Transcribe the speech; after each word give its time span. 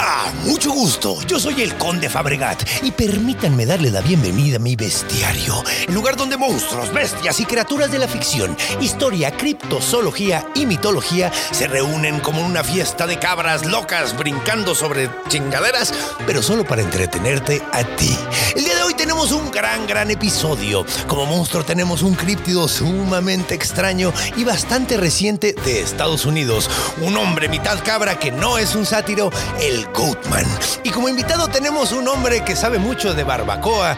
Hola, 0.00 0.32
mucho 0.46 0.70
gusto. 0.70 1.20
Yo 1.26 1.38
soy 1.38 1.60
el 1.60 1.76
Conde 1.76 2.08
Fabregat 2.08 2.62
y 2.82 2.90
permítanme 2.90 3.66
darle 3.66 3.90
la 3.90 4.00
bienvenida 4.00 4.56
a 4.56 4.58
mi 4.58 4.74
bestiario, 4.74 5.62
el 5.86 5.92
lugar 5.92 6.16
donde 6.16 6.38
monstruos, 6.38 6.90
bestias 6.90 7.38
y 7.38 7.44
criaturas 7.44 7.92
de 7.92 7.98
la 7.98 8.08
ficción, 8.08 8.56
historia, 8.80 9.30
criptozoología 9.30 10.46
y 10.54 10.64
mitología 10.64 11.30
se 11.50 11.68
reúnen 11.68 12.20
como 12.20 12.40
una 12.40 12.64
fiesta 12.64 13.06
de 13.06 13.18
cabras 13.18 13.66
locas 13.66 14.16
brincando 14.16 14.74
sobre 14.74 15.10
chingaderas, 15.28 15.92
pero 16.26 16.40
solo 16.42 16.64
para 16.64 16.80
entretenerte 16.80 17.62
a 17.70 17.84
ti. 17.84 18.16
El 18.56 18.64
día 18.64 18.76
de 18.76 18.82
hoy 18.84 18.94
tenemos 18.94 19.32
un 19.32 19.50
gran, 19.50 19.86
gran 19.86 20.10
episodio. 20.10 20.86
Como 21.08 21.26
monstruo 21.26 21.62
tenemos 21.62 22.00
un 22.00 22.14
críptido 22.14 22.68
sumamente 22.68 23.54
extraño 23.54 24.14
y 24.34 24.44
bastante 24.44 24.96
reciente 24.96 25.52
de 25.52 25.82
Estados 25.82 26.24
Unidos. 26.24 26.70
Un 27.02 27.18
hombre 27.18 27.50
mitad 27.50 27.84
cabra 27.84 28.18
que 28.18 28.32
no 28.32 28.56
es 28.56 28.74
un 28.74 28.86
sátiro, 28.86 29.30
el 29.60 29.89
Goatman. 29.94 30.46
Y 30.84 30.90
como 30.90 31.08
invitado 31.08 31.48
tenemos 31.48 31.92
un 31.92 32.08
hombre 32.08 32.44
que 32.44 32.56
sabe 32.56 32.78
mucho 32.78 33.14
de 33.14 33.24
barbacoa, 33.24 33.96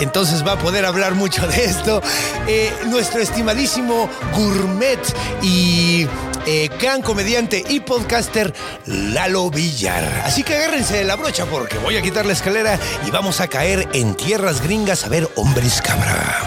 entonces 0.00 0.46
va 0.46 0.52
a 0.52 0.58
poder 0.58 0.84
hablar 0.84 1.14
mucho 1.14 1.46
de 1.46 1.64
esto. 1.64 2.02
Eh, 2.46 2.72
nuestro 2.86 3.20
estimadísimo 3.20 4.08
gourmet 4.34 5.00
y 5.42 6.06
eh, 6.46 6.68
gran 6.80 7.02
comediante 7.02 7.64
y 7.68 7.80
podcaster 7.80 8.52
Lalo 8.86 9.50
Villar. 9.50 10.22
Así 10.24 10.42
que 10.42 10.56
agárrense 10.56 10.96
de 10.96 11.04
la 11.04 11.16
brocha 11.16 11.46
porque 11.46 11.78
voy 11.78 11.96
a 11.96 12.02
quitar 12.02 12.26
la 12.26 12.32
escalera 12.32 12.78
y 13.06 13.10
vamos 13.10 13.40
a 13.40 13.48
caer 13.48 13.88
en 13.92 14.14
tierras 14.14 14.62
gringas 14.62 15.04
a 15.04 15.08
ver 15.08 15.28
hombres 15.36 15.80
cabra. 15.80 16.42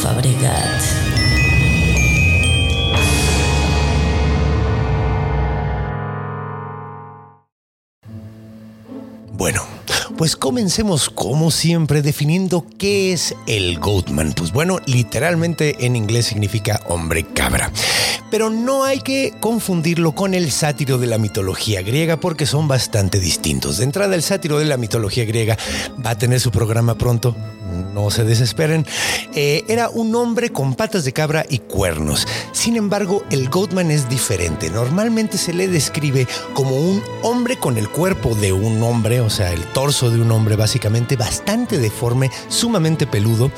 Fabregat. 0.00 0.82
Bueno, 9.32 9.62
pues 10.16 10.36
comencemos 10.36 11.10
como 11.10 11.50
siempre 11.50 12.00
definiendo 12.00 12.64
qué 12.78 13.12
es 13.12 13.34
el 13.46 13.78
Goatman. 13.78 14.34
Pues 14.34 14.52
bueno, 14.52 14.78
literalmente 14.86 15.84
en 15.84 15.96
inglés 15.96 16.26
significa 16.26 16.80
hombre 16.88 17.24
cabra. 17.24 17.72
Pero 18.30 18.48
no 18.48 18.84
hay 18.84 19.00
que 19.00 19.34
confundirlo 19.40 20.12
con 20.12 20.34
el 20.34 20.50
sátiro 20.50 20.98
de 20.98 21.06
la 21.06 21.18
mitología 21.18 21.82
griega 21.82 22.18
porque 22.18 22.46
son 22.46 22.68
bastante 22.68 23.18
distintos. 23.20 23.78
De 23.78 23.84
entrada, 23.84 24.14
el 24.14 24.22
sátiro 24.22 24.58
de 24.58 24.64
la 24.64 24.76
mitología 24.76 25.24
griega 25.24 25.58
va 26.04 26.10
a 26.10 26.18
tener 26.18 26.40
su 26.40 26.50
programa 26.50 26.96
pronto. 26.96 27.36
No 27.92 28.10
se 28.10 28.24
desesperen. 28.24 28.86
Eh, 29.34 29.64
era 29.68 29.88
un 29.88 30.14
hombre 30.14 30.50
con 30.50 30.74
patas 30.74 31.04
de 31.04 31.12
cabra 31.12 31.44
y 31.48 31.58
cuernos. 31.58 32.26
Sin 32.52 32.76
embargo, 32.76 33.24
el 33.30 33.48
Goatman 33.48 33.90
es 33.90 34.08
diferente. 34.08 34.70
Normalmente 34.70 35.38
se 35.38 35.52
le 35.52 35.68
describe 35.68 36.26
como 36.54 36.76
un 36.76 37.02
hombre 37.22 37.56
con 37.56 37.78
el 37.78 37.88
cuerpo 37.88 38.34
de 38.34 38.52
un 38.52 38.82
hombre, 38.82 39.20
o 39.20 39.30
sea, 39.30 39.52
el 39.52 39.64
torso 39.72 40.10
de 40.10 40.20
un 40.20 40.30
hombre 40.30 40.56
básicamente 40.56 41.16
bastante 41.16 41.78
deforme, 41.78 42.30
sumamente 42.48 43.06
peludo 43.06 43.50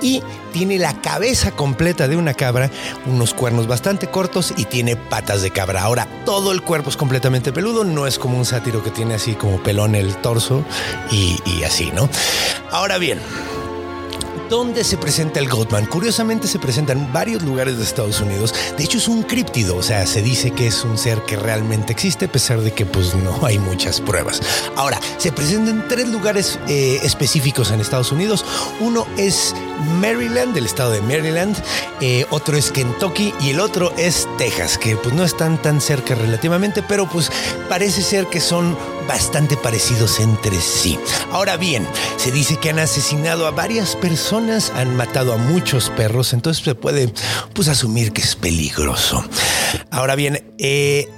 y 0.00 0.22
tiene 0.52 0.78
la 0.78 1.00
cabeza 1.00 1.52
completa 1.52 2.08
de 2.08 2.16
una 2.16 2.34
cabra, 2.34 2.70
unos 3.06 3.34
cuernos 3.34 3.66
bastante 3.66 4.08
cortos 4.08 4.54
y 4.56 4.64
tiene 4.64 4.96
patas 4.96 5.42
de 5.42 5.50
cabra. 5.50 5.82
Ahora, 5.82 6.08
todo 6.24 6.52
el 6.52 6.62
cuerpo 6.62 6.90
es 6.90 6.96
completamente 6.96 7.52
peludo, 7.52 7.84
no 7.84 8.06
es 8.06 8.18
como 8.18 8.38
un 8.38 8.44
sátiro 8.44 8.82
que 8.82 8.90
tiene 8.90 9.14
así 9.14 9.34
como 9.34 9.62
pelón 9.62 9.94
el 9.94 10.16
torso 10.16 10.64
y 11.10 11.62
así, 11.62 11.90
¿no? 11.94 12.08
Ahora 12.70 12.98
bien, 12.98 13.18
¿Dónde 14.48 14.82
se 14.82 14.96
presenta 14.96 15.40
el 15.40 15.48
Goatman? 15.48 15.84
Curiosamente 15.86 16.48
se 16.48 16.58
presenta 16.58 16.94
en 16.94 17.12
varios 17.12 17.42
lugares 17.42 17.76
de 17.76 17.84
Estados 17.84 18.20
Unidos. 18.20 18.54
De 18.78 18.84
hecho 18.84 18.96
es 18.96 19.06
un 19.06 19.22
críptido, 19.22 19.76
o 19.76 19.82
sea, 19.82 20.06
se 20.06 20.22
dice 20.22 20.52
que 20.52 20.66
es 20.68 20.84
un 20.84 20.96
ser 20.96 21.20
que 21.22 21.36
realmente 21.36 21.92
existe 21.92 22.24
a 22.24 22.32
pesar 22.32 22.62
de 22.62 22.72
que 22.72 22.86
pues 22.86 23.14
no 23.14 23.38
hay 23.46 23.58
muchas 23.58 24.00
pruebas. 24.00 24.40
Ahora, 24.74 24.98
se 25.18 25.32
presenta 25.32 25.70
en 25.70 25.86
tres 25.86 26.08
lugares 26.08 26.58
eh, 26.66 26.98
específicos 27.02 27.70
en 27.70 27.80
Estados 27.80 28.10
Unidos. 28.10 28.44
Uno 28.80 29.06
es 29.18 29.54
Maryland, 30.00 30.54
del 30.54 30.64
estado 30.64 30.92
de 30.92 31.02
Maryland, 31.02 31.56
eh, 32.00 32.24
otro 32.30 32.56
es 32.56 32.72
Kentucky 32.72 33.34
y 33.40 33.50
el 33.50 33.60
otro 33.60 33.92
es 33.98 34.26
Texas, 34.38 34.78
que 34.78 34.96
pues 34.96 35.14
no 35.14 35.24
están 35.24 35.60
tan 35.60 35.80
cerca 35.80 36.14
relativamente, 36.14 36.82
pero 36.82 37.06
pues 37.06 37.30
parece 37.68 38.02
ser 38.02 38.26
que 38.26 38.40
son 38.40 38.76
bastante 39.08 39.56
parecidos 39.56 40.20
entre 40.20 40.60
sí. 40.60 40.98
Ahora 41.32 41.56
bien, 41.56 41.88
se 42.16 42.30
dice 42.30 42.56
que 42.58 42.70
han 42.70 42.78
asesinado 42.78 43.46
a 43.46 43.50
varias 43.50 43.96
personas, 43.96 44.70
han 44.76 44.94
matado 44.96 45.32
a 45.32 45.38
muchos 45.38 45.90
perros, 45.90 46.32
entonces 46.34 46.62
se 46.62 46.74
puede 46.74 47.12
pues 47.54 47.68
asumir 47.68 48.12
que 48.12 48.20
es 48.20 48.36
peligroso. 48.36 49.24
Ahora 49.90 50.14
bien, 50.14 50.54
eh, 50.58 51.08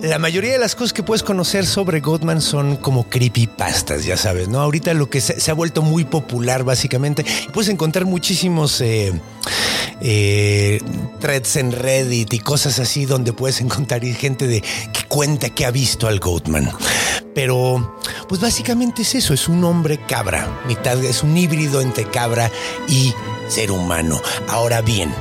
la 0.00 0.18
mayoría 0.18 0.52
de 0.52 0.58
las 0.58 0.74
cosas 0.74 0.92
que 0.92 1.02
puedes 1.02 1.22
conocer 1.22 1.64
sobre 1.66 2.00
Goldman 2.00 2.42
son 2.42 2.76
como 2.76 3.08
creepypastas, 3.08 4.04
ya 4.04 4.16
sabes, 4.16 4.48
¿no? 4.48 4.60
Ahorita 4.60 4.92
lo 4.94 5.08
que 5.08 5.20
se, 5.20 5.50
ha 5.50 5.54
vuelto 5.54 5.82
muy 5.82 6.04
popular, 6.04 6.64
básicamente, 6.64 7.24
puedes 7.52 7.70
encontrar 7.70 8.04
muchísimos 8.04 8.80
eh, 8.82 9.12
eh, 10.00 10.80
threads 11.20 11.56
en 11.56 11.72
Reddit 11.72 12.34
y 12.34 12.38
cosas 12.40 12.78
así 12.78 13.06
donde 13.06 13.32
puedes 13.32 13.60
encontrar 13.60 14.02
gente 14.04 14.46
de 14.46 14.60
que 14.60 15.04
cuenta 15.08 15.50
que 15.50 15.64
ha 15.64 15.70
visto 15.70 16.06
al 16.06 16.20
Goatman. 16.20 16.70
Pero, 17.34 17.96
pues 18.28 18.40
básicamente 18.40 19.02
es 19.02 19.14
eso, 19.14 19.34
es 19.34 19.48
un 19.48 19.64
hombre 19.64 19.98
cabra, 20.06 20.60
mitad, 20.66 21.02
es 21.04 21.22
un 21.22 21.36
híbrido 21.36 21.80
entre 21.80 22.04
cabra 22.04 22.50
y 22.88 23.14
ser 23.48 23.70
humano. 23.70 24.20
Ahora 24.48 24.80
bien, 24.82 25.12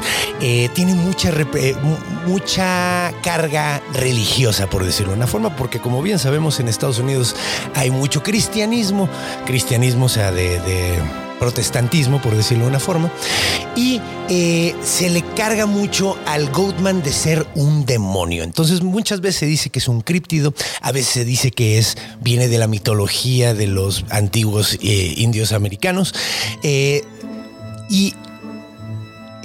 eh, 0.41 0.69
tiene 0.73 0.93
mucha, 0.93 1.29
eh, 1.29 1.75
mu- 1.81 1.97
mucha 2.31 3.13
carga 3.23 3.81
religiosa, 3.93 4.67
por 4.69 4.83
decirlo 4.85 5.11
de 5.13 5.17
una 5.17 5.27
forma, 5.27 5.55
porque 5.55 5.79
como 5.79 6.01
bien 6.01 6.19
sabemos 6.19 6.59
en 6.59 6.67
Estados 6.67 6.99
Unidos 6.99 7.35
hay 7.75 7.91
mucho 7.91 8.23
cristianismo, 8.23 9.07
cristianismo, 9.45 10.05
o 10.05 10.09
sea, 10.09 10.31
de, 10.31 10.99
protestantismo, 11.39 12.21
por 12.21 12.33
decirlo 12.33 12.63
de 12.63 12.69
una 12.69 12.79
forma, 12.79 13.11
y 13.75 13.99
eh, 14.29 14.73
se 14.81 15.09
le 15.09 15.21
carga 15.35 15.65
mucho 15.65 16.17
al 16.25 16.49
Goatman 16.49 17.03
de 17.03 17.11
ser 17.11 17.45
un 17.55 17.85
demonio. 17.85 18.43
Entonces 18.43 18.81
muchas 18.81 19.19
veces 19.19 19.39
se 19.41 19.45
dice 19.45 19.69
que 19.69 19.79
es 19.79 19.89
un 19.89 19.99
críptido, 19.99 20.53
a 20.81 20.93
veces 20.93 21.11
se 21.11 21.25
dice 21.25 21.51
que 21.51 21.77
es 21.77 21.97
viene 22.21 22.47
de 22.47 22.57
la 22.57 22.67
mitología 22.67 23.53
de 23.53 23.67
los 23.67 24.05
antiguos 24.11 24.77
indios 24.81 25.51
americanos. 25.51 26.15
Y 27.90 28.13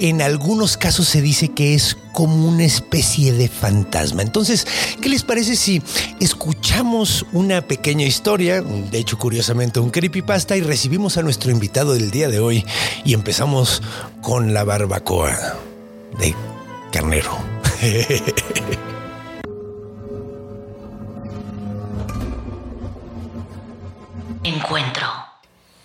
en 0.01 0.21
algunos 0.21 0.77
casos 0.77 1.07
se 1.07 1.21
dice 1.21 1.49
que 1.49 1.75
es 1.75 1.95
como 2.11 2.47
una 2.47 2.63
especie 2.63 3.33
de 3.33 3.47
fantasma. 3.47 4.23
Entonces, 4.23 4.65
¿qué 4.99 5.09
les 5.09 5.23
parece 5.23 5.55
si 5.55 5.83
escuchamos 6.19 7.23
una 7.33 7.61
pequeña 7.61 8.05
historia, 8.05 8.61
de 8.61 8.97
hecho 8.97 9.19
curiosamente 9.19 9.79
un 9.79 9.91
creepypasta, 9.91 10.57
y 10.57 10.61
recibimos 10.61 11.17
a 11.17 11.21
nuestro 11.21 11.51
invitado 11.51 11.93
del 11.93 12.09
día 12.09 12.29
de 12.29 12.39
hoy 12.39 12.65
y 13.05 13.13
empezamos 13.13 13.83
con 14.23 14.55
la 14.55 14.63
barbacoa 14.63 15.37
de 16.17 16.33
carnero? 16.91 17.37
Encuentro. 24.43 25.20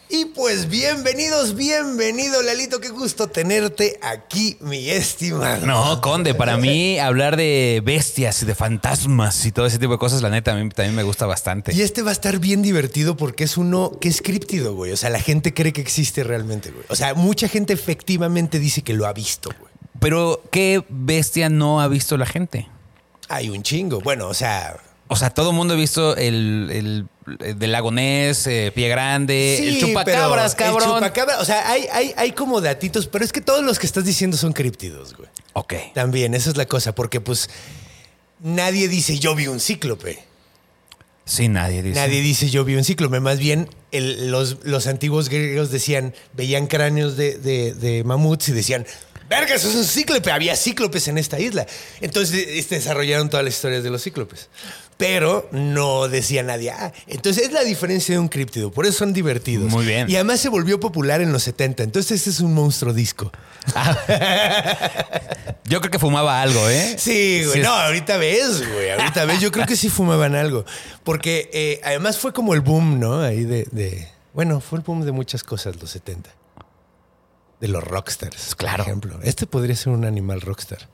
Y 0.08 0.26
pues 0.26 0.68
bienvenidos, 0.68 1.56
bienvenido, 1.56 2.40
Lalito. 2.40 2.80
Qué 2.80 2.90
gusto 2.90 3.26
tenerte 3.26 3.98
aquí, 4.02 4.56
mi 4.60 4.88
estimado. 4.88 5.66
No, 5.66 6.00
Conde, 6.00 6.32
para 6.32 6.56
mí 6.56 6.96
hablar 7.00 7.36
de 7.36 7.82
bestias 7.84 8.40
y 8.42 8.46
de 8.46 8.54
fantasmas 8.54 9.44
y 9.44 9.50
todo 9.50 9.66
ese 9.66 9.80
tipo 9.80 9.92
de 9.92 9.98
cosas, 9.98 10.22
la 10.22 10.30
neta, 10.30 10.52
a 10.52 10.54
mí 10.54 10.68
también 10.68 10.94
me 10.94 11.02
gusta 11.02 11.26
bastante. 11.26 11.74
Y 11.74 11.82
este 11.82 12.02
va 12.02 12.10
a 12.10 12.12
estar 12.12 12.38
bien 12.38 12.62
divertido 12.62 13.16
porque 13.16 13.42
es 13.42 13.56
uno 13.56 13.98
que 14.00 14.08
es 14.08 14.22
críptido, 14.22 14.74
güey. 14.74 14.92
O 14.92 14.96
sea, 14.96 15.10
la 15.10 15.20
gente 15.20 15.52
cree 15.52 15.72
que 15.72 15.80
existe 15.80 16.22
realmente, 16.22 16.70
güey. 16.70 16.84
O 16.88 16.94
sea, 16.94 17.14
mucha 17.14 17.48
gente 17.48 17.72
efectivamente 17.72 18.60
dice 18.60 18.82
que 18.82 18.94
lo 18.94 19.06
ha 19.06 19.12
visto, 19.12 19.50
güey. 19.58 19.72
Pero, 19.98 20.40
¿qué 20.52 20.84
bestia 20.88 21.48
no 21.48 21.80
ha 21.80 21.88
visto 21.88 22.16
la 22.16 22.26
gente? 22.26 22.68
Hay 23.28 23.48
un 23.48 23.64
chingo. 23.64 24.00
Bueno, 24.02 24.28
o 24.28 24.34
sea, 24.34 24.76
O 25.08 25.16
sea, 25.16 25.30
todo 25.30 25.50
el 25.50 25.56
mundo 25.56 25.74
ha 25.74 25.76
visto 25.76 26.16
el, 26.16 26.68
el, 26.70 26.86
el 26.86 27.06
del 27.26 27.72
lago 27.72 27.90
Ness, 27.90 28.46
eh, 28.46 28.70
Pie 28.74 28.88
Grande, 28.88 29.58
el 29.68 29.80
chupacabras, 29.80 30.54
cabrón. 30.54 30.82
El 30.88 30.94
chupacabra, 30.94 31.40
o 31.40 31.44
sea, 31.44 31.68
hay, 31.70 31.86
hay, 31.92 32.14
hay 32.16 32.32
como 32.32 32.60
datitos, 32.60 33.06
pero 33.08 33.24
es 33.24 33.32
que 33.32 33.40
todos 33.40 33.64
los 33.64 33.78
que 33.78 33.86
estás 33.86 34.04
diciendo 34.04 34.36
son 34.36 34.52
críptidos, 34.52 35.14
güey. 35.16 35.28
Ok. 35.54 35.74
También, 35.94 36.34
esa 36.34 36.50
es 36.50 36.56
la 36.56 36.66
cosa, 36.66 36.94
porque 36.94 37.20
pues 37.20 37.50
nadie 38.40 38.88
dice 38.88 39.18
yo 39.18 39.34
vi 39.34 39.46
un 39.48 39.60
cíclope. 39.60 40.24
Sí, 41.24 41.48
nadie 41.48 41.82
dice. 41.82 41.98
Nadie 41.98 42.20
dice 42.20 42.48
yo 42.50 42.64
vi 42.64 42.76
un 42.76 42.84
cíclope. 42.84 43.18
Más 43.18 43.38
bien, 43.38 43.68
el- 43.90 44.30
los, 44.30 44.58
los 44.62 44.86
antiguos 44.86 45.28
griegos 45.28 45.70
decían, 45.72 46.14
veían 46.34 46.68
cráneos 46.68 47.16
de, 47.16 47.36
de- 47.38 47.74
de 47.74 48.04
mamuts 48.04 48.48
y 48.50 48.52
decían, 48.52 48.86
verga, 49.28 49.56
eso 49.56 49.68
es 49.68 49.74
un 49.74 49.84
cíclope. 49.84 50.30
Había 50.30 50.54
cíclopes 50.54 51.08
en 51.08 51.18
esta 51.18 51.40
isla. 51.40 51.66
Entonces 52.00 52.46
este, 52.50 52.76
desarrollaron 52.76 53.28
todas 53.28 53.44
las 53.44 53.54
historias 53.54 53.82
de 53.82 53.90
los 53.90 54.04
cíclopes. 54.04 54.48
Pero 54.96 55.46
no 55.52 56.08
decía 56.08 56.42
nadie. 56.42 56.70
Ah, 56.70 56.90
entonces 57.06 57.44
es 57.44 57.52
la 57.52 57.64
diferencia 57.64 58.14
de 58.14 58.18
un 58.18 58.28
críptido. 58.28 58.70
Por 58.70 58.86
eso 58.86 58.98
son 58.98 59.12
divertidos. 59.12 59.70
Muy 59.70 59.84
bien. 59.84 60.08
Y 60.08 60.14
además 60.14 60.40
se 60.40 60.48
volvió 60.48 60.80
popular 60.80 61.20
en 61.20 61.32
los 61.32 61.42
70. 61.42 61.82
Entonces 61.82 62.12
este 62.18 62.30
es 62.30 62.40
un 62.40 62.54
monstruo 62.54 62.94
disco. 62.94 63.30
Yo 65.64 65.80
creo 65.80 65.90
que 65.90 65.98
fumaba 65.98 66.40
algo, 66.40 66.68
¿eh? 66.68 66.94
Sí, 66.98 67.42
güey. 67.44 67.58
Sí, 67.58 67.60
no, 67.60 67.70
ahorita 67.74 68.16
ves, 68.18 68.66
güey. 68.72 68.90
Ahorita 68.90 69.24
ves. 69.24 69.40
Yo 69.40 69.50
creo 69.50 69.66
que 69.66 69.76
sí 69.76 69.88
fumaban 69.88 70.34
algo. 70.34 70.64
Porque 71.04 71.50
eh, 71.52 71.80
además 71.84 72.18
fue 72.18 72.32
como 72.32 72.54
el 72.54 72.60
boom, 72.60 73.00
¿no? 73.00 73.20
Ahí 73.20 73.44
de, 73.44 73.66
de- 73.72 74.08
Bueno, 74.32 74.60
fue 74.60 74.78
el 74.78 74.84
boom 74.84 75.04
de 75.04 75.12
muchas 75.12 75.42
cosas 75.42 75.76
los 75.80 75.90
70. 75.90 76.30
De 77.58 77.68
los 77.68 77.82
rockstars, 77.82 78.54
Claro. 78.54 78.84
por 78.84 78.88
ejemplo. 78.88 79.18
Este 79.22 79.46
podría 79.46 79.74
ser 79.74 79.88
un 79.94 80.04
animal 80.04 80.42
rockstar. 80.42 80.90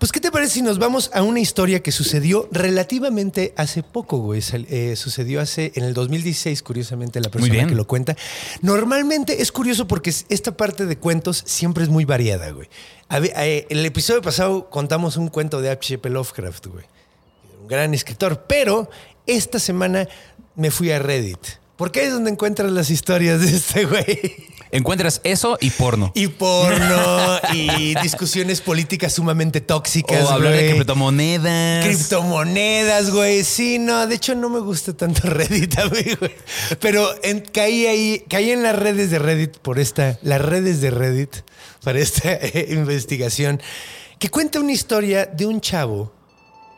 Pues, 0.00 0.10
¿qué 0.10 0.18
te 0.18 0.32
parece 0.32 0.54
si 0.54 0.62
nos 0.62 0.80
vamos 0.80 1.08
a 1.14 1.22
una 1.22 1.38
historia 1.38 1.84
que 1.84 1.92
sucedió 1.92 2.48
relativamente 2.50 3.54
hace 3.56 3.84
poco, 3.84 4.18
güey? 4.18 4.42
Eh, 4.52 4.96
sucedió 4.96 5.40
hace, 5.40 5.70
en 5.76 5.84
el 5.84 5.94
2016, 5.94 6.64
curiosamente, 6.64 7.20
la 7.20 7.30
persona 7.30 7.64
que 7.68 7.76
lo 7.76 7.86
cuenta. 7.86 8.16
Normalmente 8.60 9.40
es 9.40 9.52
curioso 9.52 9.86
porque 9.86 10.10
es- 10.10 10.26
esta 10.30 10.56
parte 10.56 10.84
de 10.86 10.98
cuentos 10.98 11.44
siempre 11.46 11.84
es 11.84 11.90
muy 11.90 12.04
variada, 12.04 12.50
güey. 12.50 12.68
Eh, 13.12 13.66
En 13.70 13.78
el 13.78 13.86
episodio 13.86 14.20
pasado 14.20 14.68
contamos 14.68 15.16
un 15.16 15.28
cuento 15.28 15.60
de 15.60 15.70
H.P. 15.70 16.10
Lovecraft, 16.10 16.66
güey. 16.66 16.84
Un 17.62 17.68
gran 17.68 17.94
escritor. 17.94 18.46
Pero 18.48 18.90
esta 19.26 19.60
semana 19.60 20.08
me 20.56 20.72
fui 20.72 20.90
a 20.90 20.98
Reddit. 20.98 21.38
Porque 21.80 22.00
ahí 22.00 22.06
es 22.08 22.12
donde 22.12 22.30
encuentras 22.30 22.70
las 22.72 22.90
historias 22.90 23.40
de 23.40 23.56
este 23.56 23.86
güey. 23.86 24.04
Encuentras 24.70 25.22
eso 25.24 25.56
y 25.62 25.70
porno. 25.70 26.12
Y 26.14 26.28
porno 26.28 27.38
y 27.54 27.94
discusiones 28.02 28.60
políticas 28.60 29.14
sumamente 29.14 29.62
tóxicas. 29.62 30.24
o 30.24 30.28
hablar 30.28 30.52
de 30.52 30.72
criptomonedas. 30.72 31.86
Criptomonedas, 31.86 33.10
güey. 33.10 33.44
Sí, 33.44 33.78
no, 33.78 34.06
de 34.06 34.16
hecho 34.16 34.34
no 34.34 34.50
me 34.50 34.60
gusta 34.60 34.92
tanto 34.92 35.22
Reddit 35.30 35.78
a 35.78 35.86
mí, 35.86 36.02
güey. 36.20 36.34
Pero 36.80 37.08
en- 37.22 37.40
caí 37.40 37.86
ahí, 37.86 38.26
caí 38.28 38.50
en 38.50 38.62
las 38.62 38.78
redes 38.78 39.10
de 39.10 39.18
Reddit 39.18 39.56
por 39.56 39.78
esta, 39.78 40.18
las 40.20 40.42
redes 40.42 40.82
de 40.82 40.90
Reddit 40.90 41.34
para 41.82 41.98
esta 41.98 42.30
eh, 42.42 42.66
investigación, 42.72 43.58
que 44.18 44.28
cuenta 44.28 44.60
una 44.60 44.72
historia 44.72 45.24
de 45.24 45.46
un 45.46 45.62
chavo 45.62 46.12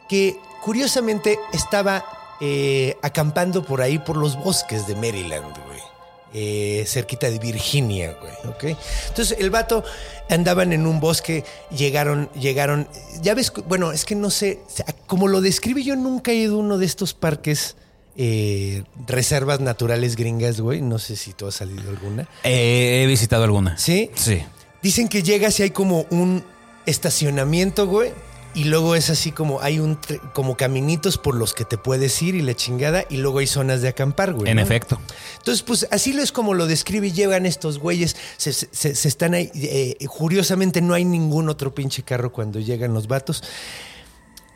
que 0.09 0.37
curiosamente 0.63 1.41
estaba 1.53 2.05
eh, 2.45 2.97
acampando 3.03 3.63
por 3.63 3.83
ahí 3.83 4.01
por 4.01 4.17
los 4.17 4.37
bosques 4.37 4.89
de 4.89 4.97
Maryland, 4.97 5.57
güey. 5.65 5.79
Eh, 6.35 6.85
cerquita 6.89 7.31
de 7.31 7.39
Virginia, 7.39 8.17
güey, 8.21 8.33
¿ok? 8.53 8.77
Entonces 9.09 9.37
el 9.39 9.51
vato 9.51 9.85
andaban 10.29 10.73
en 10.73 10.89
un 10.89 10.99
bosque, 10.99 11.45
llegaron, 11.71 12.29
llegaron, 12.33 12.89
ya 13.21 13.35
ves, 13.35 13.53
bueno, 13.69 13.93
es 13.93 14.05
que 14.05 14.17
no 14.17 14.31
sé, 14.31 14.59
como 15.07 15.29
lo 15.29 15.41
describe 15.41 15.85
yo 15.85 15.95
nunca 15.95 16.33
he 16.33 16.37
ido 16.37 16.57
a 16.57 16.59
uno 16.59 16.79
de 16.79 16.87
estos 16.87 17.15
parques, 17.15 17.77
eh, 18.17 18.83
reservas 19.07 19.61
naturales 19.61 20.17
gringas, 20.17 20.61
güey, 20.61 20.81
no 20.81 20.99
sé 20.99 21.15
si 21.15 21.35
tú 21.35 21.47
has 21.47 21.55
salido 21.55 21.91
alguna. 21.91 22.27
Eh, 22.43 23.03
he 23.05 23.07
visitado 23.07 23.45
alguna. 23.45 23.79
¿Sí? 23.79 24.11
Sí. 24.15 24.43
Dicen 24.83 25.09
que 25.09 25.23
llegas 25.23 25.61
y 25.61 25.63
hay 25.63 25.71
como 25.71 26.07
un 26.11 26.43
estacionamiento, 26.87 27.87
güey. 27.87 28.11
Y 28.55 28.65
luego 28.65 28.95
es 28.95 29.09
así 29.09 29.33
como 29.33 29.61
hay 29.63 29.79
un 29.79 29.99
como 30.35 30.57
caminitos 30.57 31.17
por 31.17 31.35
los 31.35 31.55
que 31.55 31.65
te 31.65 31.79
puedes 31.79 32.21
ir 32.21 32.35
y 32.35 32.43
la 32.43 32.55
chingada. 32.55 33.05
Y 33.09 33.17
luego 33.17 33.39
hay 33.39 33.47
zonas 33.47 33.81
de 33.81 33.89
acampar, 33.89 34.35
güey. 34.35 34.51
En 34.51 34.57
¿no? 34.57 34.63
efecto. 34.63 34.99
Entonces, 35.39 35.63
pues 35.63 35.87
así 35.91 36.13
lo 36.13 36.23
es 36.23 36.33
como 36.33 36.53
lo 36.53 36.67
describe 36.67 37.07
y 37.07 37.13
llegan 37.13 37.47
estos 37.47 37.79
güeyes. 37.79 38.15
Se, 38.37 38.53
se- 38.53 38.95
se 38.95 39.09
están 39.09 39.35
ahí. 39.35 39.51
eh, 39.55 39.97
curiosamente, 40.07 40.83
no 40.83 40.93
hay 40.95 41.05
ningún 41.07 41.49
otro 41.49 41.75
pinche 41.75 42.03
carro 42.03 42.31
cuando 42.33 42.61
llegan 42.61 42.93
los 42.93 43.07
vatos. 43.09 43.43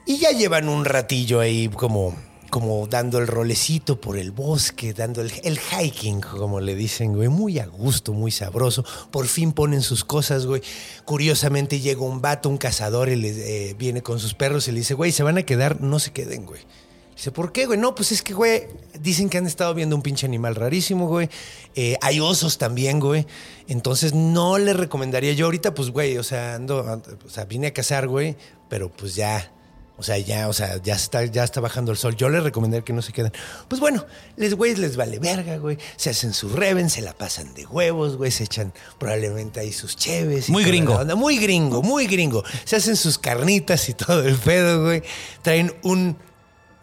Y 0.04 0.19
ya 0.19 0.31
llevan 0.31 0.69
un 0.69 0.84
ratillo 0.84 1.40
ahí 1.40 1.69
como, 1.69 2.14
como 2.50 2.87
dando 2.87 3.19
el 3.19 3.26
rolecito 3.26 4.00
por 4.00 4.16
el 4.16 4.31
bosque, 4.31 4.93
dando 4.94 5.20
el, 5.20 5.31
hiking, 5.58 6.20
como 6.20 6.60
le 6.60 6.75
dicen, 6.75 7.14
güey. 7.14 7.28
Muy 7.28 7.58
a 7.58 7.66
gusto, 7.66 8.12
muy 8.12 8.31
sabroso. 8.31 8.84
Por 9.10 9.26
fin 9.26 9.52
ponen 9.52 9.82
sus 9.82 10.04
cosas, 10.04 10.46
güey. 10.46 10.62
Curiosamente 11.04 11.81
llega 11.81 12.00
un 12.02 12.20
vato, 12.20 12.48
un 12.48 12.58
cazador, 12.58 13.08
y 13.08 13.16
le, 13.16 13.70
eh, 13.70 13.75
viene 13.75 14.02
con 14.02 14.19
sus 14.19 14.34
perros 14.34 14.69
y 14.69 14.72
le 14.72 14.78
dice, 14.78 14.94
güey, 14.94 15.12
se 15.12 15.22
van 15.22 15.38
a 15.38 15.43
quedar, 15.43 15.81
no 15.81 15.98
se 15.98 16.12
queden, 16.12 16.46
güey. 16.46 16.60
Dice, 17.14 17.31
¿por 17.32 17.50
qué, 17.52 17.64
güey? 17.64 17.78
No, 17.78 17.94
pues 17.94 18.12
es 18.12 18.22
que, 18.22 18.34
güey, 18.34 18.64
dicen 19.00 19.31
que 19.31 19.38
han 19.38 19.46
estado 19.46 19.72
viendo 19.72 19.96
un 19.96 20.02
pinche 20.02 20.26
animal 20.26 20.54
rarísimo, 20.54 21.08
güey. 21.08 21.31
Eh, 21.75 21.96
hay 22.02 22.20
osos 22.20 22.58
también, 22.58 23.00
güey. 23.00 23.26
Entonces 23.69 24.12
no 24.12 24.58
le 24.58 24.75
recomendaría 24.75 25.32
yo 25.32 25.46
ahorita, 25.46 25.72
pues, 25.75 25.90
güey, 25.90 26.19
o 26.19 26.22
sea, 26.22 26.58
ando- 26.58 27.02
o 27.25 27.31
sea, 27.31 27.44
vine 27.46 27.69
a 27.69 27.72
cazar, 27.72 28.06
güey, 28.06 28.37
pero 28.69 28.90
pues 28.93 29.14
ya, 29.14 29.50
o 29.98 30.02
sea, 30.02 30.19
ya, 30.19 30.48
o 30.48 30.52
sea, 30.52 30.81
ya 30.82 30.94
está, 30.94 31.25
ya 31.25 31.43
está 31.43 31.60
bajando 31.60 31.90
el 31.90 31.96
sol. 31.96 32.16
Yo 32.16 32.28
les 32.28 32.43
recomendaría 32.43 32.84
que 32.84 32.93
no 32.93 33.00
se 33.00 33.12
queden. 33.12 33.32
Pues 33.66 33.81
bueno, 33.81 34.04
les, 34.37 34.54
güey, 34.54 34.76
les 34.76 34.96
vale 34.96 35.19
verga, 35.19 35.56
güey. 35.56 35.78
Se 35.96 36.10
hacen 36.10 36.34
su 36.34 36.50
reven, 36.50 36.90
se 36.90 37.00
la 37.00 37.14
pasan 37.14 37.54
de 37.54 37.64
huevos, 37.64 38.16
güey. 38.16 38.31
Se 38.31 38.44
echan 38.44 38.75
probablemente 38.98 39.60
ahí 39.60 39.72
sus 39.72 39.96
cheves. 39.96 40.50
Muy 40.50 40.64
gringo. 40.64 41.02
Muy 41.16 41.38
gringo, 41.38 41.82
muy 41.82 42.06
gringo. 42.06 42.44
Se 42.64 42.76
hacen 42.76 42.96
sus 42.96 43.19
carnitas 43.19 43.88
y 43.88 43.94
todo 43.94 44.22
el 44.22 44.37
pedo, 44.37 44.84
güey. 44.84 45.02
Traen 45.40 45.75
un 45.82 46.19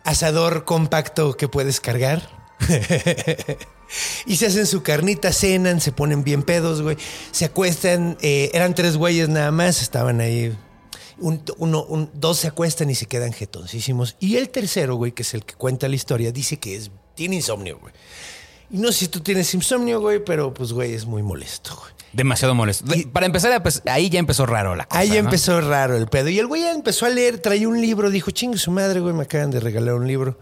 asador 0.03 0.65
compacto 0.65 1.37
que 1.37 1.47
puedes 1.47 1.79
cargar. 1.79 2.27
y 4.25 4.37
se 4.37 4.47
hacen 4.47 4.65
su 4.65 4.81
carnita, 4.81 5.31
cenan, 5.31 5.81
se 5.81 5.91
ponen 5.91 6.23
bien 6.23 6.41
pedos, 6.41 6.81
güey. 6.81 6.97
Se 7.31 7.45
acuestan, 7.45 8.17
eh, 8.21 8.49
eran 8.53 8.73
tres 8.73 8.97
güeyes 8.97 9.29
nada 9.29 9.51
más, 9.51 9.83
estaban 9.83 10.19
ahí. 10.19 10.57
Un- 11.23 11.41
uno, 11.57 11.83
un- 11.85 12.09
dos 12.13 12.37
se 12.39 12.47
acuestan 12.47 12.89
y 12.89 12.95
se 12.95 13.05
quedan 13.05 13.33
jetoncísimos. 13.33 14.15
Y 14.19 14.35
el 14.37 14.49
tercero, 14.49 14.95
güey, 14.95 15.11
que 15.13 15.23
es 15.23 15.33
el 15.33 15.43
que 15.45 15.55
cuenta 15.55 15.87
la 15.87 15.95
historia, 15.95 16.31
dice 16.31 16.57
que 16.57 16.75
es, 16.75 16.91
tiene 17.15 17.35
insomnio, 17.37 17.79
güey. 17.79 17.93
Y 18.69 18.77
no 18.77 18.91
sé 18.91 18.99
si 18.99 19.07
tú 19.07 19.19
tienes 19.21 19.53
insomnio, 19.53 19.99
güey, 20.01 20.23
pero 20.23 20.53
pues, 20.53 20.73
güey, 20.73 20.93
es 20.93 21.05
muy 21.05 21.21
molesto, 21.23 21.75
güey. 21.75 21.93
Demasiado 22.11 22.53
molesto. 22.53 22.93
Y- 22.95 23.05
Para 23.05 23.25
empezar, 23.25 23.61
pues, 23.63 23.81
ahí 23.85 24.09
ya 24.09 24.19
empezó 24.19 24.45
raro 24.45 24.75
la 24.75 24.85
cosa. 24.85 24.99
Ahí 24.99 25.09
ya 25.09 25.15
¿no? 25.21 25.27
empezó 25.29 25.59
raro 25.61 25.95
el 25.97 26.07
pedo. 26.07 26.29
Y 26.29 26.37
el 26.39 26.47
güey 26.47 26.61
ya 26.63 26.71
empezó 26.71 27.05
a 27.05 27.09
leer, 27.09 27.39
traía 27.39 27.67
un 27.67 27.79
libro, 27.81 28.09
dijo, 28.09 28.31
chingue 28.31 28.57
su 28.57 28.69
madre, 28.71 28.99
güey, 28.99 29.13
me 29.13 29.23
acaban 29.23 29.49
de 29.51 29.59
regalar 29.59 29.95
un 29.95 30.07
libro. 30.07 30.37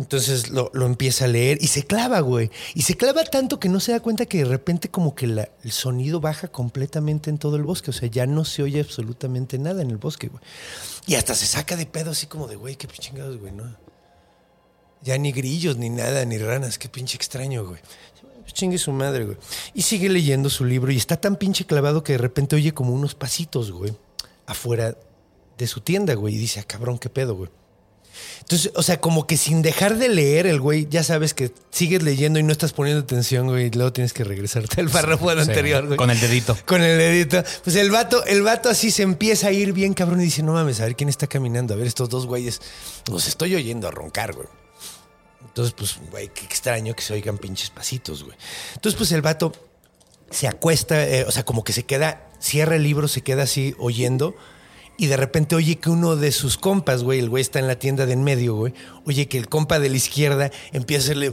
Entonces 0.00 0.48
lo, 0.48 0.70
lo 0.72 0.86
empieza 0.86 1.26
a 1.26 1.28
leer 1.28 1.58
y 1.60 1.66
se 1.66 1.84
clava, 1.84 2.20
güey. 2.20 2.50
Y 2.74 2.82
se 2.82 2.96
clava 2.96 3.22
tanto 3.22 3.60
que 3.60 3.68
no 3.68 3.80
se 3.80 3.92
da 3.92 4.00
cuenta 4.00 4.24
que 4.24 4.38
de 4.38 4.44
repente 4.46 4.88
como 4.88 5.14
que 5.14 5.26
la- 5.26 5.50
el 5.62 5.72
sonido 5.72 6.20
baja 6.20 6.48
completamente 6.48 7.28
en 7.28 7.36
todo 7.36 7.56
el 7.56 7.64
bosque. 7.64 7.90
O 7.90 7.92
sea, 7.92 8.08
ya 8.08 8.24
no 8.26 8.46
se 8.46 8.62
oye 8.62 8.80
absolutamente 8.80 9.58
nada 9.58 9.82
en 9.82 9.90
el 9.90 9.98
bosque, 9.98 10.28
güey. 10.28 10.42
Y 11.06 11.16
hasta 11.16 11.34
se 11.34 11.44
saca 11.44 11.76
de 11.76 11.84
pedo 11.84 12.12
así 12.12 12.26
como 12.26 12.46
de, 12.48 12.56
güey, 12.56 12.76
qué 12.76 12.86
chingados, 12.88 13.36
güey, 13.38 13.52
¿no? 13.52 13.76
Ya 15.02 15.18
ni 15.18 15.32
grillos, 15.32 15.76
ni 15.76 15.90
nada, 15.90 16.24
ni 16.24 16.38
ranas. 16.38 16.78
Qué 16.78 16.88
pinche 16.88 17.16
extraño, 17.16 17.66
güey. 17.66 17.80
Pues 18.40 18.54
Chingue 18.54 18.78
su 18.78 18.92
madre, 18.92 19.26
güey. 19.26 19.36
Y 19.74 19.82
sigue 19.82 20.08
leyendo 20.08 20.48
su 20.48 20.64
libro 20.64 20.90
y 20.92 20.96
está 20.96 21.20
tan 21.20 21.36
pinche 21.36 21.66
clavado 21.66 22.02
que 22.02 22.12
de 22.12 22.18
repente 22.18 22.56
oye 22.56 22.72
como 22.72 22.94
unos 22.94 23.14
pasitos, 23.14 23.70
güey, 23.70 23.92
afuera 24.46 24.96
de 25.58 25.66
su 25.66 25.82
tienda, 25.82 26.14
güey. 26.14 26.36
Y 26.36 26.38
dice, 26.38 26.58
ah, 26.60 26.64
cabrón, 26.66 26.98
qué 26.98 27.10
pedo, 27.10 27.34
güey. 27.36 27.50
Entonces, 28.40 28.72
o 28.74 28.82
sea, 28.82 29.00
como 29.00 29.26
que 29.26 29.36
sin 29.36 29.62
dejar 29.62 29.96
de 29.96 30.08
leer, 30.08 30.46
el 30.46 30.60
güey, 30.60 30.88
ya 30.90 31.04
sabes 31.04 31.34
que 31.34 31.52
sigues 31.70 32.02
leyendo 32.02 32.38
y 32.38 32.42
no 32.42 32.52
estás 32.52 32.72
poniendo 32.72 33.02
atención, 33.02 33.46
güey, 33.46 33.66
y 33.66 33.70
luego 33.70 33.92
tienes 33.92 34.12
que 34.12 34.24
regresarte 34.24 34.80
al 34.80 34.88
párrafo 34.88 35.30
Sí, 35.32 35.38
anterior, 35.38 35.86
güey. 35.86 35.96
Con 35.96 36.10
el 36.10 36.20
dedito. 36.20 36.56
Con 36.66 36.82
el 36.82 36.98
dedito. 36.98 37.42
Pues 37.62 37.76
el 37.76 37.90
vato, 37.90 38.24
el 38.24 38.42
vato 38.42 38.68
así 38.68 38.90
se 38.90 39.02
empieza 39.02 39.48
a 39.48 39.52
ir 39.52 39.72
bien 39.72 39.94
cabrón 39.94 40.20
y 40.20 40.24
dice, 40.24 40.42
no 40.42 40.52
mames, 40.52 40.80
a 40.80 40.84
ver 40.84 40.96
quién 40.96 41.08
está 41.08 41.26
caminando, 41.26 41.74
a 41.74 41.76
ver 41.76 41.86
estos 41.86 42.08
dos 42.08 42.26
güeyes. 42.26 42.60
Los 43.10 43.28
estoy 43.28 43.54
oyendo 43.54 43.86
a 43.88 43.90
roncar, 43.90 44.34
güey. 44.34 44.48
Entonces, 45.46 45.74
pues, 45.76 45.98
güey, 46.10 46.28
qué 46.28 46.44
extraño 46.44 46.94
que 46.94 47.02
se 47.02 47.12
oigan 47.12 47.38
pinches 47.38 47.70
pasitos, 47.70 48.24
güey. 48.24 48.36
Entonces, 48.74 48.96
pues 48.96 49.12
el 49.12 49.22
vato 49.22 49.52
se 50.30 50.46
acuesta, 50.48 51.06
eh, 51.06 51.24
o 51.24 51.30
sea, 51.30 51.44
como 51.44 51.64
que 51.64 51.72
se 51.72 51.84
queda, 51.84 52.28
cierra 52.40 52.76
el 52.76 52.82
libro, 52.82 53.08
se 53.08 53.22
queda 53.22 53.44
así 53.44 53.74
oyendo. 53.78 54.34
Y 55.00 55.06
de 55.06 55.16
repente 55.16 55.56
oye 55.56 55.76
que 55.76 55.88
uno 55.88 56.14
de 56.14 56.30
sus 56.30 56.58
compas, 56.58 57.02
güey, 57.02 57.20
el 57.20 57.30
güey 57.30 57.40
está 57.40 57.58
en 57.58 57.66
la 57.66 57.76
tienda 57.76 58.04
de 58.04 58.12
en 58.12 58.22
medio, 58.22 58.54
güey. 58.54 58.74
Oye 59.06 59.28
que 59.28 59.38
el 59.38 59.48
compa 59.48 59.78
de 59.78 59.88
la 59.88 59.96
izquierda 59.96 60.50
empieza 60.72 61.00
a 61.00 61.04
hacerle. 61.04 61.32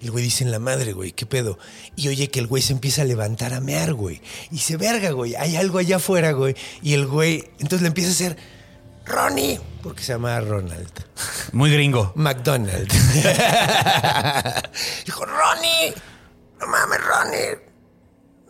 Y 0.00 0.04
el 0.04 0.12
güey 0.12 0.22
dice 0.22 0.44
en 0.44 0.52
la 0.52 0.60
madre, 0.60 0.92
güey, 0.92 1.10
¿qué 1.10 1.26
pedo? 1.26 1.58
Y 1.96 2.06
oye 2.06 2.30
que 2.30 2.38
el 2.38 2.46
güey 2.46 2.62
se 2.62 2.74
empieza 2.74 3.02
a 3.02 3.06
levantar 3.06 3.54
a 3.54 3.60
mear, 3.60 3.94
güey. 3.94 4.22
Y 4.52 4.58
se 4.58 4.76
verga, 4.76 5.10
güey. 5.10 5.34
Hay 5.34 5.56
algo 5.56 5.78
allá 5.78 5.96
afuera, 5.96 6.30
güey. 6.30 6.54
Y 6.80 6.94
el 6.94 7.08
güey, 7.08 7.50
entonces 7.58 7.82
le 7.82 7.88
empieza 7.88 8.10
a 8.10 8.12
hacer. 8.12 8.36
Ronnie, 9.04 9.58
porque 9.82 10.04
se 10.04 10.12
llama 10.12 10.38
Ronald. 10.38 10.92
Muy 11.50 11.72
gringo. 11.72 12.12
McDonald. 12.14 12.88
Dijo, 15.06 15.24
Ronnie, 15.24 15.92
no 16.60 16.68
mames, 16.68 17.00
Ronnie. 17.04 17.69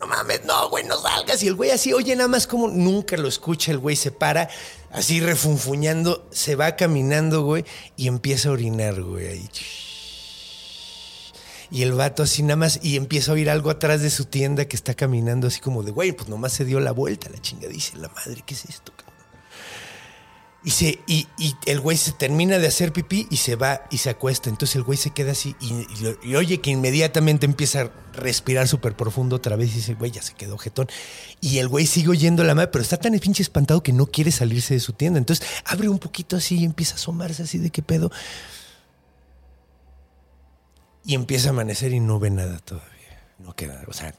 No 0.01 0.07
mames, 0.07 0.43
no, 0.45 0.67
güey, 0.69 0.83
no 0.83 0.99
salgas. 0.99 1.43
Y 1.43 1.47
el 1.47 1.53
güey 1.53 1.69
así, 1.69 1.93
oye, 1.93 2.15
nada 2.15 2.27
más 2.27 2.47
como 2.47 2.67
nunca 2.67 3.15
lo 3.17 3.27
escucha, 3.27 3.71
el 3.71 3.77
güey 3.77 3.95
se 3.95 4.11
para, 4.11 4.49
así 4.89 5.19
refunfuñando, 5.21 6.27
se 6.31 6.55
va 6.55 6.75
caminando, 6.75 7.43
güey, 7.43 7.65
y 7.95 8.07
empieza 8.07 8.49
a 8.49 8.53
orinar, 8.53 8.99
güey, 9.03 9.27
ahí. 9.27 9.49
Y 11.69 11.83
el 11.83 11.93
vato 11.93 12.23
así 12.23 12.41
nada 12.41 12.55
más, 12.55 12.79
y 12.81 12.97
empieza 12.97 13.31
a 13.31 13.35
oír 13.35 13.49
algo 13.49 13.69
atrás 13.69 14.01
de 14.01 14.09
su 14.09 14.25
tienda 14.25 14.65
que 14.65 14.75
está 14.75 14.95
caminando 14.95 15.47
así 15.47 15.59
como 15.61 15.83
de, 15.83 15.91
güey, 15.91 16.11
pues 16.13 16.27
nomás 16.27 16.51
se 16.51 16.65
dio 16.65 16.79
la 16.79 16.91
vuelta, 16.91 17.29
la 17.29 17.39
chinga, 17.39 17.67
dice 17.67 17.95
la 17.97 18.09
madre, 18.09 18.43
¿qué 18.43 18.55
es 18.55 18.65
esto, 18.65 18.91
cabrón? 18.97 19.10
Y, 20.63 20.69
se, 20.69 20.99
y, 21.07 21.27
y 21.39 21.55
el 21.65 21.79
güey 21.79 21.97
se 21.97 22.11
termina 22.11 22.59
de 22.59 22.67
hacer 22.67 22.93
pipí 22.93 23.25
y 23.31 23.37
se 23.37 23.55
va 23.55 23.81
y 23.89 23.97
se 23.97 24.11
acuesta. 24.11 24.47
Entonces 24.47 24.75
el 24.75 24.83
güey 24.83 24.95
se 24.95 25.09
queda 25.09 25.31
así 25.31 25.55
y, 25.59 25.87
y- 26.23 26.35
oye 26.35 26.61
que 26.61 26.69
inmediatamente 26.69 27.47
empieza 27.47 27.81
a 27.81 27.91
respirar 28.13 28.67
súper 28.67 28.95
profundo 28.95 29.37
otra 29.37 29.55
vez 29.55 29.71
y 29.71 29.75
dice, 29.77 29.95
güey, 29.95 30.11
ya 30.11 30.21
se 30.21 30.35
quedó 30.35 30.59
jetón. 30.59 30.87
Y 31.39 31.57
el 31.57 31.67
güey 31.67 31.87
sigue 31.87 32.09
oyendo 32.09 32.43
la 32.43 32.53
madre, 32.53 32.67
pero 32.71 32.83
está 32.83 32.97
tan 32.97 33.17
pinche 33.17 33.41
espantado 33.41 33.81
que 33.81 33.91
no 33.91 34.05
quiere 34.05 34.31
salirse 34.31 34.75
de 34.75 34.79
su 34.81 34.93
tienda. 34.93 35.17
Entonces 35.17 35.47
abre 35.65 35.89
un 35.89 35.97
poquito 35.97 36.37
así 36.37 36.59
y 36.59 36.63
empieza 36.65 36.93
a 36.93 36.97
asomarse 36.97 37.41
así 37.41 37.57
de 37.57 37.71
qué 37.71 37.81
pedo. 37.81 38.11
Y 41.03 41.15
empieza 41.15 41.47
a 41.47 41.51
amanecer 41.51 41.91
y 41.91 41.99
no 41.99 42.19
ve 42.19 42.29
nada 42.29 42.59
todavía. 42.59 42.91
No 43.39 43.55
queda, 43.55 43.83
o 43.87 43.93
sea, 43.93 44.13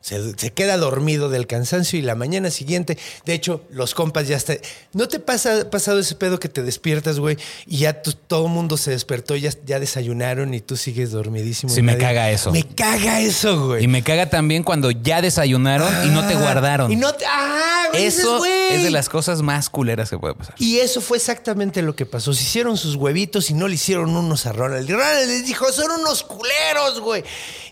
se, 0.00 0.32
se 0.38 0.50
queda 0.52 0.76
dormido 0.78 1.28
del 1.28 1.46
cansancio 1.46 1.98
y 1.98 2.02
la 2.02 2.14
mañana 2.14 2.50
siguiente, 2.50 2.96
de 3.26 3.34
hecho, 3.34 3.62
los 3.70 3.94
compas 3.94 4.26
ya 4.28 4.36
está. 4.36 4.54
¿No 4.92 5.08
te 5.08 5.18
pasa 5.20 5.68
pasado 5.70 5.98
ese 5.98 6.14
pedo 6.14 6.40
que 6.40 6.48
te 6.48 6.62
despiertas, 6.62 7.18
güey? 7.18 7.36
Y 7.66 7.78
ya 7.78 8.02
todo 8.02 8.46
el 8.46 8.52
mundo 8.52 8.76
se 8.76 8.90
despertó, 8.92 9.36
ya, 9.36 9.50
ya 9.66 9.78
desayunaron 9.78 10.54
y 10.54 10.60
tú 10.60 10.76
sigues 10.76 11.10
dormidísimo. 11.10 11.72
Sí, 11.72 11.82
me 11.82 11.92
nadie- 11.92 12.00
caga 12.00 12.30
eso. 12.30 12.50
Me 12.50 12.62
caga 12.64 13.20
eso, 13.20 13.66
güey. 13.66 13.84
Y 13.84 13.88
me 13.88 14.02
caga 14.02 14.30
también 14.30 14.62
cuando 14.62 14.90
ya 14.90 15.20
desayunaron 15.22 15.92
y 16.06 16.10
no 16.10 16.26
te 16.26 16.34
Ah, 16.34 16.40
guardaron. 16.40 16.90
Y 16.92 16.96
no 16.96 17.12
te. 17.12 17.24
¡Ah, 17.26 17.88
dices, 17.92 18.18
Eso 18.20 18.38
güey. 18.38 18.74
es 18.76 18.82
de 18.82 18.90
las 18.90 19.08
cosas 19.08 19.42
más 19.42 19.68
culeras 19.68 20.08
que 20.10 20.18
puede 20.18 20.34
pasar. 20.34 20.54
Y 20.58 20.78
eso 20.78 21.00
fue 21.00 21.18
exactamente 21.18 21.82
lo 21.82 21.94
que 21.94 22.06
pasó. 22.06 22.32
Se 22.32 22.42
hicieron 22.42 22.76
sus 22.76 22.94
huevitos 22.96 23.50
y 23.50 23.54
no 23.54 23.68
le 23.68 23.74
hicieron 23.74 24.16
unos 24.16 24.46
a 24.46 24.52
Ronald. 24.52 24.88
Y 24.88 24.92
Ronald 24.92 25.28
les 25.28 25.46
dijo, 25.46 25.70
son 25.72 25.90
unos 26.00 26.22
culeros, 26.22 27.00
güey. 27.00 27.22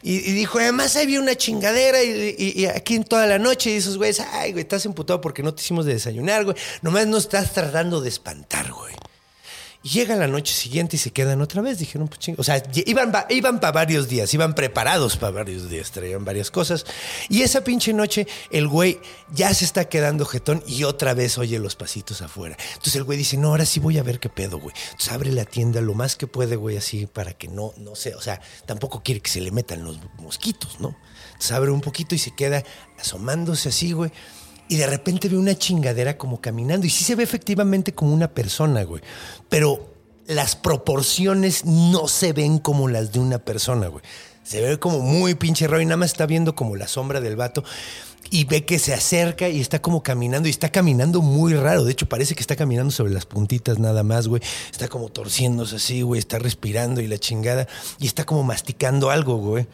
Y, 0.02 0.16
y 0.16 0.32
dijo, 0.32 0.58
además 0.58 0.94
había 0.97 1.20
una 1.20 1.35
chingadera 1.35 2.02
y, 2.02 2.12
y- 2.18 2.66
aquí 2.66 2.94
en 2.94 3.04
toda 3.04 3.26
la 3.26 3.38
noche. 3.38 3.70
Y 3.70 3.75
esos 3.75 3.96
güeyes, 3.96 4.20
ay, 4.20 4.52
güey, 4.52 4.62
estás 4.62 4.84
emputado 4.87 5.20
porque 5.20 5.42
no 5.42 5.54
te 5.54 5.62
hicimos 5.62 5.87
de 5.87 5.94
desayunar, 5.94 6.44
güey. 6.44 6.56
Nomás 6.82 7.06
nos 7.06 7.25
estás 7.25 7.52
tratando 7.52 8.00
de 8.00 8.08
espantar, 8.08 8.70
güey. 8.72 8.94
Y 9.80 9.90
llega 9.90 10.16
la 10.16 10.26
noche 10.26 10.52
siguiente 10.52 10.96
y 10.96 10.98
se 10.98 11.12
quedan 11.12 11.40
otra 11.40 11.62
vez. 11.62 11.78
Dijeron, 11.78 12.08
pues 12.08 12.18
ching. 12.18 12.34
O 12.37 12.42
sea, 12.42 12.60
iban, 12.84 13.12
iban 13.30 13.60
para 13.60 13.70
varios 13.70 14.08
días, 14.08 14.34
iban 14.34 14.52
preparados 14.56 15.16
para 15.16 15.30
varios 15.30 15.70
días, 15.70 15.92
traían 15.92 16.25
varias 16.25 16.50
cosas. 16.50 16.84
Y 17.28 17.42
esa 17.42 17.62
pinche 17.62 17.92
noche, 17.92 18.26
el 18.50 18.66
güey 18.66 18.98
ya 19.32 19.54
se 19.54 19.64
está 19.64 19.88
quedando 19.88 20.26
jetón 20.26 20.64
y 20.66 20.82
otra 20.82 21.14
vez 21.14 21.38
oye 21.38 21.60
los 21.60 21.76
pasitos 21.76 22.22
afuera. 22.22 22.56
Entonces 22.70 22.96
el 22.96 23.04
güey 23.04 23.18
dice, 23.18 23.37
no, 23.37 23.50
ahora 23.50 23.64
sí 23.64 23.78
voy 23.78 23.98
a 23.98 24.02
ver 24.02 24.18
qué 24.18 24.28
pedo, 24.28 24.58
güey. 24.58 24.75
Entonces 24.87 25.12
abre 25.12 25.30
la 25.30 25.44
tienda 25.44 25.80
lo 25.80 25.94
más 25.94 26.16
que 26.16 26.26
puede, 26.26 26.56
güey, 26.56 26.76
así 26.76 27.06
para 27.06 27.32
que 27.34 27.46
no, 27.46 27.72
no 27.76 27.94
sé, 27.94 28.16
o 28.16 28.20
sea, 28.20 28.40
tampoco 28.66 29.04
quiere 29.04 29.20
que 29.20 29.30
se 29.30 29.40
le 29.40 29.52
metan 29.52 29.84
los 29.84 30.00
mosquitos, 30.18 30.80
¿no? 30.80 30.96
Entonces 31.38 31.52
abre 31.52 31.71
un 31.71 31.80
poquito 31.80 32.16
y 32.16 32.18
se 32.18 32.33
queda 32.33 32.64
asomándose 32.99 33.68
así, 33.68 33.92
güey. 33.92 34.11
Y 34.66 34.75
de 34.75 34.88
repente 34.88 35.28
ve 35.28 35.38
una 35.38 35.57
chingadera 35.57 36.18
como 36.18 36.40
caminando. 36.40 36.85
Y 36.85 36.90
sí 36.90 37.04
se 37.04 37.14
ve 37.14 37.23
efectivamente 37.23 37.95
como 37.95 38.12
una 38.12 38.26
persona, 38.26 38.83
güey. 38.83 39.02
Pero 39.49 39.95
las 40.26 40.57
proporciones 40.57 41.64
no 41.64 42.09
se 42.09 42.33
ven 42.33 42.59
como 42.59 42.88
las 42.88 43.12
de 43.12 43.21
una 43.21 43.38
persona, 43.38 43.87
güey. 43.87 44.02
Se 44.42 44.61
ve 44.61 44.78
como 44.80 44.99
muy 44.99 45.37
pinche 45.37 45.68
raro 45.68 45.80
y 45.80 45.87
nada 45.87 45.99
más 45.99 46.11
está 46.11 46.26
viendo 46.26 46.57
como 46.57 46.75
la 46.75 46.88
sombra 46.88 47.21
del 47.21 47.37
vato. 47.37 47.62
Y 48.30 48.45
ve 48.45 48.64
que 48.64 48.80
se 48.80 48.92
acerca 48.92 49.49
y 49.49 49.61
está 49.61 49.80
como 49.80 50.02
caminando. 50.02 50.49
Y 50.49 50.50
está 50.50 50.71
caminando 50.73 51.23
muy 51.23 51.54
raro. 51.54 51.85
De 51.85 51.92
hecho, 51.92 52.09
parece 52.09 52.35
que 52.35 52.40
está 52.40 52.57
caminando 52.57 52.90
sobre 52.90 53.12
las 53.12 53.26
puntitas 53.26 53.78
nada 53.78 54.02
más, 54.02 54.26
güey. 54.26 54.42
Está 54.73 54.88
como 54.88 55.09
torciéndose 55.09 55.76
así, 55.76 56.02
güey. 56.02 56.18
Está 56.18 56.40
respirando 56.40 57.00
y 57.00 57.07
la 57.07 57.18
chingada. 57.18 57.68
Y 58.00 58.09
está 58.09 58.26
como 58.26 58.42
masticando 58.42 59.11
algo, 59.11 59.37
güey. 59.37 59.68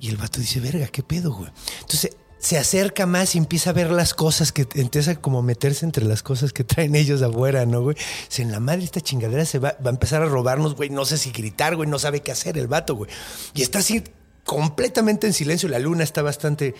Y 0.00 0.08
el 0.08 0.16
vato 0.16 0.40
dice, 0.40 0.60
verga, 0.60 0.86
¿qué 0.88 1.02
pedo, 1.02 1.32
güey? 1.32 1.50
Entonces 1.80 2.16
se 2.38 2.56
acerca 2.56 3.04
más 3.06 3.34
y 3.34 3.38
empieza 3.38 3.70
a 3.70 3.72
ver 3.72 3.90
las 3.90 4.14
cosas 4.14 4.52
que 4.52 4.66
empieza 4.74 5.16
como 5.16 5.40
a 5.40 5.42
meterse 5.42 5.84
entre 5.84 6.04
las 6.04 6.22
cosas 6.22 6.52
que 6.52 6.62
traen 6.64 6.94
ellos 6.94 7.20
afuera, 7.22 7.66
¿no, 7.66 7.82
güey? 7.82 7.96
Se 8.28 8.42
en 8.42 8.52
la 8.52 8.60
madre 8.60 8.84
esta 8.84 9.00
chingadera 9.00 9.44
se 9.44 9.58
va, 9.58 9.76
va 9.84 9.90
a 9.90 9.94
empezar 9.94 10.22
a 10.22 10.26
robarnos, 10.26 10.76
güey. 10.76 10.90
No 10.90 11.04
sé 11.04 11.18
si 11.18 11.32
gritar, 11.32 11.74
güey. 11.74 11.88
No 11.88 11.98
sabe 11.98 12.20
qué 12.20 12.30
hacer 12.30 12.56
el 12.56 12.68
vato, 12.68 12.94
güey. 12.94 13.10
Y 13.54 13.62
está 13.62 13.80
así 13.80 14.04
completamente 14.44 15.26
en 15.26 15.32
silencio. 15.32 15.68
La 15.68 15.80
luna 15.80 16.04
está 16.04 16.22
bastante 16.22 16.76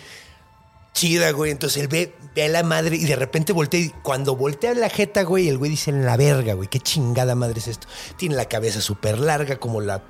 chida, 0.93 1.31
güey. 1.31 1.51
Entonces 1.51 1.81
él 1.81 1.89
ve, 1.89 2.15
ve 2.35 2.45
a 2.45 2.49
la 2.49 2.63
madre 2.63 2.95
y 2.95 3.03
de 3.05 3.17
repente 3.17 3.51
voltea. 3.51 3.81
Y 3.81 3.89
cuando 4.01 4.37
voltea 4.37 4.73
la 4.73 4.89
jeta, 4.89 5.23
güey, 5.23 5.49
el 5.49 5.57
güey 5.57 5.71
dice 5.71 5.91
en 5.91 6.05
la 6.05 6.15
verga, 6.15 6.53
güey. 6.53 6.69
Qué 6.69 6.79
chingada 6.79 7.35
madre 7.35 7.59
es 7.59 7.67
esto. 7.67 7.87
Tiene 8.15 8.35
la 8.35 8.45
cabeza 8.45 8.79
súper 8.79 9.19
larga, 9.19 9.57
como 9.57 9.81
la 9.81 10.03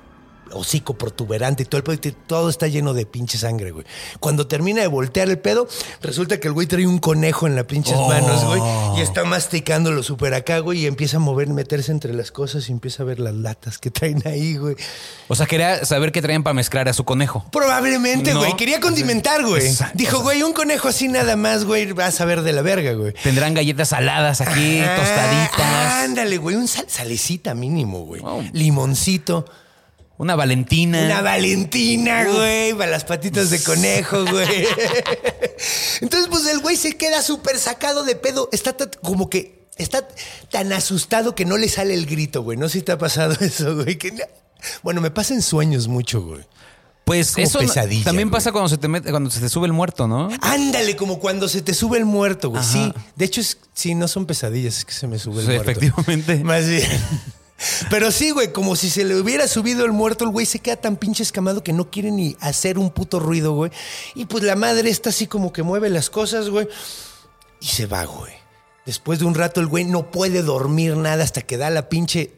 hocico 0.52 0.94
protuberante 0.94 1.62
y 1.62 1.66
todo 1.66 1.78
el 1.78 1.82
pedo. 1.84 1.94
y 2.10 2.12
Todo 2.26 2.48
está 2.50 2.66
lleno 2.68 2.94
de 2.94 3.06
pinche 3.06 3.38
sangre, 3.38 3.70
güey. 3.70 3.84
Cuando 4.20 4.46
termina 4.46 4.80
de 4.82 4.86
voltear 4.86 5.28
el 5.28 5.38
pedo, 5.38 5.68
resulta 6.02 6.38
que 6.40 6.48
el 6.48 6.54
güey 6.54 6.66
trae 6.66 6.86
un 6.86 6.98
conejo 6.98 7.46
en 7.46 7.56
las 7.56 7.64
pinches 7.64 7.96
Oh. 7.96 8.08
manos, 8.08 8.44
güey. 8.44 8.60
Y 8.98 9.00
está 9.02 9.24
masticándolo 9.24 10.02
súper 10.02 10.34
acá, 10.34 10.58
güey. 10.58 10.80
Y 10.80 10.86
empieza 10.86 11.16
a 11.18 11.20
mover, 11.20 11.48
meterse 11.48 11.92
entre 11.92 12.12
las 12.14 12.30
cosas 12.32 12.68
y 12.68 12.72
empieza 12.72 13.02
a 13.02 13.06
ver 13.06 13.20
las 13.20 13.34
latas 13.34 13.78
que 13.78 13.90
traen 13.90 14.22
ahí, 14.26 14.56
güey. 14.56 14.76
O 15.28 15.34
sea, 15.34 15.46
quería 15.46 15.84
saber 15.84 16.12
qué 16.12 16.22
traían 16.22 16.42
para 16.42 16.54
mezclar 16.54 16.88
a 16.88 16.92
su 16.92 17.04
conejo. 17.04 17.44
Probablemente, 17.52 18.32
No. 18.34 18.40
güey. 18.40 18.56
Quería 18.56 18.80
condimentar, 18.80 19.44
güey. 19.44 19.66
Exacto. 19.66 19.96
Dijo, 19.96 20.20
güey, 20.20 20.42
un 20.42 20.52
conejo 20.52 20.88
así 20.88 21.08
nada 21.08 21.36
más, 21.36 21.64
güey, 21.64 21.92
vas 21.92 22.20
a 22.20 22.24
ver 22.24 22.42
de 22.42 22.52
la 22.52 22.62
verga, 22.62 22.92
güey. 22.92 23.12
Tendrán 23.22 23.54
galletas 23.54 23.88
saladas 23.90 24.40
aquí, 24.40 24.80
Ah, 24.80 24.96
tostaditas. 24.96 26.04
Ándale, 26.04 26.36
güey, 26.38 26.56
un 26.56 26.68
sal- 26.68 26.86
salecita 26.88 27.54
mínimo, 27.54 28.00
güey. 28.04 28.22
Limoncito. 28.52 29.44
Una 30.20 30.36
Valentina. 30.36 31.00
Una 31.06 31.22
Valentina, 31.22 32.26
güey, 32.26 32.74
para 32.74 32.90
las 32.90 33.04
patitas 33.04 33.48
de 33.48 33.62
conejo, 33.62 34.22
güey. 34.26 34.66
Entonces, 36.02 36.28
pues 36.30 36.46
el 36.46 36.60
güey 36.60 36.76
se 36.76 36.96
queda 36.98 37.22
súper 37.22 37.58
sacado 37.58 38.04
de 38.04 38.16
pedo. 38.16 38.50
Está 38.52 38.74
tan- 38.76 38.90
como 39.02 39.30
que 39.30 39.66
está 39.78 40.06
tan 40.50 40.72
asustado 40.74 41.34
que 41.34 41.46
no 41.46 41.56
le 41.56 41.70
sale 41.70 41.94
el 41.94 42.04
grito, 42.04 42.42
güey. 42.42 42.58
No 42.58 42.68
sé 42.68 42.80
si 42.80 42.84
te 42.84 42.92
ha 42.92 42.98
pasado 42.98 43.34
eso, 43.40 43.76
güey. 43.76 43.96
que 43.96 44.12
no- 44.12 44.24
Bueno, 44.82 45.00
me 45.00 45.10
pasa 45.10 45.32
en 45.32 45.40
sueños 45.40 45.88
mucho, 45.88 46.20
güey. 46.22 46.42
Pues 47.06 47.32
como 47.32 47.46
eso 47.46 47.58
pesadilla, 47.58 48.04
también 48.04 48.28
güey. 48.28 48.38
pasa 48.38 48.52
cuando 48.52 48.68
se 48.68 48.76
te 48.76 48.88
mete, 48.88 49.10
cuando 49.10 49.30
se 49.30 49.40
te 49.40 49.48
sube 49.48 49.66
el 49.66 49.72
muerto, 49.72 50.06
¿no? 50.06 50.28
Ándale, 50.42 50.96
como 50.96 51.18
cuando 51.18 51.48
se 51.48 51.62
te 51.62 51.72
sube 51.74 51.96
el 51.96 52.04
muerto, 52.04 52.50
güey. 52.50 52.62
Ajá. 52.62 52.70
Sí, 52.72 52.92
de 53.16 53.24
hecho, 53.24 53.40
es, 53.40 53.56
sí, 53.72 53.94
no 53.94 54.06
son 54.06 54.26
pesadillas, 54.26 54.76
es 54.78 54.84
que 54.84 54.92
se 54.92 55.06
me 55.08 55.18
sube 55.18 55.40
el 55.40 55.46
Sí, 55.46 55.52
muerto. 55.54 55.70
efectivamente. 55.70 56.36
Más 56.44 56.68
bien. 56.68 56.86
Pero 57.90 58.10
sí, 58.10 58.30
güey, 58.30 58.52
como 58.52 58.74
si 58.76 58.88
se 58.90 59.04
le 59.04 59.16
hubiera 59.16 59.46
subido 59.48 59.84
el 59.84 59.92
muerto, 59.92 60.24
el 60.24 60.30
güey 60.30 60.46
se 60.46 60.58
queda 60.60 60.76
tan 60.76 60.96
pinche 60.96 61.22
escamado 61.22 61.62
que 61.62 61.72
no 61.72 61.90
quiere 61.90 62.10
ni 62.10 62.36
hacer 62.40 62.78
un 62.78 62.90
puto 62.90 63.20
ruido, 63.20 63.52
güey. 63.52 63.70
Y 64.14 64.24
pues 64.26 64.44
la 64.44 64.56
madre 64.56 64.88
está 64.90 65.10
así 65.10 65.26
como 65.26 65.52
que 65.52 65.62
mueve 65.62 65.90
las 65.90 66.08
cosas, 66.10 66.48
güey. 66.48 66.68
Y 67.60 67.66
se 67.66 67.86
va, 67.86 68.04
güey. 68.04 68.32
Después 68.86 69.18
de 69.18 69.26
un 69.26 69.34
rato 69.34 69.60
el 69.60 69.66
güey 69.66 69.84
no 69.84 70.10
puede 70.10 70.42
dormir 70.42 70.96
nada 70.96 71.22
hasta 71.22 71.42
que 71.42 71.56
da 71.56 71.70
la 71.70 71.88
pinche... 71.88 72.32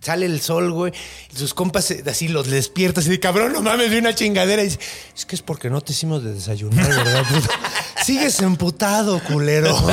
Sale 0.00 0.24
el 0.26 0.40
sol, 0.40 0.72
güey. 0.72 0.92
Y 1.34 1.36
sus 1.36 1.52
compas 1.52 1.84
se- 1.84 2.02
así 2.08 2.28
los 2.28 2.46
despiertas 2.48 3.06
y 3.06 3.10
de 3.10 3.20
cabrón, 3.20 3.52
no 3.52 3.60
mames, 3.60 3.90
de 3.90 3.98
una 3.98 4.14
chingadera. 4.14 4.62
Y 4.62 4.66
dice, 4.66 4.78
es 5.14 5.26
que 5.26 5.36
es 5.36 5.42
porque 5.42 5.68
no 5.68 5.80
te 5.80 5.92
hicimos 5.92 6.24
de 6.24 6.32
desayunar, 6.32 6.88
¿verdad? 6.88 7.24
Sigues 8.04 8.40
emputado, 8.40 9.20
culero. 9.24 9.76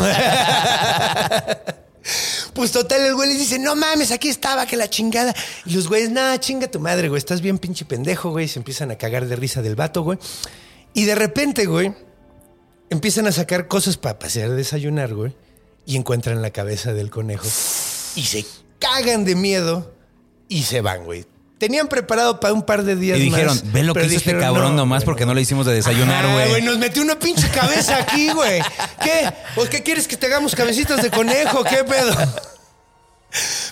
Pues 2.53 2.71
total, 2.71 3.01
el 3.01 3.15
güey 3.15 3.29
les 3.29 3.39
dice, 3.39 3.57
no 3.59 3.75
mames, 3.75 4.11
aquí 4.11 4.29
estaba, 4.29 4.65
que 4.65 4.77
la 4.77 4.89
chingada. 4.89 5.33
Y 5.65 5.73
los 5.73 5.87
güeyes, 5.87 6.11
nada, 6.11 6.39
chinga 6.39 6.69
tu 6.69 6.79
madre, 6.79 7.09
güey, 7.09 7.17
estás 7.17 7.41
bien 7.41 7.57
pinche 7.57 7.85
pendejo, 7.85 8.29
güey. 8.29 8.45
Y 8.45 8.47
se 8.47 8.59
empiezan 8.59 8.91
a 8.91 8.97
cagar 8.97 9.25
de 9.27 9.35
risa 9.35 9.61
del 9.61 9.75
vato, 9.75 10.03
güey. 10.03 10.19
Y 10.93 11.05
de 11.05 11.15
repente, 11.15 11.65
güey, 11.65 11.93
empiezan 12.89 13.25
a 13.27 13.31
sacar 13.31 13.67
cosas 13.67 13.97
para 13.97 14.19
pasear 14.19 14.51
a 14.51 14.53
desayunar, 14.53 15.13
güey. 15.13 15.35
Y 15.85 15.95
encuentran 15.97 16.41
la 16.41 16.51
cabeza 16.51 16.93
del 16.93 17.09
conejo. 17.09 17.47
Y 18.15 18.23
se 18.23 18.45
cagan 18.79 19.25
de 19.25 19.35
miedo. 19.35 19.93
y 20.47 20.63
se 20.63 20.81
van, 20.81 21.03
güey. 21.05 21.25
Tenían 21.63 21.87
preparado 21.87 22.41
para 22.41 22.53
un 22.53 22.63
par 22.63 22.83
de 22.83 22.97
días 22.97 23.17
Y 23.17 23.21
dijeron, 23.21 23.55
más, 23.55 23.71
ve 23.71 23.83
lo 23.83 23.93
que 23.93 24.05
hizo 24.05 24.17
este 24.17 24.37
cabrón 24.37 24.71
no, 24.71 24.79
nomás 24.79 25.05
porque 25.05 25.25
no. 25.25 25.33
le 25.33 25.41
hicimos 25.41 25.65
de 25.65 25.73
desayunar, 25.73 26.25
Ajá, 26.25 26.47
güey. 26.49 26.61
Nos 26.61 26.77
metió 26.77 27.01
una 27.01 27.17
pinche 27.17 27.47
cabeza 27.51 27.99
aquí, 27.99 28.33
güey. 28.33 28.61
¿Qué? 29.01 29.31
¿Pues 29.55 29.69
qué 29.69 29.81
quieres 29.81 30.05
que 30.05 30.17
te 30.17 30.25
hagamos 30.25 30.55
cabecitas 30.55 31.01
de 31.01 31.09
conejo? 31.09 31.63
¿Qué 31.63 31.85
pedo? 31.85 32.13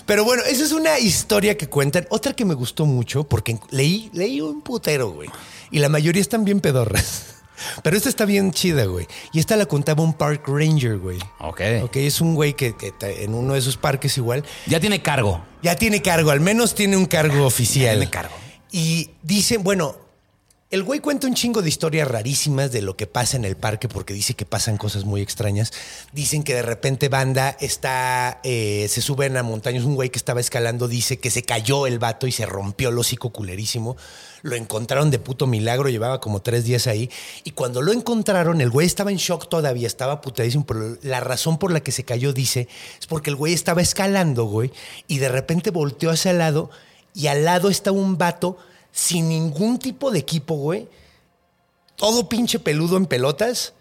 Pero 0.06 0.24
bueno, 0.24 0.42
esa 0.44 0.64
es 0.64 0.72
una 0.72 0.98
historia 1.00 1.58
que 1.58 1.68
cuentan. 1.68 2.06
Otra 2.08 2.32
que 2.32 2.46
me 2.46 2.54
gustó 2.54 2.86
mucho 2.86 3.24
porque 3.24 3.58
leí, 3.68 4.08
leí 4.14 4.40
un 4.40 4.62
putero, 4.62 5.10
güey. 5.10 5.28
Y 5.70 5.78
la 5.78 5.90
mayoría 5.90 6.22
están 6.22 6.46
bien 6.46 6.60
pedorras. 6.60 7.41
Pero 7.82 7.96
esta 7.96 8.08
está 8.08 8.24
bien 8.24 8.52
chida, 8.52 8.84
güey. 8.84 9.06
Y 9.32 9.40
esta 9.40 9.56
la 9.56 9.66
contaba 9.66 10.02
un 10.02 10.14
park 10.14 10.44
ranger, 10.48 10.98
güey. 10.98 11.18
Ok. 11.40 11.60
Ok, 11.84 11.96
es 11.96 12.20
un 12.20 12.34
güey 12.34 12.54
que, 12.54 12.74
en 13.00 13.34
uno 13.34 13.52
de 13.54 13.58
esos 13.58 13.76
parques 13.76 14.16
igual 14.18 14.44
Ya 14.66 14.80
tiene 14.80 15.02
cargo. 15.02 15.42
ya 15.62 15.76
tiene 15.76 16.02
cargo, 16.02 16.30
al 16.30 16.40
menos 16.40 16.74
tiene 16.74 16.96
un 16.96 17.06
cargo 17.06 17.46
oficial. 17.46 17.96
tiene 17.96 18.10
cargo. 18.10 18.34
Y 18.70 19.10
dicen, 19.22 19.62
bueno, 19.62 19.96
el 20.72 20.84
güey 20.84 21.00
cuenta 21.00 21.26
un 21.26 21.34
chingo 21.34 21.60
de 21.60 21.68
historias 21.68 22.08
rarísimas 22.08 22.72
de 22.72 22.80
lo 22.80 22.96
que 22.96 23.06
pasa 23.06 23.36
en 23.36 23.44
el 23.44 23.56
parque 23.56 23.88
porque 23.88 24.14
dice 24.14 24.32
que 24.32 24.46
pasan 24.46 24.78
cosas 24.78 25.04
muy 25.04 25.20
extrañas. 25.20 25.70
Dicen 26.12 26.42
que 26.42 26.54
de 26.54 26.62
repente 26.62 27.10
banda 27.10 27.54
está, 27.60 28.40
eh, 28.42 28.86
se 28.88 29.02
sube 29.02 29.26
en 29.26 29.34
la 29.34 29.42
montaña, 29.42 29.80
es 29.80 29.84
un 29.84 29.96
güey 29.96 30.08
que 30.08 30.16
estaba 30.16 30.40
escalando, 30.40 30.88
dice 30.88 31.18
que 31.18 31.30
se 31.30 31.42
cayó 31.42 31.86
el 31.86 31.98
vato 31.98 32.26
y 32.26 32.32
se 32.32 32.46
rompió 32.46 32.88
el 32.88 32.96
hocico 32.96 33.28
culerísimo. 33.28 33.98
Lo 34.40 34.56
encontraron 34.56 35.10
de 35.10 35.18
puto 35.18 35.46
milagro, 35.46 35.90
llevaba 35.90 36.22
como 36.22 36.40
tres 36.40 36.64
días 36.64 36.86
ahí. 36.86 37.10
Y 37.44 37.50
cuando 37.50 37.82
lo 37.82 37.92
encontraron, 37.92 38.62
el 38.62 38.70
güey 38.70 38.86
estaba 38.86 39.10
en 39.10 39.18
shock 39.18 39.50
todavía, 39.50 39.86
estaba 39.86 40.22
putadísimo. 40.22 40.64
Pero 40.64 40.96
la 41.02 41.20
razón 41.20 41.58
por 41.58 41.70
la 41.70 41.80
que 41.80 41.92
se 41.92 42.04
cayó, 42.04 42.32
dice, 42.32 42.66
es 42.98 43.06
porque 43.06 43.28
el 43.28 43.36
güey 43.36 43.52
estaba 43.52 43.82
escalando, 43.82 44.46
güey, 44.46 44.72
y 45.06 45.18
de 45.18 45.28
repente 45.28 45.70
volteó 45.70 46.10
hacia 46.10 46.30
el 46.30 46.38
lado 46.38 46.70
y 47.14 47.26
al 47.26 47.44
lado 47.44 47.68
estaba 47.68 47.98
un 47.98 48.16
vato 48.16 48.56
sin 48.92 49.28
ningún 49.28 49.78
tipo 49.78 50.10
de 50.10 50.18
equipo, 50.20 50.54
güey. 50.54 50.88
Todo 51.96 52.28
pinche 52.28 52.58
peludo 52.58 52.96
en 52.96 53.06
pelotas, 53.06 53.72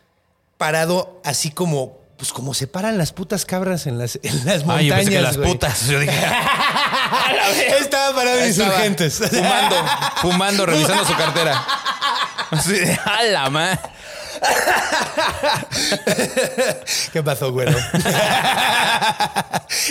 parado 0.58 1.22
así 1.24 1.52
como, 1.52 2.00
pues 2.18 2.32
como 2.34 2.54
se 2.54 2.68
paran 2.68 2.98
las 2.98 3.12
putas 3.14 3.46
cabras 3.46 3.88
en 3.88 3.98
las, 3.98 4.20
en 4.24 4.46
las 4.46 4.66
montañas. 4.66 4.78
Ay, 4.80 4.88
yo 4.88 4.96
pensé 4.96 5.12
que 5.12 5.22
las 5.22 5.38
güey. 5.38 5.52
putas. 5.52 5.88
Yo 5.88 6.00
dije, 6.00 6.14
Estaba 7.80 8.16
parado 8.16 8.46
insurgentes. 8.48 9.16
Fumando, 9.16 9.76
fumando, 10.22 10.66
revisando 10.66 11.06
su 11.06 11.16
cartera. 11.16 11.66
Así 12.52 12.74
de, 12.74 13.00
a 13.06 13.24
la 13.24 13.50
ma-". 13.50 13.80
¿Qué 17.14 17.22
pasó, 17.24 17.52
güero? 17.52 17.78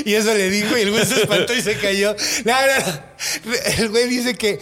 y 0.04 0.14
eso 0.14 0.34
le 0.34 0.50
dijo 0.50 0.76
y 0.76 0.82
el 0.82 0.90
güey 0.90 1.06
se 1.06 1.22
espantó 1.22 1.54
y 1.54 1.62
se 1.62 1.78
cayó. 1.78 2.16
No, 2.44 2.52
no, 2.52 2.86
no. 2.86 3.54
El 3.78 3.88
güey 3.90 4.08
dice 4.08 4.34
que 4.34 4.60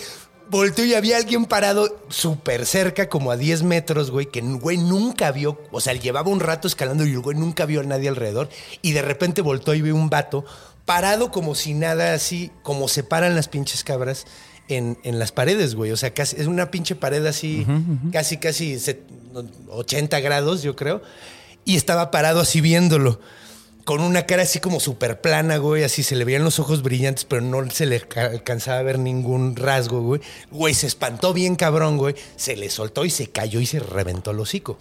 volteó 0.50 0.84
y 0.84 0.94
había 0.94 1.16
alguien 1.16 1.44
parado 1.46 1.96
súper 2.08 2.66
cerca, 2.66 3.08
como 3.08 3.30
a 3.30 3.36
10 3.36 3.62
metros, 3.62 4.10
güey, 4.10 4.26
que 4.26 4.40
güey 4.40 4.76
nunca 4.78 5.30
vio. 5.32 5.60
O 5.70 5.80
sea, 5.80 5.92
llevaba 5.94 6.30
un 6.30 6.40
rato 6.40 6.68
escalando 6.68 7.06
y 7.06 7.12
el 7.12 7.20
güey 7.20 7.36
nunca 7.36 7.66
vio 7.66 7.80
a 7.80 7.84
nadie 7.84 8.08
alrededor. 8.08 8.48
Y 8.82 8.92
de 8.92 9.02
repente 9.02 9.42
volteó 9.42 9.74
y 9.74 9.82
vio 9.82 9.94
un 9.94 10.10
vato 10.10 10.44
parado 10.84 11.30
como 11.30 11.54
si 11.54 11.74
nada, 11.74 12.14
así 12.14 12.50
como 12.62 12.88
se 12.88 13.02
paran 13.04 13.34
las 13.34 13.48
pinches 13.48 13.84
cabras. 13.84 14.26
En, 14.70 14.98
en 15.02 15.18
las 15.18 15.32
paredes, 15.32 15.74
güey. 15.74 15.92
O 15.92 15.96
sea, 15.96 16.12
casi, 16.12 16.36
es 16.38 16.46
una 16.46 16.70
pinche 16.70 16.94
pared 16.94 17.24
así, 17.24 17.66
casi, 18.12 18.36
casi 18.36 18.78
set- 18.78 19.00
80 19.70 20.20
grados, 20.20 20.62
yo 20.62 20.76
creo. 20.76 21.00
Y 21.64 21.76
estaba 21.76 22.10
parado 22.10 22.40
así 22.40 22.60
viéndolo. 22.60 23.18
Con 23.88 24.02
una 24.02 24.26
cara 24.26 24.42
así 24.42 24.60
como 24.60 24.80
súper 24.80 25.22
plana, 25.22 25.56
güey. 25.56 25.82
Así 25.82 26.02
se 26.02 26.14
le 26.14 26.26
veían 26.26 26.44
los 26.44 26.58
ojos 26.58 26.82
brillantes, 26.82 27.24
pero 27.24 27.40
no 27.40 27.70
se 27.70 27.86
le 27.86 28.02
ca- 28.02 28.26
alcanzaba 28.26 28.80
a 28.80 28.82
ver 28.82 28.98
ningún 28.98 29.56
rasgo, 29.56 30.02
güey. 30.02 30.20
Güey, 30.50 30.74
se 30.74 30.86
espantó 30.86 31.32
bien 31.32 31.56
cabrón, 31.56 31.96
güey. 31.96 32.14
Se 32.36 32.54
le 32.54 32.68
soltó 32.68 33.06
y 33.06 33.10
se 33.10 33.28
cayó 33.30 33.60
y 33.60 33.64
se 33.64 33.80
reventó 33.80 34.32
el 34.32 34.40
hocico. 34.40 34.76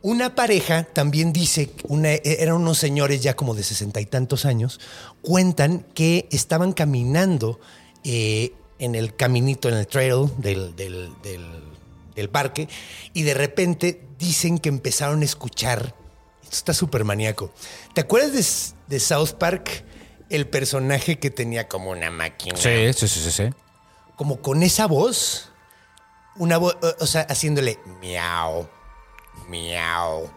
Una 0.00 0.34
pareja 0.34 0.84
también 0.84 1.34
dice, 1.34 1.68
una, 1.86 2.12
eran 2.12 2.54
unos 2.56 2.78
señores 2.78 3.20
ya 3.22 3.36
como 3.36 3.54
de 3.54 3.62
sesenta 3.62 4.00
y 4.00 4.06
tantos 4.06 4.46
años, 4.46 4.80
cuentan 5.20 5.84
que 5.92 6.26
estaban 6.32 6.72
caminando 6.72 7.60
eh, 8.04 8.54
en 8.78 8.94
el 8.94 9.14
caminito, 9.14 9.68
en 9.68 9.74
el 9.74 9.86
trail 9.86 10.30
del- 10.38 10.74
del- 10.74 11.10
del 12.16 12.28
parque, 12.30 12.70
y 13.12 13.20
de 13.24 13.34
repente 13.34 14.00
dicen 14.18 14.58
que 14.58 14.70
empezaron 14.70 15.20
a 15.20 15.24
escuchar, 15.26 15.94
esto 16.44 16.56
está 16.56 16.74
súper 16.74 17.04
maníaco, 17.04 17.52
¿te 17.94 18.02
acuerdas 18.02 18.74
de, 18.86 19.00
South 19.00 19.32
Park? 19.38 19.84
El 20.30 20.48
personaje 20.48 21.18
que 21.18 21.30
tenía 21.30 21.68
como 21.68 21.90
una 21.90 22.10
máquina 22.10 22.56
Sí, 22.56 22.92
sí, 22.94 23.08
sí, 23.08 23.20
sí, 23.20 23.30
sí. 23.30 23.44
como 24.16 24.40
con 24.40 24.62
esa 24.62 24.86
voz, 24.86 25.50
una 26.36 26.56
voz, 26.56 26.76
o 27.00 27.06
sea, 27.06 27.22
haciéndole 27.22 27.78
miau, 28.00 28.68
miau, 29.48 30.30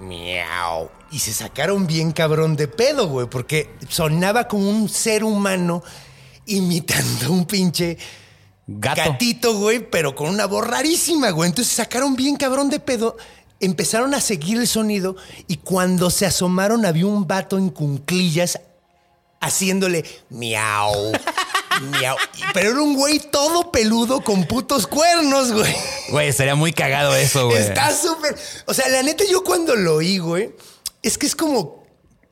miau. 0.00 0.90
Y 1.10 1.18
se 1.18 1.32
sacaron 1.32 1.86
bien 1.86 2.12
cabrón 2.12 2.56
de 2.56 2.68
pedo, 2.68 3.08
güey, 3.08 3.26
porque 3.28 3.74
sonaba 3.88 4.46
como 4.48 4.68
un 4.68 4.88
ser 4.88 5.24
humano 5.24 5.82
imitando 6.46 7.32
un 7.32 7.46
pinche 7.46 7.98
Gato. 8.66 9.10
gatito, 9.10 9.58
güey, 9.58 9.90
pero 9.90 10.14
con 10.14 10.28
una 10.28 10.46
voz 10.46 10.66
rarísima, 10.66 11.30
güey. 11.30 11.48
Entonces 11.48 11.72
se 11.74 11.82
sacaron 11.82 12.14
bien 12.14 12.36
cabrón 12.36 12.70
de 12.70 12.78
pedo. 12.78 13.16
Empezaron 13.60 14.14
a 14.14 14.20
seguir 14.20 14.58
el 14.58 14.66
sonido 14.66 15.16
y 15.46 15.58
cuando 15.58 16.10
se 16.10 16.24
asomaron 16.26 16.86
había 16.86 17.06
un 17.06 17.26
vato 17.28 17.58
en 17.58 17.68
cunclillas 17.70 18.58
haciéndole 19.40 20.04
miau, 20.30 21.12
miau. 21.92 22.16
Pero 22.54 22.70
era 22.70 22.80
un 22.82 22.94
güey 22.96 23.18
todo 23.18 23.70
peludo 23.70 24.22
con 24.22 24.44
putos 24.46 24.86
cuernos, 24.86 25.52
güey. 25.52 25.74
Güey, 26.10 26.32
sería 26.32 26.54
muy 26.54 26.72
cagado 26.72 27.14
eso, 27.14 27.46
güey. 27.46 27.58
Está 27.62 27.94
súper. 27.94 28.36
O 28.66 28.74
sea, 28.74 28.88
la 28.88 29.02
neta, 29.02 29.24
yo 29.30 29.42
cuando 29.44 29.76
lo 29.76 29.96
oí, 29.96 30.18
güey, 30.18 30.50
es 31.02 31.16
que 31.18 31.26
es 31.26 31.34
como 31.36 31.84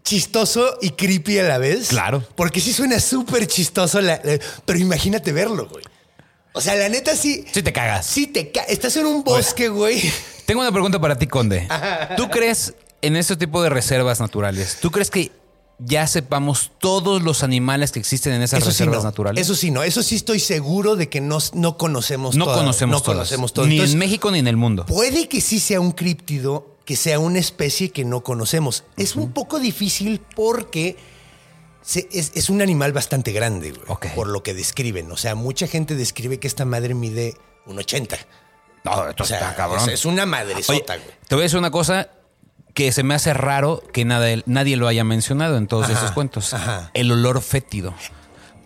chistoso 0.05 0.79
y 0.81 0.91
creepy 0.91 1.39
a 1.39 1.43
la 1.45 1.59
vez. 1.59 1.89
Claro. 1.89 2.25
Porque 2.35 2.61
sí 2.61 2.73
suena 2.73 2.99
súper 3.01 3.47
chistoso, 3.47 4.01
la- 4.01 4.21
la- 4.25 4.39
pero 4.65 4.79
imagínate 4.79 5.33
verlo, 5.33 5.69
güey. 5.69 5.85
O 6.55 6.61
sea, 6.63 6.75
la 6.75 6.89
neta 6.89 7.15
sí. 7.15 7.45
Sí 7.53 7.63
te 7.63 7.73
cagas. 7.73 8.07
Sí 8.07 8.27
te 8.27 8.51
ca- 8.51 8.63
Estás 8.65 8.97
en 8.97 9.07
un 9.07 9.23
bosque, 9.23 9.69
güey. 9.69 10.11
Tengo 10.49 10.63
una 10.63 10.73
pregunta 10.73 10.99
para 10.99 11.19
ti, 11.19 11.27
Conde. 11.27 11.69
¿Tú 12.17 12.31
crees 12.31 12.73
en 13.03 13.17
este 13.17 13.37
tipo 13.37 13.63
de 13.63 13.69
reservas 13.69 14.19
naturales? 14.19 14.79
¿Tú 14.81 14.91
crees 14.91 15.11
que 15.11 15.31
ya 15.79 16.07
sepamos 16.07 16.73
todos 16.79 17.23
los 17.23 17.43
animales 17.43 17.93
que 17.93 17.99
existen 18.01 18.33
en 18.33 18.41
esas 18.41 18.61
Eso 18.63 18.71
sí, 18.71 18.79
reservas 18.79 19.05
no. 19.05 19.11
naturales? 19.11 19.43
Eso 19.43 19.55
sí, 19.55 19.71
no. 19.71 19.83
Eso 19.83 20.03
sí 20.03 20.15
estoy 20.17 20.41
seguro 20.41 20.97
de 20.97 21.11
que 21.11 21.21
no, 21.21 21.37
no 21.53 21.77
conocemos 21.77 22.35
no 22.35 22.47
todas. 22.47 22.61
conocemos 22.61 22.95
No 22.95 23.01
todas. 23.03 23.17
conocemos. 23.29 23.53
Ni 23.69 23.75
Entonces, 23.75 23.93
en 23.93 23.99
México 23.99 24.31
ni 24.31 24.39
en 24.39 24.49
el 24.49 24.57
mundo. 24.57 24.87
Puede 24.87 25.29
que 25.29 25.43
sí 25.43 25.61
sea 25.61 25.81
un 25.83 25.93
críptido, 25.93 26.79
que 26.87 26.97
sea 26.97 27.19
una 27.19 27.41
especie 27.41 27.91
que 27.91 28.07
no 28.07 28.23
conocemos. 28.23 28.85
Es 28.97 29.17
un 29.17 29.33
poco 29.33 29.59
difícil 29.61 30.23
porque 30.35 30.97
se- 31.83 32.09
es, 32.11 32.33
es 32.35 32.49
un 32.49 32.63
animal 32.63 32.95
bastante 32.95 33.33
grande, 33.33 33.73
güey, 33.73 33.83
Ok. 33.89 34.07
por 34.15 34.29
lo 34.29 34.43
que 34.43 34.55
describen. 34.55 35.13
O 35.13 35.19
sea, 35.19 35.35
mucha 35.35 35.67
gente 35.67 35.95
describe 35.95 36.41
que 36.41 36.49
esta 36.49 36.65
madre 36.65 36.95
mide 36.95 37.35
un 37.67 37.79
80. 37.79 38.17
No, 38.85 39.09
esto 39.09 39.23
O 39.25 39.27
sea, 39.27 39.39
está 39.39 39.55
cabrón. 39.55 39.81
es, 39.89 39.95
es 39.95 40.05
una 40.05 40.25
madre 40.27 40.55
Oye, 40.55 40.63
sota, 40.63 40.97
güey. 40.97 41.09
te 41.29 41.35
voy 41.35 41.43
a 41.43 41.45
decir 41.45 41.59
una 41.59 41.71
cosa 41.71 42.09
que 42.75 42.93
se 42.93 43.03
me 43.03 43.15
hace 43.15 43.35
raro 43.35 43.83
que 43.93 44.05
nada, 44.05 44.27
nadie 44.47 44.77
lo 44.77 44.87
haya 44.89 45.03
mencionado 45.05 45.57
en 45.57 45.67
todos 45.67 45.87
Ajá, 45.87 45.95
esos 45.99 46.13
cuentos. 46.13 46.55
ajá. 46.55 46.91
El 46.95 47.11
olor 47.11 47.41
fétido. 47.43 47.93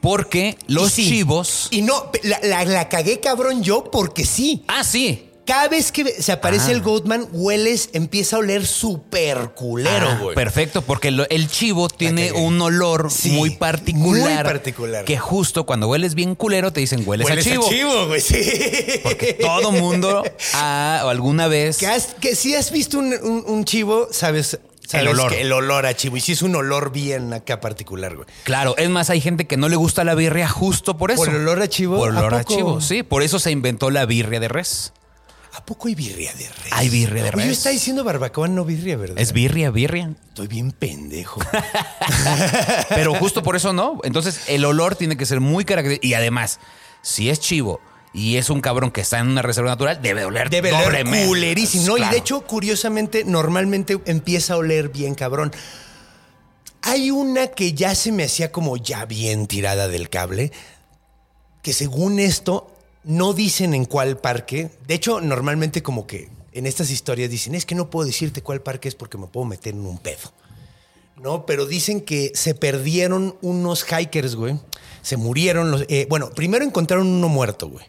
Porque 0.01 0.59
los 0.66 0.92
sí. 0.92 1.09
chivos... 1.09 1.68
Y 1.70 1.83
no, 1.83 2.11
la, 2.25 2.38
la- 2.42 2.64
la 2.64 2.88
cagué 2.88 3.20
cabrón 3.20 3.62
yo 3.62 3.85
porque 3.90 4.25
sí. 4.27 4.64
Ah, 4.68 4.85
sí. 4.85 5.31
Cada 5.45 5.67
vez 5.69 5.91
que 5.91 6.05
se 6.23 6.31
aparece 6.31 6.69
Ah. 6.69 6.73
el 6.75 6.83
Goatman, 6.83 7.27
hueles, 7.33 7.91
empieza 7.95 8.37
a 8.37 8.39
oler 8.39 8.65
súper 8.65 9.51
culero, 9.57 10.09
Ah, 10.09 10.19
güey. 10.23 10.35
perfecto, 10.37 10.83
porque 10.83 11.11
lo- 11.11 11.29
el 11.31 11.49
chivo 11.49 11.89
tiene 11.89 12.31
un 12.33 12.61
olor 12.61 13.11
Sí, 13.11 13.31
muy 13.33 13.51
particular. 13.51 14.45
muy 14.45 14.53
particular. 14.53 15.05
Que 15.05 15.19
justo 15.19 15.67
cuando 15.67 15.89
hueles 15.89 16.15
bien 16.15 16.37
culero 16.37 16.73
te 16.73 16.79
dicen 16.81 17.03
hueles, 17.05 17.27
Hueles 17.29 17.45
a 17.47 17.51
chivo. 17.51 17.67
a 17.67 17.69
chivo, 17.71 18.07
güey, 18.07 18.21
sí. 18.21 18.41
Porque 19.03 19.33
todo 19.35 19.73
mundo 19.73 20.23
ha, 20.55 21.01
alguna 21.09 21.49
vez. 21.49 21.79
Que, 21.79 21.89
has- 21.89 22.15
que 22.21 22.37
si 22.37 22.55
has 22.55 22.71
visto 22.71 22.99
un, 23.01 23.13
un- 23.23 23.45
un 23.45 23.65
chivo, 23.65 24.09
sabes, 24.13 24.61
sabes 24.87 25.09
olor. 25.09 25.33
que 25.33 25.41
el 25.41 25.53
olor 25.53 25.87
a 25.87 25.97
chivo. 25.97 26.17
Y 26.17 26.21
sí 26.21 26.33
es 26.33 26.43
un 26.43 26.55
olor 26.55 26.93
bien 26.93 27.33
acá 27.33 27.61
particular, 27.61 28.15
güey. 28.15 28.29
Claro, 28.45 28.77
es 28.79 28.89
más, 28.91 29.11
hay 29.11 29.21
gente 29.21 29.49
que 29.49 29.57
no 29.57 29.69
le 29.69 29.75
gusta 29.75 30.05
la 30.05 30.15
birria 30.15 30.49
justo 30.49 30.97
por 30.97 31.11
eso. 31.11 31.25
¿Por 31.25 31.31
el 31.31 31.41
olor 31.41 31.61
a 31.63 31.69
chivo? 31.69 31.97
Por 31.97 32.11
el 32.11 32.17
¿A 32.17 32.21
olor 32.21 32.35
a 32.35 32.45
chivo, 32.45 32.81
sí. 32.81 33.03
Por 33.03 33.25
eso 33.25 33.41
se 33.41 33.51
inventó 33.51 33.91
la 33.91 34.07
birria 34.07 34.39
de 34.39 34.47
res. 34.47 34.93
¿A 35.55 35.65
poco 35.65 35.88
hay 35.88 35.95
birria 35.95 36.33
de 36.33 36.49
res? 36.49 36.73
Hay 36.73 36.88
birria 36.88 37.25
de 37.25 37.31
res. 37.31 37.47
está 37.47 37.71
diciendo 37.71 38.05
barbacoa, 38.05 38.49
no 38.49 38.65
birria, 38.65 38.97
¿verdad? 38.97 39.19
Es 39.19 39.35
birria, 39.35 39.71
birria. 39.71 40.15
Estoy 40.29 40.47
bien 40.47 40.73
pendejo. 40.73 41.41
Pero 42.88 43.15
justo 43.15 43.43
por 43.43 43.55
eso 43.55 43.75
no. 43.75 44.01
Entonces, 44.03 44.45
el 44.49 44.65
olor 44.65 44.97
tiene 44.97 45.19
que 45.19 45.27
ser 45.27 45.41
muy 45.41 45.67
característico. 45.67 46.07
Y 46.07 46.15
además, 46.15 46.59
si 47.03 47.29
es 47.29 47.38
chivo 47.38 47.81
y 48.15 48.37
es 48.37 48.49
un 48.49 48.62
cabrón 48.62 48.91
que 48.91 49.03
está 49.03 49.19
en 49.19 49.29
una 49.29 49.43
reserva 49.43 49.69
natural, 49.69 50.01
debe 50.01 50.25
oler 50.25 50.49
Debe 50.49 50.73
oler 50.73 51.05
culerísimo. 51.27 51.87
¿no? 51.87 51.99
Y 51.99 52.09
de 52.09 52.17
hecho, 52.17 52.47
curiosamente, 52.47 53.25
normalmente 53.25 53.99
empieza 54.07 54.55
a 54.55 54.57
oler 54.57 54.88
bien 54.88 55.15
cabrón. 55.15 55.53
Hay 56.81 57.11
una 57.11 57.49
que 57.49 57.75
ya 57.75 57.95
se 57.95 58.11
me 58.11 58.25
hacía 58.25 58.53
como 58.53 58.79
ya 58.79 59.05
bien 59.05 59.47
tirada 59.47 59.87
del 59.88 60.09
cable, 60.09 60.51
que 61.61 61.75
según 61.75 62.19
esto 62.19 62.72
no 63.05 63.33
dicen 63.33 63.75
en 63.75 63.85
cuál 63.85 64.19
parque. 64.19 64.71
De 64.87 64.95
hecho, 64.95 65.21
normalmente 65.21 65.83
como 65.83 66.07
que 66.07 66.31
en 66.53 66.67
estas 66.67 66.91
historias 66.91 67.31
dicen, 67.31 67.55
es 67.55 67.67
que 67.67 67.75
no 67.75 67.91
puedo 67.91 68.07
decirte 68.07 68.43
cuál 68.43 68.62
parque 68.62 68.88
es 68.88 68.95
porque 68.95 69.19
me 69.19 69.27
puedo 69.27 69.47
meter 69.47 69.75
en 69.75 69.87
un 69.87 69.99
pedo. 69.99 70.33
No, 71.17 71.47
pero 71.47 71.67
dicen 71.67 72.01
que 72.01 72.33
se 72.35 72.55
perdieron 72.55 73.37
unos 73.43 73.87
hikers, 73.91 74.35
güey. 74.35 74.59
Se 75.03 75.17
murieron 75.17 75.85
eh, 75.88 76.07
bueno, 76.09 76.31
primero 76.31 76.65
encontraron 76.65 77.07
uno 77.07 77.29
muerto, 77.29 77.69
güey. 77.69 77.85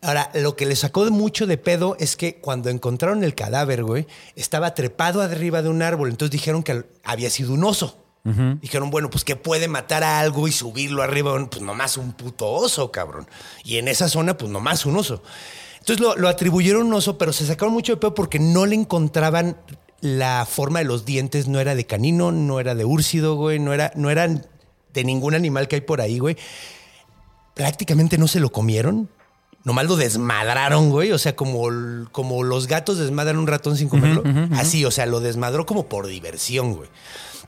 Ahora, 0.00 0.30
lo 0.34 0.54
que 0.54 0.64
le 0.64 0.76
sacó 0.76 1.04
de 1.04 1.10
mucho 1.10 1.46
de 1.48 1.58
pedo 1.58 1.96
es 1.98 2.14
que 2.14 2.36
cuando 2.36 2.70
encontraron 2.70 3.24
el 3.24 3.34
cadáver, 3.34 3.82
güey, 3.82 4.06
estaba 4.36 4.74
trepado 4.74 5.22
arriba 5.22 5.60
de 5.60 5.68
un 5.68 5.82
árbol. 5.82 6.10
Entonces 6.10 6.30
dijeron 6.30 6.62
que 6.62 6.84
había 7.02 7.30
sido 7.30 7.52
un 7.52 7.64
oso. 7.64 7.98
Dijeron, 8.60 8.90
bueno, 8.90 9.10
pues 9.10 9.24
que 9.24 9.36
puede 9.36 9.68
matar 9.68 10.04
a 10.04 10.20
algo 10.20 10.48
y 10.48 10.52
subirlo 10.52 11.02
arriba. 11.02 11.32
Bueno, 11.32 11.48
Pues 11.50 11.62
nomás 11.62 11.96
un 11.96 12.12
puto 12.12 12.48
oso, 12.48 12.90
cabrón. 12.92 13.28
Y 13.64 13.76
en 13.78 13.88
esa 13.88 14.08
zona, 14.08 14.36
pues 14.36 14.50
nomás 14.50 14.86
un 14.86 14.96
oso. 14.96 15.22
Entonces 15.78 16.00
lo, 16.00 16.16
lo 16.16 16.28
atribuyeron 16.28 16.82
a 16.82 16.84
un 16.86 16.94
oso, 16.94 17.18
pero 17.18 17.32
se 17.32 17.46
sacaron 17.46 17.72
mucho 17.72 17.92
de 17.92 17.96
pedo 17.96 18.14
porque 18.14 18.38
no 18.38 18.66
le 18.66 18.74
encontraban 18.74 19.56
la 20.00 20.46
forma 20.48 20.80
de 20.80 20.84
los 20.84 21.04
dientes. 21.04 21.48
No 21.48 21.60
era 21.60 21.74
de 21.74 21.86
canino, 21.86 22.30
no 22.32 22.60
era 22.60 22.74
de 22.74 22.84
úrcido, 22.84 23.36
güey. 23.36 23.58
No 23.58 23.72
era, 23.72 23.92
no 23.94 24.10
eran 24.10 24.46
de 24.92 25.04
ningún 25.04 25.34
animal 25.34 25.68
que 25.68 25.76
hay 25.76 25.82
por 25.82 26.00
ahí, 26.00 26.18
güey. 26.18 26.36
Prácticamente 27.54 28.18
no 28.18 28.28
se 28.28 28.40
lo 28.40 28.50
comieron. 28.50 29.08
Nomás 29.64 29.86
lo 29.86 29.96
desmadraron, 29.96 30.90
güey. 30.90 31.12
O 31.12 31.18
sea, 31.18 31.34
como, 31.34 31.68
como 32.12 32.42
los 32.42 32.68
gatos 32.68 32.98
desmadran 32.98 33.38
un 33.38 33.46
ratón 33.46 33.76
sin 33.76 33.88
comerlo. 33.88 34.22
Así, 34.52 34.84
o 34.84 34.90
sea, 34.90 35.06
lo 35.06 35.20
desmadró 35.20 35.66
como 35.66 35.86
por 35.88 36.06
diversión, 36.06 36.74
güey. 36.74 36.88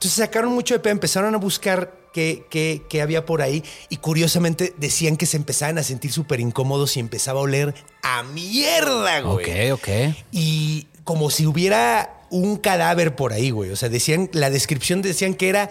Entonces 0.00 0.14
sacaron 0.24 0.54
mucho 0.54 0.72
de 0.72 0.80
pedo, 0.80 0.92
empezaron 0.92 1.34
a 1.34 1.36
buscar 1.38 1.92
qué, 2.14 2.46
qué- 2.48 2.80
qué 2.88 3.02
había 3.02 3.26
por 3.26 3.42
ahí. 3.42 3.62
Y 3.90 3.98
curiosamente 3.98 4.72
decían 4.78 5.18
que 5.18 5.26
se 5.26 5.36
empezaban 5.36 5.76
a 5.76 5.82
sentir 5.82 6.10
súper 6.10 6.40
incómodos 6.40 6.96
y 6.96 7.00
empezaba 7.00 7.40
a 7.40 7.42
oler 7.42 7.74
a 8.02 8.22
mierda, 8.22 9.20
güey. 9.20 9.70
Ok, 9.70 9.80
ok. 9.82 10.16
Y 10.32 10.86
como 11.04 11.28
si 11.28 11.44
hubiera 11.46 12.14
un 12.30 12.56
cadáver 12.56 13.14
por 13.14 13.34
ahí, 13.34 13.50
güey. 13.50 13.70
O 13.72 13.76
sea, 13.76 13.90
decían, 13.90 14.30
la 14.32 14.48
descripción 14.48 15.02
decían 15.02 15.34
que 15.34 15.50
era 15.50 15.68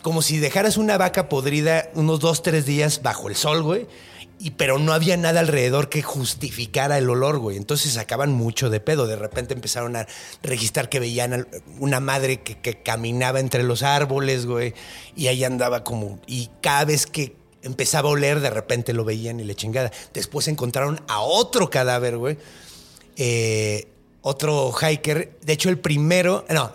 como 0.00 0.22
si 0.22 0.38
dejaras 0.38 0.76
una 0.76 0.96
vaca 0.96 1.28
podrida 1.28 1.90
unos 1.94 2.20
dos, 2.20 2.42
tres 2.44 2.64
días 2.66 3.02
bajo 3.02 3.28
el 3.28 3.34
sol, 3.34 3.64
güey. 3.64 3.88
Y, 4.42 4.50
pero 4.52 4.78
no 4.78 4.92
había 4.92 5.16
nada 5.16 5.40
alrededor 5.40 5.88
que 5.88 6.02
justificara 6.02 6.98
el 6.98 7.08
olor, 7.08 7.38
güey. 7.38 7.56
Entonces 7.56 7.92
sacaban 7.92 8.32
mucho 8.32 8.70
de 8.70 8.80
pedo. 8.80 9.06
De 9.06 9.16
repente 9.16 9.54
empezaron 9.54 9.96
a 9.96 10.06
registrar 10.42 10.88
que 10.88 11.00
veían 11.00 11.46
una 11.78 12.00
madre 12.00 12.40
que, 12.40 12.58
que 12.58 12.82
caminaba 12.82 13.40
entre 13.40 13.62
los 13.62 13.82
árboles, 13.82 14.46
güey. 14.46 14.74
Y 15.16 15.28
ahí 15.28 15.44
andaba 15.44 15.84
como... 15.84 16.18
Y 16.26 16.50
cada 16.60 16.84
vez 16.84 17.06
que 17.06 17.36
empezaba 17.62 18.08
a 18.08 18.12
oler, 18.12 18.40
de 18.40 18.50
repente 18.50 18.92
lo 18.92 19.04
veían 19.04 19.38
y 19.38 19.44
le 19.44 19.54
chingada. 19.54 19.92
Después 20.12 20.48
encontraron 20.48 21.00
a 21.06 21.20
otro 21.20 21.70
cadáver, 21.70 22.16
güey 22.16 22.36
eh, 23.16 23.88
otro 24.22 24.72
hiker. 24.72 25.38
De 25.42 25.52
hecho, 25.52 25.68
el 25.68 25.78
primero, 25.78 26.44
no, 26.48 26.72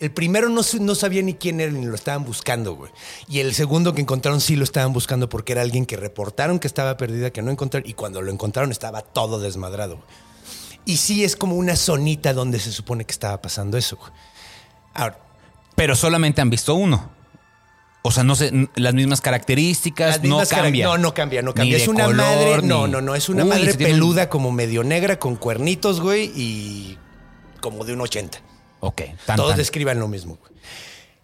el 0.00 0.10
primero 0.12 0.48
no, 0.48 0.60
no 0.80 0.94
sabía 0.94 1.22
ni 1.22 1.34
quién 1.34 1.60
era 1.60 1.72
ni 1.72 1.84
lo 1.84 1.94
estaban 1.94 2.24
buscando, 2.24 2.74
güey. 2.74 2.92
Y 3.28 3.40
el 3.40 3.52
segundo 3.54 3.94
que 3.94 4.00
encontraron 4.00 4.40
sí 4.40 4.54
lo 4.56 4.64
estaban 4.64 4.92
buscando 4.92 5.28
porque 5.28 5.52
era 5.52 5.62
alguien 5.62 5.86
que 5.86 5.96
reportaron 5.96 6.58
que 6.60 6.68
estaba 6.68 6.96
perdida, 6.96 7.30
que 7.30 7.42
no 7.42 7.50
encontraron. 7.50 7.88
Y 7.88 7.94
cuando 7.94 8.22
lo 8.22 8.30
encontraron 8.30 8.70
estaba 8.70 9.02
todo 9.02 9.40
desmadrado, 9.40 9.96
güey. 9.96 10.06
Y 10.84 10.96
sí 10.98 11.24
es 11.24 11.36
como 11.36 11.56
una 11.56 11.76
zonita 11.76 12.32
donde 12.32 12.58
se 12.60 12.72
supone 12.72 13.04
que 13.04 13.12
estaba 13.12 13.42
pasando 13.42 13.76
eso, 13.76 13.96
güey. 13.96 14.10
Ahora, 14.94 15.18
Pero 15.74 15.94
solamente 15.96 16.40
han 16.40 16.50
visto 16.50 16.74
uno. 16.74 17.10
O 18.02 18.10
sea, 18.12 18.22
no 18.24 18.36
sé, 18.36 18.52
las 18.76 18.94
mismas 18.94 19.20
características, 19.20 20.12
las 20.14 20.22
mismas 20.22 20.50
no 20.50 20.56
cambia. 20.56 20.84
No, 20.86 20.96
no 20.98 21.12
cambia, 21.14 21.42
no 21.42 21.52
cambia. 21.52 21.76
Es 21.76 21.88
una 21.88 22.04
color, 22.04 22.16
madre. 22.24 22.62
No, 22.62 22.86
ni- 22.86 22.92
no, 22.92 23.00
no. 23.00 23.14
Es 23.14 23.28
una 23.28 23.42
Uy, 23.42 23.48
madre 23.50 23.72
un- 23.72 23.76
peluda 23.78 24.28
como 24.28 24.50
medio 24.52 24.82
negra 24.84 25.18
con 25.18 25.36
cuernitos, 25.36 26.00
güey, 26.00 26.32
y 26.34 26.96
como 27.60 27.84
de 27.84 27.92
un 27.94 28.00
80. 28.00 28.40
Ok, 28.80 29.02
tan, 29.26 29.36
Todos 29.36 29.50
tan. 29.50 29.58
describan 29.58 29.98
lo 29.98 30.08
mismo. 30.08 30.38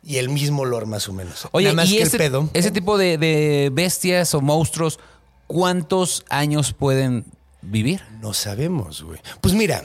Y 0.03 0.17
el 0.17 0.29
mismo 0.29 0.63
olor 0.63 0.87
más 0.87 1.09
o 1.09 1.13
menos. 1.13 1.49
Oye, 1.53 1.67
Nada 1.67 1.77
más 1.77 1.89
y 1.91 1.97
que 1.97 2.03
ese, 2.03 2.17
el 2.17 2.23
pedo. 2.23 2.51
ese 2.53 2.71
tipo 2.71 2.99
de, 2.99 3.17
de 3.17 3.71
bestias 3.73 4.35
o 4.35 4.41
monstruos, 4.41 4.99
¿cuántos 5.47 6.25
años 6.29 6.73
pueden 6.73 7.25
vivir? 7.63 8.03
No 8.21 8.35
sabemos, 8.35 9.03
güey. 9.03 9.21
Pues 9.41 9.55
mira, 9.55 9.83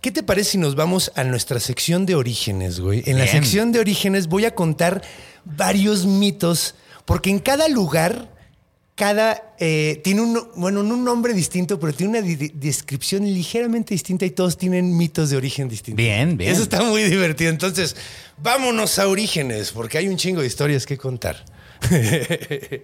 ¿qué 0.00 0.10
te 0.12 0.22
parece 0.22 0.52
si 0.52 0.58
nos 0.58 0.74
vamos 0.74 1.12
a 1.14 1.24
nuestra 1.24 1.60
sección 1.60 2.06
de 2.06 2.14
orígenes, 2.16 2.80
güey? 2.80 3.02
En 3.06 3.18
la 3.18 3.26
sección 3.26 3.72
de 3.72 3.80
orígenes 3.80 4.26
voy 4.26 4.44
a 4.44 4.54
contar 4.54 5.02
varios 5.44 6.04
mitos, 6.06 6.74
porque 7.04 7.30
en 7.30 7.38
cada 7.38 7.68
lugar, 7.68 8.28
cada 8.94 9.54
eh, 9.58 10.00
tiene 10.04 10.20
un, 10.20 10.48
bueno, 10.56 10.82
no 10.82 10.94
un 10.94 11.04
nombre 11.04 11.32
distinto, 11.34 11.80
pero 11.80 11.92
tiene 11.92 12.18
una 12.18 12.26
di- 12.26 12.52
descripción 12.54 13.24
ligeramente 13.24 13.94
distinta 13.94 14.24
y 14.26 14.30
todos 14.30 14.56
tienen 14.58 14.96
mitos 14.96 15.30
de 15.30 15.36
origen 15.36 15.68
distinto. 15.68 15.96
Bien, 15.96 16.36
bien. 16.36 16.52
Eso 16.52 16.62
está 16.62 16.82
muy 16.82 17.02
divertido. 17.04 17.50
Entonces, 17.50 17.96
vámonos 18.38 18.98
a 18.98 19.08
orígenes, 19.08 19.70
porque 19.72 19.98
hay 19.98 20.08
un 20.08 20.16
chingo 20.16 20.40
de 20.42 20.46
historias 20.46 20.86
que 20.86 20.98
contar. 20.98 21.44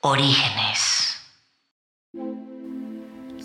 Orígenes. 0.00 0.61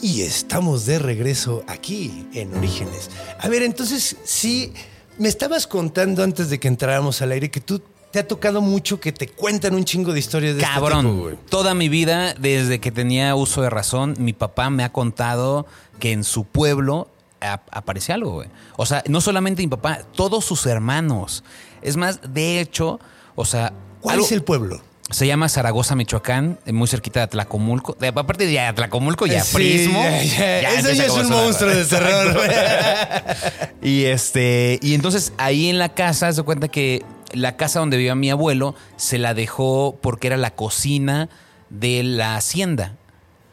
Y 0.02 0.22
estamos 0.22 0.86
de 0.86 1.00
regreso 1.00 1.64
aquí 1.68 2.28
en 2.34 2.54
Orígenes. 2.56 3.10
A 3.40 3.48
ver, 3.48 3.64
entonces, 3.64 4.16
sí, 4.24 4.74
me 5.18 5.28
estabas 5.28 5.66
contando 5.68 6.24
antes 6.24 6.50
de 6.50 6.60
que 6.60 6.68
entráramos 6.68 7.22
al 7.22 7.32
aire 7.32 7.50
que 7.50 7.60
tú 7.62 7.82
te 8.12 8.20
ha 8.20 8.28
tocado 8.28 8.62
mucho 8.62 9.00
que 9.00 9.12
te 9.12 9.28
cuentan 9.28 9.74
un 9.76 9.84
chingo 9.86 10.14
de 10.14 10.20
historias 10.20 10.56
de 10.56 10.62
este 10.62 10.74
Cabrón, 10.74 11.06
tipo, 11.06 11.22
güey. 11.24 11.36
toda 11.50 11.74
mi 11.74 11.90
vida, 11.90 12.34
desde 12.36 12.80
que 12.80 12.92
tenía 12.92 13.36
uso 13.36 13.62
de 13.62 13.70
razón, 13.70 14.16
mi 14.20 14.34
papá 14.34 14.70
me 14.70 14.84
ha 14.84 14.92
contado 14.94 15.66
que 16.00 16.12
en 16.14 16.24
su 16.24 16.46
pueblo 16.46 17.10
ap- 17.42 17.68
aparece 17.72 18.14
algo, 18.14 18.32
güey. 18.34 18.48
O 18.78 18.86
sea, 18.86 19.04
no 19.08 19.20
solamente 19.20 19.62
mi 19.64 19.68
papá, 19.68 20.00
todos 20.16 20.46
sus 20.46 20.66
hermanos. 20.68 21.44
Es 21.82 21.98
más, 21.98 22.20
de 22.34 22.60
hecho, 22.62 23.00
o 23.36 23.46
sea... 23.46 23.74
¿Cuál 24.00 24.16
algo- 24.16 24.26
es 24.26 24.32
el 24.32 24.44
pueblo? 24.44 24.82
Se 25.10 25.26
llama 25.26 25.48
Zaragoza, 25.48 25.96
Michoacán, 25.96 26.60
eh, 26.66 26.74
muy 26.74 26.88
cerquita 26.88 27.22
de 27.22 27.24
Atlacomulco. 27.26 27.96
De- 28.00 28.10
aparte 28.10 28.46
de 28.46 28.60
Atlacomulco, 28.60 29.26
ya 29.26 29.42
Sí, 29.42 29.56
Prismo. 29.56 30.04
ya 30.04 30.74
Eso 30.74 30.92
ya 30.92 31.06
es 31.06 31.12
un 31.12 31.30
monstruo 31.30 31.74
de 31.74 31.86
terror, 31.86 32.38
y 33.82 34.04
este, 34.06 34.80
y 34.82 34.94
entonces 34.96 35.32
ahí 35.38 35.70
en 35.70 35.80
la 35.80 35.94
casa, 35.94 36.32
se 36.34 36.44
cuenta 36.44 36.68
que 36.68 37.04
la 37.34 37.56
casa 37.56 37.80
donde 37.80 37.98
vivía 37.98 38.16
mi 38.16 38.30
abuelo 38.30 38.76
se 38.98 39.18
la 39.18 39.34
dejó 39.34 39.98
porque 40.02 40.28
era 40.28 40.38
la 40.38 40.52
cocina 40.52 41.30
de 41.70 42.04
la 42.04 42.36
hacienda. 42.36 42.96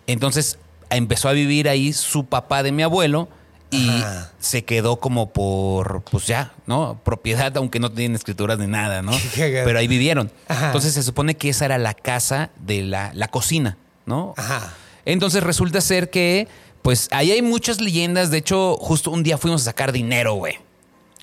Entonces 0.06 0.58
empezó 0.90 1.28
a 1.28 1.32
vivir 1.32 1.68
ahí 1.68 1.92
su 1.92 2.26
papá 2.26 2.62
de 2.62 2.72
mi 2.72 2.82
abuelo 2.82 3.28
y 3.74 3.88
Ajá. 3.88 4.30
se 4.38 4.64
quedó 4.64 4.96
como 4.96 5.32
por, 5.32 6.02
pues 6.10 6.26
ya, 6.26 6.52
¿no? 6.66 7.00
Propiedad, 7.04 7.54
aunque 7.56 7.80
no 7.80 7.90
tienen 7.90 8.14
escrituras 8.14 8.58
ni 8.58 8.66
nada, 8.66 9.02
¿no? 9.02 9.12
Pero 9.34 9.78
ahí 9.78 9.88
vivieron. 9.88 10.30
Ajá. 10.48 10.66
Entonces 10.66 10.94
se 10.94 11.02
supone 11.02 11.36
que 11.36 11.48
esa 11.48 11.64
era 11.64 11.78
la 11.78 11.94
casa 11.94 12.50
de 12.58 12.82
la, 12.82 13.12
la 13.14 13.28
cocina, 13.28 13.76
¿no? 14.06 14.34
Ajá. 14.36 14.72
Entonces 15.04 15.42
resulta 15.42 15.80
ser 15.80 16.10
que, 16.10 16.48
pues 16.82 17.08
ahí 17.10 17.30
hay 17.32 17.42
muchas 17.42 17.80
leyendas. 17.80 18.30
De 18.30 18.38
hecho, 18.38 18.76
justo 18.76 19.10
un 19.10 19.22
día 19.22 19.38
fuimos 19.38 19.62
a 19.62 19.64
sacar 19.66 19.92
dinero, 19.92 20.34
güey. 20.34 20.58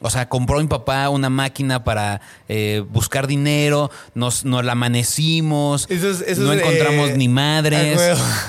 O 0.04 0.10
sea, 0.10 0.28
compró 0.30 0.60
mi 0.60 0.68
papá 0.68 1.10
una 1.10 1.30
máquina 1.30 1.84
para 1.84 2.22
eh, 2.50 2.84
buscar 2.90 3.28
dinero, 3.28 3.92
nos, 4.16 4.46
nos 4.46 4.66
la 4.66 4.72
amanecimos, 4.72 5.88
Esos- 5.90 6.22
esos, 6.22 6.44
no 6.44 6.54
encontramos 6.54 7.12
eh, 7.12 7.18
ni 7.18 7.28
madres. 7.28 8.00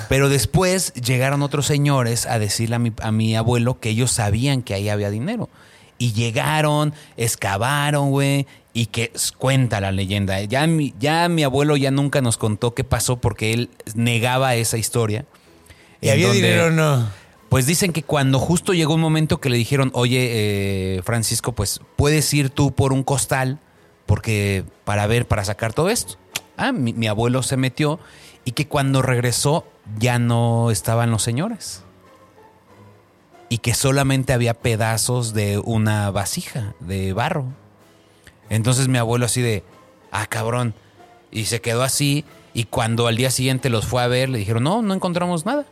Pero 0.09 0.29
después 0.29 0.93
llegaron 0.95 1.43
otros 1.43 1.67
señores 1.67 2.27
a 2.27 2.39
decirle 2.39 2.77
a 2.77 2.79
mi, 2.79 2.93
a 3.03 3.13
mi 3.13 3.37
abuelo 3.37 3.79
que 3.81 3.91
ellos 3.91 4.11
sabían 4.13 4.63
que 4.63 4.75
ahí 4.75 4.89
había 4.89 5.11
dinero. 5.11 5.49
Y 5.99 6.13
llegaron, 6.15 6.95
excavaron, 7.17 8.11
güey, 8.11 8.47
y 8.75 8.87
que 8.87 9.13
cuenta 9.39 9.81
la 9.81 9.93
leyenda. 9.93 10.41
Ya 10.43 10.67
mi, 10.67 10.95
ya 10.99 11.29
mi 11.29 11.45
abuelo 11.45 11.77
ya 11.77 11.91
nunca 11.91 12.21
nos 12.23 12.39
contó 12.39 12.75
qué 12.75 12.83
pasó 12.83 13.17
porque 13.21 13.53
él 13.53 13.71
negaba 13.95 14.55
esa 14.57 14.79
historia. 14.79 15.27
¿Y 16.01 16.09
había 16.09 16.29
donde- 16.29 16.43
dinero 16.43 16.67
o 16.67 16.71
no? 16.71 17.22
Pues 17.53 17.67
dicen 17.67 17.93
que 17.93 18.03
cuando 18.03 18.39
justo 18.39 18.73
llegó 18.73 18.95
un 18.95 19.03
momento 19.03 19.39
que 19.39 19.51
le 19.51 19.59
dijeron, 19.59 19.91
oye, 19.93 20.97
eh, 20.97 21.03
Francisco, 21.03 21.53
pues 21.53 21.83
puedes 21.97 22.33
ir 22.33 22.49
tú 22.49 22.73
por 22.73 22.95
un 22.95 23.03
costal 23.03 23.61
porque 24.07 24.65
para 24.85 25.07
ver, 25.07 25.29
para 25.29 25.45
sacar 25.45 25.75
todo 25.75 25.91
esto. 25.91 26.15
Ah, 26.57 26.73
mi, 26.73 26.95
mi 26.95 27.09
abuelo 27.09 27.43
se 27.43 27.59
metió 27.59 28.01
y 28.47 28.53
que 28.53 28.69
cuando 28.69 29.03
regresó 29.03 29.67
ya 29.99 30.19
no 30.19 30.71
estaban 30.71 31.11
los 31.11 31.23
señores. 31.23 31.85
Y 33.51 33.59
que 33.59 33.75
solamente 33.75 34.33
había 34.33 34.55
pedazos 34.55 35.35
de 35.35 35.59
una 35.59 36.11
vasija 36.11 36.75
de 36.81 37.13
barro. 37.13 37.45
Entonces 38.49 38.89
mi 38.89 38.97
abuelo 38.97 39.27
así 39.27 39.43
de, 39.43 39.63
ah, 40.11 40.25
cabrón. 40.25 40.73
Y 41.31 41.45
se 41.45 41.61
quedó 41.61 41.83
así 41.83 42.25
y 42.55 42.65
cuando 42.65 43.09
al 43.09 43.17
día 43.19 43.31
siguiente 43.31 43.69
los 43.69 43.85
fue 43.85 44.03
a 44.03 44.07
ver, 44.07 44.31
le 44.31 44.39
dijeron, 44.39 44.63
no, 44.63 44.81
no 44.81 44.95
encontramos 44.95 45.45
nada. 45.45 45.67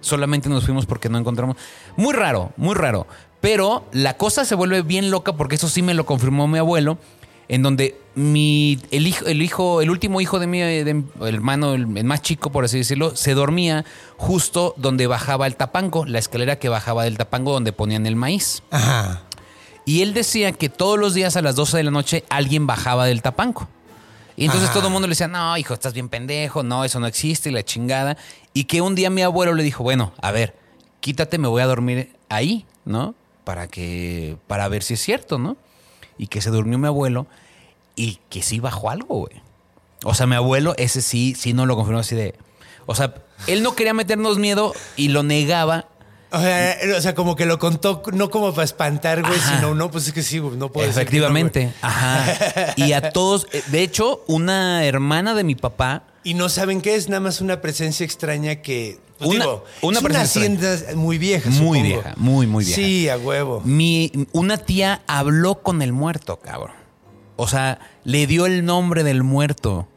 Solamente 0.00 0.48
nos 0.48 0.64
fuimos 0.64 0.86
porque 0.86 1.08
no 1.08 1.18
encontramos. 1.18 1.56
Muy 1.96 2.14
raro, 2.14 2.52
muy 2.56 2.74
raro. 2.74 3.06
Pero 3.40 3.86
la 3.92 4.16
cosa 4.16 4.44
se 4.44 4.54
vuelve 4.54 4.82
bien 4.82 5.10
loca 5.10 5.32
porque 5.34 5.56
eso 5.56 5.68
sí 5.68 5.82
me 5.82 5.94
lo 5.94 6.04
confirmó 6.06 6.46
mi 6.46 6.58
abuelo, 6.58 6.98
en 7.48 7.62
donde 7.62 7.98
mi, 8.14 8.78
el, 8.90 9.06
hijo, 9.06 9.26
el 9.26 9.42
hijo, 9.42 9.80
el 9.80 9.90
último 9.90 10.20
hijo 10.20 10.38
de 10.38 10.46
mi 10.46 10.60
de 10.60 10.94
mi 10.94 11.04
hermano, 11.22 11.74
el, 11.74 11.96
el 11.96 12.04
más 12.04 12.22
chico, 12.22 12.52
por 12.52 12.64
así 12.64 12.78
decirlo, 12.78 13.16
se 13.16 13.34
dormía 13.34 13.84
justo 14.16 14.74
donde 14.76 15.06
bajaba 15.06 15.46
el 15.46 15.56
tapanco, 15.56 16.04
la 16.04 16.18
escalera 16.18 16.56
que 16.56 16.68
bajaba 16.68 17.04
del 17.04 17.16
tapanco 17.16 17.52
donde 17.52 17.72
ponían 17.72 18.06
el 18.06 18.16
maíz. 18.16 18.62
Ajá. 18.70 19.22
Y 19.84 20.02
él 20.02 20.14
decía 20.14 20.52
que 20.52 20.68
todos 20.68 20.98
los 20.98 21.14
días 21.14 21.36
a 21.36 21.42
las 21.42 21.56
12 21.56 21.78
de 21.78 21.82
la 21.82 21.90
noche 21.90 22.24
alguien 22.28 22.66
bajaba 22.66 23.06
del 23.06 23.22
tapanco. 23.22 23.68
Y 24.40 24.46
entonces 24.46 24.70
Ajá. 24.70 24.78
todo 24.78 24.86
el 24.86 24.92
mundo 24.94 25.06
le 25.06 25.12
decía, 25.12 25.28
no, 25.28 25.54
hijo, 25.58 25.74
estás 25.74 25.92
bien 25.92 26.08
pendejo, 26.08 26.62
no, 26.62 26.82
eso 26.82 26.98
no 26.98 27.06
existe, 27.06 27.50
y 27.50 27.52
la 27.52 27.62
chingada. 27.62 28.16
Y 28.54 28.64
que 28.64 28.80
un 28.80 28.94
día 28.94 29.10
mi 29.10 29.20
abuelo 29.20 29.52
le 29.52 29.62
dijo, 29.62 29.82
bueno, 29.82 30.14
a 30.22 30.30
ver, 30.30 30.56
quítate, 31.00 31.36
me 31.36 31.46
voy 31.46 31.60
a 31.60 31.66
dormir 31.66 32.16
ahí, 32.30 32.64
¿no? 32.86 33.14
Para 33.44 33.68
que, 33.68 34.38
para 34.46 34.66
ver 34.68 34.82
si 34.82 34.94
es 34.94 35.00
cierto, 35.02 35.38
¿no? 35.38 35.58
Y 36.16 36.28
que 36.28 36.40
se 36.40 36.48
durmió 36.48 36.78
mi 36.78 36.86
abuelo 36.86 37.26
y 37.96 38.18
que 38.30 38.40
sí 38.40 38.60
bajó 38.60 38.88
algo, 38.88 39.16
güey. 39.16 39.42
O 40.04 40.14
sea, 40.14 40.26
mi 40.26 40.36
abuelo, 40.36 40.72
ese 40.78 41.02
sí, 41.02 41.34
sí 41.36 41.52
no 41.52 41.66
lo 41.66 41.76
confirmó 41.76 42.00
así 42.00 42.16
de. 42.16 42.34
O 42.86 42.94
sea, 42.94 43.12
él 43.46 43.62
no 43.62 43.76
quería 43.76 43.92
meternos 43.92 44.38
miedo 44.38 44.72
y 44.96 45.08
lo 45.08 45.22
negaba. 45.22 45.84
O 46.32 46.40
sea, 46.40 46.76
o 46.96 47.00
sea, 47.00 47.14
como 47.14 47.34
que 47.34 47.44
lo 47.44 47.58
contó 47.58 48.02
no 48.12 48.30
como 48.30 48.52
para 48.52 48.64
espantar, 48.64 49.20
güey, 49.22 49.34
Ajá. 49.38 49.56
sino 49.56 49.74
no, 49.74 49.90
pues 49.90 50.06
es 50.06 50.12
que 50.12 50.22
sí, 50.22 50.38
no 50.40 50.70
puedo 50.70 50.86
decir 50.86 50.94
que 51.06 51.18
no, 51.18 51.26
Efectivamente. 51.26 51.72
Ajá. 51.82 52.74
Y 52.76 52.92
a 52.92 53.10
todos. 53.10 53.46
eh, 53.52 53.62
De 53.68 53.82
hecho, 53.82 54.22
una 54.28 54.84
hermana 54.84 55.34
de 55.34 55.42
mi 55.44 55.54
papá. 55.56 56.04
y 56.22 56.34
no 56.34 56.48
saben 56.48 56.80
qué 56.82 56.94
es, 56.94 57.08
nada 57.08 57.20
más 57.20 57.40
una 57.40 57.60
presencia 57.60 58.04
extraña 58.04 58.56
que. 58.62 58.98
pues, 59.18 59.28
Una- 59.30 59.44
digo, 59.44 59.64
una 59.82 59.98
es 59.98 60.04
una 60.04 60.20
hacienda 60.20 60.76
muy 60.94 61.18
vieja. 61.18 61.50
Muy 61.50 61.56
supongo. 61.58 61.82
vieja, 61.82 62.14
muy, 62.16 62.46
muy 62.46 62.64
vieja. 62.64 62.76
Sí, 62.80 63.08
a 63.08 63.16
huevo. 63.18 63.60
Mi, 63.64 64.12
una 64.32 64.56
tía 64.58 65.02
habló 65.08 65.62
con 65.62 65.82
el 65.82 65.92
muerto, 65.92 66.38
cabrón. 66.38 66.76
O 67.36 67.48
sea, 67.48 67.80
le 68.04 68.26
dio 68.28 68.46
el 68.46 68.64
nombre 68.64 69.02
del 69.02 69.22
muerto. 69.24 69.88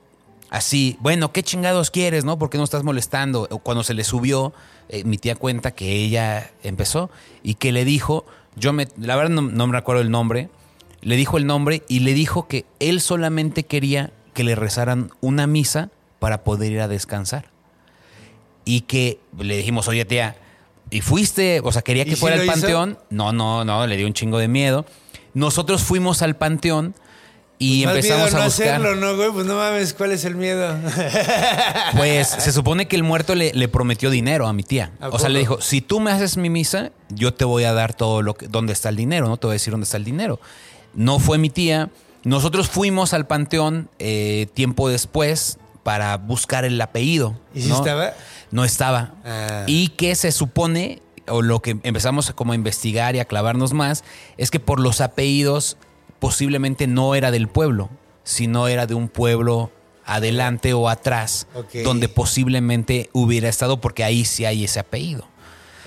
Así, 0.50 0.98
bueno, 1.00 1.32
¿qué 1.32 1.44
chingados 1.44 1.90
quieres, 1.92 2.26
no? 2.26 2.38
¿Por 2.40 2.50
qué 2.50 2.58
no 2.58 2.64
estás 2.64 2.84
molestando? 2.84 3.48
Cuando 3.64 3.84
se 3.84 3.94
le 3.96 4.04
subió, 4.04 4.54
eh, 4.90 5.04
mi 5.04 5.18
tía 5.18 5.36
cuenta 5.36 5.72
que 5.72 5.92
ella 5.94 6.52
empezó 6.64 7.10
y 7.42 7.56
que 7.56 7.72
le 7.72 7.86
dijo, 7.86 8.26
yo 8.56 8.74
me, 8.74 8.88
la 8.98 9.16
verdad 9.16 9.32
no, 9.32 9.42
no 9.42 9.68
me 9.68 9.74
recuerdo 9.74 10.02
el 10.02 10.12
nombre, 10.12 10.50
le 11.02 11.16
dijo 11.16 11.38
el 11.38 11.46
nombre 11.46 11.84
y 11.88 12.00
le 12.00 12.14
dijo 12.14 12.48
que 12.48 12.66
él 12.80 13.02
solamente 13.02 13.64
quería 13.66 14.12
que 14.34 14.44
le 14.44 14.56
rezaran 14.56 15.12
una 15.22 15.48
misa 15.48 15.90
para 16.20 16.44
poder 16.44 16.72
ir 16.72 16.80
a 16.82 16.88
descansar. 16.88 17.52
Y 18.66 18.82
que 18.82 19.20
le 19.38 19.58
dijimos, 19.58 19.88
oye 19.88 20.06
tía, 20.06 20.38
¿y 20.90 21.02
fuiste? 21.02 21.62
O 21.64 21.72
sea, 21.72 21.82
quería 21.82 22.04
¿Y 22.04 22.10
que 22.10 22.16
fuera 22.16 22.38
lo 22.38 22.44
al 22.44 22.48
hizo? 22.48 22.54
panteón. 22.62 22.98
No, 23.10 23.34
no, 23.34 23.66
no, 23.66 23.86
le 23.86 23.98
dio 23.98 24.08
un 24.08 24.14
chingo 24.14 24.38
de 24.38 24.48
miedo. 24.48 24.86
Nosotros 25.34 25.84
fuimos 25.84 26.22
al 26.22 26.36
panteón 26.38 26.96
y 27.60 27.86
Más 27.86 27.96
empezamos 27.96 28.26
miedo 28.26 28.38
no 28.38 28.42
a 28.42 28.46
buscar. 28.46 28.68
hacerlo, 28.68 28.96
¿no, 28.96 29.16
güey? 29.16 29.32
Pues 29.32 29.46
no 29.46 29.56
mames, 29.56 29.94
¿cuál 29.94 30.12
es 30.12 30.26
el 30.26 30.36
miedo? 30.36 30.76
Pues 31.98 32.28
se 32.28 32.52
supone 32.52 32.88
que 32.88 32.96
el 32.96 33.04
muerto 33.04 33.36
le, 33.36 33.54
le 33.54 33.68
prometió 33.68 34.10
dinero 34.10 34.48
a 34.48 34.54
mi 34.54 34.64
tía. 34.64 34.92
¿A 35.00 35.10
O 35.10 35.20
sea, 35.20 35.30
le 35.30 35.40
dijo, 35.40 35.62
si 35.62 35.82
tú 35.82 36.00
me 36.00 36.12
haces 36.12 36.38
mi 36.38 36.50
misa, 36.50 36.92
yo 37.10 37.34
te 37.34 37.46
voy 37.46 37.64
a 37.64 37.74
dar 37.74 37.94
todo 37.94 38.22
lo 38.22 38.34
que, 38.34 38.48
dónde 38.48 38.74
está 38.74 38.90
el 38.90 38.96
dinero, 38.96 39.28
¿no? 39.28 39.38
Te 39.38 39.48
voy 39.48 39.54
a 39.54 39.56
decir 39.56 39.72
dónde 39.72 39.86
está 39.86 39.98
el 39.98 40.04
dinero. 40.04 40.40
No 40.94 41.20
fue 41.20 41.38
mi 41.38 41.50
tía. 41.50 41.90
Nosotros 42.24 42.70
fuimos 42.70 43.14
al 43.14 43.28
panteón 43.28 43.90
eh, 44.00 44.48
tiempo 44.54 44.90
después 44.90 45.58
para 45.84 46.18
buscar 46.18 46.66
el 46.66 46.80
apellido. 46.82 47.36
¿Y 47.54 47.62
si 47.62 47.70
¿no? 47.70 47.76
estaba? 47.78 48.14
No 48.52 48.64
estaba. 48.66 49.14
Ah. 49.26 49.64
Y 49.68 49.90
que 49.90 50.16
se 50.16 50.32
supone, 50.32 51.02
o 51.28 51.42
lo 51.42 51.62
que 51.62 51.78
empezamos 51.84 52.32
como 52.32 52.54
a 52.54 52.56
investigar 52.56 53.16
y 53.16 53.20
a 53.20 53.26
clavarnos 53.26 53.74
más, 53.74 54.04
es 54.38 54.52
que 54.52 54.60
por 54.60 54.80
los 54.80 55.02
apellidos 55.02 55.78
posiblemente 56.24 56.88
no 56.88 57.16
era 57.16 57.32
del 57.32 57.50
pueblo, 57.50 57.90
sino 58.24 58.70
era 58.70 58.88
de 58.88 58.94
un 58.94 59.10
pueblo 59.10 59.72
adelante 60.06 60.72
o 60.72 60.88
atrás, 60.88 61.48
donde 61.84 62.08
posiblemente 62.08 63.10
hubiera 63.12 63.50
estado, 63.50 63.82
porque 63.82 64.06
ahí 64.06 64.24
sí 64.24 64.46
hay 64.46 64.64
ese 64.64 64.80
apellido. 64.80 65.28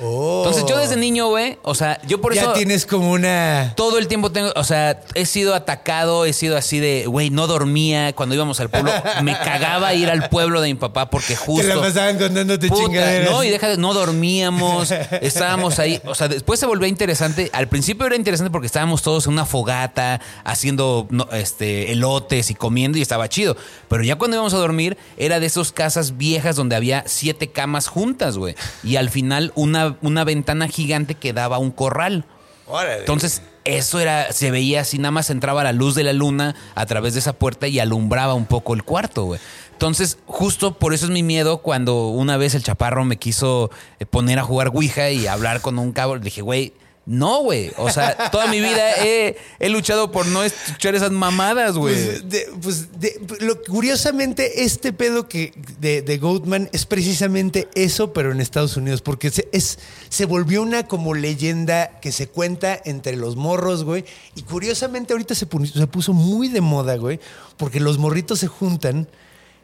Oh. 0.01 0.45
Entonces 0.45 0.65
yo 0.69 0.79
desde 0.79 0.97
niño, 0.97 1.29
güey, 1.29 1.59
o 1.63 1.75
sea, 1.75 2.01
yo 2.07 2.21
por 2.21 2.35
ya 2.35 2.43
eso... 2.43 2.53
tienes 2.53 2.87
como 2.87 3.13
una. 3.13 3.73
Todo 3.77 3.99
el 3.99 4.09
tiempo 4.09 4.31
tengo, 4.31 4.53
o 4.55 4.65
sea, 4.65 5.01
he 5.15 5.27
sido 5.27 5.55
atacado, 5.55 6.25
he 6.25 6.33
sido 6.33 6.57
así 6.57 6.79
de, 6.79 7.07
güey, 7.07 7.31
no 7.31 7.47
dormía 7.47 8.13
cuando 8.15 8.35
íbamos 8.35 8.61
al 8.61 8.69
pueblo. 8.69 8.93
Me 9.23 9.33
cagaba 9.33 9.95
ir 9.95 10.11
al 10.11 10.29
pueblo 10.29 10.61
de 10.61 10.69
mi 10.69 10.75
papá 10.75 11.09
porque 11.11 11.37
justo. 11.37 11.67
Te 11.67 11.75
la 11.75 11.81
pasaban 11.81 12.19
contándote 12.19 12.69
Puta, 12.69 12.83
chingaderas. 12.83 13.31
no, 13.31 13.45
y 13.45 13.51
deja 13.51 13.69
de, 13.69 13.77
no 13.77 13.95
dormíamos, 13.95 14.91
estábamos 15.21 15.79
ahí, 15.79 16.01
o 16.05 16.15
sea, 16.15 16.29
después 16.29 16.61
se 16.61 16.67
volvió 16.67 16.87
interesante, 16.87 17.51
al 17.53 17.69
principio 17.69 18.07
era 18.07 18.17
interesante 18.17 18.51
porque 18.51 18.67
estábamos 18.67 19.03
todos 19.03 19.27
en 19.27 19.33
una 19.33 19.47
fogata 19.47 20.21
haciendo 20.45 21.07
no, 21.11 21.29
este 21.33 21.93
elotes 21.93 22.51
y 22.51 22.55
comiendo 22.55 22.99
y 22.99 23.03
estaba 23.03 23.29
chido, 23.29 23.57
pero 23.89 24.03
ya 24.03 24.17
cuando 24.17 24.37
íbamos 24.37 24.55
a 24.55 24.59
dormir 24.59 24.97
era 25.17 25.41
de 25.41 25.47
esas 25.47 25.73
casas 25.73 26.17
viejas 26.17 26.57
donde 26.57 26.77
había 26.77 27.05
siete 27.07 27.49
camas 27.49 27.89
juntas, 27.89 28.37
güey, 28.37 28.55
y 28.83 28.97
al 28.97 29.11
final 29.11 29.53
una, 29.55 29.86
una 30.03 30.25
ventana 30.25 30.69
gigante 30.69 31.15
que 31.15 31.33
daba 31.33 31.57
a 31.57 31.59
un 31.59 31.71
corral. 31.71 32.25
Órale. 32.67 33.01
Entonces, 33.01 33.43
eso 33.65 34.01
era, 34.01 34.33
se 34.33 34.51
veía 34.51 34.81
así, 34.81 34.99
nada 34.99 35.11
más 35.11 35.31
entraba 35.31 35.65
la 35.65 35.73
luz 35.73 35.95
de 35.95 36.05
la 36.05 36.13
luna 36.13 36.55
a 36.75 36.87
través 36.87 37.15
de 37.15 37.21
esa 37.21 37.33
puerta 37.33 37.69
y 37.69 37.79
alumbraba 37.79 38.35
un 38.35 38.47
poco 38.47 38.75
el 38.75 38.83
cuarto, 38.83 39.25
güey. 39.25 39.41
Entonces, 39.73 40.19
justo 40.27 40.79
por 40.79 40.95
eso 40.95 41.05
es 41.05 41.11
mi 41.11 41.23
miedo 41.23 41.59
cuando 41.59 42.09
una 42.09 42.37
vez 42.37 42.55
el 42.55 42.63
chaparro 42.63 43.05
me 43.05 43.19
quiso 43.19 43.71
eh, 43.99 44.07
poner 44.07 44.39
a 44.39 44.43
jugar 44.43 44.69
Ouija 44.69 45.11
y 45.11 45.27
hablar 45.27 45.61
con 45.61 45.79
un 45.79 45.93
cabo. 45.93 46.17
Le 46.17 46.23
dije, 46.23 46.41
güey, 46.41 46.73
no, 47.07 47.41
güey. 47.43 47.71
O 47.77 47.89
sea, 47.89 48.31
toda 48.33 48.49
mi 48.49 48.59
vida 48.61 48.95
he, 49.05 49.37
luchado 49.69 50.11
por 50.11 50.27
no 50.27 50.43
escuchar 50.43 50.97
esas 50.97 51.13
mamadas, 51.13 51.77
güey. 51.77 51.95
Pues, 52.29 52.47
pues, 52.61 53.01
de- 53.01 53.21
lo, 53.41 53.63
curiosamente, 53.63 54.65
este 54.65 54.93
pedo 54.93 55.29
que 55.29 55.53
de, 55.79 56.19
Goatman 56.19 56.69
es 56.73 56.85
precisamente 56.85 57.69
eso, 57.77 58.13
pero 58.13 58.33
en 58.33 58.41
Estados 58.41 58.77
Unidos, 58.77 59.03
porque 59.03 59.31
se, 59.31 59.49
es, 59.53 59.79
se 60.09 60.25
volvió 60.25 60.63
una 60.63 60.89
como 60.89 61.15
leyenda 61.15 62.01
que 62.01 62.11
se 62.11 62.27
cuenta 62.27 62.81
entre 62.85 63.15
los 63.17 63.37
morros, 63.37 63.85
güey. 63.85 64.05
Y 64.35 64.43
curiosamente 64.43 65.13
ahorita 65.13 65.37
se, 65.37 65.49
pu- 65.49 65.71
se 65.73 65.87
puso 65.87 66.13
muy 66.13 66.49
de 66.49 66.61
moda, 66.61 66.97
güey, 66.97 67.21
porque 67.57 67.79
los 67.79 67.99
morritos 67.99 68.41
se 68.41 68.49
juntan, 68.49 69.09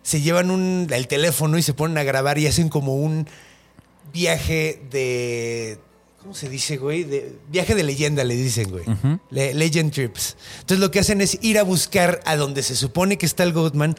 se 0.05 0.20
llevan 0.20 0.52
un, 0.52 0.87
el 0.92 1.09
teléfono 1.09 1.59
y 1.59 1.62
se 1.62 1.74
ponen 1.74 1.98
a 1.98 2.05
grabar 2.05 2.38
y 2.38 2.46
hacen 2.46 2.68
como 2.68 2.94
un 2.94 3.26
viaje 4.12 4.81
de. 4.92 5.78
¿Cómo 6.22 6.35
se 6.35 6.48
dice, 6.48 6.76
güey? 6.76 7.02
De, 7.04 7.37
viaje 7.50 7.74
de 7.74 7.82
leyenda, 7.82 8.22
le 8.24 8.37
dicen, 8.37 8.70
güey. 8.70 8.85
Le- 9.30 9.54
legend 9.54 9.92
trips. 9.92 10.37
Entonces 10.61 10.78
lo 10.78 10.90
que 10.90 11.00
hacen 11.00 11.20
es 11.20 11.37
ir 11.42 11.58
a 11.58 11.64
buscar 11.64 12.20
a 12.24 12.37
donde 12.37 12.62
se 12.62 12.76
supone 12.76 13.18
que 13.18 13.26
está 13.26 13.42
el 13.42 13.52
Goatman, 13.52 13.96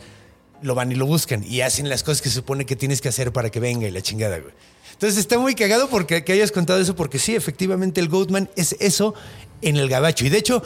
lo 0.62 0.74
van 0.76 0.92
y 0.92 0.96
lo 0.96 1.06
buscan 1.06 1.44
y 1.46 1.60
hacen 1.62 1.90
las 1.90 2.04
cosas 2.04 2.22
que 2.22 2.30
se 2.30 2.36
supone 2.36 2.66
que 2.66 2.78
tienes 2.78 3.02
que 3.02 3.10
hacer 3.10 3.34
para 3.34 3.50
que 3.50 3.60
venga 3.60 3.88
y 3.88 3.92
la 3.92 4.02
chingada, 4.02 4.40
güey. 4.40 4.54
Entonces 4.94 5.20
está 5.20 5.38
muy 5.38 5.54
cagado 5.54 5.90
porque 5.90 6.24
que 6.24 6.32
hayas 6.32 6.54
contado 6.54 6.80
eso, 6.80 6.96
porque 6.96 7.20
sí, 7.20 7.36
efectivamente 7.36 8.00
el 8.00 8.08
Goatman 8.08 8.50
es 8.56 8.78
eso 8.80 9.14
en 9.62 9.76
el 9.76 9.90
gabacho. 9.90 10.26
Y 10.26 10.30
de 10.30 10.38
hecho, 10.38 10.64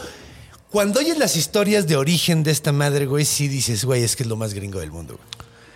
cuando 0.70 1.00
oyes 1.00 1.18
las 1.18 1.36
historias 1.36 1.88
de 1.88 1.96
origen 1.96 2.44
de 2.44 2.52
esta 2.52 2.72
madre, 2.72 3.08
güey, 3.08 3.26
sí 3.26 3.48
dices, 3.48 3.84
güey, 3.84 4.04
es 4.04 4.16
que 4.16 4.22
es 4.24 4.30
lo 4.30 4.36
más 4.36 4.54
gringo 4.54 4.80
del 4.80 4.92
mundo, 4.92 5.16
güey. 5.16 5.28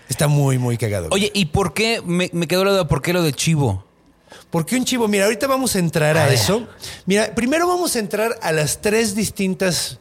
Está 0.10 0.28
muy, 0.28 0.60
muy 0.60 0.78
cagado. 0.78 1.10
güey. 1.10 1.24
Oye, 1.24 1.32
¿y 1.34 1.46
por 1.46 1.74
qué? 1.74 2.04
Me, 2.06 2.30
me 2.34 2.48
quedó 2.48 2.65
la 2.65 2.72
duda, 2.72 2.88
¿por 2.88 3.02
qué 3.02 3.13
lo 3.13 3.24
de 3.24 3.34
Chivo? 3.34 3.84
¿Por 4.50 4.65
qué 4.65 4.76
un 4.76 4.86
chivo? 4.86 5.08
Mira, 5.08 5.26
ahorita 5.26 5.48
vamos 5.48 5.76
a 5.76 5.80
entrar 5.80 6.17
a, 6.17 6.32
eso. 6.34 6.67
Mira, 7.06 7.34
primero 7.34 7.67
vamos 7.67 7.96
a 7.96 8.00
entrar 8.00 8.38
a 8.41 8.52
las 8.52 8.82
tres 8.82 9.15
distintas. 9.15 10.00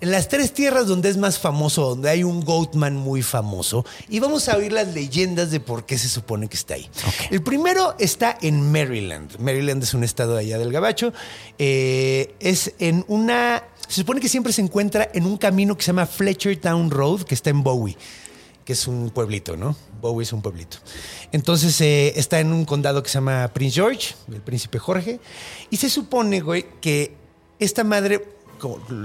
En 0.00 0.12
las 0.12 0.28
tres 0.28 0.54
tierras 0.54 0.86
donde 0.86 1.08
es 1.08 1.16
más 1.16 1.40
famoso, 1.40 1.88
donde 1.88 2.08
hay 2.08 2.22
un 2.22 2.44
Goatman 2.44 2.94
muy 2.94 3.20
famoso, 3.20 3.84
y 4.08 4.20
vamos 4.20 4.48
a 4.48 4.56
oír 4.56 4.70
las 4.70 4.94
leyendas 4.94 5.50
de 5.50 5.58
por 5.58 5.86
qué 5.86 5.98
se 5.98 6.08
supone 6.08 6.46
que 6.46 6.56
está 6.56 6.74
ahí. 6.74 6.88
El 7.32 7.42
primero 7.42 7.96
está 7.98 8.38
en 8.40 8.70
Maryland. 8.70 9.36
Maryland 9.40 9.82
es 9.82 9.94
un 9.94 10.04
estado 10.04 10.34
de 10.34 10.42
allá 10.42 10.58
del 10.58 10.70
Gabacho. 10.70 11.12
Eh, 11.58 12.32
es 12.38 12.74
en 12.78 13.04
una. 13.08 13.64
Se 13.88 14.02
supone 14.02 14.20
que 14.20 14.28
siempre 14.28 14.52
se 14.52 14.62
encuentra 14.62 15.10
en 15.12 15.26
un 15.26 15.36
camino 15.36 15.76
que 15.76 15.82
se 15.82 15.88
llama 15.88 16.06
Fletchertown 16.06 16.92
Road, 16.92 17.22
que 17.22 17.34
está 17.34 17.50
en 17.50 17.64
Bowie 17.64 17.96
que 18.68 18.74
es 18.74 18.86
un 18.86 19.08
pueblito, 19.08 19.56
¿no? 19.56 19.74
Bowie 20.02 20.24
es 20.24 20.32
un 20.34 20.42
pueblito. 20.42 20.76
Entonces 21.32 21.80
eh, 21.80 22.12
está 22.16 22.38
en 22.38 22.52
un 22.52 22.66
condado 22.66 23.02
que 23.02 23.08
se 23.08 23.14
llama 23.14 23.48
Prince 23.54 23.76
George, 23.76 24.14
el 24.30 24.42
príncipe 24.42 24.78
Jorge, 24.78 25.20
y 25.70 25.78
se 25.78 25.88
supone, 25.88 26.42
güey, 26.42 26.66
que 26.82 27.14
esta 27.58 27.82
madre 27.82 28.28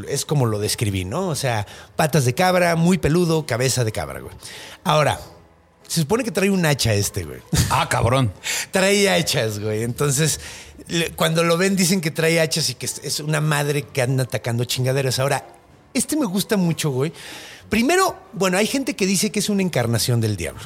es 0.09 0.25
como 0.25 0.47
lo 0.47 0.59
describí, 0.59 1.05
¿no? 1.05 1.29
O 1.29 1.35
sea, 1.35 1.65
patas 1.95 2.25
de 2.25 2.33
cabra, 2.33 2.75
muy 2.75 2.97
peludo, 2.97 3.45
cabeza 3.45 3.85
de 3.85 3.93
cabra, 3.93 4.19
güey. 4.19 4.35
Ahora, 4.83 5.17
se 5.87 6.01
supone 6.01 6.25
que 6.25 6.31
trae 6.31 6.49
un 6.49 6.65
hacha 6.65 6.93
este, 6.93 7.23
güey. 7.23 7.39
Ah, 7.69 7.87
cabrón. 7.87 8.33
trae 8.71 9.09
hachas, 9.09 9.59
güey. 9.59 9.83
Entonces, 9.83 10.41
cuando 11.15 11.45
lo 11.45 11.55
ven 11.55 11.77
dicen 11.77 12.01
que 12.01 12.11
trae 12.11 12.41
hachas 12.41 12.69
y 12.69 12.75
que 12.75 12.85
es 12.85 13.21
una 13.21 13.39
madre 13.39 13.83
que 13.83 14.01
anda 14.01 14.23
atacando 14.23 14.65
chingaderas. 14.65 15.19
Ahora, 15.19 15.52
este 15.93 16.15
me 16.15 16.25
gusta 16.25 16.57
mucho, 16.57 16.91
güey. 16.91 17.13
Primero, 17.69 18.15
bueno, 18.33 18.57
hay 18.57 18.67
gente 18.67 18.95
que 18.95 19.05
dice 19.05 19.31
que 19.31 19.39
es 19.39 19.49
una 19.49 19.61
encarnación 19.61 20.21
del 20.21 20.37
diablo. 20.37 20.61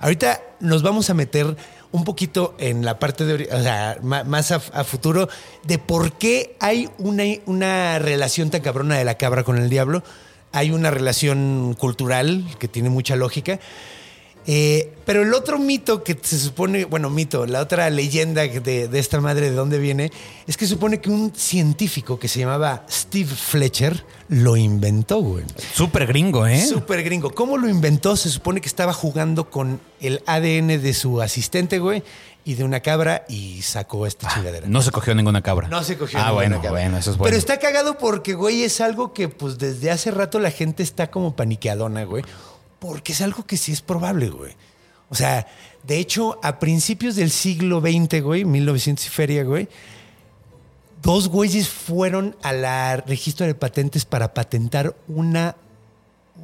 Ahorita 0.00 0.42
nos 0.60 0.82
vamos 0.82 1.10
a 1.10 1.14
meter 1.14 1.56
un 1.90 2.04
poquito 2.04 2.54
en 2.58 2.84
la 2.84 2.98
parte 2.98 3.24
de, 3.24 3.48
o 3.50 3.62
sea, 3.62 3.98
más 4.02 4.52
a, 4.52 4.56
a 4.56 4.84
futuro, 4.84 5.28
de 5.64 5.78
por 5.78 6.12
qué 6.12 6.56
hay 6.60 6.90
una, 6.98 7.24
una 7.46 7.98
relación 7.98 8.50
tan 8.50 8.60
cabrona 8.60 8.98
de 8.98 9.04
la 9.04 9.16
cabra 9.16 9.44
con 9.44 9.56
el 9.56 9.70
diablo. 9.70 10.02
Hay 10.52 10.70
una 10.70 10.90
relación 10.90 11.74
cultural 11.78 12.44
que 12.58 12.68
tiene 12.68 12.90
mucha 12.90 13.16
lógica. 13.16 13.58
Eh, 14.50 14.94
pero 15.04 15.20
el 15.22 15.34
otro 15.34 15.58
mito 15.58 16.02
que 16.02 16.18
se 16.22 16.38
supone, 16.38 16.86
bueno, 16.86 17.10
mito, 17.10 17.44
la 17.44 17.60
otra 17.60 17.90
leyenda 17.90 18.40
de, 18.48 18.88
de 18.88 18.98
esta 18.98 19.20
madre 19.20 19.50
de 19.50 19.54
dónde 19.56 19.78
viene, 19.78 20.10
es 20.46 20.56
que 20.56 20.66
supone 20.66 21.02
que 21.02 21.10
un 21.10 21.34
científico 21.36 22.18
que 22.18 22.28
se 22.28 22.40
llamaba 22.40 22.86
Steve 22.90 23.28
Fletcher 23.28 24.06
lo 24.30 24.56
inventó, 24.56 25.18
güey. 25.20 25.44
Súper 25.74 26.06
gringo, 26.06 26.46
¿eh? 26.46 26.64
Súper 26.64 27.02
gringo. 27.02 27.30
¿Cómo 27.34 27.58
lo 27.58 27.68
inventó? 27.68 28.16
Se 28.16 28.30
supone 28.30 28.62
que 28.62 28.68
estaba 28.68 28.94
jugando 28.94 29.50
con 29.50 29.80
el 30.00 30.22
ADN 30.26 30.80
de 30.80 30.94
su 30.94 31.20
asistente, 31.20 31.78
güey, 31.78 32.02
y 32.46 32.54
de 32.54 32.64
una 32.64 32.80
cabra 32.80 33.26
y 33.28 33.60
sacó 33.60 34.06
esta 34.06 34.28
chingadera. 34.32 34.66
No 34.66 34.80
se 34.80 34.90
cogió 34.92 35.14
ninguna 35.14 35.42
cabra. 35.42 35.68
No 35.68 35.84
se 35.84 35.98
cogió 35.98 36.18
Ah, 36.18 36.22
ninguna 36.22 36.34
bueno, 36.34 36.56
cabra. 36.56 36.70
bueno, 36.70 36.96
eso 36.96 37.10
es 37.10 37.18
bueno. 37.18 37.28
Pero 37.28 37.36
está 37.38 37.58
cagado 37.58 37.98
porque, 37.98 38.32
güey, 38.32 38.62
es 38.62 38.80
algo 38.80 39.12
que, 39.12 39.28
pues, 39.28 39.58
desde 39.58 39.90
hace 39.90 40.10
rato 40.10 40.38
la 40.40 40.50
gente 40.50 40.82
está 40.82 41.10
como 41.10 41.36
paniqueadona, 41.36 42.04
güey. 42.04 42.24
Porque 42.78 43.12
es 43.12 43.20
algo 43.20 43.44
que 43.44 43.56
sí 43.56 43.72
es 43.72 43.80
probable, 43.82 44.28
güey. 44.30 44.52
O 45.10 45.14
sea, 45.14 45.46
de 45.84 45.98
hecho, 45.98 46.38
a 46.42 46.58
principios 46.58 47.16
del 47.16 47.30
siglo 47.30 47.80
XX, 47.80 48.20
güey, 48.22 48.44
1900 48.44 49.06
y 49.06 49.08
feria, 49.08 49.42
güey, 49.44 49.68
dos 51.02 51.28
güeyes 51.28 51.68
fueron 51.68 52.36
a 52.42 52.52
la 52.52 52.96
registro 52.98 53.46
de 53.46 53.54
patentes 53.54 54.04
para 54.04 54.34
patentar 54.34 54.94
una, 55.08 55.56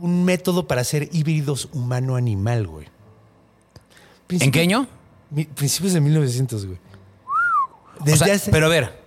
un 0.00 0.24
método 0.24 0.66
para 0.66 0.80
hacer 0.80 1.08
híbridos 1.12 1.68
humano-animal, 1.72 2.66
güey. 2.66 2.86
¿En 4.30 4.50
qué 4.50 4.60
año? 4.60 4.86
Mi- 5.30 5.44
Principios 5.44 5.92
de 5.92 6.00
1900, 6.00 6.66
güey. 6.66 6.78
O 8.00 8.04
Desde 8.04 8.24
sea, 8.24 8.34
hace- 8.34 8.50
Pero 8.50 8.66
a 8.66 8.70
ver, 8.70 8.98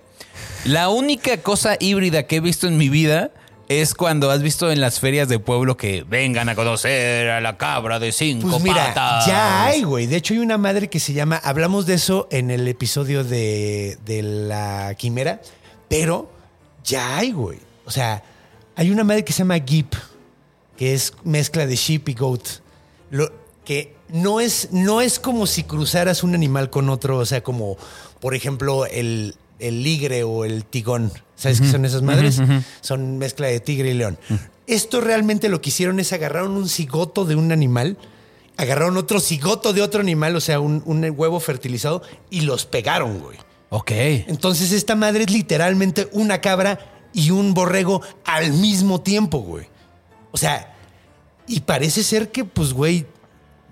la 0.65 0.89
única 0.89 1.37
cosa 1.41 1.75
híbrida 1.79 2.23
que 2.27 2.37
he 2.37 2.39
visto 2.39 2.67
en 2.67 2.77
mi 2.77 2.89
vida 2.89 3.31
es 3.69 3.93
cuando 3.93 4.31
has 4.31 4.41
visto 4.41 4.71
en 4.71 4.79
las 4.79 4.99
ferias 4.99 5.27
de 5.27 5.39
pueblo 5.39 5.75
que 5.75 6.03
vengan 6.07 6.47
a 6.49 6.55
conocer 6.55 7.29
a 7.29 7.41
la 7.41 7.57
cabra 7.57 7.99
de 7.99 8.11
cinco 8.11 8.49
Pues 8.49 8.63
mira, 8.63 8.93
patas. 8.93 9.25
ya 9.27 9.65
hay, 9.65 9.83
güey. 9.83 10.07
De 10.07 10.15
hecho, 10.15 10.33
hay 10.33 10.39
una 10.39 10.57
madre 10.57 10.89
que 10.89 10.99
se 10.99 11.13
llama. 11.13 11.37
Hablamos 11.43 11.85
de 11.85 11.95
eso 11.95 12.27
en 12.31 12.49
el 12.49 12.67
episodio 12.67 13.23
de, 13.23 13.97
de 14.05 14.23
la 14.23 14.95
quimera, 14.97 15.41
pero 15.89 16.31
ya 16.83 17.17
hay, 17.17 17.31
güey. 17.31 17.59
O 17.85 17.91
sea, 17.91 18.23
hay 18.75 18.89
una 18.91 19.03
madre 19.03 19.25
que 19.25 19.33
se 19.33 19.39
llama 19.39 19.59
Gip, 19.59 19.93
que 20.77 20.93
es 20.93 21.13
mezcla 21.23 21.65
de 21.65 21.75
sheep 21.75 22.07
y 22.09 22.13
goat. 22.13 22.47
Lo, 23.09 23.31
que 23.65 23.95
no 24.07 24.39
es, 24.39 24.69
no 24.71 25.01
es 25.01 25.19
como 25.19 25.45
si 25.45 25.63
cruzaras 25.63 26.23
un 26.23 26.33
animal 26.35 26.69
con 26.69 26.89
otro, 26.89 27.17
o 27.17 27.25
sea, 27.25 27.43
como, 27.43 27.75
por 28.21 28.33
ejemplo, 28.33 28.85
el, 28.85 29.35
el 29.59 29.83
ligre 29.83 30.23
o 30.23 30.45
el 30.45 30.63
tigón. 30.63 31.11
¿Sabes 31.37 31.61
qué 31.61 31.67
son 31.67 31.85
esas 31.85 32.01
madres? 32.01 32.41
Son 32.81 33.17
mezcla 33.17 33.47
de 33.47 33.59
tigre 33.61 33.91
y 33.91 33.93
león. 33.93 34.17
Esto 34.65 34.99
realmente 34.99 35.47
lo 35.47 35.61
que 35.61 35.69
hicieron 35.69 35.99
es 35.99 36.11
agarraron 36.11 36.51
un 36.51 36.67
cigoto 36.67 37.23
de 37.23 37.35
un 37.35 37.53
animal, 37.53 37.97
agarraron 38.57 38.97
otro 38.97 39.21
cigoto 39.21 39.71
de 39.71 39.81
otro 39.81 40.01
animal, 40.01 40.35
o 40.35 40.41
sea, 40.41 40.59
un, 40.59 40.81
un 40.85 41.05
huevo 41.15 41.39
fertilizado, 41.39 42.01
y 42.29 42.41
los 42.41 42.65
pegaron, 42.65 43.19
güey. 43.19 43.37
Ok. 43.69 43.91
Entonces 43.91 44.71
esta 44.71 44.95
madre 44.95 45.23
es 45.23 45.31
literalmente 45.31 46.09
una 46.11 46.41
cabra 46.41 46.79
y 47.13 47.31
un 47.31 47.53
borrego 47.53 48.01
al 48.25 48.51
mismo 48.51 49.01
tiempo, 49.01 49.39
güey. 49.39 49.67
O 50.31 50.37
sea, 50.37 50.75
y 51.47 51.61
parece 51.61 52.03
ser 52.03 52.31
que, 52.31 52.43
pues, 52.45 52.73
güey, 52.73 53.05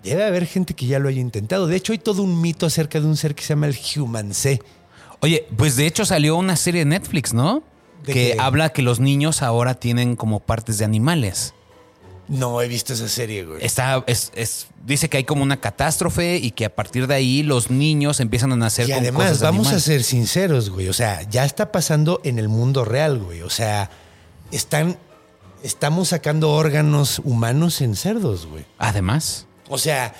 debe 0.03 0.23
haber 0.23 0.45
gente 0.45 0.75
que 0.75 0.85
ya 0.85 0.99
lo 0.99 1.09
haya 1.09 1.19
intentado. 1.19 1.67
De 1.67 1.75
hecho, 1.75 1.91
hay 1.93 1.99
todo 1.99 2.21
un 2.21 2.39
mito 2.39 2.65
acerca 2.65 2.99
de 2.99 3.07
un 3.07 3.17
ser 3.17 3.35
que 3.35 3.43
se 3.43 3.49
llama 3.49 3.67
el 3.67 3.77
Human 3.97 4.33
C. 4.33 4.61
Oye, 5.25 5.47
pues 5.57 5.75
de 5.75 5.87
hecho 5.87 6.05
salió 6.05 6.35
una 6.35 6.55
serie 6.55 6.81
de 6.81 6.85
Netflix, 6.85 7.33
¿no? 7.33 7.63
¿De 8.05 8.13
que 8.13 8.33
qué? 8.33 8.37
habla 8.39 8.69
que 8.69 8.83
los 8.83 8.99
niños 8.99 9.41
ahora 9.41 9.73
tienen 9.73 10.15
como 10.15 10.39
partes 10.39 10.77
de 10.77 10.85
animales. 10.85 11.55
No 12.27 12.61
he 12.61 12.67
visto 12.67 12.93
esa 12.93 13.07
serie, 13.07 13.43
güey. 13.43 13.65
Está, 13.65 14.03
es, 14.05 14.31
es- 14.35 14.67
dice 14.85 15.09
que 15.09 15.17
hay 15.17 15.23
como 15.23 15.41
una 15.41 15.59
catástrofe 15.59 16.37
y 16.37 16.51
que 16.51 16.65
a 16.65 16.75
partir 16.75 17.07
de 17.07 17.15
ahí 17.15 17.41
los 17.41 17.71
niños 17.71 18.19
empiezan 18.19 18.51
a 18.51 18.55
nacer 18.55 18.87
Y 18.87 18.91
con 18.91 18.99
además, 19.01 19.23
cosas 19.23 19.41
vamos 19.41 19.71
a 19.71 19.79
ser 19.79 20.03
sinceros, 20.03 20.69
güey. 20.69 20.89
O 20.89 20.93
sea, 20.93 21.23
ya 21.23 21.43
está 21.43 21.71
pasando 21.71 22.21
en 22.23 22.37
el 22.37 22.47
mundo 22.47 22.85
real, 22.85 23.17
güey. 23.17 23.41
O 23.41 23.49
sea, 23.49 23.89
están, 24.51 24.99
estamos 25.63 26.09
sacando 26.09 26.51
órganos 26.51 27.19
humanos 27.23 27.81
en 27.81 27.95
cerdos, 27.95 28.45
güey. 28.45 28.63
Además. 28.77 29.47
O 29.69 29.79
sea, 29.79 30.13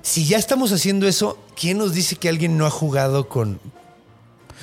si 0.00 0.24
ya 0.26 0.38
estamos 0.38 0.72
haciendo 0.72 1.06
eso, 1.06 1.38
¿quién 1.54 1.76
nos 1.76 1.92
dice 1.92 2.16
que 2.16 2.30
alguien 2.30 2.56
no 2.56 2.64
ha 2.64 2.70
jugado 2.70 3.28
con, 3.28 3.60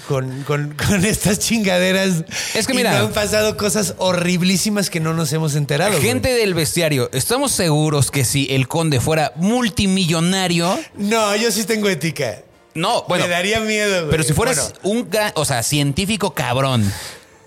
con, 0.09 0.41
con- 0.43 0.73
con 0.87 1.05
estas 1.05 1.37
chingaderas? 1.37 2.23
Es 2.55 2.65
que 2.65 2.73
y 2.73 2.77
mira- 2.77 2.97
no 2.97 3.05
han 3.05 3.13
pasado 3.13 3.55
cosas 3.57 3.93
horriblísimas 3.99 4.89
que 4.89 4.99
no 4.99 5.13
nos 5.13 5.31
hemos 5.33 5.53
enterado. 5.53 5.91
güey? 5.91 6.01
Gente 6.03 6.33
del 6.33 6.55
bestiario, 6.55 7.11
¿estamos 7.13 7.51
seguros 7.51 8.09
que 8.09 8.25
si 8.25 8.47
el 8.49 8.67
conde 8.67 8.99
fuera 8.99 9.33
multimillonario? 9.35 10.79
No, 10.95 11.35
yo 11.35 11.51
sí 11.51 11.63
tengo 11.63 11.87
ética. 11.89 12.41
No, 12.73 13.03
bueno. 13.07 13.25
Me 13.25 13.29
daría 13.29 13.59
miedo, 13.59 13.99
güey. 13.99 14.09
Pero 14.11 14.23
si 14.23 14.33
fueras 14.33 14.73
Bueno, 14.83 15.01
un 15.01 15.09
o 15.35 15.45
sea, 15.45 15.61
científico 15.61 16.33
cabrón, 16.33 16.91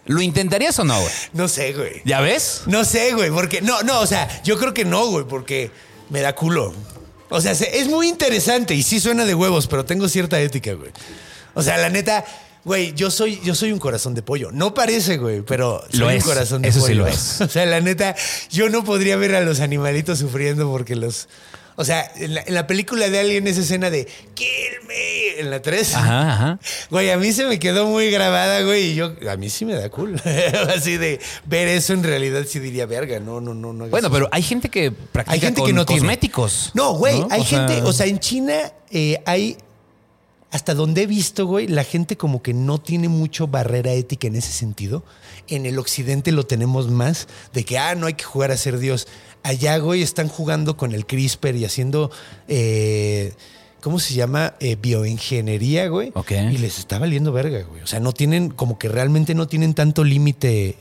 ¿lo 0.07 0.20
intentarías 0.22 0.79
o 0.79 0.85
no, 0.85 1.01
güey? 1.01 1.12
no 1.33 1.48
sé, 1.48 1.72
güey. 1.72 2.01
¿Ya 2.05 2.20
ves? 2.20 2.62
No 2.66 2.85
sé, 2.85 3.12
güey, 3.14 3.31
porque 3.31 3.61
no, 3.61 3.83
no, 3.83 4.01
o 4.01 4.07
sea, 4.07 4.29
yo 4.44 4.57
creo 4.57 4.72
que 4.72 4.85
no, 4.85 5.07
güey, 5.09 5.25
porque 5.27 5.72
me 6.11 6.20
da 6.20 6.35
culo. 6.37 6.72
O 7.29 7.40
sea, 7.40 7.55
se- 7.57 7.79
es 7.81 7.88
muy 7.88 8.09
interesante 8.09 8.75
y 8.77 8.83
sí 8.85 9.01
suena 9.01 9.25
de 9.25 9.35
huevos, 9.35 9.66
pero 9.66 9.85
tengo 9.85 10.09
cierta 10.09 10.40
ética, 10.40 10.75
güey. 10.75 10.90
O 11.55 11.62
sea, 11.62 11.77
la 11.79 11.88
neta, 11.90 12.25
güey, 12.64 12.92
yo 12.94 13.11
soy, 13.11 13.40
yo 13.44 13.55
soy 13.55 13.72
un 13.72 13.79
corazón 13.79 14.14
de 14.14 14.22
pollo. 14.22 14.51
No 14.53 14.75
parece, 14.75 15.18
güey, 15.18 15.42
pero 15.42 15.83
soy 15.90 15.98
Lo 16.01 16.07
un 16.07 16.12
es, 16.12 16.25
corazón 16.25 16.62
de 16.62 16.68
eso 16.68 16.81
sí 16.81 16.92
pollo. 16.92 17.03
lo 17.05 17.07
es. 17.09 17.40
O 17.40 17.48
sea, 17.48 17.66
la 17.66 17.81
neta, 17.81 18.14
yo 18.51 18.68
no 18.70 18.85
podría 18.85 19.16
ver 19.16 19.35
a 19.35 19.40
los 19.40 19.61
animalitos 19.61 20.18
sufriendo 20.18 20.70
porque 20.70 20.96
los. 20.96 21.29
O 21.75 21.87
sea, 21.87 22.12
en 22.16 22.35
la, 22.35 22.42
en 22.46 22.53
la 22.55 22.66
película 22.66 23.09
de 23.09 23.18
Alien 23.18 23.46
esa 23.46 23.62
escena 23.62 23.88
de 23.88 24.07
Kill 24.35 24.46
me 24.87 25.40
en 25.40 25.51
la 25.51 25.62
3. 25.62 25.94
Ajá, 25.94 26.33
ajá. 26.35 26.59
Güey, 26.90 27.11
a 27.11 27.16
mí 27.16 27.33
se 27.33 27.46
me 27.46 27.59
quedó 27.59 27.87
muy 27.87 28.11
grabada, 28.11 28.61
güey, 28.61 28.90
y 28.90 28.94
yo, 28.94 29.14
a 29.29 29.37
mí 29.38 29.48
sí 29.48 29.64
me 29.64 29.72
da 29.75 29.88
cool. 29.88 30.20
Así 30.77 30.98
de 30.98 31.18
ver 31.46 31.68
eso 31.68 31.94
en 31.94 32.03
realidad 32.05 32.44
sí 32.46 32.59
diría, 32.59 32.85
verga, 32.85 33.20
no, 33.20 33.40
no, 33.40 33.55
no. 33.55 33.72
no 33.72 33.87
Bueno, 33.88 34.09
eso". 34.09 34.12
pero 34.14 34.29
hay 34.33 34.42
gente 34.42 34.68
que 34.68 34.92
practica 34.92 35.33
hay 35.33 35.40
gente 35.40 35.61
con 35.62 35.66
que 35.68 35.72
no 35.72 35.87
tiene. 35.87 36.01
cosméticos. 36.03 36.72
No, 36.75 36.92
güey, 36.92 37.20
¿no? 37.20 37.29
hay 37.31 37.40
O 37.40 37.44
sea- 37.44 37.66
gente, 37.66 37.83
o 37.88 37.92
sea, 37.94 38.05
en 38.07 38.20
China 38.20 38.55
eh, 38.90 39.18
hay, 39.25 39.57
hasta 40.53 40.75
donde 40.75 41.03
he 41.03 41.07
visto, 41.07 41.47
güey, 41.47 41.67
la 41.67 41.83
gente 41.83 42.19
como 42.19 42.43
que 42.43 42.53
no 42.53 42.79
tiene 42.79 43.09
mucho 43.09 43.49
barrera 43.49 43.93
ética 43.93 44.27
en 44.27 44.37
ese 44.37 44.53
sentido. 44.53 45.03
En 45.49 45.65
el 45.65 45.79
occidente 45.79 46.31
lo 46.31 46.45
tenemos 46.45 46.91
más, 46.91 47.27
de 47.55 47.65
que, 47.65 47.79
ah, 47.79 47.95
no 47.95 48.07
hay 48.07 48.15
que 48.15 48.25
jugar 48.25 48.51
a 48.51 48.57
ser 48.59 48.79
Dios. 48.79 49.09
Allá, 49.43 49.79
güey, 49.79 50.03
están 50.03 50.29
jugando 50.29 50.77
con 50.77 50.93
el 50.93 51.07
CRISPR 51.07 51.57
y 51.57 51.65
haciendo, 51.65 52.11
eh, 52.49 53.33
¿cómo 53.81 53.99
se 53.99 54.12
llama? 54.12 54.53
Eh, 54.61 54.77
bioingeniería, 54.77 55.88
güey. 55.88 56.12
Ok. 56.15 56.33
Y 56.33 56.59
les 56.59 56.79
está 56.79 56.99
valiendo 56.99 57.33
verga, 57.33 57.62
güey. 57.62 57.81
O 57.81 57.87
sea, 57.87 58.01
no 58.01 58.12
tienen, 58.12 58.51
como 58.51 58.79
que 58.79 58.88
realmente 58.91 59.35
no 59.35 59.49
tienen 59.49 59.73
tanto 59.73 60.05
límite 60.05 60.77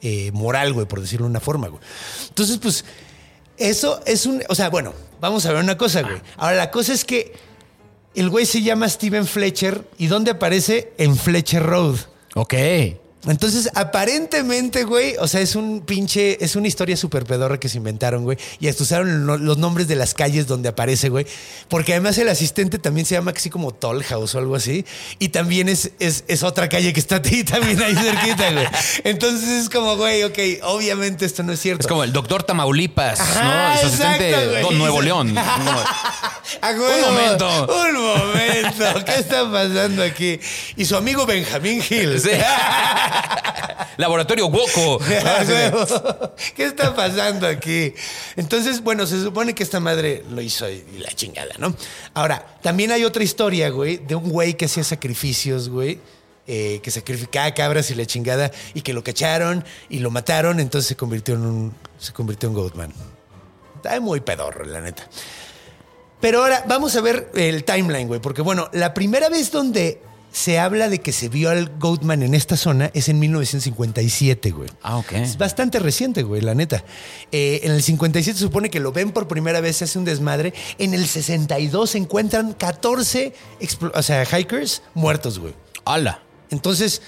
eh, 0.00 0.30
moral, 0.32 0.72
güey, 0.72 0.86
por 0.86 1.02
decirlo 1.02 1.26
de 1.26 1.32
una 1.32 1.40
forma, 1.40 1.68
güey. 1.68 1.82
Entonces, 2.28 2.56
pues, 2.56 2.86
eso 3.58 4.00
es 4.06 4.24
un. 4.24 4.42
O 4.48 4.54
sea, 4.54 4.70
bueno, 4.70 4.94
vamos 5.20 5.44
a 5.44 5.52
ver 5.52 5.62
una 5.62 5.76
cosa, 5.76 6.00
güey. 6.00 6.16
Ahora, 6.38 6.56
la 6.56 6.70
cosa 6.70 6.94
es 6.94 7.04
que 7.04 7.51
el 8.14 8.28
güey 8.28 8.46
se 8.46 8.62
llama 8.62 8.88
Steven 8.88 9.26
Fletcher 9.26 9.84
y 9.98 10.06
¿dónde 10.06 10.32
aparece? 10.32 10.92
En 10.98 11.16
Fletcher 11.16 11.62
Road. 11.62 11.96
Ok. 12.34 12.54
Entonces, 13.24 13.70
aparentemente, 13.76 14.82
güey, 14.82 15.14
o 15.20 15.28
sea, 15.28 15.40
es 15.40 15.54
un 15.54 15.82
pinche, 15.82 16.44
es 16.44 16.56
una 16.56 16.66
historia 16.66 16.96
súper 16.96 17.24
pedorra 17.24 17.60
que 17.60 17.68
se 17.68 17.76
inventaron, 17.78 18.24
güey. 18.24 18.36
Y 18.58 18.66
hasta 18.66 18.82
usaron 18.82 19.26
lo- 19.26 19.38
los 19.38 19.58
nombres 19.58 19.86
de 19.86 19.94
las 19.94 20.12
calles 20.12 20.48
donde 20.48 20.68
aparece, 20.68 21.08
güey. 21.08 21.24
Porque 21.68 21.92
además 21.92 22.18
el 22.18 22.28
asistente 22.28 22.80
también 22.80 23.06
se 23.06 23.14
llama 23.14 23.32
así 23.36 23.48
como 23.48 23.72
Toll 23.72 24.02
House 24.02 24.34
o 24.34 24.38
algo 24.38 24.56
así. 24.56 24.84
Y 25.20 25.28
también 25.28 25.68
es, 25.68 25.92
es, 26.00 26.24
es 26.26 26.42
otra 26.42 26.68
calle 26.68 26.92
que 26.92 26.98
está 26.98 27.22
ahí 27.24 27.44
también 27.44 27.80
ahí 27.80 27.94
cerquita, 27.94 28.50
güey. 28.50 28.66
Entonces 29.04 29.48
es 29.48 29.68
como, 29.70 29.96
güey, 29.96 30.24
ok, 30.24 30.38
obviamente 30.64 31.24
esto 31.24 31.44
no 31.44 31.52
es 31.52 31.60
cierto. 31.60 31.82
Es 31.82 31.86
como 31.86 32.02
el 32.02 32.12
doctor 32.12 32.42
Tamaulipas, 32.42 33.20
Ajá, 33.20 33.74
¿no? 33.74 33.80
Su 33.82 33.86
asistente 33.86 34.30
exacto. 34.30 34.68
Don 34.68 34.78
Nuevo 34.78 35.00
León. 35.00 35.32
No. 35.32 35.42
¡A 36.60 36.70
huevo! 36.72 36.86
Un 37.08 37.14
momento. 37.14 37.66
Un 37.66 37.94
momento. 38.02 39.04
¿Qué 39.04 39.14
está 39.14 39.48
pasando 39.50 40.02
aquí? 40.02 40.40
Y 40.76 40.84
su 40.84 40.96
amigo 40.96 41.24
Benjamín 41.24 41.80
Hill. 41.88 42.20
Sí. 42.20 42.30
Laboratorio 43.96 44.46
Woco. 44.46 45.00
A 45.26 45.42
huevo. 45.44 45.86
¿Qué 46.56 46.64
está 46.64 46.94
pasando 46.94 47.46
aquí? 47.46 47.92
Entonces, 48.36 48.82
bueno, 48.82 49.06
se 49.06 49.22
supone 49.22 49.54
que 49.54 49.62
esta 49.62 49.80
madre 49.80 50.24
lo 50.30 50.40
hizo 50.40 50.68
y 50.68 50.84
la 50.98 51.10
chingada, 51.12 51.54
¿no? 51.58 51.74
Ahora, 52.14 52.56
también 52.62 52.90
hay 52.92 53.04
otra 53.04 53.22
historia, 53.22 53.68
güey, 53.70 53.98
de 53.98 54.14
un 54.14 54.28
güey 54.30 54.54
que 54.54 54.64
hacía 54.64 54.84
sacrificios, 54.84 55.68
güey. 55.68 56.00
eh, 56.46 56.80
que 56.82 56.90
sacrificaba 56.90 57.52
cabras 57.54 57.90
y 57.90 57.94
la 57.94 58.04
chingada 58.04 58.50
y 58.74 58.82
que 58.82 58.92
lo 58.92 59.04
cacharon 59.04 59.64
y 59.88 60.00
lo 60.00 60.10
mataron, 60.10 60.58
entonces 60.58 60.88
se 60.88 60.96
convirtió 60.96 61.34
en 61.34 61.42
un 61.42 61.74
se 61.98 62.12
convirtió 62.12 62.48
en 62.48 62.54
Goatman. 62.54 62.92
Está 63.76 64.00
muy 64.00 64.20
pedorro, 64.20 64.64
la 64.64 64.80
neta. 64.80 65.08
Pero 66.20 66.42
ahora 66.42 66.64
vamos 66.66 66.94
a 66.96 67.00
ver 67.00 67.30
el 67.34 67.64
timeline, 67.64 68.08
güey. 68.08 68.20
Porque 68.20 68.42
bueno, 68.42 68.68
la 68.72 68.92
primera 68.94 69.28
vez 69.28 69.50
donde 69.50 70.00
se 70.32 70.58
habla 70.58 70.88
de 70.88 71.00
que 71.00 71.12
se 71.12 71.28
vio 71.28 71.50
al 71.50 71.70
Goatman 71.78 72.22
en 72.22 72.34
esta 72.34 72.56
zona 72.56 72.90
es 72.94 73.08
en 73.08 73.18
1957, 73.18 74.50
güey. 74.50 74.68
Ah, 74.82 74.96
ok. 74.96 75.12
Es 75.12 75.36
bastante 75.38 75.78
reciente, 75.78 76.22
güey, 76.22 76.40
la 76.40 76.54
neta. 76.54 76.84
Eh, 77.30 77.60
en 77.64 77.72
el 77.72 77.82
57 77.82 78.38
se 78.38 78.44
supone 78.44 78.70
que 78.70 78.80
lo 78.80 78.92
ven 78.92 79.12
por 79.12 79.28
primera 79.28 79.60
vez, 79.60 79.76
se 79.76 79.84
hace 79.84 79.98
un 79.98 80.04
desmadre. 80.04 80.54
En 80.78 80.94
el 80.94 81.06
62 81.06 81.90
se 81.90 81.98
encuentran 81.98 82.54
14 82.54 83.34
explo- 83.60 83.92
o 83.94 84.02
sea, 84.02 84.24
hikers 84.38 84.82
muertos, 84.94 85.38
güey. 85.38 85.54
¡Hala! 85.84 86.22
Entonces, 86.50 87.02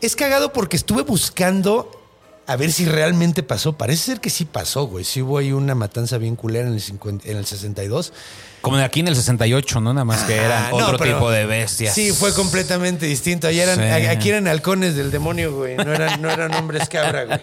es 0.00 0.16
cagado 0.16 0.52
porque 0.52 0.76
estuve 0.76 1.02
buscando 1.02 2.03
a 2.46 2.56
ver 2.56 2.72
si 2.72 2.84
realmente 2.84 3.42
pasó. 3.42 3.74
Parece 3.74 4.04
ser 4.04 4.20
que 4.20 4.30
sí 4.30 4.44
pasó, 4.44 4.86
güey. 4.86 5.04
Sí 5.04 5.22
hubo 5.22 5.38
ahí 5.38 5.52
una 5.52 5.74
matanza 5.74 6.18
bien 6.18 6.36
culera 6.36 6.66
en 6.66 6.74
el, 6.74 6.80
50 6.80 7.28
en 7.28 7.36
el 7.36 7.46
62. 7.46 8.12
Como 8.60 8.76
de 8.76 8.84
aquí 8.84 9.00
en 9.00 9.08
el 9.08 9.16
68, 9.16 9.80
¿no? 9.80 9.92
Nada 9.92 10.04
más 10.04 10.22
que 10.22 10.36
eran 10.36 10.64
Ah, 10.64 10.70
no, 10.70 10.76
otro 10.76 10.98
tipo 10.98 11.30
de 11.30 11.46
bestias. 11.46 11.94
Sí, 11.94 12.12
fue 12.12 12.32
completamente 12.34 13.06
distinto. 13.06 13.46
Allá 13.48 13.64
eran, 13.64 13.76
Sí. 13.76 14.06
Aquí 14.06 14.28
eran 14.30 14.48
halcones 14.48 14.94
del 14.94 15.10
demonio, 15.10 15.54
güey. 15.54 15.76
No 15.76 15.92
eran, 15.92 16.20
no 16.22 16.30
eran 16.30 16.54
hombres 16.54 16.88
cabra, 16.88 17.24
güey. 17.24 17.40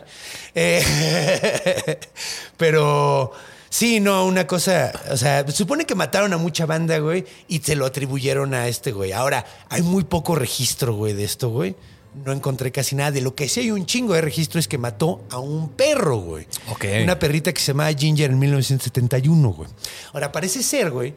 Eh, 0.55 1.99
pero 2.57 3.31
sí, 3.69 3.99
no, 3.99 4.25
una 4.25 4.47
cosa. 4.47 4.91
O 5.11 5.17
sea, 5.17 5.47
supone 5.51 5.85
que 5.85 5.95
mataron 5.95 6.33
a 6.33 6.37
mucha 6.37 6.65
banda, 6.65 6.97
güey, 6.99 7.25
y 7.47 7.59
se 7.59 7.75
lo 7.75 7.85
atribuyeron 7.85 8.53
a 8.53 8.67
este, 8.67 8.91
güey. 8.91 9.11
Ahora, 9.11 9.45
hay 9.69 9.81
muy 9.81 10.03
poco 10.03 10.35
registro, 10.35 10.93
güey, 10.95 11.13
de 11.13 11.23
esto, 11.23 11.49
güey. 11.49 11.75
No 12.13 12.31
encontré 12.33 12.71
casi 12.71 12.95
nada. 12.95 13.11
De 13.11 13.21
lo 13.21 13.35
que 13.35 13.47
sí 13.47 13.61
hay 13.61 13.71
un 13.71 13.85
chingo 13.85 14.13
de 14.13 14.21
registro 14.21 14.59
es 14.59 14.67
que 14.67 14.77
mató 14.77 15.21
a 15.29 15.39
un 15.39 15.69
perro, 15.69 16.17
güey. 16.17 16.45
Ok. 16.69 16.85
Una 17.03 17.17
perrita 17.17 17.53
que 17.53 17.61
se 17.61 17.71
llamaba 17.71 17.93
Ginger 17.93 18.31
en 18.31 18.39
1971, 18.39 19.49
güey. 19.49 19.69
Ahora, 20.13 20.31
parece 20.31 20.61
ser, 20.61 20.91
güey, 20.91 21.13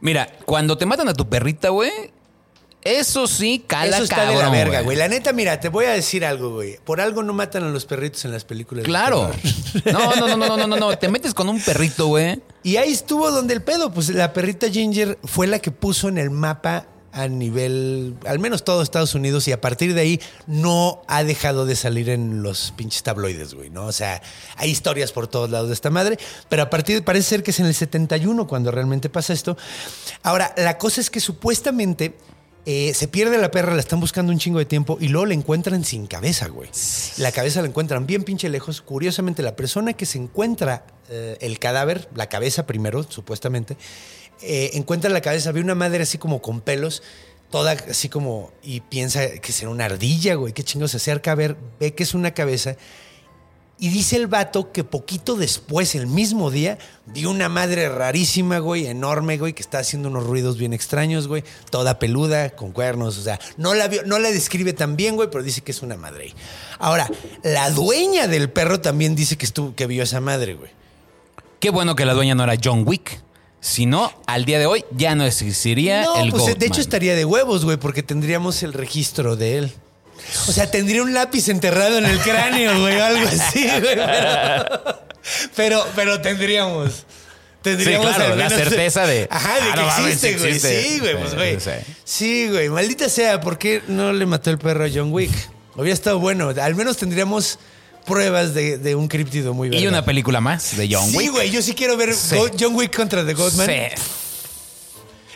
Mira, 0.00 0.30
cuando 0.44 0.76
te 0.76 0.86
matan 0.86 1.08
a 1.08 1.14
tu 1.14 1.28
perrita, 1.28 1.70
güey, 1.70 1.90
eso 2.82 3.26
sí 3.26 3.64
cala 3.66 3.96
Eso 3.96 4.04
está 4.04 4.16
cabrón, 4.16 4.36
de 4.36 4.42
la 4.42 4.50
verga, 4.50 4.80
güey. 4.82 4.96
La 4.96 5.08
neta, 5.08 5.32
mira, 5.32 5.58
te 5.58 5.68
voy 5.68 5.86
a 5.86 5.90
decir 5.90 6.24
algo, 6.24 6.54
güey. 6.54 6.78
Por 6.84 7.00
algo 7.00 7.22
no 7.22 7.32
matan 7.32 7.64
a 7.64 7.68
los 7.68 7.86
perritos 7.86 8.24
en 8.24 8.32
las 8.32 8.44
películas. 8.44 8.84
Claro. 8.84 9.30
no, 9.84 10.14
no, 10.14 10.28
no, 10.28 10.36
no, 10.36 10.56
no, 10.56 10.66
no, 10.66 10.76
no. 10.76 10.98
Te 10.98 11.08
metes 11.08 11.34
con 11.34 11.48
un 11.48 11.60
perrito, 11.60 12.06
güey. 12.06 12.40
Y 12.62 12.76
ahí 12.76 12.92
estuvo 12.92 13.30
donde 13.30 13.54
el 13.54 13.62
pedo. 13.62 13.92
Pues 13.92 14.10
la 14.10 14.32
perrita 14.32 14.68
Ginger 14.70 15.18
fue 15.24 15.46
la 15.46 15.58
que 15.58 15.70
puso 15.72 16.08
en 16.08 16.18
el 16.18 16.30
mapa 16.30 16.86
a 17.16 17.28
nivel, 17.28 18.14
al 18.26 18.38
menos 18.38 18.62
todo 18.62 18.82
Estados 18.82 19.14
Unidos, 19.14 19.48
y 19.48 19.52
a 19.52 19.60
partir 19.60 19.94
de 19.94 20.02
ahí 20.02 20.20
no 20.46 21.02
ha 21.08 21.24
dejado 21.24 21.64
de 21.64 21.74
salir 21.74 22.10
en 22.10 22.42
los 22.42 22.74
pinches 22.76 23.02
tabloides, 23.02 23.54
güey, 23.54 23.70
¿no? 23.70 23.86
O 23.86 23.92
sea, 23.92 24.20
hay 24.56 24.70
historias 24.70 25.12
por 25.12 25.26
todos 25.26 25.48
lados 25.48 25.68
de 25.68 25.74
esta 25.74 25.88
madre, 25.88 26.18
pero 26.50 26.62
a 26.62 26.68
partir, 26.68 27.02
parece 27.04 27.30
ser 27.30 27.42
que 27.42 27.52
es 27.52 27.60
en 27.60 27.66
el 27.66 27.74
71 27.74 28.46
cuando 28.46 28.70
realmente 28.70 29.08
pasa 29.08 29.32
esto. 29.32 29.56
Ahora, 30.22 30.52
la 30.58 30.76
cosa 30.76 31.00
es 31.00 31.08
que 31.08 31.20
supuestamente 31.20 32.14
eh, 32.66 32.92
se 32.92 33.08
pierde 33.08 33.38
la 33.38 33.50
perra, 33.50 33.72
la 33.72 33.80
están 33.80 34.00
buscando 34.00 34.30
un 34.30 34.38
chingo 34.38 34.58
de 34.58 34.66
tiempo 34.66 34.98
y 35.00 35.08
luego 35.08 35.24
la 35.24 35.34
encuentran 35.34 35.84
sin 35.84 36.06
cabeza, 36.06 36.48
güey. 36.48 36.68
La 37.16 37.32
cabeza 37.32 37.62
la 37.62 37.68
encuentran 37.68 38.06
bien 38.06 38.24
pinche 38.24 38.50
lejos. 38.50 38.82
Curiosamente, 38.82 39.42
la 39.42 39.56
persona 39.56 39.94
que 39.94 40.04
se 40.04 40.18
encuentra 40.18 40.84
eh, 41.08 41.38
el 41.40 41.58
cadáver, 41.58 42.10
la 42.14 42.28
cabeza 42.28 42.66
primero, 42.66 43.04
supuestamente, 43.04 43.78
eh, 44.42 44.70
encuentra 44.74 45.10
la 45.10 45.20
cabeza, 45.20 45.52
ve 45.52 45.60
una 45.60 45.74
madre 45.74 46.02
así 46.02 46.18
como 46.18 46.42
con 46.42 46.60
pelos, 46.60 47.02
toda 47.50 47.72
así 47.72 48.08
como, 48.08 48.52
y 48.62 48.80
piensa 48.80 49.28
que 49.28 49.52
será 49.52 49.70
una 49.70 49.86
ardilla, 49.86 50.34
güey. 50.34 50.52
Qué 50.52 50.62
chingo 50.62 50.88
se 50.88 50.98
acerca 50.98 51.32
a 51.32 51.34
ver, 51.34 51.56
ve 51.80 51.94
que 51.94 52.02
es 52.02 52.14
una 52.14 52.32
cabeza. 52.32 52.76
Y 53.78 53.90
dice 53.90 54.16
el 54.16 54.26
vato 54.26 54.72
que 54.72 54.84
poquito 54.84 55.36
después, 55.36 55.94
el 55.94 56.06
mismo 56.06 56.50
día, 56.50 56.78
vio 57.04 57.30
una 57.30 57.50
madre 57.50 57.90
rarísima, 57.90 58.58
güey, 58.58 58.86
enorme, 58.86 59.36
güey, 59.36 59.52
que 59.52 59.60
está 59.60 59.80
haciendo 59.80 60.08
unos 60.08 60.24
ruidos 60.24 60.56
bien 60.56 60.72
extraños, 60.72 61.28
güey, 61.28 61.44
toda 61.70 61.98
peluda, 61.98 62.50
con 62.50 62.72
cuernos, 62.72 63.18
o 63.18 63.22
sea, 63.22 63.38
no 63.58 63.74
la, 63.74 63.90
no 64.06 64.18
la 64.18 64.30
describe 64.30 64.72
tan 64.72 64.96
bien, 64.96 65.14
güey, 65.14 65.28
pero 65.30 65.44
dice 65.44 65.60
que 65.60 65.72
es 65.72 65.82
una 65.82 65.98
madre. 65.98 66.32
Ahora, 66.78 67.10
la 67.42 67.70
dueña 67.70 68.28
del 68.28 68.48
perro 68.48 68.80
también 68.80 69.14
dice 69.14 69.36
que, 69.36 69.44
estuvo, 69.44 69.74
que 69.74 69.86
vio 69.86 70.04
esa 70.04 70.22
madre, 70.22 70.54
güey. 70.54 70.70
Qué 71.60 71.68
bueno 71.68 71.96
que 71.96 72.06
la 72.06 72.14
dueña 72.14 72.34
no 72.34 72.44
era 72.44 72.54
John 72.62 72.82
Wick. 72.86 73.25
Si 73.60 73.86
no, 73.86 74.12
al 74.26 74.44
día 74.44 74.58
de 74.58 74.66
hoy 74.66 74.84
ya 74.92 75.14
no 75.14 75.24
existiría 75.24 76.04
No, 76.04 76.16
el 76.20 76.30
pues 76.30 76.56
de 76.58 76.66
hecho 76.66 76.80
estaría 76.80 77.14
de 77.16 77.24
huevos, 77.24 77.64
güey, 77.64 77.76
porque 77.76 78.02
tendríamos 78.02 78.62
el 78.62 78.72
registro 78.72 79.34
de 79.36 79.58
él. 79.58 79.72
O 80.48 80.52
sea, 80.52 80.70
tendría 80.70 81.02
un 81.02 81.12
lápiz 81.14 81.48
enterrado 81.48 81.98
en 81.98 82.06
el 82.06 82.18
cráneo, 82.20 82.80
güey, 82.80 82.96
o 82.96 83.04
algo 83.04 83.26
así, 83.28 83.68
güey. 83.68 83.96
Pero, 83.96 85.00
pero, 85.56 85.86
pero 85.96 86.20
tendríamos. 86.20 87.04
Tendríamos 87.62 88.06
Sí, 88.08 88.14
claro, 88.14 88.32
al 88.34 88.38
la 88.38 88.48
menos- 88.48 88.62
certeza 88.62 89.06
de, 89.06 89.26
Ajá, 89.28 89.54
de 89.56 89.60
ah, 89.60 89.74
que 89.74 89.80
no 89.80 89.86
mames, 89.86 90.22
existe, 90.24 90.38
güey. 90.38 90.60
Sí, 90.60 90.98
güey, 91.00 91.16
pues, 91.18 91.34
güey. 91.34 91.58
Sí, 92.04 92.48
güey. 92.48 92.68
Maldita 92.68 93.08
sea, 93.08 93.40
¿por 93.40 93.58
qué 93.58 93.82
no 93.88 94.12
le 94.12 94.24
mató 94.26 94.50
el 94.50 94.58
perro 94.58 94.84
a 94.84 94.88
John 94.92 95.12
Wick? 95.12 95.32
Hubiera 95.74 95.94
estado 95.94 96.20
bueno. 96.20 96.54
Al 96.60 96.74
menos 96.76 96.96
tendríamos 96.96 97.58
pruebas 98.06 98.54
de, 98.54 98.78
de 98.78 98.94
un 98.94 99.08
críptido 99.08 99.52
muy 99.52 99.68
Y 99.68 99.70
verga. 99.72 99.88
una 99.88 100.04
película 100.04 100.40
más 100.40 100.76
de 100.76 100.88
John 100.90 101.10
Sí, 101.10 101.16
Wick. 101.16 101.30
güey. 101.32 101.50
Yo 101.50 101.60
sí 101.62 101.74
quiero 101.74 101.96
ver 101.96 102.14
Sí. 102.14 102.36
John 102.58 102.74
Wick 102.74 102.96
contra 102.96 103.26
The 103.26 103.34
Goatman. 103.34 103.66
Sí. 103.66 104.02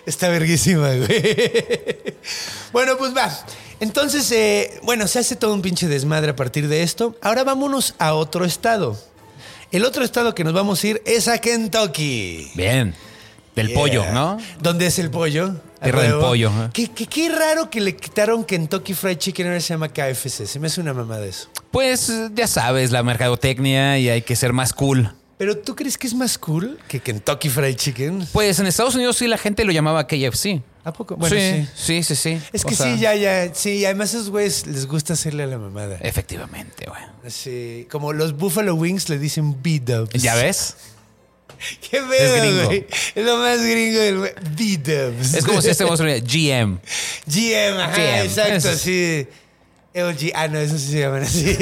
Está 0.07 0.29
verguísima, 0.29 0.95
güey. 0.95 1.09
bueno, 2.73 2.97
pues 2.97 3.14
va. 3.14 3.31
Entonces, 3.81 4.31
eh, 4.33 4.79
bueno, 4.83 5.07
se 5.09 5.18
hace 5.18 5.37
todo 5.37 5.55
un 5.55 5.62
pinche 5.62 5.89
desmadre 5.89 6.31
a 6.31 6.37
partir 6.37 6.68
de 6.68 6.83
esto. 6.83 7.16
Ahora 7.23 7.45
vámonos 7.45 7.95
a 7.99 8.14
otro 8.14 8.45
estado. 8.45 8.99
El 9.73 9.85
otro 9.85 10.05
estado 10.05 10.35
que 10.35 10.43
nos 10.45 10.53
vamos 10.53 10.83
a 10.83 10.87
ir 10.89 11.03
es 11.05 11.29
a 11.29 11.39
Kentucky. 11.39 12.51
Bien. 12.55 12.95
Del 13.55 13.68
Yeah. 13.68 13.77
pollo, 13.79 14.12
¿no? 14.12 14.39
¿Dónde 14.61 14.87
es 14.87 14.99
el 14.99 15.11
pollo? 15.11 15.55
Tierra 15.83 16.03
del 16.03 16.12
pollo. 16.18 16.51
Qué, 16.72 16.89
qué- 16.89 17.07
qué 17.07 17.28
raro 17.31 17.70
que 17.70 17.81
le 17.81 17.97
quitaron 17.97 18.45
Kentucky 18.45 18.95
Fried 18.95 19.18
Chicken, 19.18 19.47
ahora 19.47 19.61
se 19.61 19.68
llama 19.74 19.89
KFC. 19.89 20.47
Se 20.47 20.59
me 20.59 20.66
hace 20.66 20.81
una 20.81 20.93
mamada 20.95 21.24
eso. 21.26 21.49
Pues 21.70 22.12
ya 22.35 22.47
sabes, 22.47 22.91
la 22.91 23.03
mercadotecnia 23.03 23.99
y 23.99 24.09
hay 24.09 24.22
que 24.22 24.37
ser 24.37 24.53
más 24.53 24.72
cool. 24.72 25.14
Pero 25.39 25.57
¿tú 25.57 25.74
crees 25.74 25.97
que 25.97 26.07
es 26.07 26.12
más 26.12 26.37
cool 26.37 26.78
que 26.87 27.01
Kentucky 27.01 27.49
Fried 27.49 27.74
Chicken? 27.76 28.26
Pues 28.33 28.59
en 28.59 28.66
Estados 28.66 28.95
Unidos 28.95 29.16
sí 29.16 29.26
la 29.26 29.39
gente 29.39 29.64
lo 29.64 29.72
llamaba 29.72 30.07
KFC. 30.07 30.61
¿A 30.85 30.93
poco? 30.93 31.16
Bueno, 31.16 31.35
sí, 31.35 31.66
sí. 31.74 32.03
sí, 32.03 32.14
sí, 32.14 32.16
sí. 32.16 32.43
Es 32.53 32.64
O 32.64 32.68
que 32.68 32.74
sea, 32.74 32.95
sí, 32.95 33.01
ya, 33.01 33.14
ya. 33.14 33.55
Sí, 33.55 33.83
además 33.87 34.12
a 34.12 34.18
esos 34.18 34.28
güeyes 34.31 34.66
les 34.66 34.87
gusta 34.87 35.14
hacerle 35.14 35.45
a 35.45 35.47
la 35.47 35.57
mamada. 35.59 35.97
Efectivamente, 36.03 36.87
güey. 36.89 37.31
Sí, 37.31 37.87
como 37.91 38.12
los 38.12 38.37
Buffalo 38.37 38.74
Wings 38.74 39.09
le 39.09 39.18
dicen 39.18 39.62
B-dubs. 39.62 40.12
¿Ya 40.22 40.35
ves? 40.35 40.76
Qué 41.91 42.01
pedo, 42.01 42.65
güey. 42.67 42.87
Es 43.15 43.25
lo 43.25 43.37
más 43.39 43.61
gringo 43.63 44.01
del 44.01 44.19
güey. 44.19 44.33
B-dubs. 44.57 45.35
Es 45.35 45.45
como 45.45 45.61
si 45.61 45.71
este 45.71 45.85
era 45.85 46.19
GM. 46.19 46.79
GM, 47.27 47.81
ajá, 47.81 47.97
GM, 47.97 48.25
exacto, 48.25 48.75
sí. 48.77 49.27
LG, 49.93 50.33
ah, 50.35 50.49
no, 50.49 50.59
eso 50.61 50.79
sí 50.79 50.93
se 50.93 51.01
llaman 51.01 51.23
así. 51.23 51.55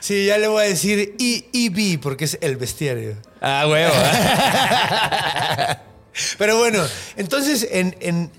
sí, 0.00 0.26
ya 0.26 0.38
le 0.38 0.48
voy 0.48 0.64
a 0.64 0.68
decir 0.68 1.14
E- 1.18 1.44
EB 1.52 2.00
porque 2.00 2.24
es 2.24 2.38
el 2.40 2.56
bestiario. 2.56 3.16
Ah, 3.40 3.66
huevo. 3.68 3.92
Pero 6.38 6.58
bueno, 6.58 6.82
entonces 7.16 7.66
en, 7.70 7.96
en- 8.00 8.30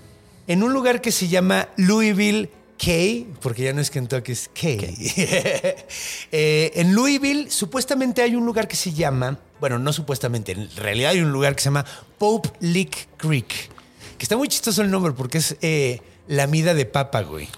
en 0.46 0.62
un 0.62 0.72
lugar 0.72 1.00
que 1.00 1.12
se 1.12 1.28
llama 1.28 1.68
Louisville, 1.76 2.50
K, 2.82 3.26
porque 3.40 3.62
ya 3.62 3.72
no 3.72 3.80
es 3.80 3.90
Kentucky, 3.90 4.32
es 4.32 4.48
K. 4.52 4.68
Eh, 6.34 6.72
en 6.76 6.94
Louisville, 6.94 7.50
supuestamente 7.50 8.22
hay 8.22 8.34
un 8.34 8.44
lugar 8.46 8.66
que 8.66 8.74
se 8.76 8.92
llama, 8.92 9.38
bueno, 9.60 9.78
no 9.78 9.92
supuestamente, 9.92 10.52
en 10.52 10.68
realidad 10.76 11.10
hay 11.12 11.20
un 11.20 11.30
lugar 11.30 11.54
que 11.54 11.60
se 11.60 11.66
llama 11.66 11.84
Pope 12.18 12.50
Lick 12.60 13.08
Creek, 13.18 13.48
que 14.18 14.24
está 14.24 14.36
muy 14.36 14.48
chistoso 14.48 14.82
el 14.82 14.90
nombre 14.90 15.12
porque 15.12 15.38
es 15.38 15.56
eh, 15.60 16.00
la 16.26 16.46
mida 16.46 16.74
de 16.74 16.86
papa, 16.86 17.20
güey. 17.22 17.48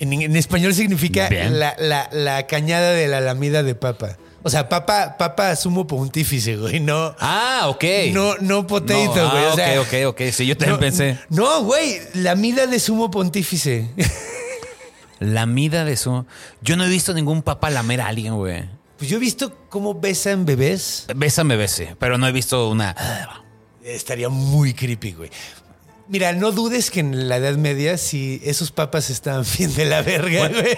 En, 0.00 0.12
en 0.12 0.36
español 0.36 0.74
significa 0.74 1.28
la, 1.30 1.74
la- 1.78 2.08
la 2.12 2.46
cañada 2.46 2.90
de 2.92 3.08
la 3.08 3.20
lamida 3.20 3.62
de 3.62 3.74
papa. 3.74 4.16
O 4.44 4.50
sea, 4.50 4.68
papa, 4.68 5.16
papa 5.18 5.54
sumo 5.56 5.86
pontífice, 5.86 6.56
güey, 6.56 6.78
no. 6.80 7.14
Ah, 7.18 7.64
ok. 7.68 7.84
No, 8.12 8.36
no 8.36 8.66
potato, 8.66 9.16
No, 9.16 9.30
güey. 9.30 9.44
ah, 9.44 9.50
o 9.52 9.56
sea, 9.56 9.80
ok, 9.80 9.86
ok, 10.10 10.20
ok. 10.26 10.32
Sí, 10.32 10.46
yo 10.46 10.56
también 10.56 10.74
no, 10.76 10.80
pensé. 10.80 11.18
No, 11.28 11.64
güey, 11.64 11.98
la 12.14 12.34
mida 12.36 12.66
de 12.66 12.78
sumo 12.78 13.10
pontífice. 13.10 13.88
La 15.20 15.46
mida 15.46 15.84
de 15.84 15.92
eso. 15.92 16.26
Yo 16.60 16.76
no 16.76 16.84
he 16.84 16.88
visto 16.88 17.12
ningún 17.14 17.42
papá 17.42 17.70
lamer 17.70 18.00
a 18.00 18.08
alguien, 18.08 18.36
güey. 18.36 18.64
Pues 18.98 19.10
yo 19.10 19.16
he 19.16 19.20
visto 19.20 19.56
cómo 19.68 19.94
besan 19.94 20.44
bebés. 20.44 21.06
Bésame, 21.14 21.56
bese, 21.56 21.96
pero 21.98 22.18
no 22.18 22.26
he 22.26 22.32
visto 22.32 22.68
una. 22.68 22.96
Estaría 23.84 24.28
muy 24.28 24.74
creepy, 24.74 25.12
güey. 25.12 25.30
Mira, 26.08 26.32
no 26.32 26.52
dudes 26.52 26.90
que 26.90 27.00
en 27.00 27.28
la 27.28 27.36
Edad 27.36 27.56
Media, 27.56 27.98
si 27.98 28.40
esos 28.42 28.70
papas 28.72 29.10
estaban 29.10 29.44
bien 29.58 29.74
de 29.74 29.84
la 29.84 30.02
verga, 30.02 30.48
güey. 30.48 30.76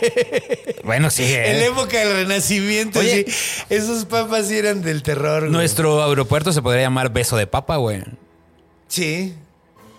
Bueno, 0.84 1.08
sí. 1.08 1.22
En 1.22 1.60
la 1.60 1.64
¿eh? 1.64 1.68
época 1.68 1.98
del 1.98 2.12
Renacimiento, 2.14 2.98
Oye. 2.98 3.24
sí, 3.26 3.64
esos 3.70 4.04
papas 4.04 4.48
sí 4.48 4.58
eran 4.58 4.82
del 4.82 5.02
terror, 5.02 5.42
güey. 5.42 5.52
Nuestro 5.52 6.02
aeropuerto 6.02 6.52
se 6.52 6.62
podría 6.62 6.82
llamar 6.82 7.12
beso 7.12 7.36
de 7.36 7.46
papa, 7.46 7.76
güey. 7.76 8.02
Sí, 8.88 9.34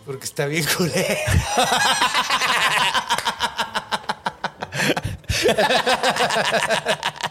porque 0.06 0.26
está 0.26 0.46
bien 0.48 0.66
culero. 0.78 0.94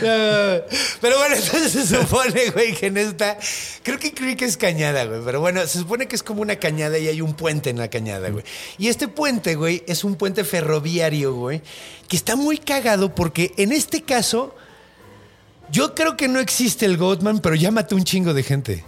Pero 0.00 1.18
bueno, 1.18 1.36
entonces 1.36 1.72
se 1.72 1.86
supone, 1.86 2.50
güey, 2.50 2.74
que 2.74 2.86
en 2.86 2.96
esta. 2.96 3.38
Creo 3.82 3.98
que 3.98 4.12
Creek 4.12 4.42
es 4.42 4.56
cañada, 4.56 5.04
güey. 5.04 5.20
Pero 5.24 5.40
bueno, 5.40 5.66
se 5.66 5.78
supone 5.78 6.06
que 6.06 6.16
es 6.16 6.22
como 6.22 6.42
una 6.42 6.56
cañada 6.56 6.98
y 6.98 7.08
hay 7.08 7.20
un 7.20 7.34
puente 7.34 7.70
en 7.70 7.78
la 7.78 7.88
cañada, 7.88 8.30
güey. 8.30 8.44
Y 8.78 8.88
este 8.88 9.08
puente, 9.08 9.54
güey, 9.54 9.82
es 9.86 10.04
un 10.04 10.16
puente 10.16 10.44
ferroviario, 10.44 11.34
güey, 11.34 11.62
que 12.08 12.16
está 12.16 12.36
muy 12.36 12.58
cagado 12.58 13.14
porque 13.14 13.52
en 13.56 13.72
este 13.72 14.02
caso. 14.02 14.54
Yo 15.70 15.94
creo 15.94 16.14
que 16.14 16.28
no 16.28 16.40
existe 16.40 16.84
el 16.84 16.98
Goatman, 16.98 17.38
pero 17.38 17.54
ya 17.54 17.70
mató 17.70 17.96
un 17.96 18.04
chingo 18.04 18.34
de 18.34 18.42
gente. 18.42 18.84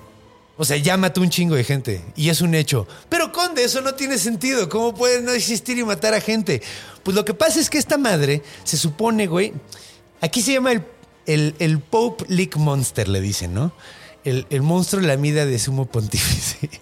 O 0.59 0.65
sea, 0.65 0.77
ya 0.79 0.97
mató 0.97 1.21
un 1.21 1.31
chingo 1.31 1.55
de 1.55 1.65
gente. 1.65 2.03
Y 2.17 2.31
es 2.31 2.41
un 2.41 2.55
hecho. 2.55 2.87
Pero 3.09 3.33
Conde, 3.33 3.65
eso 3.65 3.81
no 3.83 3.95
tiene 3.95 4.19
sentido. 4.19 4.69
¿Cómo 4.69 4.95
puede 4.95 5.21
no 5.21 5.33
existir 5.33 5.77
y 5.79 5.85
matar 5.85 6.15
a 6.15 6.21
gente? 6.21 6.63
Pues 7.03 7.15
lo 7.15 7.25
que 7.25 7.35
pasa 7.35 7.61
es 7.61 7.69
que 7.69 7.79
esta 7.79 7.99
madre 7.99 8.43
se 8.65 8.77
supone, 8.77 9.27
güey. 9.27 9.53
Aquí 10.21 10.41
se 10.41 10.55
llama 10.55 10.73
el, 10.73 10.83
el, 11.27 11.55
el 11.59 11.79
Pope 11.81 12.25
League 12.29 12.57
Monster, 12.57 13.07
le 13.09 13.21
dicen, 13.21 13.53
¿no? 13.53 13.73
El, 14.25 14.47
el 14.51 14.63
monstruo 14.63 15.03
de 15.03 15.09
la 15.09 15.17
mida 15.17 15.45
de 15.45 15.59
sumo 15.59 15.87
pontífice. 15.87 16.71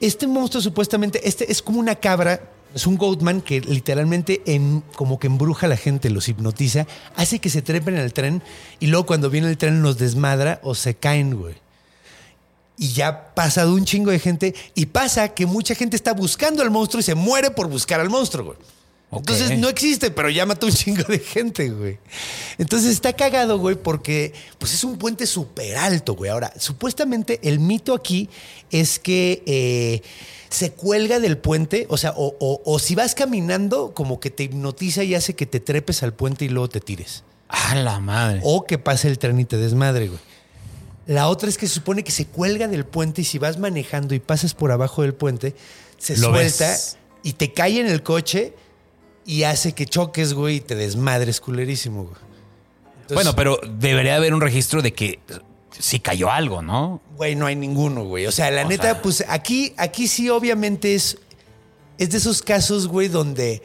Este 0.00 0.26
monstruo 0.26 0.60
supuestamente, 0.60 1.26
este 1.26 1.50
es 1.50 1.62
como 1.62 1.80
una 1.80 1.94
cabra, 1.94 2.50
es 2.74 2.86
un 2.86 2.98
goatman 2.98 3.40
que 3.40 3.62
literalmente 3.62 4.42
en, 4.44 4.82
como 4.96 5.18
que 5.18 5.28
embruja 5.28 5.64
a 5.64 5.68
la 5.70 5.78
gente, 5.78 6.10
los 6.10 6.28
hipnotiza, 6.28 6.86
hace 7.16 7.38
que 7.38 7.48
se 7.48 7.62
trepen 7.62 7.96
al 7.96 8.12
tren 8.12 8.42
y 8.80 8.88
luego 8.88 9.06
cuando 9.06 9.30
viene 9.30 9.48
el 9.48 9.56
tren 9.56 9.80
los 9.80 9.96
desmadra 9.96 10.60
o 10.62 10.74
se 10.74 10.94
caen, 10.94 11.38
güey. 11.38 11.54
Y 12.76 12.92
ya 12.92 13.08
ha 13.08 13.34
pasado 13.34 13.72
un 13.74 13.84
chingo 13.84 14.10
de 14.10 14.18
gente 14.18 14.54
y 14.74 14.86
pasa 14.86 15.28
que 15.28 15.46
mucha 15.46 15.74
gente 15.74 15.94
está 15.96 16.12
buscando 16.12 16.62
al 16.62 16.70
monstruo 16.70 17.00
y 17.00 17.04
se 17.04 17.14
muere 17.14 17.50
por 17.50 17.68
buscar 17.68 18.00
al 18.00 18.10
monstruo, 18.10 18.44
güey. 18.46 18.58
Entonces 19.12 19.50
no 19.60 19.68
existe, 19.68 20.10
pero 20.10 20.28
ya 20.28 20.44
mató 20.44 20.66
un 20.66 20.72
chingo 20.72 21.04
de 21.04 21.20
gente, 21.20 21.70
güey. 21.70 21.98
Entonces 22.58 22.90
está 22.90 23.12
cagado, 23.12 23.58
güey, 23.58 23.76
porque 23.76 24.32
pues 24.58 24.74
es 24.74 24.82
un 24.82 24.98
puente 24.98 25.24
súper 25.26 25.76
alto, 25.76 26.14
güey. 26.16 26.32
Ahora, 26.32 26.52
supuestamente 26.58 27.38
el 27.44 27.60
mito 27.60 27.94
aquí 27.94 28.28
es 28.72 28.98
que 28.98 29.44
eh, 29.46 30.02
se 30.48 30.72
cuelga 30.72 31.20
del 31.20 31.38
puente, 31.38 31.86
o 31.90 31.96
sea, 31.96 32.10
o, 32.16 32.34
o- 32.40 32.60
o 32.64 32.78
si 32.80 32.96
vas 32.96 33.14
caminando, 33.14 33.94
como 33.94 34.18
que 34.18 34.30
te 34.30 34.42
hipnotiza 34.44 35.04
y 35.04 35.14
hace 35.14 35.34
que 35.34 35.46
te 35.46 35.60
trepes 35.60 36.02
al 36.02 36.12
puente 36.12 36.44
y 36.44 36.48
luego 36.48 36.68
te 36.68 36.80
tires. 36.80 37.22
A 37.48 37.76
la 37.76 38.00
madre. 38.00 38.40
O 38.42 38.64
que 38.66 38.78
pase 38.78 39.06
el 39.06 39.18
tren 39.20 39.38
y 39.38 39.44
te 39.44 39.58
desmadre, 39.58 40.08
güey. 40.08 40.20
La 41.06 41.28
otra 41.28 41.48
es 41.48 41.58
que 41.58 41.66
se 41.66 41.74
supone 41.74 42.02
que 42.02 42.10
se 42.12 42.26
cuelga 42.26 42.66
del 42.68 42.84
puente 42.86 43.20
y 43.22 43.24
si 43.24 43.38
vas 43.38 43.58
manejando 43.58 44.14
y 44.14 44.20
pasas 44.20 44.54
por 44.54 44.72
abajo 44.72 45.02
del 45.02 45.14
puente, 45.14 45.54
se 45.98 46.16
Lo 46.16 46.30
suelta 46.30 46.68
ves. 46.70 46.96
y 47.22 47.34
te 47.34 47.52
cae 47.52 47.80
en 47.80 47.86
el 47.86 48.02
coche 48.02 48.54
y 49.26 49.42
hace 49.42 49.72
que 49.72 49.86
choques, 49.86 50.32
güey, 50.34 50.56
y 50.56 50.60
te 50.60 50.74
desmadres 50.74 51.40
culerísimo, 51.40 52.04
güey. 52.04 52.14
Entonces, 53.02 53.14
bueno, 53.14 53.36
pero 53.36 53.58
debería 53.78 54.16
haber 54.16 54.32
un 54.32 54.40
registro 54.40 54.80
de 54.80 54.94
que 54.94 55.18
sí 55.78 56.00
cayó 56.00 56.30
algo, 56.30 56.62
¿no? 56.62 57.02
Güey, 57.16 57.34
no 57.36 57.44
hay 57.46 57.56
ninguno, 57.56 58.04
güey. 58.04 58.26
O 58.26 58.32
sea, 58.32 58.50
la 58.50 58.64
O 58.64 58.68
neta, 58.68 58.82
sea- 58.84 59.02
pues 59.02 59.24
aquí, 59.28 59.74
aquí 59.76 60.08
sí, 60.08 60.30
obviamente 60.30 60.94
es. 60.94 61.18
Es 61.98 62.10
de 62.10 62.18
esos 62.18 62.42
casos, 62.42 62.88
güey, 62.88 63.08
donde 63.08 63.62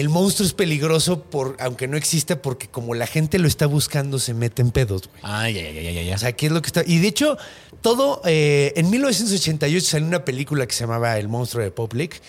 el 0.00 0.08
monstruo 0.08 0.46
es 0.46 0.52
peligroso, 0.54 1.22
por, 1.22 1.56
aunque 1.60 1.88
no 1.88 1.96
exista, 1.96 2.40
porque 2.42 2.68
como 2.68 2.94
la 2.94 3.06
gente 3.06 3.38
lo 3.38 3.48
está 3.48 3.66
buscando, 3.66 4.18
se 4.18 4.34
mete 4.34 4.62
en 4.62 4.70
pedos, 4.70 5.08
güey. 5.08 5.20
Ay, 5.22 5.54
ya, 5.54 5.70
ya, 5.70 5.90
ya, 5.90 6.02
ya. 6.02 6.14
O 6.14 6.18
sea, 6.18 6.32
¿qué 6.32 6.46
es 6.46 6.52
lo 6.52 6.60
que 6.62 6.66
está? 6.68 6.82
Y 6.86 6.98
de 6.98 7.08
hecho, 7.08 7.36
todo. 7.80 8.20
eh, 8.24 8.72
en 8.76 8.90
1988 8.90 9.86
salió 9.86 10.06
una 10.06 10.24
película 10.24 10.66
que 10.66 10.74
se 10.74 10.80
llamaba 10.80 11.18
El 11.18 11.28
monstruo 11.28 11.62
de 11.64 11.70
Public, 11.70 12.20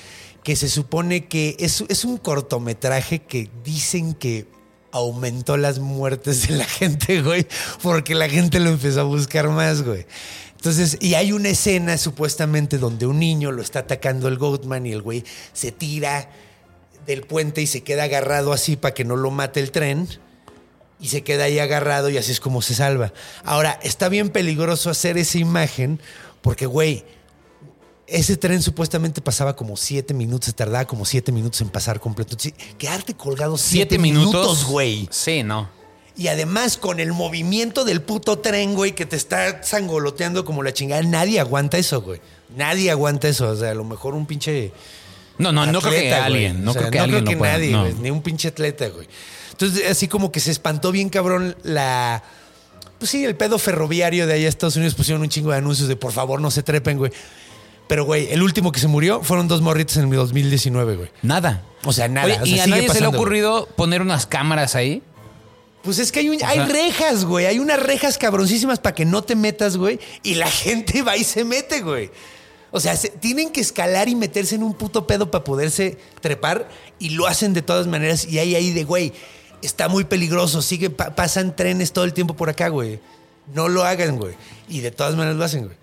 que 0.44 0.56
se 0.56 0.70
supone 0.70 1.28
que 1.28 1.56
es, 1.60 1.84
es 1.90 2.06
un 2.06 2.18
cortometraje 2.18 3.20
que 3.20 3.50
dicen 3.64 4.14
que 4.14 4.48
aumentó 4.92 5.58
las 5.58 5.80
muertes 5.80 6.48
de 6.48 6.56
la 6.56 6.66
gente, 6.80 7.22
güey, 7.22 7.46
porque 7.84 8.16
la 8.16 8.30
gente 8.30 8.60
lo 8.60 8.70
empezó 8.70 9.02
a 9.02 9.04
buscar 9.04 9.50
más, 9.50 9.84
güey. 9.84 10.06
Entonces, 10.56 10.98
y 11.00 11.14
hay 11.14 11.32
una 11.32 11.50
escena 11.50 11.98
supuestamente 11.98 12.78
donde 12.78 13.06
un 13.06 13.20
niño 13.20 13.52
lo 13.52 13.62
está 13.62 13.80
atacando 13.80 14.28
el 14.28 14.38
Goatman 14.38 14.86
y 14.86 14.92
el 14.92 15.02
güey 15.02 15.24
se 15.54 15.72
tira 15.72 16.30
del 17.10 17.24
puente 17.24 17.62
y 17.62 17.68
se 17.68 17.82
queda 17.82 18.04
agarrado 18.04 18.54
así 18.54 18.76
para 18.76 18.94
que 18.94 19.04
no 19.04 19.16
lo 19.16 19.32
mate 19.32 19.60
el 19.60 19.72
tren 19.72 20.08
y 21.00 21.08
se 21.08 21.24
queda 21.24 21.46
ahí 21.46 21.58
agarrado 21.58 22.10
y 22.10 22.18
así 22.18 22.32
es 22.32 22.40
como 22.40 22.62
se 22.62 22.76
salva. 22.76 23.14
Ahora, 23.44 23.80
está 23.82 24.10
bien 24.10 24.30
peligroso 24.30 24.92
hacer 24.92 25.18
esa 25.18 25.40
imagen 25.40 26.00
porque, 26.42 26.68
güey, 26.68 27.04
ese 28.06 28.38
tren 28.38 28.62
supuestamente 28.62 29.22
pasaba 29.22 29.56
como 29.56 29.76
siete 29.76 30.14
minutos, 30.14 30.48
se 30.48 30.54
tardaba 30.54 30.86
como 30.86 31.04
siete 31.04 31.32
minutos 31.32 31.62
en 31.62 31.70
pasar 31.70 32.00
completo. 32.00 32.38
Quedarte 32.78 33.16
colgado 33.16 33.58
siete, 33.58 33.98
minutos, 33.98 34.66
güey. 34.66 35.08
Sí, 35.12 35.42
no. 35.42 35.68
Y 36.16 36.28
además 36.28 36.78
con 36.78 37.00
el 37.00 37.14
movimiento 37.14 37.86
del 37.86 38.02
puto 38.04 38.38
tren, 38.38 38.76
güey, 38.76 38.94
que 38.94 39.08
te 39.08 39.16
está 39.16 39.64
sangoloteando 39.64 40.46
como 40.46 40.62
la 40.62 40.74
chingada, 40.74 41.02
nadie 41.02 41.40
aguanta 41.40 41.78
eso, 41.80 42.02
güey. 42.02 42.22
Nadie 42.56 42.92
aguanta 42.92 43.28
eso. 43.28 43.50
O 43.50 43.56
sea, 43.56 43.72
a 43.72 43.76
lo 43.76 43.84
mejor 43.84 44.14
un 44.14 44.26
pinche 44.26 44.72
No, 45.40 45.52
no, 45.52 45.66
no 45.66 45.82
creo 45.82 45.94
que 45.94 46.14
alguien. 46.14 46.64
No 46.64 46.72
O 46.72 46.74
sea, 46.74 46.82
creo 46.84 46.92
que 46.92 47.00
alguien 47.00 47.26
creo 47.26 47.38
pueda. 47.40 47.54
nadie, 47.54 47.72
no. 47.72 47.82
güey, 47.82 47.96
ni 47.96 48.12
un 48.12 48.22
pinche 48.22 48.50
atleta, 48.50 48.88
güey. 48.90 49.08
Entonces, 49.52 49.90
así 49.90 50.08
como 50.08 50.32
que 50.32 50.40
se 50.40 50.52
espantó 50.52 50.92
bien 50.92 51.10
cabrón 51.10 51.56
la. 51.64 52.24
Pues 53.00 53.10
sí, 53.12 53.24
el 53.26 53.36
pedo 53.36 53.58
ferroviario 53.58 54.28
de 54.28 54.34
allá 54.34 54.46
a 54.46 54.50
Estados 54.50 54.76
Unidos 54.76 54.94
pusieron 54.94 55.22
un 55.22 55.30
chingo 55.30 55.52
de 55.52 55.58
anuncios 55.58 55.88
de 55.88 55.96
por 55.96 56.12
favor 56.12 56.40
no 56.42 56.52
se 56.52 56.62
trepen, 56.64 56.98
güey. 56.98 57.12
Pero, 57.88 58.06
güey, 58.06 58.28
el 58.32 58.44
último 58.44 58.72
que 58.72 58.80
se 58.80 58.88
murió 58.88 59.22
fueron 59.24 59.48
dos 59.48 59.62
morritos 59.62 59.98
en 59.98 60.04
el 60.10 60.16
2019, 60.16 60.96
güey. 60.96 61.10
Nada. 61.24 61.64
O 61.86 61.92
sea, 61.94 62.08
nada. 62.08 62.28
Oye, 62.28 62.36
o 62.42 62.46
sea, 62.46 62.56
¿Y 62.56 62.60
a 62.60 62.68
nadie 62.68 62.90
se 62.90 63.00
le 63.00 63.06
ha 63.06 63.10
güey. 63.10 63.20
ocurrido 63.20 63.68
poner 63.76 64.02
unas 64.02 64.26
cámaras 64.28 64.76
ahí? 64.76 65.02
Pues 65.82 65.98
es 65.98 66.12
que 66.12 66.20
hay, 66.20 66.30
un- 66.30 66.44
O 66.44 66.46
hay 66.46 66.60
rejas, 66.60 67.24
güey. 67.26 67.46
Hay 67.46 67.58
unas 67.58 67.82
rejas 67.82 68.18
cabroncísimas 68.18 68.80
para 68.80 68.94
que 68.94 69.06
no 69.06 69.24
te 69.24 69.36
metas, 69.38 69.78
güey. 69.78 70.00
Y 70.24 70.36
la 70.36 70.48
gente 70.52 71.02
va 71.02 71.16
y 71.18 71.24
se 71.24 71.46
mete, 71.46 71.82
güey. 71.82 72.12
O 72.72 72.80
sea, 72.80 72.96
se- 72.96 73.10
tienen 73.10 73.50
que 73.52 73.62
escalar 73.62 74.10
y 74.10 74.16
meterse 74.16 74.56
en 74.56 74.64
un 74.64 74.74
puto 74.74 75.08
pedo 75.08 75.32
para 75.32 75.44
poderse 75.44 75.98
trepar 76.22 76.70
y 77.00 77.10
lo 77.12 77.26
hacen 77.28 77.54
de 77.54 77.62
todas 77.62 77.88
maneras. 77.88 78.26
Y 78.26 78.40
hay 78.40 78.56
ahí 78.56 78.72
de, 78.72 78.84
güey, 78.84 79.14
está 79.62 79.88
muy 79.90 80.04
peligroso. 80.04 80.62
Sigue, 80.62 80.90
pa- 80.90 81.16
pasan 81.16 81.56
trenes 81.56 81.92
todo 81.94 82.06
el 82.06 82.14
tiempo 82.14 82.36
por 82.36 82.50
acá, 82.50 82.68
güey. 82.70 83.00
No 83.54 83.68
lo 83.68 83.84
hagan, 83.84 84.18
güey. 84.18 84.36
Y 84.68 84.82
de 84.82 84.92
todas 84.92 85.16
maneras 85.16 85.36
lo 85.38 85.44
hacen, 85.46 85.66
güey. 85.66 85.78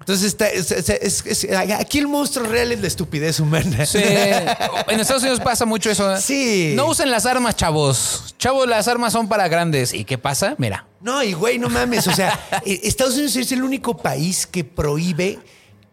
Entonces, 0.00 0.28
está, 0.28 0.48
es- 0.48 0.70
es- 0.72 0.88
es- 0.88 1.26
es- 1.44 1.48
aquí 1.78 1.98
el 1.98 2.08
monstruo 2.08 2.46
real 2.46 2.72
es 2.72 2.80
la 2.80 2.86
estupidez 2.86 3.38
humana. 3.38 3.84
Sí. 3.84 3.98
en 4.02 4.98
Estados 4.98 5.22
Unidos 5.22 5.40
pasa 5.40 5.66
mucho 5.66 5.90
eso. 5.90 6.10
¿eh? 6.16 6.18
Sí. 6.22 6.72
No 6.74 6.86
usen 6.86 7.10
las 7.10 7.26
armas, 7.26 7.54
chavos. 7.54 8.34
Chavos, 8.38 8.66
las 8.66 8.88
armas 8.88 9.12
son 9.12 9.28
para 9.28 9.46
grandes. 9.48 9.92
¿Y 9.92 10.06
qué 10.06 10.16
pasa? 10.16 10.54
Mira. 10.56 10.86
No, 11.02 11.22
y 11.22 11.34
güey, 11.34 11.58
no 11.58 11.68
mames. 11.68 12.06
O 12.06 12.14
sea, 12.14 12.40
eh, 12.64 12.80
Estados 12.84 13.12
Unidos 13.14 13.36
es 13.36 13.52
el 13.52 13.62
único 13.62 13.94
país 13.98 14.46
que 14.46 14.64
prohíbe 14.64 15.38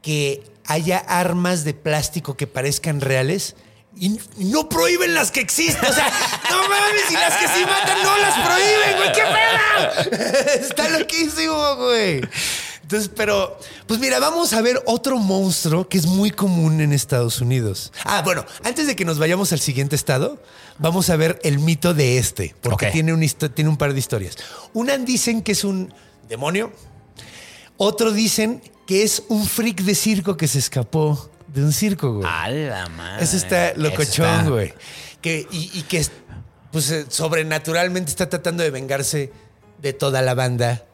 que 0.01 0.43
haya 0.65 0.97
armas 0.97 1.63
de 1.63 1.73
plástico 1.73 2.37
que 2.37 2.47
parezcan 2.47 3.01
reales. 3.01 3.55
Y 3.99 4.19
no 4.37 4.69
prohíben 4.69 5.15
las 5.15 5.31
que 5.31 5.39
existen. 5.39 5.89
O 5.89 5.93
sea, 5.93 6.11
no 6.51 6.69
mames, 6.69 7.09
y 7.09 7.13
las 7.13 7.35
que 7.37 7.47
sí 7.47 7.65
matan 7.65 8.03
no 8.03 8.17
las 8.17 8.35
prohíben, 8.45 8.97
güey. 8.97 9.11
¡Qué 9.11 9.23
pedo! 9.23 10.61
Está 10.61 10.89
loquísimo, 10.89 11.75
güey. 11.77 12.21
Entonces, 12.87 13.11
pero, 13.13 13.59
pues 13.85 13.99
mira, 13.99 14.17
vamos 14.19 14.53
a 14.53 14.61
ver 14.61 14.81
otro 14.85 15.17
monstruo 15.17 15.89
que 15.89 15.97
es 15.97 16.05
muy 16.05 16.31
común 16.31 16.79
en 16.79 16.93
Estados 16.93 17.41
Unidos. 17.41 17.91
Ah, 18.05 18.21
bueno, 18.23 18.45
antes 18.63 18.87
de 18.87 18.95
que 18.95 19.03
nos 19.03 19.19
vayamos 19.19 19.51
al 19.51 19.59
siguiente 19.59 19.97
estado, 19.97 20.41
vamos 20.77 21.09
a 21.09 21.17
ver 21.17 21.37
el 21.43 21.59
mito 21.59 21.93
de 21.93 22.17
este, 22.17 22.55
porque 22.61 22.89
tiene, 22.91 23.11
un 23.11 23.27
tiene 23.53 23.69
un 23.69 23.75
par 23.75 23.91
de 23.91 23.99
historias. 23.99 24.37
Una 24.71 24.97
dicen 24.97 25.41
que 25.41 25.51
es 25.51 25.65
un 25.65 25.93
demonio, 26.29 26.71
otro 27.75 28.13
dicen 28.13 28.61
que 28.87 29.03
es 29.03 29.21
un 29.27 29.45
freak 29.45 29.81
de 29.81 29.93
circo 29.93 30.35
que 30.37 30.47
se 30.47 30.57
escapó 30.57 31.29
de 31.47 31.63
un 31.63 31.71
circo, 31.73 32.13
güey. 32.15 32.27
A 32.27 32.49
la 32.49 32.89
madre. 32.89 33.23
Eso 33.23 33.37
está 33.37 33.73
locochón, 33.75 34.25
está- 34.25 34.49
güey. 34.49 34.73
Que, 35.21 35.45
y, 35.51 35.69
y 35.77 35.81
que 35.83 36.03
pues, 36.71 36.89
eh, 36.91 37.05
sobrenaturalmente 37.09 38.09
está 38.09 38.29
tratando 38.29 38.63
de 38.63 38.71
vengarse 38.71 39.31
de 39.81 39.93
toda 39.93 40.21
la 40.21 40.33
banda 40.33 40.85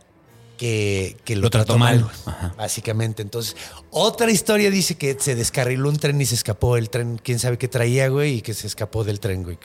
que, 0.58 1.18
que 1.26 1.36
lo, 1.36 1.44
Lo 1.44 1.50
trató 1.50 1.66
trató 1.66 1.80
mal, 1.80 2.10
mal. 2.26 2.54
básicamente. 2.58 3.22
Entonces, 3.22 3.56
otra 3.90 4.32
historia 4.32 4.70
dice 4.70 4.96
que 4.96 5.16
se 5.20 5.36
descarriló 5.36 5.90
un 5.90 5.98
tren 5.98 6.20
y 6.22 6.26
se 6.26 6.36
escapó 6.36 6.78
el 6.78 6.90
tren, 6.90 7.20
quién 7.24 7.40
sabe 7.40 7.58
qué 7.58 7.68
traía, 7.68 8.08
güey, 8.10 8.36
y 8.36 8.42
que 8.42 8.54
se 8.54 8.68
escapó 8.68 9.04
del 9.04 9.20
tren, 9.20 9.44
güey. 9.44 9.58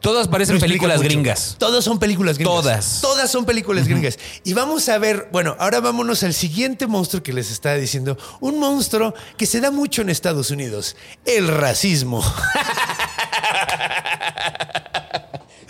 Todas 0.00 0.28
parecen 0.28 0.58
películas 0.60 0.98
mucho. 0.98 1.08
gringas. 1.08 1.56
Todas 1.58 1.84
son 1.84 1.98
películas 1.98 2.38
gringas. 2.38 2.54
Todas. 2.54 3.00
Todas 3.00 3.30
son 3.30 3.44
películas 3.44 3.88
gringas. 3.88 4.18
Y 4.44 4.52
vamos 4.52 4.88
a 4.88 4.98
ver, 4.98 5.28
bueno, 5.32 5.56
ahora 5.58 5.80
vámonos 5.80 6.22
al 6.22 6.34
siguiente 6.34 6.86
monstruo 6.86 7.22
que 7.22 7.32
les 7.32 7.50
estaba 7.50 7.76
diciendo. 7.76 8.16
Un 8.40 8.58
monstruo 8.58 9.14
que 9.36 9.46
se 9.46 9.60
da 9.60 9.70
mucho 9.70 10.02
en 10.02 10.10
Estados 10.10 10.50
Unidos. 10.50 10.96
El 11.24 11.48
racismo. 11.48 12.22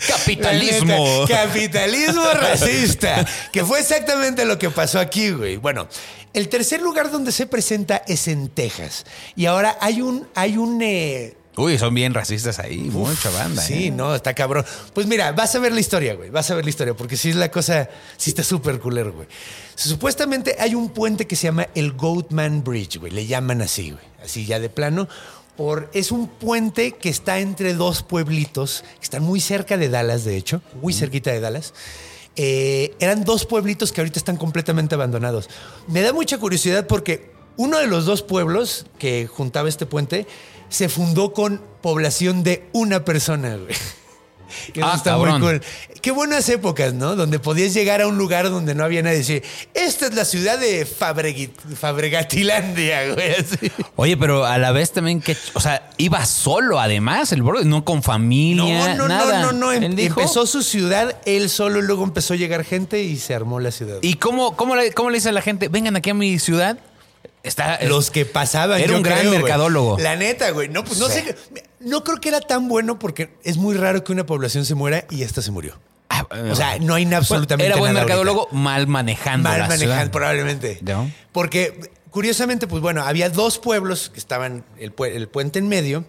Capitalismo. 0.07 1.25
Neta, 1.27 1.45
Capitalismo 1.45 2.31
racista. 2.33 3.25
Que 3.51 3.65
fue 3.65 3.79
exactamente 3.79 4.45
lo 4.45 4.59
que 4.59 4.69
pasó 4.69 4.99
aquí, 4.99 5.31
güey. 5.31 5.57
Bueno, 5.57 5.87
el 6.33 6.49
tercer 6.49 6.81
lugar 6.81 7.09
donde 7.09 7.31
se 7.31 7.47
presenta 7.47 8.03
es 8.07 8.27
en 8.27 8.49
Texas. 8.49 9.05
Y 9.35 9.45
ahora 9.45 9.77
hay 9.81 10.01
un, 10.01 10.27
hay 10.35 10.57
un, 10.57 10.81
eh, 10.81 11.36
Uy, 11.57 11.79
son 11.79 11.91
bien 11.95 12.13
racistas 12.13 12.59
ahí, 12.59 12.77
mucha 12.77 13.31
banda. 13.31 13.63
Sí, 13.63 13.87
¿eh? 13.87 13.91
no, 13.91 14.13
está 14.13 14.35
cabrón. 14.35 14.63
Pues 14.93 15.07
mira, 15.07 15.31
vas 15.31 15.55
a 15.55 15.59
ver 15.59 15.73
la 15.73 15.79
historia, 15.79 16.13
güey. 16.13 16.29
Vas 16.29 16.51
a 16.51 16.55
ver 16.55 16.63
la 16.63 16.69
historia, 16.69 16.93
porque 16.93 17.17
sí 17.17 17.31
es 17.31 17.35
la 17.35 17.49
cosa, 17.49 17.89
sí 18.15 18.29
está 18.29 18.43
súper 18.43 18.79
culero, 18.79 19.11
güey. 19.11 19.27
Supuestamente 19.73 20.55
hay 20.59 20.75
un 20.75 20.89
puente 20.89 21.25
que 21.25 21.35
se 21.35 21.47
llama 21.47 21.67
el 21.73 21.93
Goatman 21.93 22.63
Bridge, 22.63 22.99
güey. 22.99 23.11
Le 23.11 23.25
llaman 23.25 23.63
así, 23.63 23.89
güey. 23.89 24.03
Así 24.23 24.45
ya 24.45 24.59
de 24.59 24.69
plano. 24.69 25.07
Por, 25.55 25.89
es 25.93 26.11
un 26.11 26.27
puente 26.27 26.91
que 26.91 27.09
está 27.09 27.39
entre 27.39 27.73
dos 27.73 28.03
pueblitos, 28.03 28.83
que 28.99 29.03
están 29.03 29.23
muy 29.23 29.41
cerca 29.41 29.77
de 29.77 29.89
Dallas, 29.89 30.25
de 30.25 30.37
hecho, 30.37 30.61
muy 30.79 30.93
cerquita 30.93 31.31
de 31.31 31.39
Dallas. 31.39 31.73
Eh, 32.35 32.93
eran 32.99 33.23
dos 33.23 33.47
pueblitos 33.47 33.91
que 33.91 34.01
ahorita 34.01 34.19
están 34.19 34.37
completamente 34.37 34.93
abandonados. 34.93 35.49
Me 35.87 36.01
da 36.01 36.13
mucha 36.13 36.37
curiosidad 36.37 36.85
porque 36.85 37.31
uno 37.55 37.79
de 37.79 37.87
los 37.87 38.05
dos 38.05 38.21
pueblos 38.21 38.85
que 38.99 39.25
juntaba 39.25 39.67
este 39.67 39.87
puente 39.87 40.27
se 40.69 40.89
fundó 40.89 41.33
con 41.33 41.61
población 41.81 42.43
de 42.43 42.67
una 42.73 43.03
persona, 43.05 43.55
güey. 43.55 43.75
Que 44.73 44.81
Ah, 44.81 44.93
está 44.95 45.11
cabrón. 45.11 45.41
muy 45.41 45.49
cool. 45.59 45.61
Qué 46.01 46.09
buenas 46.11 46.47
épocas, 46.47 46.93
¿no? 46.93 47.17
Donde 47.17 47.37
podías 47.37 47.73
llegar 47.73 48.01
a 48.01 48.07
un 48.07 48.17
lugar 48.17 48.49
donde 48.49 48.75
no 48.75 48.85
había 48.85 49.03
nadie 49.03 49.17
y 49.17 49.19
decir, 49.19 49.43
esta 49.73 50.05
es 50.07 50.13
la 50.15 50.23
ciudad 50.23 50.57
de 50.57 50.85
Fabregatilandia, 51.97 53.13
güey. 53.13 53.31
así. 53.33 53.71
Oye, 53.95 54.17
pero 54.17 54.45
a 54.45 54.57
la 54.57 54.71
vez 54.71 54.91
también 54.91 55.21
que, 55.21 55.35
o 55.53 55.59
sea, 55.59 55.89
iba 55.97 56.25
solo 56.25 56.79
además, 56.79 57.31
el 57.31 57.41
bro, 57.43 57.63
no 57.63 57.83
con 57.83 58.03
familia, 58.03 58.95
No, 58.95 58.95
no, 58.95 59.07
nada. 59.07 59.41
no, 59.41 59.51
no, 59.51 59.59
no. 59.67 59.71
Em- 59.73 59.83
Él 59.83 59.95
dijo- 59.95 60.19
Empezó 60.21 60.45
su 60.45 60.63
ciudad 60.63 61.17
él 61.25 61.49
solo 61.49 61.81
luego 61.81 62.03
empezó 62.03 62.33
a 62.33 62.37
llegar 62.37 62.63
gente 62.63 63.01
y 63.03 63.17
se 63.17 63.33
armó 63.35 63.59
la 63.59 63.71
ciudad. 63.71 63.97
¿Y 64.01 64.15
cómo, 64.15 64.55
cómo, 64.55 64.75
le, 64.75 64.93
cómo 64.93 65.09
le 65.09 65.17
dice 65.17 65.29
a 65.29 65.33
la 65.33 65.41
gente, 65.41 65.67
vengan 65.67 65.95
aquí 65.95 66.09
a 66.09 66.13
mi 66.13 66.39
ciudad? 66.39 66.77
Está, 67.47 67.79
Los 67.83 68.11
que 68.11 68.25
pasaban. 68.25 68.79
Era 68.79 68.89
yo 68.91 68.97
un 68.97 69.03
gran 69.03 69.19
creo, 69.19 69.31
mercadólogo. 69.31 69.97
La 69.99 70.15
neta, 70.15 70.51
güey. 70.51 70.69
No, 70.69 70.83
pues 70.83 70.99
no 70.99 71.07
sé. 71.07 71.35
No 71.79 72.03
creo 72.03 72.17
que 72.19 72.29
era 72.29 72.39
tan 72.41 72.67
bueno 72.67 72.99
porque 72.99 73.29
es 73.43 73.57
muy 73.57 73.75
raro 73.75 74.03
que 74.03 74.11
una 74.11 74.25
población 74.25 74.65
se 74.65 74.75
muera 74.75 75.05
y 75.09 75.23
esta 75.23 75.41
se 75.41 75.51
murió. 75.51 75.79
Ah, 76.09 76.25
O 76.51 76.55
sea, 76.55 76.79
no 76.79 76.93
hay 76.95 77.05
absolutamente 77.13 77.67
Era 77.67 77.77
buen 77.77 77.93
nada 77.93 78.05
mercadólogo, 78.05 78.47
mal 78.51 78.87
manejando 78.87 79.49
Mal 79.49 79.59
la 79.59 79.67
manejando, 79.67 79.93
ciudad. 79.95 80.11
probablemente. 80.11 80.79
¿No? 80.81 81.11
Porque, 81.31 81.91
curiosamente, 82.11 82.65
pues 82.67 82.81
bueno, 82.81 83.03
había 83.03 83.29
dos 83.29 83.59
pueblos 83.59 84.09
que 84.13 84.19
estaban 84.19 84.63
el, 84.79 84.95
pu- 84.95 85.13
el 85.13 85.27
puente 85.27 85.59
en 85.59 85.67
medio 85.67 86.05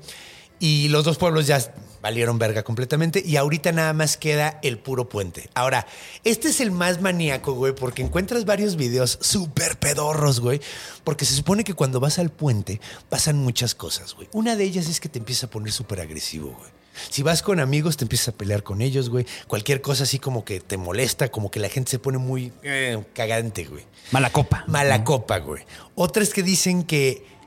y 0.60 0.88
los 0.88 1.04
dos 1.04 1.18
pueblos 1.18 1.46
ya 1.46 1.60
valieron 2.02 2.38
verga 2.38 2.62
completamente 2.62 3.22
y 3.24 3.36
ahorita 3.36 3.72
nada 3.72 3.92
más 3.92 4.16
queda 4.16 4.58
el 4.62 4.78
puro 4.78 5.08
puente. 5.08 5.48
Ahora, 5.54 5.86
este 6.24 6.48
es 6.48 6.60
el 6.60 6.70
más 6.70 7.00
maníaco, 7.00 7.52
güey, 7.54 7.74
porque 7.74 8.02
encuentras 8.02 8.44
varios 8.44 8.76
videos 8.76 9.18
súper 9.20 9.78
pedorros, 9.78 10.40
güey, 10.40 10.60
porque 11.04 11.24
se 11.24 11.34
supone 11.34 11.64
que 11.64 11.74
cuando 11.74 12.00
vas 12.00 12.18
al 12.18 12.30
puente 12.30 12.80
pasan 13.08 13.38
muchas 13.38 13.74
cosas, 13.74 14.14
güey. 14.14 14.28
Una 14.32 14.56
de 14.56 14.64
ellas 14.64 14.88
es 14.88 15.00
que 15.00 15.08
te 15.08 15.18
empiezas 15.18 15.44
a 15.44 15.50
poner 15.50 15.72
súper 15.72 16.00
agresivo, 16.00 16.54
güey. 16.58 16.78
Si 17.10 17.22
vas 17.22 17.42
con 17.42 17.60
amigos, 17.60 17.96
te 17.96 18.04
empiezas 18.04 18.28
a 18.28 18.32
pelear 18.32 18.62
con 18.62 18.82
ellos, 18.82 19.08
güey. 19.08 19.26
Cualquier 19.46 19.80
cosa 19.80 20.02
así 20.02 20.18
como 20.18 20.44
que 20.44 20.60
te 20.60 20.76
molesta, 20.76 21.28
como 21.30 21.50
que 21.50 21.60
la 21.60 21.68
gente 21.68 21.90
se 21.90 21.98
pone 21.98 22.18
muy 22.18 22.52
eh, 22.62 23.02
cagante, 23.14 23.64
güey. 23.64 23.84
Mala 24.10 24.30
copa. 24.30 24.64
Mala 24.66 25.04
copa, 25.04 25.38
güey. 25.38 25.62
Otras 25.94 26.30
que 26.30 26.42
dicen 26.42 26.82
que 26.82 27.37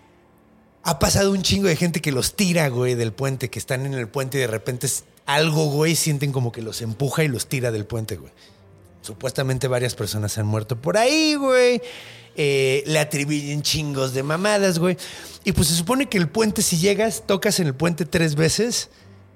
ha 0.83 0.99
pasado 0.99 1.31
un 1.31 1.41
chingo 1.41 1.67
de 1.67 1.75
gente 1.75 2.01
que 2.01 2.11
los 2.11 2.35
tira, 2.35 2.67
güey, 2.69 2.95
del 2.95 3.13
puente, 3.13 3.49
que 3.49 3.59
están 3.59 3.85
en 3.85 3.93
el 3.93 4.07
puente 4.07 4.37
y 4.37 4.41
de 4.41 4.47
repente 4.47 4.87
algo, 5.25 5.65
güey, 5.65 5.95
sienten 5.95 6.31
como 6.31 6.51
que 6.51 6.61
los 6.61 6.81
empuja 6.81 7.23
y 7.23 7.27
los 7.27 7.47
tira 7.47 7.71
del 7.71 7.85
puente, 7.85 8.17
güey. 8.17 8.31
Supuestamente 9.01 9.67
varias 9.67 9.95
personas 9.95 10.37
han 10.37 10.45
muerto 10.45 10.75
por 10.75 10.97
ahí, 10.97 11.35
güey. 11.35 11.81
Eh, 12.35 12.83
le 12.85 12.99
atribuyen 12.99 13.61
chingos 13.61 14.13
de 14.13 14.23
mamadas, 14.23 14.79
güey. 14.79 14.97
Y 15.43 15.51
pues 15.51 15.67
se 15.67 15.75
supone 15.75 16.07
que 16.07 16.17
el 16.17 16.29
puente, 16.29 16.61
si 16.61 16.77
llegas, 16.77 17.23
tocas 17.25 17.59
en 17.59 17.67
el 17.67 17.75
puente 17.75 18.05
tres 18.05 18.35
veces, 18.35 18.89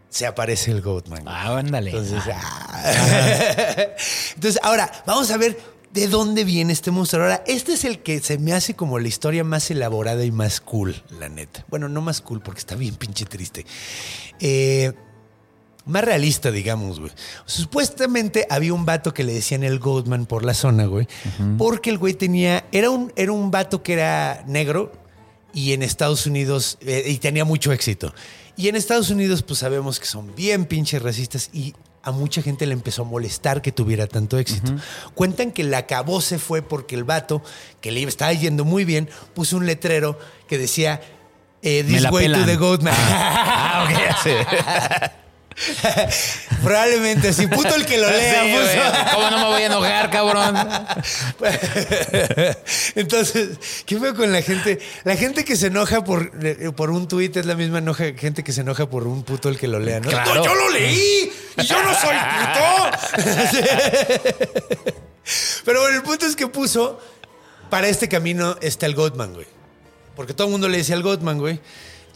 se 0.10 0.26
aparece 0.26 0.72
el 0.72 0.82
Goatman. 0.82 1.24
Ah, 1.26 1.58
ándale. 1.58 1.92
Entonces, 1.92 2.24
ah. 2.32 3.88
Entonces, 4.36 4.60
ahora, 4.64 4.92
vamos 5.06 5.30
a 5.32 5.38
ver 5.38 5.58
de 5.96 6.10
dónde 6.10 6.44
viene 6.44 6.74
este 6.74 6.92
monstruo. 6.92 7.24
Ahora, 7.24 7.44
este 7.48 7.74
es 7.74 7.86
el 7.86 8.00
que 8.00 8.20
se 8.20 8.38
me 8.38 8.52
hace 8.54 8.76
como 8.76 9.00
la 9.00 9.08
historia 9.08 9.46
más 9.46 9.72
elaborada 9.72 10.26
y 10.26 10.32
más 10.32 10.60
cool, 10.60 11.02
la 11.20 11.30
neta. 11.30 11.66
Bueno, 11.70 11.88
no 11.88 12.02
más 12.02 12.22
cool 12.22 12.42
porque 12.42 12.60
está 12.60 12.76
bien 12.76 12.96
pinche 12.96 13.26
triste. 13.26 13.66
Eh, 14.42 14.92
más 15.86 16.04
realista, 16.04 16.52
digamos, 16.52 17.00
güey. 17.00 17.14
Supuestamente 17.46 18.46
había 18.50 18.74
un 18.74 18.86
vato 18.86 19.14
que 19.14 19.24
le 19.24 19.34
decían 19.34 19.64
el 19.64 19.80
Goatman 19.80 20.26
por 20.26 20.44
la 20.44 20.54
zona, 20.54 20.86
güey. 20.86 21.08
Porque 21.58 21.92
el 21.92 21.98
güey 21.98 22.14
tenía. 22.14 22.66
Era 22.74 22.90
un, 22.90 23.14
era 23.16 23.32
un 23.32 23.50
vato 23.50 23.82
que 23.82 23.94
era 23.94 24.44
negro 24.48 24.92
y 25.54 25.72
en 25.72 25.82
Estados 25.82 26.26
Unidos. 26.28 26.78
eh, 26.82 27.06
y 27.08 27.18
tenía 27.20 27.46
mucho 27.46 27.72
éxito. 27.72 28.14
Y 28.58 28.68
en 28.68 28.76
Estados 28.76 29.10
Unidos, 29.10 29.44
pues 29.44 29.60
sabemos 29.60 30.00
que 30.00 30.08
son 30.08 30.36
bien 30.36 30.66
pinches 30.66 31.02
racistas 31.02 31.50
y 31.54 31.74
a 32.06 32.12
mucha 32.12 32.42
gente 32.42 32.66
le 32.66 32.74
empezó 32.74 33.02
a 33.02 33.06
molestar 33.06 33.62
que 33.62 33.72
tuviera 33.72 34.08
tanto 34.08 34.38
éxito. 34.38 34.74
Cuentan 35.16 35.52
que 35.52 35.64
la 35.64 35.80
acabó 35.80 36.22
se 36.22 36.38
fue 36.40 36.62
porque 36.62 36.96
el 36.96 37.04
vato, 37.04 37.42
que 37.82 37.92
le 37.92 38.04
estaba 38.04 38.32
yendo 38.32 38.64
muy 38.64 38.86
bien, 38.86 39.10
puso 39.34 39.58
un 39.58 39.66
letrero 39.66 40.18
que 40.48 40.58
decía. 40.58 41.02
eh, 41.62 41.84
This 41.84 42.10
way 42.12 42.32
to 42.32 42.46
the 42.46 42.56
Goatman. 42.58 42.94
Ah, 42.98 43.88
ya 43.92 44.18
sé. 44.18 44.46
Probablemente 46.64 47.30
así, 47.30 47.48
puto 47.48 47.74
el 47.76 47.86
que 47.86 47.98
lo 47.98 48.10
lea. 48.10 48.44
Sí, 48.44 48.52
puso. 48.52 48.64
güey. 48.64 48.78
¿Cómo 49.14 49.30
no 49.30 49.38
me 49.38 49.46
voy 49.46 49.62
a 49.62 49.66
enojar, 49.68 50.10
cabrón? 50.10 50.54
Entonces, 52.96 53.58
¿qué 53.86 53.98
fue 53.98 54.14
con 54.14 54.34
la 54.34 54.42
gente? 54.42 54.80
La 55.04 55.16
gente 55.16 55.46
que 55.46 55.56
se 55.56 55.68
enoja 55.68 56.04
por, 56.04 56.32
eh, 56.44 56.72
por 56.76 56.90
un 56.92 57.08
tuit 57.08 57.38
es 57.38 57.46
la 57.46 57.56
misma 57.56 57.78
enoja, 57.80 58.06
gente 58.18 58.44
que 58.44 58.52
se 58.52 58.60
enoja 58.62 58.90
por 58.90 59.08
un 59.08 59.24
puto 59.24 59.48
el 59.50 59.58
que 59.58 59.68
lo 59.68 59.80
lea, 59.80 60.00
¿no? 60.02 60.10
Claro. 60.10 60.36
¡No, 60.36 60.46
yo 60.46 60.56
lo 60.56 60.70
leí! 60.72 61.32
¡Y 61.58 61.64
yo 61.64 61.82
no 61.82 61.94
soy 62.00 62.16
puto! 62.18 62.66
Pero 65.66 65.82
bueno, 65.82 65.96
el 65.96 66.04
punto 66.04 66.26
es 66.26 66.36
que 66.36 66.48
puso, 66.48 67.00
para 67.70 67.88
este 67.88 68.10
camino 68.10 68.58
está 68.62 68.86
el 68.86 68.96
Goatman, 68.96 69.34
güey. 69.34 69.48
Porque 70.16 70.34
todo 70.34 70.48
el 70.48 70.52
mundo 70.52 70.68
le 70.68 70.78
decía 70.78 70.96
al 70.96 71.04
Goatman, 71.04 71.40
güey. 71.40 71.60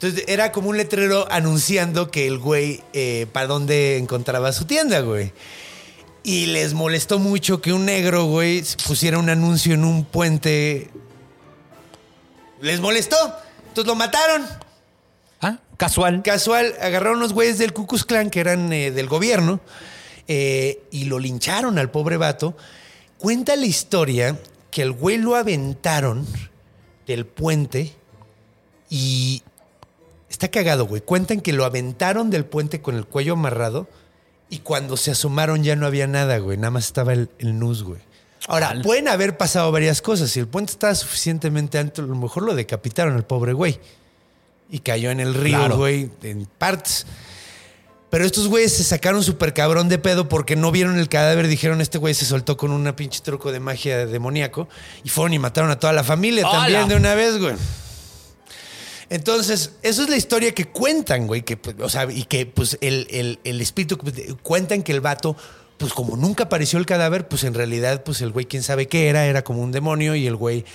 Entonces 0.02 0.24
era 0.30 0.54
como 0.54 0.70
un 0.70 0.78
letrero 0.78 1.28
anunciando 1.30 2.10
que 2.10 2.26
el 2.26 2.40
güey, 2.40 2.82
eh, 2.94 3.28
para 3.34 3.48
dónde 3.48 3.98
encontraba 3.98 4.54
su 4.54 4.64
tienda, 4.64 5.02
güey. 5.02 5.34
Y 6.24 6.46
les 6.46 6.74
molestó 6.74 7.20
mucho 7.20 7.60
que 7.60 7.74
un 7.74 7.84
negro, 7.84 8.24
güey, 8.24 8.64
pusiera 8.88 9.20
un 9.20 9.30
anuncio 9.30 9.74
en 9.74 9.84
un 9.84 10.06
puente. 10.06 10.90
Les 12.62 12.80
molestó. 12.80 13.18
Entonces 13.68 13.88
lo 13.88 13.96
mataron. 13.96 14.46
Ah, 15.42 15.58
casual. 15.76 16.22
Casual, 16.24 16.76
agarraron 16.80 17.18
unos 17.18 17.34
güeyes 17.34 17.58
del 17.58 17.74
Ku 17.74 17.86
Klux 17.86 18.06
Klan 18.06 18.30
que 18.30 18.40
eran 18.40 18.72
eh, 18.72 18.92
del 18.92 19.10
gobierno 19.10 19.60
eh, 20.30 20.82
y 20.92 21.06
lo 21.06 21.20
lincharon 21.20 21.78
al 21.78 21.92
pobre 21.92 22.16
vato. 22.16 22.56
Cuenta 23.18 23.58
la 23.58 23.66
historia 23.66 24.40
que 24.72 24.82
el 24.82 24.94
güey 24.94 25.18
lo 25.18 25.36
aventaron 25.36 26.26
del 27.06 27.26
puente 27.26 27.94
y 28.90 29.44
está 30.30 30.50
cagado, 30.50 30.86
güey. 30.86 31.02
Cuentan 31.02 31.42
que 31.42 31.54
lo 31.54 31.66
aventaron 31.66 32.30
del 32.30 32.46
puente 32.46 32.82
con 32.82 32.96
el 32.96 33.06
cuello 33.06 33.34
amarrado 33.34 33.88
y 34.50 34.60
cuando 34.60 34.98
se 34.98 35.12
asomaron 35.12 35.64
ya 35.64 35.76
no 35.76 35.86
había 35.86 36.08
nada, 36.08 36.38
güey. 36.40 36.58
Nada 36.58 36.72
más 36.72 36.86
estaba 36.86 37.14
el, 37.14 37.30
el 37.40 37.58
nus, 37.60 37.84
güey. 37.84 38.00
Ahora, 38.48 38.70
Al- 38.70 38.82
pueden 38.82 39.08
haber 39.08 39.38
pasado 39.38 39.72
varias 39.72 40.02
cosas. 40.02 40.32
Si 40.32 40.40
el 40.40 40.48
puente 40.48 40.72
estaba 40.72 40.96
suficientemente 40.96 41.78
alto, 41.78 42.02
a 42.02 42.06
lo 42.06 42.16
mejor 42.16 42.44
lo 42.44 42.56
decapitaron 42.56 43.16
al 43.16 43.26
pobre 43.26 43.54
güey. 43.54 43.80
Y 44.72 44.80
cayó 44.80 45.10
en 45.12 45.20
el 45.20 45.34
río, 45.34 45.58
Claro. 45.58 45.78
güey, 45.78 46.10
en 46.24 46.46
partes. 46.58 47.06
Pero 48.12 48.26
estos 48.26 48.48
güeyes 48.48 48.76
se 48.76 48.84
sacaron 48.84 49.24
súper 49.24 49.54
cabrón 49.54 49.88
de 49.90 50.00
pedo 50.00 50.28
porque 50.30 50.56
no 50.56 50.72
vieron 50.72 50.98
el 50.98 51.10
cadáver. 51.10 51.48
Dijeron, 51.48 51.80
este 51.82 51.98
güey 52.00 52.14
se 52.16 52.26
soltó 52.26 52.58
con 52.58 52.72
una 52.72 52.96
pinche 52.96 53.20
truco 53.22 53.52
de 53.52 53.60
magia 53.60 54.06
demoníaco. 54.08 54.68
Y 55.04 55.10
fueron 55.10 55.34
y 55.34 55.40
mataron 55.40 55.70
a 55.70 55.80
toda 55.80 55.94
la 55.94 56.04
familia 56.04 56.44
también 56.50 56.88
de 56.88 56.96
una 56.96 57.14
vez, 57.14 57.38
güey. 57.40 57.56
Entonces, 59.10 59.72
eso 59.82 60.04
es 60.04 60.10
la 60.10 60.16
historia 60.18 60.54
que 60.54 60.66
cuentan, 60.66 61.28
güey. 61.28 61.42
Que, 61.42 61.58
pues, 61.58 61.76
o 61.80 61.90
sea, 61.90 62.08
y 62.12 62.24
que 62.26 62.46
pues 62.46 62.78
el, 62.82 63.08
el- 63.10 63.40
el 63.44 63.62
espíritu 63.62 63.98
cuentan 64.44 64.84
que 64.84 64.92
el 64.92 65.02
vato, 65.02 65.36
pues 65.78 65.94
como 65.94 66.16
nunca 66.16 66.44
apareció 66.46 66.78
el 66.80 66.86
cadáver, 66.86 67.28
pues 67.28 67.44
en 67.44 67.54
realidad, 67.54 68.04
pues 68.04 68.22
el 68.22 68.32
güey, 68.32 68.46
quién 68.46 68.62
sabe 68.64 68.88
qué 68.88 69.08
era, 69.10 69.26
era 69.26 69.44
como 69.44 69.62
un 69.62 69.72
demonio 69.72 70.16
y 70.16 70.28
el 70.28 70.36
güey 70.36 70.66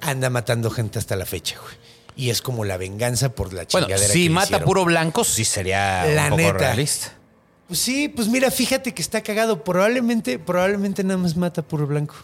anda 0.00 0.30
matando 0.30 0.70
gente 0.70 0.98
hasta 0.98 1.16
la 1.16 1.26
fecha, 1.26 1.56
güey. 1.60 1.74
Y 2.16 2.30
es 2.30 2.42
como 2.42 2.64
la 2.64 2.76
venganza 2.76 3.28
por 3.32 3.52
la 3.52 3.64
Bueno, 3.70 3.86
chingadera 3.86 4.12
si 4.12 4.24
que 4.24 4.30
mata 4.30 4.46
hicieron. 4.46 4.66
puro 4.66 4.84
blanco, 4.84 5.22
sí 5.22 5.44
sería 5.44 6.04
La 6.06 6.24
un 6.24 6.30
poco 6.30 6.42
neta. 6.42 6.58
realista. 6.58 7.12
Pues 7.68 7.78
sí, 7.78 8.08
pues 8.08 8.26
mira, 8.28 8.50
fíjate 8.50 8.92
que 8.92 9.02
está 9.02 9.20
cagado. 9.22 9.62
Probablemente, 9.62 10.38
probablemente 10.40 11.04
nada 11.04 11.18
más 11.18 11.36
mata 11.36 11.62
puro 11.62 11.86
blanco. 11.86 12.16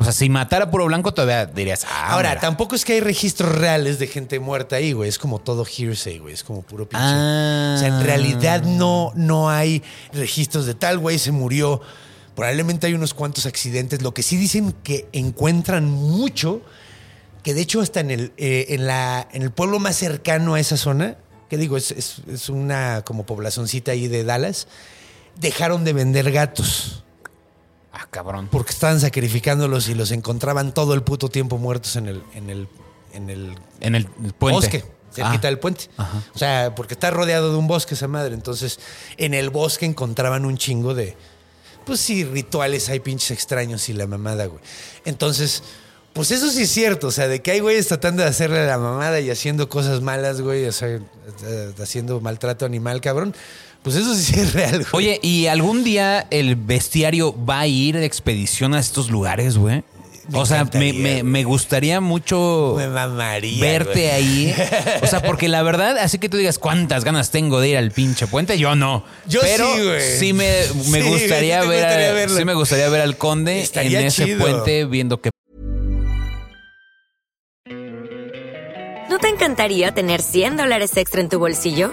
O 0.00 0.04
sea, 0.04 0.12
si 0.12 0.28
matara 0.28 0.70
puro 0.70 0.84
blanco, 0.86 1.12
todavía 1.12 1.46
dirías, 1.46 1.84
ah, 1.90 2.12
Ahora, 2.12 2.28
mira. 2.30 2.40
tampoco 2.40 2.76
es 2.76 2.84
que 2.84 2.92
hay 2.94 3.00
registros 3.00 3.52
reales 3.56 3.98
de 3.98 4.06
gente 4.06 4.38
muerta 4.38 4.76
ahí, 4.76 4.92
güey. 4.92 5.08
Es 5.08 5.18
como 5.18 5.40
todo 5.40 5.64
hearsay, 5.66 6.18
güey. 6.18 6.34
Es 6.34 6.44
como 6.44 6.62
puro 6.62 6.88
pinche. 6.88 7.04
Ah. 7.04 7.74
O 7.76 7.78
sea, 7.80 7.88
en 7.88 8.04
realidad 8.04 8.62
no, 8.62 9.10
no 9.16 9.50
hay 9.50 9.82
registros 10.12 10.66
de 10.66 10.74
tal, 10.74 10.98
güey, 10.98 11.18
se 11.18 11.32
murió. 11.32 11.80
Probablemente 12.36 12.86
hay 12.86 12.94
unos 12.94 13.12
cuantos 13.12 13.46
accidentes. 13.46 14.00
Lo 14.02 14.14
que 14.14 14.22
sí 14.22 14.36
dicen 14.36 14.72
que 14.84 15.08
encuentran 15.12 15.90
mucho, 15.90 16.62
que 17.42 17.52
de 17.54 17.62
hecho 17.62 17.80
hasta 17.80 17.98
en 17.98 18.12
el, 18.12 18.32
eh, 18.36 18.66
en 18.68 18.86
la, 18.86 19.26
en 19.32 19.42
el 19.42 19.50
pueblo 19.50 19.80
más 19.80 19.96
cercano 19.96 20.54
a 20.54 20.60
esa 20.60 20.76
zona, 20.76 21.16
que 21.50 21.56
digo, 21.56 21.76
es, 21.76 21.90
es- 21.90 22.22
es 22.30 22.48
una 22.48 23.02
como 23.04 23.26
poblacioncita 23.26 23.90
ahí 23.90 24.06
de 24.06 24.22
Dallas, 24.22 24.68
dejaron 25.40 25.82
de 25.84 25.92
vender 25.92 26.30
gatos 26.30 27.02
Ah, 27.92 28.06
cabrón. 28.10 28.48
porque 28.50 28.72
estaban 28.72 29.00
sacrificándolos 29.00 29.88
y 29.88 29.94
los 29.94 30.10
encontraban 30.10 30.72
todo 30.74 30.94
el 30.94 31.02
puto 31.02 31.28
tiempo 31.28 31.58
muertos 31.58 31.96
en 31.96 32.06
el, 32.08 32.22
en 32.34 32.50
el, 32.50 32.68
en 33.12 33.30
el 33.30 33.58
En 33.80 33.94
el 33.94 34.06
puente. 34.38 34.54
bosque, 34.60 34.84
cerquita 35.12 35.48
Ah, 35.48 35.50
del 35.50 35.58
puente. 35.58 35.86
Ajá. 35.96 36.22
O 36.34 36.38
sea, 36.38 36.74
porque 36.74 36.94
está 36.94 37.10
rodeado 37.10 37.50
de 37.50 37.56
un 37.58 37.66
bosque 37.66 37.94
esa 37.94 38.06
madre. 38.08 38.34
Entonces, 38.34 38.78
en 39.16 39.32
el 39.34 39.50
bosque 39.50 39.86
encontraban 39.86 40.44
un 40.44 40.58
chingo 40.58 40.94
de, 40.94 41.16
pues 41.86 42.00
sí, 42.00 42.24
rituales, 42.24 42.88
hay 42.90 43.00
pinches 43.00 43.30
extraños 43.30 43.88
y 43.88 43.94
la 43.94 44.06
mamada, 44.06 44.46
güey. 44.46 44.60
Entonces, 45.06 45.62
pues 46.12 46.30
eso 46.30 46.50
sí 46.50 46.62
es 46.62 46.70
cierto. 46.70 47.06
O 47.06 47.10
sea, 47.10 47.26
de 47.26 47.40
que 47.40 47.52
hay 47.52 47.60
güeyes 47.60 47.88
tratando 47.88 48.22
de 48.22 48.28
hacerle 48.28 48.66
la 48.66 48.76
mamada 48.78 49.18
y 49.20 49.30
haciendo 49.30 49.68
cosas 49.70 50.02
malas, 50.02 50.40
güey. 50.42 50.66
O 50.66 50.72
sea, 50.72 50.88
eh, 50.88 51.72
haciendo 51.82 52.20
maltrato 52.20 52.66
animal, 52.66 53.00
cabrón. 53.00 53.34
Pues 53.90 53.96
eso 54.02 54.14
sí 54.14 54.34
es 54.40 54.52
real, 54.52 54.78
güey. 54.78 54.86
Oye, 54.92 55.20
¿y 55.22 55.46
algún 55.46 55.84
día 55.84 56.26
el 56.30 56.56
bestiario 56.56 57.34
va 57.44 57.60
a 57.60 57.66
ir 57.66 57.96
de 57.96 58.04
expedición 58.04 58.74
a 58.74 58.80
estos 58.80 59.10
lugares, 59.10 59.56
güey? 59.58 59.82
Me 60.30 60.38
O 60.40 60.44
sea, 60.44 60.68
me, 60.74 61.22
me- 61.22 61.44
gustaría 61.44 62.02
mucho 62.02 62.74
me 62.76 62.86
mamaría. 62.88 63.62
verte 63.62 63.92
güey. 63.92 64.10
ahí. 64.10 64.54
O 65.00 65.06
sea, 65.06 65.22
porque 65.22 65.48
la 65.48 65.62
verdad, 65.62 65.96
así 65.96 66.18
que 66.18 66.28
tú 66.28 66.36
digas 66.36 66.58
cuántas 66.58 67.02
ganas 67.02 67.30
tengo 67.30 67.60
de 67.60 67.70
ir 67.70 67.76
al 67.78 67.92
pinche 67.92 68.26
puente, 68.26 68.58
yo 68.58 68.76
no. 68.76 69.04
Yo 69.26 69.40
Pero 69.40 69.74
sí, 69.74 69.82
güey. 69.84 70.18
sí 70.18 70.32
me, 70.34 70.50
me 70.90 71.00
Sí, 71.02 71.08
gustaría 71.08 71.60
ver, 71.64 71.82
gustaría 71.82 72.28
sí 72.28 72.44
me 72.44 72.52
gustaría 72.52 72.88
ver 72.90 73.00
al 73.00 73.16
conde 73.16 73.62
Estaría 73.62 74.00
en 74.00 74.06
ese 74.08 74.26
chido. 74.26 74.40
puente 74.40 74.84
viendo 74.84 75.18
que 75.18 75.30
¿No 79.08 79.18
te 79.18 79.28
encantaría 79.28 79.92
tener 79.94 80.20
100 80.20 80.58
dólares 80.58 80.94
extra 80.98 81.22
en 81.22 81.30
tu 81.30 81.38
bolsillo? 81.38 81.92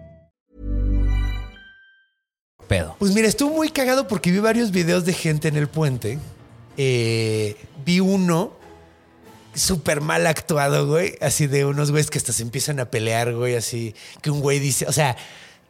Pues 2.99 3.11
mira, 3.13 3.27
estuvo 3.27 3.53
muy 3.55 3.69
cagado 3.69 4.07
porque 4.07 4.31
vi 4.31 4.39
varios 4.39 4.71
videos 4.71 5.05
de 5.05 5.13
gente 5.13 5.47
en 5.47 5.57
el 5.57 5.67
puente. 5.67 6.19
Eh, 6.77 7.55
vi 7.85 7.99
uno 7.99 8.53
súper 9.53 10.01
mal 10.01 10.25
actuado, 10.27 10.87
güey. 10.87 11.15
Así 11.21 11.47
de 11.47 11.65
unos 11.65 11.91
güeyes 11.91 12.09
que 12.09 12.17
hasta 12.17 12.33
se 12.33 12.43
empiezan 12.43 12.79
a 12.79 12.85
pelear, 12.85 13.33
güey. 13.33 13.55
Así 13.55 13.93
que 14.21 14.29
un 14.31 14.39
güey 14.41 14.59
dice, 14.59 14.85
o 14.87 14.91
sea, 14.93 15.17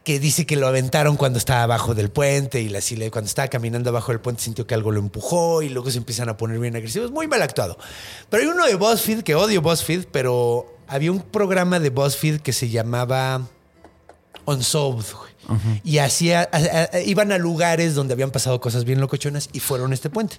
que 0.04 0.18
dice 0.18 0.46
que 0.46 0.56
lo 0.56 0.66
aventaron 0.66 1.16
cuando 1.16 1.38
estaba 1.38 1.62
abajo 1.62 1.94
del 1.94 2.10
puente 2.10 2.60
y 2.60 2.68
la, 2.68 2.78
así 2.78 2.96
le- 2.96 3.10
cuando 3.10 3.28
estaba 3.28 3.48
caminando 3.48 3.90
abajo 3.90 4.10
del 4.12 4.20
puente 4.20 4.42
sintió 4.42 4.66
que 4.66 4.74
algo 4.74 4.90
lo 4.90 4.98
empujó 5.00 5.62
y 5.62 5.68
luego 5.68 5.90
se 5.90 5.98
empiezan 5.98 6.28
a 6.28 6.36
poner 6.36 6.58
bien 6.58 6.74
agresivos. 6.76 7.10
Muy 7.10 7.26
mal 7.28 7.42
actuado. 7.42 7.78
Pero 8.30 8.42
hay 8.42 8.48
uno 8.48 8.66
de 8.66 8.74
BuzzFeed 8.74 9.22
que 9.22 9.34
odio 9.34 9.62
BuzzFeed, 9.62 10.06
pero 10.10 10.76
había 10.88 11.12
un 11.12 11.20
programa 11.22 11.78
de 11.78 11.90
BuzzFeed 11.90 12.40
que 12.40 12.52
se 12.52 12.68
llamaba 12.68 13.42
Unsolved, 14.46 15.06
güey. 15.16 15.32
Y 15.84 15.98
hacía, 15.98 16.48
a- 16.52 16.88
a- 16.96 17.00
iban 17.00 17.32
a 17.32 17.38
lugares 17.38 17.94
donde 17.94 18.14
habían 18.14 18.30
pasado 18.30 18.60
cosas 18.60 18.84
bien 18.84 19.00
locochonas 19.00 19.48
y 19.52 19.60
fueron 19.60 19.90
a 19.90 19.94
este 19.94 20.08
puente. 20.10 20.36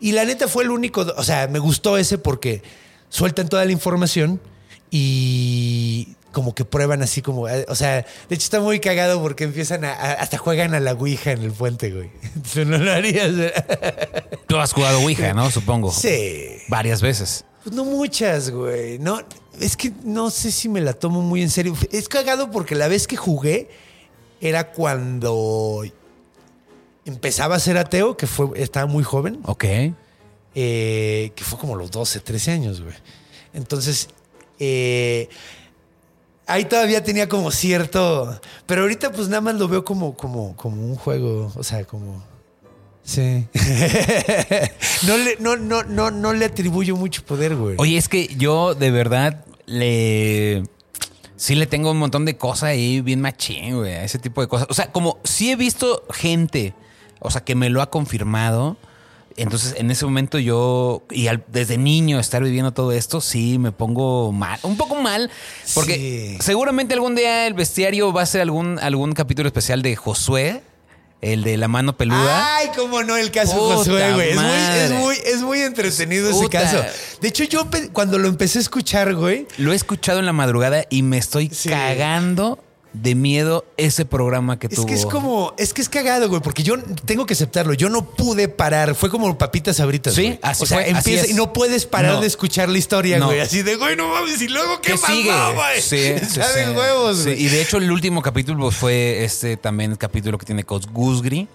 Y 0.00 0.12
la 0.12 0.24
neta 0.24 0.46
fue 0.48 0.64
el 0.64 0.70
único, 0.70 1.00
o 1.16 1.22
sea, 1.24 1.48
me 1.48 1.58
gustó 1.58 1.96
ese 1.98 2.18
porque 2.18 2.62
sueltan 3.08 3.48
toda 3.48 3.64
la 3.64 3.72
información 3.72 4.40
y 4.90 6.16
como 6.32 6.54
que 6.54 6.64
prueban 6.64 7.02
así 7.02 7.20
como, 7.22 7.48
eh, 7.48 7.66
o 7.68 7.74
sea, 7.74 7.96
de 8.28 8.34
hecho 8.34 8.44
está 8.44 8.60
muy 8.60 8.78
cagado 8.80 9.20
porque 9.20 9.44
empiezan 9.44 9.84
a, 9.84 9.92
a- 9.92 10.12
hasta 10.14 10.38
juegan 10.38 10.74
a 10.74 10.80
la 10.80 10.92
Ouija 10.92 11.32
en 11.32 11.42
el 11.42 11.52
puente, 11.52 11.90
güey. 11.90 12.10
Tú 12.54 12.64
no 12.64 12.78
lo 12.78 12.92
harías. 12.92 13.30
Tú 14.46 14.58
has 14.58 14.72
jugado 14.72 15.00
Ouija, 15.00 15.34
¿no? 15.34 15.50
Supongo. 15.50 15.90
Sí. 15.92 16.46
Varias 16.68 17.02
veces. 17.02 17.44
Pues 17.64 17.74
no 17.76 17.84
muchas, 17.84 18.50
güey. 18.50 18.98
No, 18.98 19.20
es 19.60 19.76
que 19.76 19.92
no 20.04 20.30
sé 20.30 20.50
si 20.50 20.68
me 20.68 20.80
la 20.80 20.92
tomo 20.92 21.20
muy 21.22 21.42
en 21.42 21.50
serio. 21.50 21.76
Es 21.90 22.08
cagado 22.08 22.50
porque 22.50 22.74
la 22.74 22.88
vez 22.88 23.06
que 23.06 23.16
jugué 23.16 23.68
era 24.40 24.72
cuando 24.72 25.82
empezaba 27.04 27.56
a 27.56 27.60
ser 27.60 27.76
ateo, 27.78 28.16
que 28.16 28.26
fue, 28.26 28.48
estaba 28.60 28.86
muy 28.86 29.04
joven, 29.04 29.40
Ok. 29.44 29.64
eh, 30.54 31.32
que 31.34 31.44
fue 31.44 31.58
como 31.58 31.76
los 31.76 31.90
12, 31.90 32.20
13 32.20 32.50
años, 32.52 32.80
güey. 32.80 32.94
Entonces, 33.54 34.08
eh, 34.58 35.28
ahí 36.46 36.64
todavía 36.64 37.02
tenía 37.04 37.28
como 37.28 37.50
cierto. 37.50 38.40
Pero 38.66 38.82
ahorita, 38.82 39.12
pues 39.12 39.28
nada 39.28 39.40
más 39.40 39.54
lo 39.56 39.68
veo 39.68 39.84
como, 39.84 40.16
como, 40.16 40.56
como 40.56 40.82
un 40.86 40.94
juego. 40.96 41.52
O 41.56 41.62
sea, 41.64 41.84
como. 41.84 42.22
Sí. 43.04 43.46
no, 45.06 45.16
le, 45.16 45.36
no, 45.40 45.56
no, 45.56 45.82
no, 45.82 46.10
no 46.10 46.32
le 46.32 46.44
atribuyo 46.44 46.96
mucho 46.96 47.24
poder, 47.24 47.56
güey. 47.56 47.76
Oye, 47.78 47.96
es 47.96 48.08
que 48.08 48.28
yo 48.36 48.74
de 48.74 48.90
verdad 48.90 49.44
le. 49.66 50.62
Sí 51.36 51.56
le 51.56 51.66
tengo 51.66 51.90
un 51.90 51.98
montón 51.98 52.24
de 52.24 52.36
cosas 52.36 52.64
ahí 52.70 53.00
bien 53.00 53.20
machín, 53.20 53.76
güey, 53.78 53.92
ese 53.94 54.18
tipo 54.20 54.40
de 54.40 54.46
cosas. 54.46 54.68
O 54.70 54.74
sea, 54.74 54.92
como 54.92 55.18
sí 55.24 55.50
he 55.50 55.56
visto 55.56 56.04
gente, 56.12 56.72
o 57.18 57.30
sea, 57.32 57.42
que 57.42 57.56
me 57.56 57.68
lo 57.68 57.82
ha 57.82 57.90
confirmado. 57.90 58.76
Entonces, 59.36 59.74
en 59.78 59.90
ese 59.90 60.04
momento 60.04 60.38
yo, 60.38 61.02
y 61.10 61.26
al- 61.28 61.42
desde 61.48 61.78
niño 61.78 62.20
estar 62.20 62.42
viviendo 62.44 62.72
todo 62.72 62.92
esto, 62.92 63.20
sí 63.22 63.58
me 63.58 63.72
pongo 63.72 64.30
mal, 64.30 64.60
un 64.62 64.76
poco 64.76 64.94
mal, 64.96 65.30
porque 65.74 66.36
Sí. 66.36 66.44
seguramente 66.44 66.92
algún 66.94 67.14
día 67.16 67.46
el 67.46 67.54
bestiario 67.54 68.12
va 68.12 68.22
a 68.22 68.26
ser 68.26 68.42
algún, 68.42 68.78
algún 68.78 69.12
capítulo 69.14 69.48
especial 69.48 69.80
de 69.80 69.96
Josué, 69.96 70.62
el 71.22 71.42
de 71.44 71.56
la 71.56 71.68
mano 71.68 71.96
peluda. 71.96 72.56
Ay, 72.56 72.68
cómo 72.76 73.02
no, 73.02 73.16
el 73.16 73.30
caso 73.30 73.56
Puta 73.56 73.76
Josué, 73.76 74.12
güey. 74.12 74.30
Es 74.30 74.36
muy, 74.36 74.52
es, 74.76 74.90
muy, 74.90 75.16
es 75.24 75.40
muy 75.40 75.60
entretenido 75.60 76.30
Puta. 76.32 76.60
ese 76.62 76.76
caso. 76.82 76.84
De 77.20 77.28
hecho, 77.28 77.44
yo 77.44 77.66
cuando 77.92 78.18
lo 78.18 78.28
empecé 78.28 78.58
a 78.58 78.62
escuchar, 78.62 79.14
güey, 79.14 79.46
Lo 79.56 79.72
he 79.72 79.76
escuchado 79.76 80.18
en 80.18 80.26
la 80.26 80.32
madrugada 80.32 80.84
y 80.90 81.02
me 81.02 81.18
estoy 81.18 81.48
Sí. 81.50 81.68
cagando 81.70 82.58
de 82.92 83.14
miedo 83.14 83.64
ese 83.78 84.04
programa 84.04 84.58
que 84.58 84.66
Es 84.66 84.74
tuvo. 84.74 84.86
que 84.86 84.94
es 84.94 85.06
como, 85.06 85.54
es 85.56 85.72
que 85.72 85.80
es 85.80 85.88
cagado, 85.88 86.28
güey, 86.28 86.42
porque 86.42 86.62
yo 86.62 86.74
tengo 87.06 87.24
que 87.26 87.32
aceptarlo. 87.34 87.72
Yo 87.74 87.88
no 87.88 88.04
pude 88.04 88.48
parar. 88.48 88.94
Fue 88.94 89.08
como 89.10 89.36
papitas 89.38 89.80
abritas. 89.80 90.14
Sí, 90.14 90.24
güey. 90.24 90.38
así 90.42 90.62
O 90.62 90.66
sea, 90.66 90.78
fue, 90.78 90.90
empieza 90.90 91.24
es. 91.24 91.30
y 91.30 91.34
no 91.34 91.52
puedes 91.52 91.86
parar 91.86 92.14
No. 92.14 92.20
de 92.20 92.26
escuchar 92.26 92.68
la 92.68 92.76
historia, 92.78 93.18
No. 93.18 93.26
güey. 93.26 93.40
Así 93.40 93.62
de, 93.62 93.76
güey, 93.76 93.96
no 93.96 94.08
mames, 94.08 94.42
y 94.42 94.48
luego 94.48 94.80
qué, 94.82 94.92
¿Qué 94.92 94.98
pasó, 94.98 95.12
sigue? 95.12 95.32
güey. 95.54 95.80
Sí, 95.80 96.14
sí, 96.28 96.40
sí. 96.42 96.70
huevos, 96.76 97.16
Sí, 97.18 97.24
güey. 97.24 97.42
Y 97.44 97.48
de 97.48 97.62
hecho, 97.62 97.78
el 97.78 97.90
último 97.90 98.20
capítulo 98.20 98.70
fue 98.70 99.24
este 99.24 99.56
también 99.56 99.92
el 99.92 99.98
capítulo 99.98 100.36
que 100.38 100.44
tiene 100.46 100.64
Cos 100.64 100.86
Gusgri. 100.88 101.48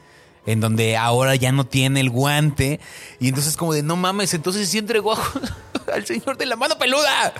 En 0.47 0.61
donde 0.61 0.95
ahora 0.95 1.35
ya 1.35 1.51
no 1.51 1.65
tiene 1.67 1.99
el 1.99 2.09
guante. 2.09 2.79
Y 3.19 3.27
entonces, 3.27 3.57
como 3.57 3.73
de 3.73 3.83
no 3.83 3.97
mames, 3.97 4.33
entonces 4.33 4.69
sí 4.69 4.77
entregó 4.77 5.13
al 5.93 6.05
señor 6.05 6.37
de 6.37 6.45
la 6.45 6.55
mano 6.55 6.77
peluda. 6.79 7.33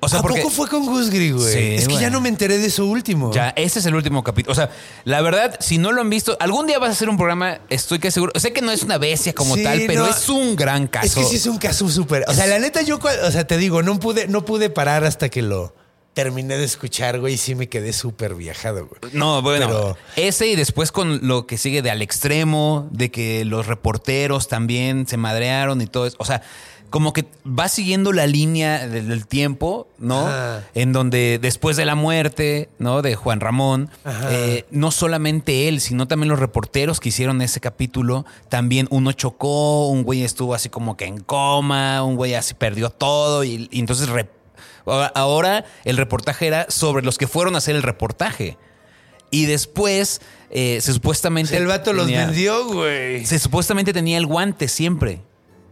O 0.00 0.08
sea, 0.08 0.20
¿A 0.20 0.22
porque 0.22 0.42
poco 0.42 0.50
fue 0.54 0.68
con 0.68 0.86
Gusgri, 0.86 1.32
güey? 1.32 1.52
Sí, 1.52 1.74
es 1.74 1.88
que 1.88 1.96
ya 1.98 2.08
no 2.08 2.20
me 2.20 2.28
enteré 2.28 2.58
de 2.58 2.66
eso 2.66 2.86
último. 2.86 3.32
Ya, 3.32 3.48
ese 3.56 3.80
es 3.80 3.86
el 3.86 3.96
último 3.96 4.22
capítulo. 4.22 4.52
O 4.52 4.54
sea, 4.54 4.70
la 5.04 5.20
verdad, 5.22 5.56
si 5.60 5.78
no 5.78 5.90
lo 5.90 6.00
han 6.00 6.08
visto, 6.08 6.36
algún 6.38 6.68
día 6.68 6.78
vas 6.78 6.90
a 6.90 6.92
hacer 6.92 7.08
un 7.08 7.16
programa, 7.16 7.58
estoy 7.68 7.98
que 7.98 8.12
seguro. 8.12 8.30
Sé 8.38 8.52
que 8.52 8.60
no 8.62 8.70
es 8.70 8.84
una 8.84 8.98
bestia 8.98 9.32
como 9.34 9.56
Sí, 9.56 9.64
tal, 9.64 9.82
pero 9.88 10.04
no. 10.04 10.10
es 10.10 10.28
un 10.28 10.54
gran 10.54 10.86
caso. 10.86 11.06
Es 11.06 11.14
que 11.16 11.24
sí 11.24 11.36
es 11.36 11.46
un 11.46 11.58
caso 11.58 11.88
súper. 11.88 12.24
O 12.28 12.34
sea, 12.34 12.46
la 12.46 12.60
neta, 12.60 12.82
yo, 12.82 12.98
o 13.24 13.30
sea, 13.32 13.44
te 13.46 13.56
digo, 13.58 13.82
no 13.82 13.98
pude, 13.98 14.28
no 14.28 14.44
pude 14.44 14.70
parar 14.70 15.02
hasta 15.04 15.28
que 15.30 15.42
lo 15.42 15.74
terminé 16.14 16.56
de 16.56 16.64
escuchar, 16.64 17.18
güey, 17.20 17.34
y 17.34 17.36
sí 17.36 17.54
me 17.54 17.68
quedé 17.68 17.92
súper 17.92 18.34
viajado, 18.34 18.86
güey. 18.88 19.12
No, 19.14 19.40
bueno, 19.42 19.66
Pero- 19.68 19.96
ese 20.16 20.46
y 20.48 20.56
después 20.56 20.90
con 20.92 21.26
lo 21.26 21.46
que 21.46 21.58
sigue 21.58 21.80
de 21.82 21.90
al 21.90 22.02
extremo, 22.02 22.88
de 22.92 23.10
que 23.10 23.44
los 23.44 23.66
reporteros 23.66 24.48
también 24.48 25.06
se 25.06 25.16
madrearon 25.16 25.80
y 25.80 25.86
todo 25.86 26.06
eso. 26.06 26.16
O 26.18 26.24
sea, 26.24 26.42
como 26.90 27.12
que 27.12 27.26
va 27.46 27.68
siguiendo 27.68 28.12
la 28.12 28.26
línea 28.26 28.86
del, 28.86 29.26
tiempo, 29.26 29.88
¿no? 29.98 30.26
Ajá. 30.26 30.64
En 30.74 30.92
donde 30.92 31.38
después 31.40 31.76
de 31.76 31.84
la 31.84 31.94
muerte, 31.94 32.68
¿no? 32.78 33.02
De 33.02 33.14
Juan 33.14 33.40
Ramón, 33.40 33.90
eh, 34.30 34.64
no 34.70 34.90
solamente 34.90 35.68
él, 35.68 35.80
sino 35.80 36.08
también 36.08 36.30
los 36.30 36.38
reporteros 36.38 37.00
que 37.00 37.10
hicieron 37.10 37.42
ese 37.42 37.60
capítulo, 37.60 38.24
también 38.48 38.86
uno 38.90 39.12
chocó, 39.12 39.88
un 39.88 40.02
güey 40.02 40.24
estuvo 40.24 40.54
así 40.54 40.68
como 40.68 40.96
que 40.96 41.04
en 41.06 41.20
coma, 41.20 42.02
un 42.02 42.16
güey 42.16 42.34
así 42.34 42.54
perdió 42.54 42.90
todo 42.90 43.44
y, 43.44 43.68
y 43.70 43.80
entonces 43.80 44.08
re- 44.08 44.30
ahora- 44.86 45.64
el 45.84 45.96
reportaje 45.96 46.46
era 46.46 46.66
sobre 46.70 47.04
los 47.04 47.18
que 47.18 47.26
fueron 47.26 47.54
a 47.54 47.58
hacer 47.58 47.76
el 47.76 47.82
reportaje. 47.82 48.56
Y 49.30 49.44
después, 49.44 50.22
eh, 50.50 50.78
se 50.80 50.92
supuestamente. 50.94 51.54
El 51.56 51.66
vato 51.66 51.92
los 51.92 52.06
vendió, 52.28 52.64
güey. 52.66 53.26
Se 53.26 53.38
supuestamente 53.38 53.92
tenía 53.92 54.16
el 54.16 54.24
guante 54.24 54.68
siempre. 54.68 55.20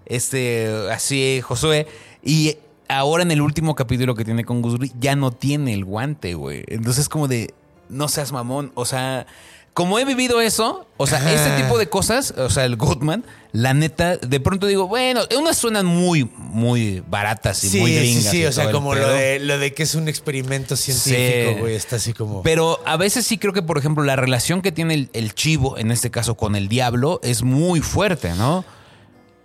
Este, 0.06 0.68
así, 0.92 1.40
Josué. 1.42 1.86
Y 2.24 2.56
ahora 2.88 3.22
en 3.22 3.30
el 3.30 3.40
último 3.42 3.74
capítulo 3.74 4.14
que 4.14 4.24
tiene 4.24 4.44
con 4.44 4.62
Gusgri, 4.62 4.92
ya 4.98 5.16
no 5.16 5.32
tiene 5.32 5.74
el 5.74 5.84
guante, 5.84 6.34
güey. 6.34 6.64
Entonces, 6.68 7.08
como 7.08 7.28
de. 7.28 7.52
No 7.88 8.08
seas 8.08 8.32
mamón. 8.32 8.72
O 8.74 8.84
sea. 8.84 9.26
como 9.74 9.98
he 9.98 10.06
vivido 10.06 10.40
eso, 10.40 10.86
o 10.96 11.06
sea, 11.06 11.18
Ajá. 11.18 11.34
este 11.34 11.62
tipo 11.62 11.76
de 11.78 11.86
cosas, 11.90 12.30
o 12.38 12.48
sea, 12.48 12.64
el 12.64 12.76
Goodman, 12.76 13.26
la 13.52 13.74
neta, 13.74 14.16
de 14.16 14.40
pronto 14.40 14.66
digo, 14.66 14.88
bueno, 14.88 15.20
unas 15.38 15.58
suenan 15.58 15.84
muy, 15.84 16.24
muy 16.38 17.02
baratas 17.06 17.62
y 17.62 17.68
Sí, 17.68 17.80
muy 17.80 17.90
sí, 17.92 17.98
gringas. 17.98 18.24
sí, 18.30 18.38
y 18.40 18.44
o 18.46 18.52
sea, 18.52 18.70
como 18.72 18.94
lo 18.94 19.06
de, 19.06 19.38
lo 19.38 19.58
de 19.58 19.74
que 19.74 19.82
es 19.82 19.94
un 19.94 20.08
experimento 20.08 20.76
científico, 20.76 21.50
Sí. 21.56 21.60
güey, 21.60 21.74
está 21.74 21.96
así 21.96 22.14
como... 22.14 22.42
Pero 22.42 22.80
a 22.86 22.96
veces 22.96 23.26
sí 23.26 23.36
creo 23.36 23.52
que, 23.52 23.60
por 23.60 23.76
ejemplo, 23.76 24.02
la 24.02 24.16
relación 24.16 24.62
que 24.62 24.72
tiene 24.72 24.94
el, 24.94 25.10
el 25.12 25.34
chivo, 25.34 25.76
en 25.76 25.90
este 25.90 26.10
caso 26.10 26.36
con 26.38 26.56
el 26.56 26.68
diablo, 26.68 27.20
es 27.22 27.42
muy 27.42 27.80
fuerte, 27.82 28.30
¿no? 28.30 28.64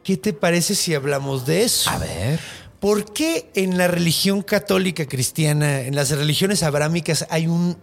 ¿Qué 0.04 0.18
te 0.18 0.34
parece 0.34 0.76
si 0.76 0.94
hablamos 0.96 1.46
de 1.46 1.64
eso? 1.64 1.90
A 1.90 1.98
ver. 2.00 2.40
¿Por 2.80 3.14
qué 3.14 3.52
en 3.54 3.78
la 3.78 3.88
religión 3.88 4.42
católica 4.42 5.06
cristiana, 5.08 5.82
en 5.82 5.96
las 5.96 6.10
religiones 6.10 6.64
abrámicas, 6.64 7.28
hay 7.30 7.46
un 7.48 7.78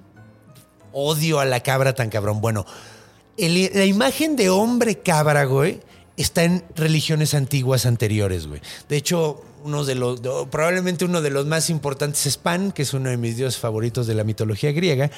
odio 0.93 1.39
a 1.39 1.45
la 1.45 1.61
cabra 1.63 1.95
tan 1.95 2.11
cabrón? 2.11 2.41
Bueno, 2.41 2.67
el- 3.37 3.71
la 3.73 3.85
imagen 3.85 4.35
de 4.35 4.51
hombre 4.51 4.99
cabra, 4.99 5.45
güey, 5.45 5.81
está 6.17 6.43
en 6.43 6.65
religiones 6.75 7.35
antiguas 7.35 7.87
anteriores, 7.87 8.49
güey. 8.49 8.61
De 8.89 8.97
hecho, 8.97 9.43
uno 9.65 9.85
de 9.85 9.95
los, 9.95 10.21
probablemente 10.51 11.05
uno 11.05 11.21
de 11.21 11.31
los 11.31 11.47
más 11.47 11.71
importantes 11.71 12.27
es 12.27 12.37
Pan, 12.37 12.73
que 12.73 12.83
es 12.83 12.95
uno 12.95 13.11
de 13.11 13.17
mis 13.17 13.37
dioses 13.37 13.59
favoritos 13.59 14.07
de 14.07 14.15
la 14.15 14.25
mitología 14.25 14.73
griega, 14.73 15.11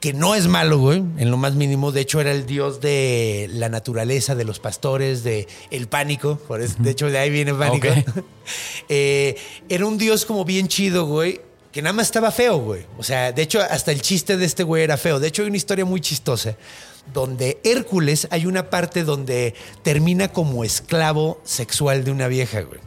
que 0.00 0.12
no 0.12 0.34
es 0.34 0.46
malo, 0.48 0.78
güey, 0.78 0.98
en 1.18 1.30
lo 1.30 1.36
más 1.36 1.54
mínimo. 1.54 1.92
De 1.92 2.00
hecho, 2.00 2.20
era 2.20 2.32
el 2.32 2.46
dios 2.46 2.80
de 2.80 3.48
la 3.52 3.68
naturaleza, 3.68 4.34
de 4.34 4.44
los 4.44 4.60
pastores, 4.60 5.24
de 5.24 5.48
el 5.70 5.88
pánico. 5.88 6.38
Por 6.48 6.60
eso, 6.60 6.76
de 6.78 6.90
hecho, 6.90 7.10
de 7.10 7.18
ahí 7.18 7.30
viene 7.30 7.54
pánico. 7.54 7.88
Eh, 8.88 9.36
era 9.68 9.86
un 9.86 9.96
dios 9.96 10.26
como 10.26 10.44
bien 10.44 10.66
chido, 10.66 11.06
güey. 11.06 11.40
Que 11.70 11.80
nada 11.80 11.92
más 11.92 12.06
estaba 12.06 12.32
feo, 12.32 12.58
güey. 12.58 12.84
O 12.98 13.04
sea, 13.04 13.30
de 13.30 13.40
hecho, 13.40 13.60
hasta 13.60 13.92
el 13.92 14.02
chiste 14.02 14.36
de 14.36 14.44
este 14.44 14.64
güey 14.64 14.82
era 14.82 14.96
feo. 14.96 15.20
De 15.20 15.28
hecho, 15.28 15.42
hay 15.42 15.48
una 15.48 15.56
historia 15.56 15.84
muy 15.84 16.00
chistosa 16.00 16.56
donde 17.12 17.58
Hércules 17.64 18.28
hay 18.30 18.46
una 18.46 18.70
parte 18.70 19.04
donde 19.04 19.54
termina 19.82 20.28
como 20.28 20.64
esclavo 20.64 21.40
sexual 21.44 22.04
de 22.04 22.10
una 22.10 22.28
vieja, 22.28 22.60
güey. 22.62 22.80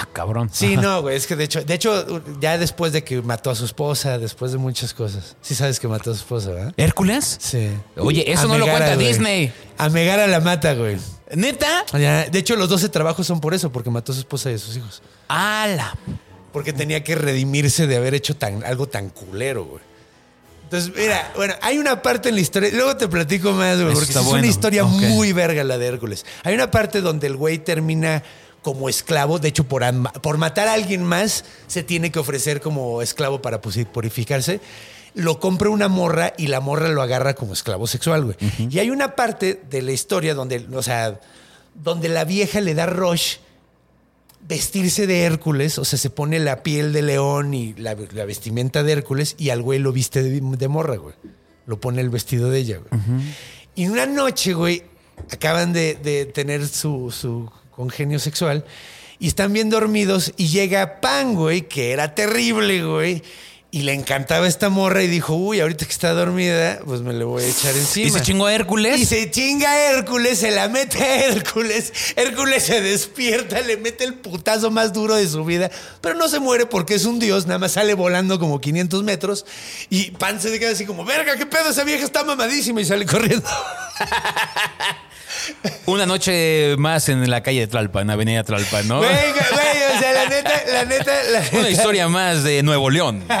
Ah, 0.00 0.08
cabrón. 0.12 0.48
Sí, 0.52 0.76
no, 0.78 1.02
güey. 1.02 1.16
Es 1.16 1.26
que 1.26 1.36
de 1.36 1.44
hecho, 1.44 1.62
de 1.62 1.74
hecho, 1.74 2.22
ya 2.40 2.56
después 2.58 2.92
de 2.92 3.04
que 3.04 3.20
mató 3.22 3.50
a 3.50 3.54
su 3.54 3.64
esposa, 3.64 4.18
después 4.18 4.52
de 4.52 4.58
muchas 4.58 4.94
cosas. 4.94 5.36
Sí 5.42 5.54
sabes 5.54 5.78
que 5.78 5.88
mató 5.88 6.10
a 6.10 6.14
su 6.14 6.20
esposa, 6.20 6.50
¿verdad? 6.50 6.74
¿Hércules? 6.76 7.38
Sí. 7.40 7.70
Oye, 7.96 8.30
eso 8.30 8.44
A 8.44 8.48
no 8.48 8.58
lo 8.58 8.66
cuenta 8.66 8.94
güey. 8.94 9.06
Disney. 9.06 9.52
A 9.78 9.88
Megara 9.90 10.26
la 10.26 10.40
mata, 10.40 10.74
güey. 10.74 10.96
¿Neta? 11.34 11.84
De 11.92 12.38
hecho, 12.38 12.56
los 12.56 12.68
12 12.68 12.88
trabajos 12.88 13.26
son 13.26 13.40
por 13.40 13.54
eso, 13.54 13.70
porque 13.70 13.90
mató 13.90 14.12
a 14.12 14.14
su 14.14 14.20
esposa 14.20 14.50
y 14.50 14.54
a 14.54 14.58
sus 14.58 14.76
hijos. 14.76 15.02
¡Hala! 15.28 15.96
Porque 16.52 16.72
tenía 16.72 17.04
que 17.04 17.14
redimirse 17.14 17.86
de 17.86 17.96
haber 17.96 18.14
hecho 18.14 18.34
tan, 18.36 18.64
algo 18.64 18.88
tan 18.88 19.10
culero, 19.10 19.64
güey. 19.64 19.90
Entonces, 20.64 20.92
mira, 20.96 21.32
bueno, 21.34 21.54
hay 21.62 21.78
una 21.78 22.00
parte 22.00 22.28
en 22.28 22.36
la 22.36 22.40
historia, 22.40 22.70
luego 22.72 22.96
te 22.96 23.08
platico 23.08 23.50
más, 23.52 23.80
güey, 23.80 23.92
porque 23.92 24.10
es 24.10 24.14
bueno. 24.14 24.38
una 24.38 24.46
historia 24.46 24.84
muy 24.84 25.32
verga 25.32 25.64
la 25.64 25.78
de 25.78 25.86
Hércules. 25.86 26.24
Hay 26.44 26.54
una 26.54 26.70
parte 26.70 27.00
donde 27.00 27.26
el 27.26 27.36
güey 27.36 27.58
termina 27.58 28.22
como 28.62 28.88
esclavo, 28.88 29.38
de 29.38 29.48
hecho, 29.48 29.64
por, 29.64 29.82
por 30.20 30.38
matar 30.38 30.68
a 30.68 30.74
alguien 30.74 31.04
más, 31.04 31.44
se 31.66 31.82
tiene 31.82 32.10
que 32.10 32.18
ofrecer 32.18 32.60
como 32.60 33.02
esclavo 33.02 33.40
para 33.40 33.60
purificarse. 33.60 34.60
Lo 35.14 35.40
compra 35.40 35.70
una 35.70 35.88
morra 35.88 36.34
y 36.36 36.46
la 36.46 36.60
morra 36.60 36.88
lo 36.88 37.02
agarra 37.02 37.34
como 37.34 37.52
esclavo 37.52 37.86
sexual, 37.86 38.24
güey. 38.24 38.36
Y 38.70 38.78
hay 38.78 38.90
una 38.90 39.16
parte 39.16 39.60
de 39.68 39.82
la 39.82 39.92
historia 39.92 40.34
donde, 40.34 40.66
o 40.72 40.82
sea, 40.82 41.20
donde 41.74 42.08
la 42.08 42.24
vieja 42.24 42.60
le 42.60 42.74
da 42.74 42.86
rush 42.86 43.36
vestirse 44.46 45.06
de 45.06 45.22
Hércules, 45.22 45.78
o 45.78 45.84
sea, 45.84 45.98
se 45.98 46.10
pone 46.10 46.38
la 46.38 46.62
piel 46.62 46.92
de 46.92 47.02
león 47.02 47.54
y 47.54 47.74
la, 47.74 47.96
la 48.12 48.24
vestimenta 48.24 48.82
de 48.82 48.92
Hércules 48.92 49.34
y 49.38 49.50
al 49.50 49.62
güey 49.62 49.78
lo 49.78 49.92
viste 49.92 50.22
de, 50.22 50.40
de 50.40 50.68
morra, 50.68 50.96
güey. 50.96 51.14
Lo 51.66 51.80
pone 51.80 52.00
el 52.00 52.10
vestido 52.10 52.50
de 52.50 52.58
ella, 52.58 52.78
güey. 52.78 53.02
Y 53.74 53.88
una 53.88 54.06
noche, 54.06 54.54
güey, 54.54 54.82
acaban 55.32 55.72
de, 55.72 55.94
de 55.94 56.26
tener 56.26 56.66
su, 56.66 57.10
su 57.10 57.50
congenio 57.70 58.18
sexual 58.18 58.64
y 59.20 59.28
están 59.28 59.52
bien 59.52 59.68
dormidos 59.70 60.32
y 60.36 60.48
llega 60.48 61.00
Pan, 61.00 61.34
güey, 61.34 61.68
que 61.68 61.92
era 61.92 62.14
terrible, 62.14 62.82
güey. 62.82 63.22
Y 63.72 63.82
le 63.82 63.92
encantaba 63.92 64.48
esta 64.48 64.68
morra 64.68 65.04
y 65.04 65.06
dijo, 65.06 65.34
uy, 65.34 65.60
ahorita 65.60 65.84
que 65.84 65.92
está 65.92 66.12
dormida, 66.12 66.80
pues 66.84 67.02
me 67.02 67.12
le 67.12 67.22
voy 67.22 67.44
a 67.44 67.46
echar 67.46 67.76
encima. 67.76 68.08
¿Y 68.08 68.10
se 68.10 68.20
chingó 68.22 68.46
a 68.46 68.54
Hércules? 68.54 68.98
Y 68.98 69.04
se 69.06 69.30
chinga 69.30 69.70
a 69.70 69.92
Hércules, 69.92 70.40
se 70.40 70.50
la 70.50 70.68
mete 70.68 70.98
a 70.98 71.26
Hércules. 71.26 71.92
Hércules 72.16 72.64
se 72.64 72.80
despierta, 72.80 73.60
le 73.60 73.76
mete 73.76 74.02
el 74.02 74.14
putazo 74.14 74.72
más 74.72 74.92
duro 74.92 75.14
de 75.14 75.28
su 75.28 75.44
vida, 75.44 75.70
pero 76.00 76.16
no 76.16 76.28
se 76.28 76.40
muere 76.40 76.66
porque 76.66 76.96
es 76.96 77.04
un 77.04 77.20
dios, 77.20 77.46
nada 77.46 77.60
más 77.60 77.72
sale 77.72 77.94
volando 77.94 78.40
como 78.40 78.60
500 78.60 79.04
metros. 79.04 79.46
Y 79.88 80.10
Pan 80.12 80.40
se 80.40 80.58
queda 80.58 80.72
así 80.72 80.84
como, 80.84 81.04
verga, 81.04 81.36
qué 81.36 81.46
pedo, 81.46 81.70
esa 81.70 81.84
vieja 81.84 82.04
está 82.04 82.24
mamadísima 82.24 82.80
y 82.80 82.86
sale 82.86 83.06
corriendo. 83.06 83.48
Una 85.86 86.06
noche 86.06 86.76
más 86.78 87.08
en 87.08 87.28
la 87.28 87.42
calle 87.42 87.60
de 87.60 87.66
Tlalpan, 87.66 88.08
Avenida 88.10 88.44
Tlalpan, 88.44 88.88
¿no? 88.88 88.98
Güey, 88.98 89.10
güey, 89.10 89.96
o 89.96 89.98
sea, 89.98 90.12
la 90.12 90.26
neta, 90.28 90.62
la 90.72 90.84
neta, 90.84 91.12
la 91.32 91.40
neta. 91.40 91.56
Una 91.58 91.70
historia 91.70 92.08
más 92.08 92.42
de 92.44 92.62
Nuevo 92.62 92.90
León. 92.90 93.24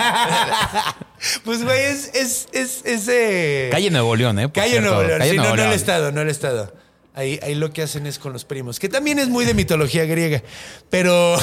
Pues, 1.44 1.62
güey, 1.62 1.78
es, 1.82 2.10
es, 2.14 2.48
es, 2.52 2.80
es, 2.86 3.06
eh, 3.08 3.68
Calle 3.70 3.90
Nuevo 3.90 4.16
León, 4.16 4.38
¿eh? 4.38 4.48
Por 4.48 4.54
Calle 4.54 4.70
cierto. 4.70 4.88
Nuevo 4.88 5.02
León. 5.06 5.18
Calle 5.18 5.30
Sí, 5.32 5.36
no, 5.36 5.42
no 5.44 5.50
el 5.50 5.56
León. 5.56 5.72
estado, 5.72 6.12
no 6.12 6.20
el 6.22 6.28
estado. 6.30 6.74
Ahí, 7.14 7.38
ahí 7.42 7.54
lo 7.54 7.72
que 7.74 7.82
hacen 7.82 8.06
es 8.06 8.18
con 8.18 8.32
los 8.32 8.46
primos, 8.46 8.78
que 8.78 8.88
también 8.88 9.18
es 9.18 9.28
muy 9.28 9.44
de 9.44 9.52
mitología 9.52 10.06
griega. 10.06 10.42
Pero, 10.88 11.36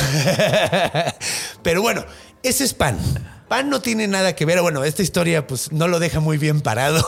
pero 1.61 1.83
bueno, 1.83 2.05
ese 2.41 2.63
es 2.63 2.73
Pan. 2.73 2.97
Pan 3.47 3.69
no 3.69 3.79
tiene 3.79 4.07
nada 4.07 4.35
que 4.35 4.45
ver. 4.45 4.61
Bueno, 4.61 4.83
esta 4.83 5.03
historia 5.03 5.45
pues 5.45 5.71
no 5.71 5.87
lo 5.87 5.99
deja 5.99 6.19
muy 6.19 6.37
bien 6.39 6.61
parado, 6.61 7.05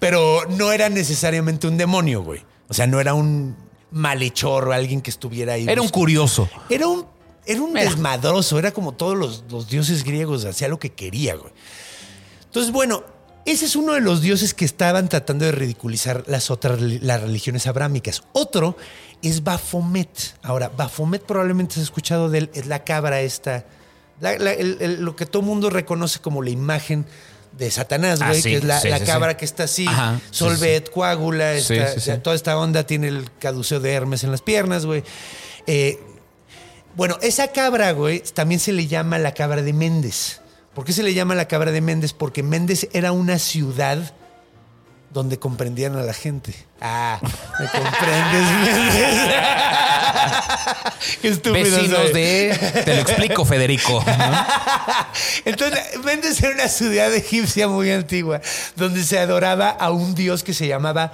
pero 0.00 0.40
no 0.50 0.72
era 0.72 0.88
necesariamente 0.88 1.68
un 1.68 1.76
demonio, 1.76 2.22
güey. 2.22 2.44
O 2.68 2.74
sea, 2.74 2.86
no 2.86 3.00
era 3.00 3.14
un 3.14 3.56
malhechor 3.90 4.68
o 4.68 4.72
alguien 4.72 5.00
que 5.02 5.10
estuviera 5.10 5.54
ahí. 5.54 5.66
Era 5.68 5.82
un 5.82 5.88
curioso. 5.88 6.48
Era 6.70 6.86
un, 6.86 7.04
era 7.44 7.60
un 7.60 7.76
Era. 7.76 7.90
desmadroso, 7.90 8.58
era 8.58 8.72
como 8.72 8.92
todos 8.92 9.16
los, 9.16 9.44
los 9.50 9.68
dioses 9.68 10.04
griegos, 10.04 10.44
hacía 10.44 10.68
lo 10.68 10.78
que 10.78 10.90
quería, 10.92 11.34
güey. 11.34 11.52
Entonces, 12.44 12.72
bueno, 12.72 13.02
ese 13.44 13.64
es 13.66 13.76
uno 13.76 13.92
de 13.94 14.00
los 14.00 14.20
dioses 14.22 14.54
que 14.54 14.64
estaban 14.64 15.08
tratando 15.08 15.44
de 15.44 15.52
ridiculizar 15.52 16.24
las 16.26 16.50
otras 16.50 16.80
las 16.80 17.20
religiones 17.20 17.66
abrámicas. 17.66 18.22
Otro 18.32 18.76
es 19.22 19.42
Baphomet. 19.42 20.36
Ahora, 20.42 20.68
Baphomet 20.68 21.22
probablemente 21.22 21.74
has 21.74 21.82
escuchado 21.82 22.28
de 22.30 22.38
él, 22.38 22.50
es 22.54 22.66
la 22.66 22.84
cabra 22.84 23.20
esta, 23.20 23.64
la- 24.20 24.38
la- 24.38 24.52
el- 24.52 24.76
el- 24.80 25.02
lo 25.02 25.16
que 25.16 25.26
todo 25.26 25.42
mundo 25.42 25.70
reconoce 25.70 26.20
como 26.20 26.42
la 26.42 26.50
imagen 26.50 27.04
de 27.56 27.70
Satanás, 27.70 28.20
Ah, 28.22 28.28
güey, 28.28 28.42
sí, 28.42 28.50
que 28.50 28.56
es 28.56 28.64
la, 28.64 28.80
sí, 28.80 28.88
la 28.88 28.98
sí, 28.98 29.04
cabra 29.04 29.36
que 29.36 29.44
está 29.44 29.64
así, 29.64 29.86
Ajá, 29.86 30.20
solvet, 30.30 30.90
coágula, 30.90 31.52
está- 31.54 32.22
toda 32.22 32.34
esta 32.36 32.56
onda 32.58 32.84
tiene 32.86 33.08
el 33.08 33.30
caduceo 33.38 33.78
de 33.80 33.92
Hermes 33.92 34.24
en 34.24 34.30
las 34.30 34.42
piernas, 34.42 34.86
güey. 34.86 35.04
Eh, 35.66 36.00
bueno, 36.96 37.18
esa 37.22 37.48
cabra, 37.48 37.92
güey, 37.92 38.20
también 38.20 38.60
se 38.60 38.72
le 38.72 38.86
llama 38.86 39.18
la 39.18 39.32
cabra 39.34 39.62
de 39.62 39.72
Méndez. 39.72 40.40
¿Por 40.74 40.84
qué 40.84 40.92
se 40.92 41.02
le 41.02 41.12
llama 41.14 41.34
la 41.34 41.46
cabra 41.48 41.70
de 41.72 41.80
Méndez? 41.80 42.12
Porque 42.14 42.42
Méndez 42.42 42.88
era 42.92 43.12
una 43.12 43.38
ciudad 43.38 44.14
donde 45.12 45.38
comprendían 45.38 45.96
a 45.96 46.02
la 46.02 46.14
gente. 46.14 46.54
Ah, 46.80 47.20
¿me 47.22 47.66
comprendes? 47.68 48.48
Qué 51.20 51.28
estúpido 51.28 51.64
Vecinos 51.64 52.00
soy. 52.00 52.12
de. 52.12 52.82
Te 52.84 52.94
lo 52.94 53.00
explico, 53.02 53.44
Federico. 53.44 54.02
¿no? 54.06 54.46
Entonces, 55.44 55.80
Méndez 56.04 56.42
era 56.42 56.54
una 56.54 56.68
ciudad 56.68 57.12
egipcia 57.14 57.68
muy 57.68 57.90
antigua 57.90 58.40
donde 58.76 59.04
se 59.04 59.18
adoraba 59.18 59.70
a 59.70 59.90
un 59.90 60.14
dios 60.14 60.42
que 60.42 60.54
se 60.54 60.66
llamaba 60.66 61.12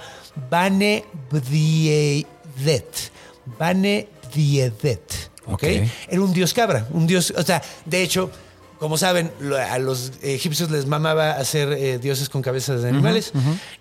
Bane 0.49 1.03
Bdiedet. 1.31 3.11
Bane 3.57 4.07
Bdiedet. 4.33 5.29
Ok. 5.45 5.63
Era 5.63 6.21
un 6.21 6.31
dios 6.33 6.53
cabra, 6.53 6.87
un 6.91 7.07
dios, 7.07 7.33
o 7.35 7.43
sea, 7.43 7.61
de 7.85 8.03
hecho, 8.03 8.31
como 8.79 8.97
saben, 8.97 9.31
a 9.69 9.77
los 9.77 10.13
egipcios 10.21 10.71
les 10.71 10.85
mamaba 10.85 11.31
hacer 11.31 11.73
eh, 11.73 11.99
dioses 11.99 12.29
con 12.29 12.41
cabezas 12.41 12.81
de 12.81 12.89
animales 12.89 13.31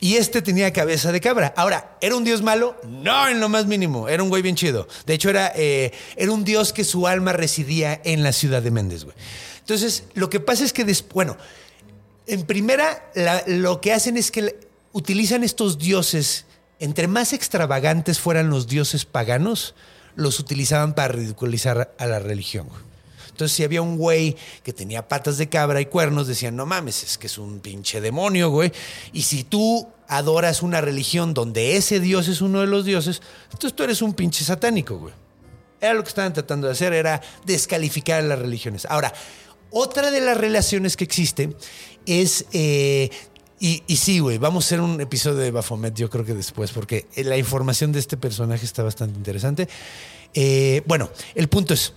y 0.00 0.16
este 0.16 0.42
tenía 0.42 0.72
cabeza 0.72 1.12
de 1.12 1.20
cabra. 1.20 1.54
Ahora, 1.56 1.96
¿era 2.00 2.16
un 2.16 2.24
dios 2.24 2.42
malo? 2.42 2.76
No, 2.84 3.28
en 3.28 3.38
lo 3.40 3.48
más 3.48 3.66
mínimo. 3.66 4.08
Era 4.08 4.22
un 4.24 4.28
güey 4.28 4.42
bien 4.42 4.56
chido. 4.56 4.88
De 5.06 5.14
hecho, 5.14 5.30
era, 5.30 5.52
eh, 5.54 5.92
era 6.16 6.32
un 6.32 6.42
dios 6.44 6.72
que 6.72 6.82
su 6.84 7.06
alma 7.06 7.32
residía 7.32 8.00
en 8.04 8.22
la 8.24 8.32
ciudad 8.32 8.60
de 8.60 8.70
Méndez, 8.72 9.04
güey. 9.04 9.16
Entonces, 9.60 10.02
lo 10.14 10.28
que 10.28 10.40
pasa 10.40 10.64
es 10.64 10.72
que, 10.72 10.84
des- 10.84 11.04
bueno, 11.08 11.36
en 12.26 12.42
primera, 12.44 13.10
la- 13.14 13.44
lo 13.46 13.80
que 13.80 13.92
hacen 13.92 14.16
es 14.16 14.30
que 14.30 14.58
utilizan 14.92 15.44
estos 15.44 15.78
dioses, 15.78 16.44
entre 16.80 17.06
más 17.06 17.32
extravagantes 17.32 18.18
fueran 18.18 18.50
los 18.50 18.66
dioses 18.66 19.04
paganos, 19.04 19.74
los 20.16 20.40
utilizaban 20.40 20.94
para 20.94 21.08
ridiculizar 21.08 21.94
a 21.98 22.06
la 22.06 22.18
religión. 22.18 22.66
güey. 22.68 22.87
Entonces, 23.38 23.56
si 23.56 23.62
había 23.62 23.82
un 23.82 23.96
güey 23.96 24.36
que 24.64 24.72
tenía 24.72 25.06
patas 25.06 25.38
de 25.38 25.48
cabra 25.48 25.80
y 25.80 25.86
cuernos, 25.86 26.26
decían, 26.26 26.56
no 26.56 26.66
mames, 26.66 27.04
es 27.04 27.18
que 27.18 27.28
es 27.28 27.38
un 27.38 27.60
pinche 27.60 28.00
demonio, 28.00 28.50
güey. 28.50 28.72
Y 29.12 29.22
si 29.22 29.44
tú 29.44 29.86
adoras 30.08 30.60
una 30.60 30.80
religión 30.80 31.34
donde 31.34 31.76
ese 31.76 32.00
dios 32.00 32.26
es 32.26 32.40
uno 32.40 32.62
de 32.62 32.66
los 32.66 32.84
dioses, 32.84 33.22
entonces 33.44 33.76
tú 33.76 33.84
eres 33.84 34.02
un 34.02 34.12
pinche 34.12 34.44
satánico, 34.44 34.98
güey. 34.98 35.14
Era 35.80 35.94
lo 35.94 36.02
que 36.02 36.08
estaban 36.08 36.32
tratando 36.32 36.66
de 36.66 36.72
hacer, 36.72 36.92
era 36.92 37.20
descalificar 37.46 38.18
a 38.18 38.26
las 38.26 38.40
religiones. 38.40 38.86
Ahora, 38.86 39.14
otra 39.70 40.10
de 40.10 40.20
las 40.20 40.36
relaciones 40.36 40.96
que 40.96 41.04
existe 41.04 41.54
es 42.06 42.44
eh, 42.52 43.08
Y, 43.60 43.82
sí, 43.96 44.18
güey, 44.18 44.38
vamos 44.38 44.64
a 44.64 44.66
hacer 44.66 44.80
un 44.80 45.00
episodio 45.00 45.38
de 45.38 45.52
Baphomet, 45.52 45.94
yo 45.94 46.10
creo 46.10 46.24
que 46.24 46.34
después, 46.34 46.72
porque 46.72 47.06
la 47.14 47.36
información 47.36 47.92
de 47.92 48.00
este 48.00 48.16
personaje 48.16 48.64
está 48.64 48.82
bastante 48.82 49.16
interesante. 49.16 49.68
Eh, 50.34 50.82
bueno, 50.86 51.08
el 51.36 51.48
punto 51.48 51.74
es, 51.74 51.92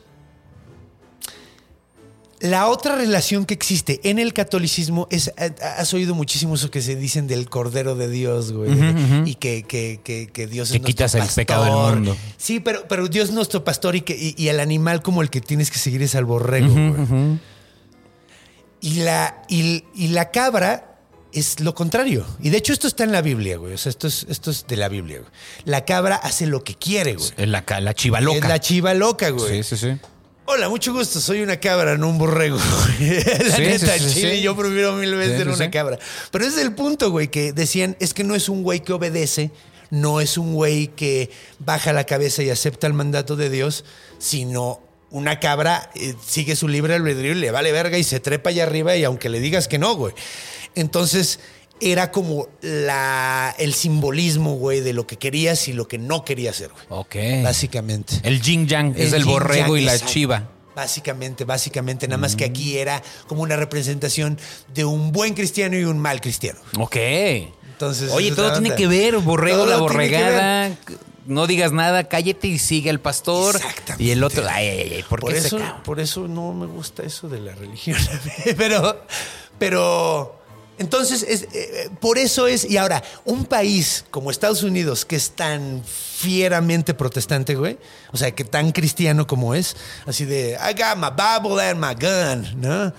la 2.41 2.67
otra 2.67 2.95
relación 2.95 3.45
que 3.45 3.53
existe 3.53 3.99
en 4.03 4.19
el 4.19 4.33
catolicismo 4.33 5.07
es, 5.11 5.31
eh, 5.37 5.53
has 5.77 5.93
oído 5.93 6.15
muchísimo 6.15 6.55
eso 6.55 6.69
que 6.71 6.81
se 6.81 6.95
dicen 6.95 7.27
del 7.27 7.49
Cordero 7.49 7.95
de 7.95 8.09
Dios, 8.09 8.51
güey, 8.51 8.71
y 9.25 9.35
que, 9.35 9.63
que- 9.63 9.99
que- 10.03 10.27
que 10.33 10.47
Dios 10.47 10.69
Que 10.71 10.77
es 10.77 10.81
nuestro 10.81 10.87
quitas 10.87 11.15
el 11.15 11.27
pecado 11.35 11.65
del 11.87 11.95
mundo. 11.97 12.17
Sí, 12.37 12.59
pero, 12.59 12.87
pero 12.87 13.07
Dios 13.07 13.29
es 13.29 13.35
nuestro 13.35 13.63
pastor 13.63 13.95
y, 13.95 14.01
que, 14.01 14.15
y, 14.17 14.33
y 14.37 14.47
el 14.49 14.59
animal 14.59 15.01
como 15.01 15.21
el 15.21 15.29
que 15.29 15.41
tienes 15.41 15.69
que 15.71 15.77
seguir 15.79 16.01
es 16.01 16.15
al 16.15 16.25
borrego, 16.25 16.73
güey. 16.73 17.39
Y 18.81 18.95
la, 19.03 19.43
y, 19.47 19.83
y 19.95 20.07
la 20.07 20.31
cabra 20.31 20.97
es 21.33 21.59
lo 21.59 21.75
contrario. 21.75 22.25
Y 22.41 22.49
de 22.49 22.57
hecho 22.57 22.73
esto 22.73 22.87
está 22.87 23.03
en 23.03 23.11
la 23.11 23.21
Biblia, 23.21 23.57
güey. 23.57 23.73
O 23.73 23.77
sea, 23.77 23.91
esto 23.91 24.07
es, 24.07 24.25
esto 24.27 24.49
es 24.51 24.65
de 24.67 24.75
la 24.75 24.89
Biblia, 24.89 25.19
güey. 25.19 25.31
La 25.65 25.85
cabra 25.85 26.15
hace 26.15 26.47
lo 26.47 26.63
que 26.63 26.75
quiere, 26.75 27.13
güey. 27.15 27.29
La, 27.45 27.63
la 27.79 27.93
chiva 27.93 28.19
loca. 28.21 28.37
Es 28.39 28.43
la 28.47 28.59
chiva 28.59 28.93
loca, 28.95 29.29
güey. 29.29 29.63
Sí, 29.63 29.75
sí, 29.75 29.77
sí. 29.77 29.97
Hola, 30.45 30.69
mucho 30.69 30.91
gusto. 30.93 31.21
Soy 31.21 31.41
una 31.41 31.59
cabra, 31.59 31.97
no 31.97 32.09
un 32.09 32.17
borrego. 32.17 32.57
la 32.99 33.55
Sí, 33.55 33.61
neta, 33.61 33.97
sí, 33.97 34.09
sí, 34.09 34.13
chile, 34.15 34.35
sí. 34.37 34.41
yo 34.41 34.55
prefiero 34.55 34.93
mil 34.93 35.13
veces 35.15 35.37
ser 35.37 35.47
una 35.49 35.71
cabra. 35.71 35.97
Pero 36.31 36.45
ese 36.45 36.55
es 36.59 36.61
el 36.65 36.73
punto, 36.73 37.09
güey, 37.11 37.29
que 37.29 37.53
decían, 37.53 37.95
es 37.99 38.13
que 38.13 38.23
no 38.23 38.35
es 38.35 38.49
un 38.49 38.63
güey 38.63 38.81
que 38.81 38.91
obedece, 38.93 39.51
no 39.91 40.19
es 40.19 40.37
un 40.37 40.53
güey 40.53 40.87
que 40.89 41.29
baja 41.59 41.93
la 41.93 42.05
cabeza 42.05 42.43
y 42.43 42.49
acepta 42.49 42.87
el 42.87 42.93
mandato 42.93 43.35
de 43.35 43.49
Dios, 43.49 43.85
sino 44.17 44.81
una 45.09 45.39
cabra 45.39 45.89
eh, 45.95 46.15
sigue 46.25 46.55
su 46.55 46.67
libre 46.67 46.95
albedrío 46.95 47.33
y 47.33 47.35
le 47.35 47.51
vale 47.51 47.71
verga 47.71 47.97
y 47.97 48.03
se 48.03 48.19
trepa 48.19 48.49
allá 48.49 48.63
arriba 48.63 48.95
y 48.95 49.03
aunque 49.03 49.29
le 49.29 49.39
digas 49.39 49.67
que 49.67 49.77
no, 49.77 49.95
güey. 49.95 50.13
Entonces 50.75 51.39
era 51.82 52.11
como 52.11 52.47
la, 52.61 53.55
el 53.57 53.73
simbolismo, 53.73 54.53
güey, 54.55 54.82
de 54.82 54.93
lo 54.93 55.07
que 55.07 55.17
querías 55.17 55.67
y 55.67 55.73
lo 55.73 55.88
que 55.88 55.97
no 55.97 56.23
querías 56.23 56.55
hacer, 56.55 56.69
güey. 56.71 56.86
Ok. 56.89 57.43
Básicamente. 57.43 58.15
El 58.23 58.41
yin 58.41 58.67
yang 58.67 58.93
es 58.97 59.13
el 59.13 59.25
borrego 59.25 59.75
y 59.77 59.82
la 59.82 59.93
exacto. 59.93 60.13
chiva. 60.13 60.49
Básicamente, 60.75 61.43
básicamente, 61.43 62.07
nada 62.07 62.17
más 62.17 62.36
que 62.36 62.45
aquí 62.45 62.77
era 62.77 63.03
como 63.27 63.41
una 63.41 63.57
representación 63.57 64.39
de 64.73 64.86
un 64.86 65.11
buen 65.11 65.34
cristiano 65.34 65.77
y 65.77 65.84
un 65.84 65.99
mal 65.99 66.21
cristiano. 66.21 66.59
Ok. 66.79 66.95
Entonces, 67.73 68.11
Oye, 68.11 68.32
todo 68.32 68.53
tiene 68.53 68.75
que 68.75 68.88
ver, 68.88 69.17
borrego, 69.17 69.57
Todo 69.63 69.69
la 69.69 69.77
borregada. 69.77 70.77
No 71.25 71.45
digas 71.45 71.71
nada, 71.71 72.07
cállate 72.07 72.47
y 72.47 72.57
sigue 72.57 72.89
al 72.89 72.99
pastor. 72.99 73.55
Exactamente. 73.55 74.03
Y 74.03 74.11
el 74.11 74.23
otro, 74.23 74.43
ay, 74.49 74.67
ay, 74.67 74.93
ay, 74.95 75.03
¿por, 75.07 75.19
Por 75.19 75.34
qué 75.34 75.41
se 75.41 75.47
eso, 75.47 75.57
ca- 75.57 75.84
por 75.84 75.99
eso 75.99 76.27
no 76.27 76.53
me 76.53 76.65
gusta 76.65 77.03
eso 77.03 77.29
de 77.29 77.39
la 77.39 77.53
religión. 77.53 77.97
pero, 78.57 79.05
pero, 79.59 80.40
entonces, 80.78 81.24
es, 81.28 81.43
eh, 81.53 81.89
por 81.99 82.17
eso 82.17 82.47
es, 82.47 82.65
y 82.65 82.78
ahora, 82.78 83.03
un 83.26 83.45
país 83.45 84.05
como 84.09 84.32
Estados 84.32 84.63
Unidos, 84.63 85.05
que 85.05 85.15
es 85.15 85.32
tan 85.32 85.84
fieramente 85.84 86.93
protestante, 86.93 87.55
güey, 87.55 87.78
o 88.11 88.17
sea, 88.17 88.32
que 88.32 88.43
tan 88.43 88.72
cristiano 88.72 89.28
como 89.28 89.53
es, 89.53 89.76
así 90.05 90.26
de, 90.26 90.57
I 90.59 90.74
got 90.74 90.97
my 90.97 91.09
Bible 91.09 91.61
and 91.61 91.80
my 91.80 91.93
gun, 91.93 92.61
¿no? 92.61 92.93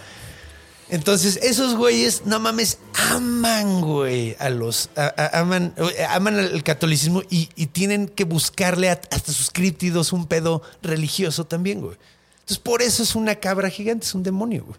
Entonces, 0.93 1.39
esos 1.43 1.75
güeyes, 1.75 2.27
no 2.27 2.39
mames, 2.39 2.77
aman, 3.11 3.81
güey, 3.81 4.37
a 4.39 4.51
los. 4.51 4.91
aman, 5.33 5.73
eh, 5.79 6.05
aman 6.05 6.39
al 6.39 6.63
catolicismo 6.63 7.23
y, 7.31 7.47
tienen 7.69 8.09
que 8.09 8.25
buscarle 8.25 8.91
hasta 8.91 9.33
sus 9.33 9.51
críptidos 9.51 10.13
un 10.13 10.27
pedo 10.27 10.61
religioso 10.83 11.47
también, 11.47 11.81
güey. 11.81 11.97
Entonces, 12.41 12.59
por 12.59 12.83
eso 12.83 13.03
es 13.03 13.15
una 13.15 13.37
cabra 13.37 13.71
gigante, 13.71 14.05
es 14.05 14.15
un 14.15 14.23
demonio, 14.23 14.67
güey. 14.67 14.79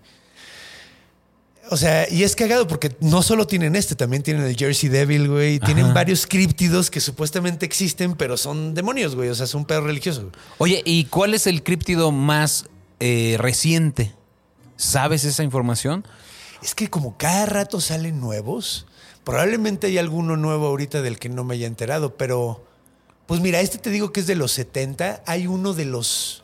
O 1.70 1.78
sea, 1.78 2.08
y 2.10 2.24
es 2.24 2.36
cagado 2.36 2.68
porque 2.68 2.96
no 3.00 3.22
solo 3.24 3.48
tienen 3.48 3.76
este, 3.76 3.96
también 3.96 4.22
tienen 4.22 4.44
el 4.44 4.56
Jersey 4.56 4.90
Devil, 4.90 5.30
güey. 5.30 5.60
Tienen 5.60 5.86
Ajá. 5.86 5.94
varios 5.94 6.28
críptidos 6.28 6.92
que 6.92 7.00
supuestamente 7.00 7.66
existen, 7.66 8.16
pero 8.16 8.38
son 8.38 8.74
demonios, 8.74 9.16
güey. 9.16 9.30
O 9.30 9.36
sea, 9.36 9.48
son 9.48 9.66
pedo 9.66 9.82
religioso. 9.82 10.22
güey. 10.22 10.34
Oye, 10.58 10.82
¿y 10.86 11.06
cuál 11.06 11.34
es 11.34 11.48
el 11.48 11.64
críptido 11.64 12.12
más 12.12 12.66
eh, 13.00 13.38
reciente? 13.40 14.14
¿Sabes 14.76 15.24
esa 15.24 15.44
información? 15.44 16.06
Es 16.62 16.76
que 16.76 16.90
como 16.90 17.18
cada 17.18 17.46
rato 17.46 17.80
salen 17.80 18.20
nuevos, 18.20 18.86
probablemente 19.24 19.88
hay 19.88 19.98
alguno 19.98 20.36
nuevo 20.38 20.68
ahorita 20.68 21.02
del 21.02 21.20
que 21.20 21.30
no 21.30 21.44
me 21.44 21.56
haya 21.56 21.68
enterado, 21.68 22.16
pero 22.18 22.66
pues 23.26 23.40
mira, 23.40 23.62
este 23.62 23.78
te 23.78 23.90
digo 23.90 24.12
que 24.12 24.20
es 24.20 24.28
de 24.28 24.36
los 24.36 24.52
70, 24.52 25.24
hay 25.26 25.48
uno 25.48 25.74
de 25.74 25.86
los 25.86 26.44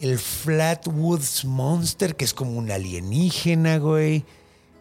el 0.00 0.18
Flatwoods 0.18 1.44
Monster 1.44 2.16
que 2.16 2.24
es 2.24 2.34
como 2.34 2.52
un 2.52 2.70
alienígena, 2.70 3.78
güey. 3.78 4.24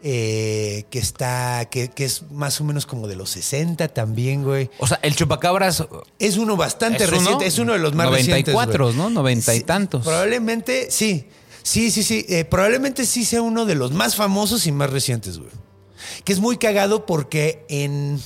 Eh, 0.05 0.85
que 0.89 0.99
está, 0.99 1.65
que, 1.71 1.89
que 1.89 2.03
es 2.05 2.23
más 2.31 2.59
o 2.59 2.65
menos 2.65 2.85
como 2.85 3.07
de 3.07 3.15
los 3.15 3.29
60 3.31 3.87
también, 3.87 4.43
güey. 4.43 4.69
O 4.79 4.85
sea, 4.87 4.99
el 5.01 5.15
chupacabras 5.15 5.85
Es 6.19 6.37
uno 6.37 6.57
bastante 6.57 7.05
¿Es 7.05 7.09
uno? 7.09 7.19
reciente, 7.19 7.45
es 7.45 7.57
uno 7.57 7.73
de 7.73 7.79
los 7.79 7.93
más 7.95 8.07
94, 8.07 8.87
recientes. 8.87 8.95
güey. 8.97 9.09
¿no? 9.13 9.21
90 9.21 9.53
y 9.55 9.57
Sí, 9.59 9.63
tantos. 9.63 10.03
Probablemente, 10.03 10.91
sí. 10.91 11.27
Sí, 11.63 11.89
sí, 11.91 12.03
sí. 12.03 12.25
eh, 12.27 12.43
probablemente 12.43 13.05
sí 13.05 13.23
sea 13.23 13.41
uno 13.41 13.65
de 13.65 13.75
los 13.75 13.91
más 13.93 14.15
famosos 14.17 14.67
y 14.67 14.71
más 14.73 14.89
recientes, 14.89 15.37
güey. 15.37 15.49
Que 16.25 16.33
es 16.33 16.39
muy 16.39 16.57
cagado 16.57 17.05
porque 17.05 17.65
en 17.69 18.19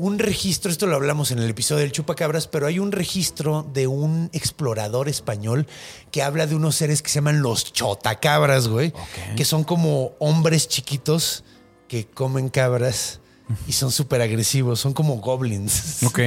un 0.00 0.18
registro, 0.18 0.70
esto 0.70 0.86
lo 0.86 0.96
hablamos 0.96 1.30
en 1.30 1.38
el 1.38 1.50
episodio 1.50 1.82
del 1.82 1.92
Chupacabras, 1.92 2.46
pero 2.46 2.66
hay 2.66 2.78
un 2.78 2.90
registro 2.90 3.68
de 3.74 3.86
un 3.86 4.30
explorador 4.32 5.08
español 5.08 5.66
que 6.10 6.22
habla 6.22 6.46
de 6.46 6.54
unos 6.54 6.74
seres 6.76 7.02
que 7.02 7.10
se 7.10 7.16
llaman 7.16 7.42
los 7.42 7.70
chotacabras, 7.72 8.68
güey. 8.68 8.88
Ok. 8.88 9.36
Que 9.36 9.44
son 9.44 9.62
como 9.62 10.12
hombres 10.18 10.68
chiquitos 10.68 11.44
que 11.86 12.06
comen 12.06 12.48
cabras 12.48 13.20
y 13.66 13.72
son 13.72 13.90
súper 13.90 14.22
agresivos, 14.22 14.80
son 14.80 14.94
como 14.94 15.16
goblins. 15.16 16.02
Ok. 16.06 16.18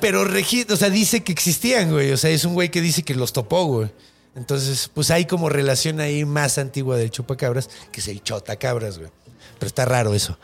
Pero 0.00 0.22
o 0.22 0.76
sea, 0.76 0.90
dice 0.90 1.24
que 1.24 1.32
existían, 1.32 1.90
güey. 1.90 2.12
O 2.12 2.16
sea, 2.18 2.30
es 2.30 2.44
un 2.44 2.52
güey 2.52 2.70
que 2.70 2.82
dice 2.82 3.02
que 3.02 3.14
los 3.14 3.32
topó, 3.32 3.64
güey. 3.64 3.90
Entonces, 4.36 4.90
pues 4.92 5.10
hay 5.10 5.24
como 5.24 5.48
relación 5.48 5.98
ahí 6.00 6.26
más 6.26 6.58
antigua 6.58 6.96
del 6.98 7.10
chupacabras, 7.10 7.70
que 7.90 8.00
es 8.00 8.08
el 8.08 8.22
chotacabras, 8.22 8.98
güey. 8.98 9.10
Pero 9.58 9.66
está 9.66 9.86
raro 9.86 10.14
eso. 10.14 10.38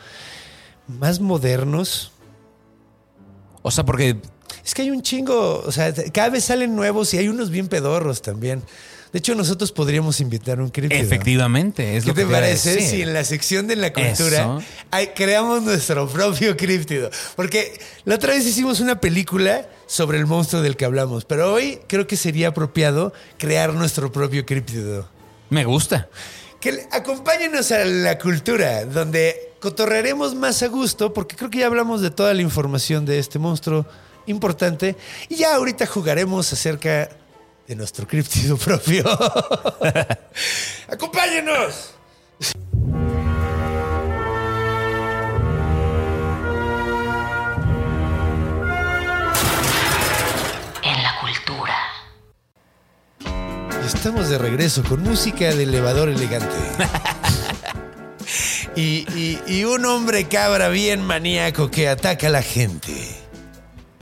Más 0.89 1.21
modernos. 1.21 2.13
O 3.63 3.71
sea, 3.71 3.85
porque 3.85 4.17
Es 4.65 4.75
que 4.75 4.83
hay 4.83 4.91
un 4.91 5.03
chingo, 5.03 5.63
o 5.65 5.73
sea, 5.73 5.93
cada 6.13 6.29
vez 6.31 6.45
salen 6.45 6.75
nuevos 6.77 7.13
y 7.15 7.19
hay 7.19 7.29
unos 7.29 7.51
bien 7.51 7.69
pedorros 7.69 8.23
también. 8.23 8.63
De 9.13 9.21
hecho, 9.21 9.35
nosotros 9.35 9.73
podríamos 9.73 10.21
invitar 10.21 10.61
un 10.61 10.69
críptido. 10.69 11.01
efectivamente 11.01 11.97
es 11.97 12.03
¿Qué 12.05 12.09
lo 12.11 12.15
que 12.15 12.23
te 12.23 12.27
a 12.29 12.31
parece 12.31 12.81
si 12.83 13.01
en 13.03 13.15
la 13.15 13.25
sección 13.25 13.67
de 13.67 13.77
la 13.77 13.93
cultura 13.93 14.59
hay- 14.91 15.09
creamos 15.15 15.63
nuestro 15.63 16.09
propio 16.09 16.57
críptido? 16.57 17.11
Porque 17.37 17.79
la 18.05 18.17
otra 18.17 18.35
vez 18.35 18.45
hicimos 18.47 18.81
una 18.81 19.01
película 19.01 19.69
sobre 19.87 20.19
el 20.19 20.27
monstruo 20.27 20.61
del 20.63 20.77
que 20.77 20.85
hablamos, 20.85 21.25
pero 21.25 21.53
hoy 21.53 21.79
creo 21.87 22.07
que 22.07 22.17
sería 22.17 22.49
apropiado 22.49 23.13
crear 23.39 23.73
nuestro 23.75 24.11
propio 24.13 24.45
críptido. 24.45 25.09
Me 25.51 25.65
gusta. 25.65 26.09
Que 26.67 26.85
acompáñenos 26.91 27.71
a 27.71 27.85
la 27.85 28.19
cultura, 28.19 28.85
donde 28.87 29.53
cotorrearemos 29.61 30.35
más 30.35 30.65
a 30.65 30.67
gusto, 30.67 31.15
porque 31.15 31.37
creo 31.37 31.49
que 31.49 31.59
ya 31.59 31.67
hablamos 31.67 32.01
de 32.01 32.11
toda 32.11 32.35
la 32.35 32.43
información 32.43 33.07
de 33.07 33.21
este 33.21 33.39
monstruo 33.39 33.87
importante, 34.27 34.97
y 35.29 35.37
ya 35.37 35.55
ahorita 35.55 35.87
jugaremos 35.87 36.53
acerca 36.53 37.09
de 37.69 37.77
nuestro 37.77 38.09
críptido 38.09 38.57
propio. 38.57 39.05
¡Acompáñenos! 40.89 41.96
Estamos 54.07 54.29
de 54.29 54.39
regreso 54.39 54.85
con 54.85 55.03
música 55.03 55.53
de 55.53 55.65
elevador 55.65 56.09
elegante. 56.09 56.55
y, 58.77 59.05
y- 59.19 59.41
y 59.49 59.65
un 59.65 59.85
hombre 59.85 60.29
cabra 60.29 60.69
bien 60.69 61.05
maníaco 61.05 61.73
que 61.73 61.89
ataca 61.89 62.29
a 62.29 62.31
la 62.31 62.43
gente 62.43 62.93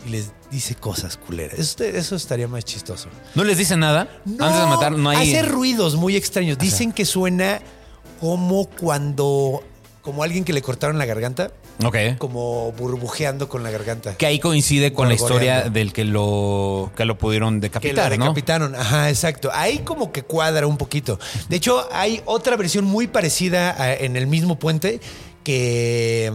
y 0.05 0.11
les 0.11 0.33
dice 0.51 0.75
cosas 0.75 1.17
culeras. 1.17 1.59
Eso, 1.59 1.85
eso 1.85 2.17
estaría 2.17 2.47
más 2.47 2.67
chistoso. 2.67 3.09
¿No 3.35 3.45
les 3.45 3.57
dice 3.57 3.79
nada? 3.79 4.07
Antes 4.27 4.61
de 4.61 4.67
matar, 4.67 4.93
no 4.93 5.09
hay. 5.09 5.33
Hace 5.33 5.41
ruidos 5.41 5.95
muy 5.97 6.17
extraños. 6.17 6.59
Dicen 6.59 6.93
que 6.93 7.07
suena 7.07 7.63
como 8.21 8.67
cuando. 8.69 9.65
como 10.03 10.23
alguien 10.23 10.45
que 10.45 10.53
le 10.53 10.61
cortaron 10.61 10.99
la 10.99 11.07
garganta, 11.07 11.51
Ok. 11.83 11.97
como 12.18 12.70
burbujeando 12.72 13.49
con 13.49 13.62
la 13.62 13.70
garganta. 13.70 14.16
Que 14.16 14.27
ahí 14.27 14.39
coincide 14.39 14.93
con 14.93 15.09
la 15.09 15.14
historia 15.14 15.62
del 15.70 15.93
que 15.93 16.05
lo, 16.05 16.93
que 16.97 17.05
lo 17.05 17.18
pudieron 17.18 17.57
Que 17.61 17.68
decapitar, 17.68 18.11
¿no? 18.16 18.25
decapitaron. 18.27 18.75
Ajá, 18.77 19.09
exacto. 19.11 19.51
Ahí 19.53 19.79
como 19.81 20.12
que 20.12 20.22
cuadra 20.22 20.66
un 20.66 20.77
poquito. 20.79 21.18
De 21.49 21.57
hecho, 21.57 21.89
hay 21.93 22.22
otra 22.27 22.57
versión 22.57 22.85
muy 22.85 23.07
parecida 23.09 23.75
a- 23.83 23.93
en 23.95 24.16
el 24.16 24.27
mismo 24.29 24.59
puente 24.59 25.01
que. 25.43 26.33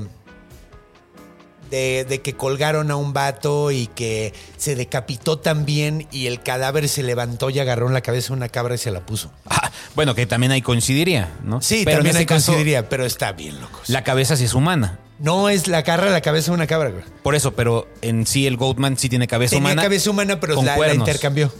De, 1.72 2.04
de 2.10 2.20
que 2.24 2.34
colgaron 2.34 2.90
a 2.90 2.96
un 2.96 3.14
vato 3.14 3.70
y 3.70 3.86
que 3.86 4.34
se 4.58 4.76
decapitó 4.76 5.38
también 5.38 6.08
y 6.12 6.26
el 6.26 6.42
cadáver 6.42 6.90
se 6.90 7.04
levantó 7.04 7.52
y 7.52 7.60
agarró 7.60 7.86
en 7.86 7.94
la 7.94 8.02
cabeza 8.02 8.34
una 8.34 8.50
cabra 8.50 8.74
y 8.74 8.80
se 8.80 8.90
la 8.90 9.02
puso. 9.06 9.32
Ah, 9.46 9.70
Bueno, 9.94 10.16
que 10.16 10.26
también 10.26 10.52
ahí 10.52 10.64
coincidiría, 10.64 11.30
¿no? 11.44 11.62
Sí, 11.62 11.84
pero 11.86 11.98
también 11.98 12.18
ahí 12.18 12.26
caso, 12.26 12.48
coincidiría, 12.48 12.90
pero 12.90 13.06
está 13.06 13.34
bien 13.34 13.62
loco. 13.62 13.82
la 13.86 14.04
cabeza 14.04 14.36
sí 14.36 14.46
es 14.46 14.56
humana. 14.56 14.98
No 15.20 15.50
es 15.50 15.68
la 15.68 15.84
cara, 15.84 16.10
la 16.10 16.22
cabeza 16.22 16.52
de 16.52 16.56
una 16.56 16.68
cabra, 16.68 16.90
güey. 16.92 17.04
Por 17.24 17.36
eso, 17.36 17.54
pero 17.54 17.88
en 18.02 18.26
sí 18.26 18.48
el 18.48 18.56
Goatman 18.58 18.98
sí 18.98 19.10
tiene 19.10 19.28
cabeza 19.28 19.52
Tenía 19.56 19.68
humana. 19.74 19.82
cabeza 19.84 20.10
humana, 20.10 20.40
pero 20.40 20.56
con 20.56 20.66
la, 20.66 20.72
la 20.72 20.78
cuernos. 20.78 21.08
intercambió. 21.08 21.54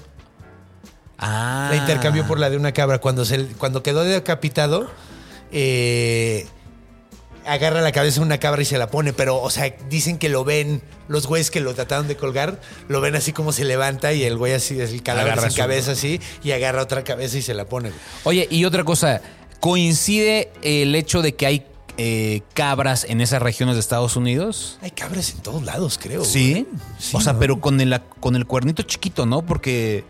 Ah. 1.18 1.68
La 1.72 1.78
intercambió 1.78 2.26
por 2.26 2.40
la 2.40 2.50
de 2.50 2.56
una 2.58 2.72
cabra. 2.72 3.00
Cuando, 3.00 3.26
se, 3.26 3.46
cuando 3.58 3.84
quedó 3.84 4.04
decapitado, 4.06 4.90
eh, 5.52 6.48
agarra 7.46 7.82
la 7.82 7.92
cabeza 7.92 8.22
de 8.22 8.26
una 8.28 8.38
cabra 8.38 8.62
y 8.62 8.66
se 8.66 8.78
la 8.78 8.90
pone. 8.90 9.12
Pero, 9.12 9.42
o 9.42 9.50
sea, 9.50 9.76
dicen 9.90 10.18
que 10.18 10.30
lo 10.30 10.46
ven, 10.46 10.82
los 11.10 11.28
güeyes 11.28 11.52
que 11.52 11.60
lo 11.60 11.74
trataron 11.74 12.08
de 12.08 12.16
colgar, 12.16 12.62
lo 12.88 13.02
ven 13.02 13.16
así 13.16 13.34
como 13.34 13.52
se 13.52 13.66
levanta 13.66 14.14
y 14.14 14.24
el 14.24 14.38
güey 14.38 14.54
así, 14.54 14.80
es 14.80 14.92
el 14.94 15.04
cadáver 15.04 15.34
Agarra 15.34 15.50
sin 15.50 15.52
su- 15.52 15.58
cabeza 15.58 15.92
así, 15.92 16.22
y 16.44 16.52
agarra 16.52 16.82
otra 16.82 17.04
cabeza 17.04 17.38
y 17.38 17.42
se 17.42 17.54
la 17.54 17.66
pone. 17.66 17.92
Oye, 18.24 18.48
y 18.50 18.64
otra 18.64 18.86
cosa, 18.86 19.22
¿coincide 19.60 20.52
el 20.62 20.96
hecho 20.96 21.22
de 21.22 21.36
que 21.36 21.46
hay 21.46 21.66
eh, 22.02 22.42
cabras 22.54 23.06
en 23.10 23.20
esas 23.22 23.42
regiones 23.42 23.76
de 23.76 23.82
Estados 23.82 24.16
Unidos? 24.16 24.80
Hay 24.82 24.92
cabras 24.92 25.32
en 25.32 25.42
todos 25.42 25.64
lados, 25.64 26.00
creo. 26.02 26.24
Sí. 26.24 26.52
güey. 26.54 26.66
Sí, 26.98 27.18
o 27.18 27.22
sea, 27.22 27.34
¿no? 27.34 27.40
pero 27.40 27.60
con 27.60 27.80
el, 27.82 28.00
con 28.22 28.36
el 28.36 28.46
cuernito 28.46 28.84
chiquito, 28.84 29.26
¿no? 29.26 29.46
Porque 29.46 30.06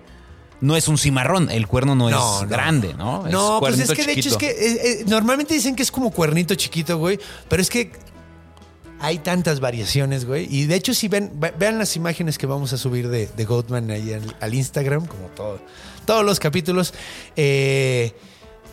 no 0.62 0.76
es 0.76 0.88
un 0.88 0.98
cimarrón, 0.98 1.50
el 1.50 1.68
cuerno 1.68 1.96
no, 1.96 2.10
No, 2.10 2.36
es 2.38 2.42
no. 2.44 2.48
grande, 2.48 2.94
¿no? 2.94 3.26
Es 3.26 3.32
No, 3.34 3.60
pues 3.60 3.80
es 3.80 3.92
que 3.92 4.04
de 4.06 4.12
hecho 4.14 4.30
es 4.30 4.38
que 4.38 4.50
eh, 4.50 4.56
eh, 5.02 5.04
normalmente 5.08 5.54
dicen 5.56 5.76
que 5.76 5.84
es 5.84 5.92
como 5.92 6.12
cuernito 6.12 6.54
chiquito, 6.56 6.98
güey. 6.98 7.20
Pero 7.48 7.62
es 7.62 7.70
que 7.70 7.92
hay 9.02 9.18
tantas 9.20 9.60
variaciones, 9.62 10.26
güey. 10.26 10.48
Y 10.54 10.66
de 10.66 10.76
hecho, 10.76 10.94
si 10.94 11.08
ven, 11.08 11.32
ve- 11.36 11.54
vean 11.58 11.80
las 11.80 11.96
imágenes 11.96 12.38
que 12.38 12.46
vamos 12.46 12.74
a 12.74 12.78
subir 12.78 13.08
de, 13.10 13.28
de 13.28 13.46
Goatman 13.46 13.90
ahí 13.92 14.14
al, 14.14 14.36
al 14.42 14.54
Instagram, 14.54 15.06
como 15.08 15.28
todo, 15.30 15.60
todos 16.06 16.26
los 16.26 16.40
capítulos. 16.40 16.94
eh, 17.36 18.14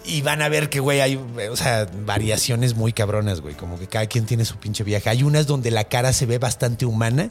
y 0.07 0.22
van 0.22 0.42
a 0.42 0.48
ver 0.48 0.70
que, 0.70 0.80
güey, 0.80 1.00
hay, 1.00 1.16
o 1.50 1.57
sea, 1.57 1.86
variaciones 2.04 2.74
muy 2.74 2.92
cabronas, 2.92 3.40
güey. 3.40 3.54
Como 3.54 3.78
que 3.78 3.86
cada 3.86 4.07
quien 4.07 4.26
tiene 4.26 4.44
su 4.44 4.57
pinche 4.57 4.84
viaje. 4.84 5.11
Hay 5.11 5.22
unas 5.22 5.46
donde 5.46 5.70
la 5.70 5.84
cara 5.84 6.12
se 6.12 6.26
ve 6.26 6.38
bastante 6.38 6.86
humana 6.86 7.30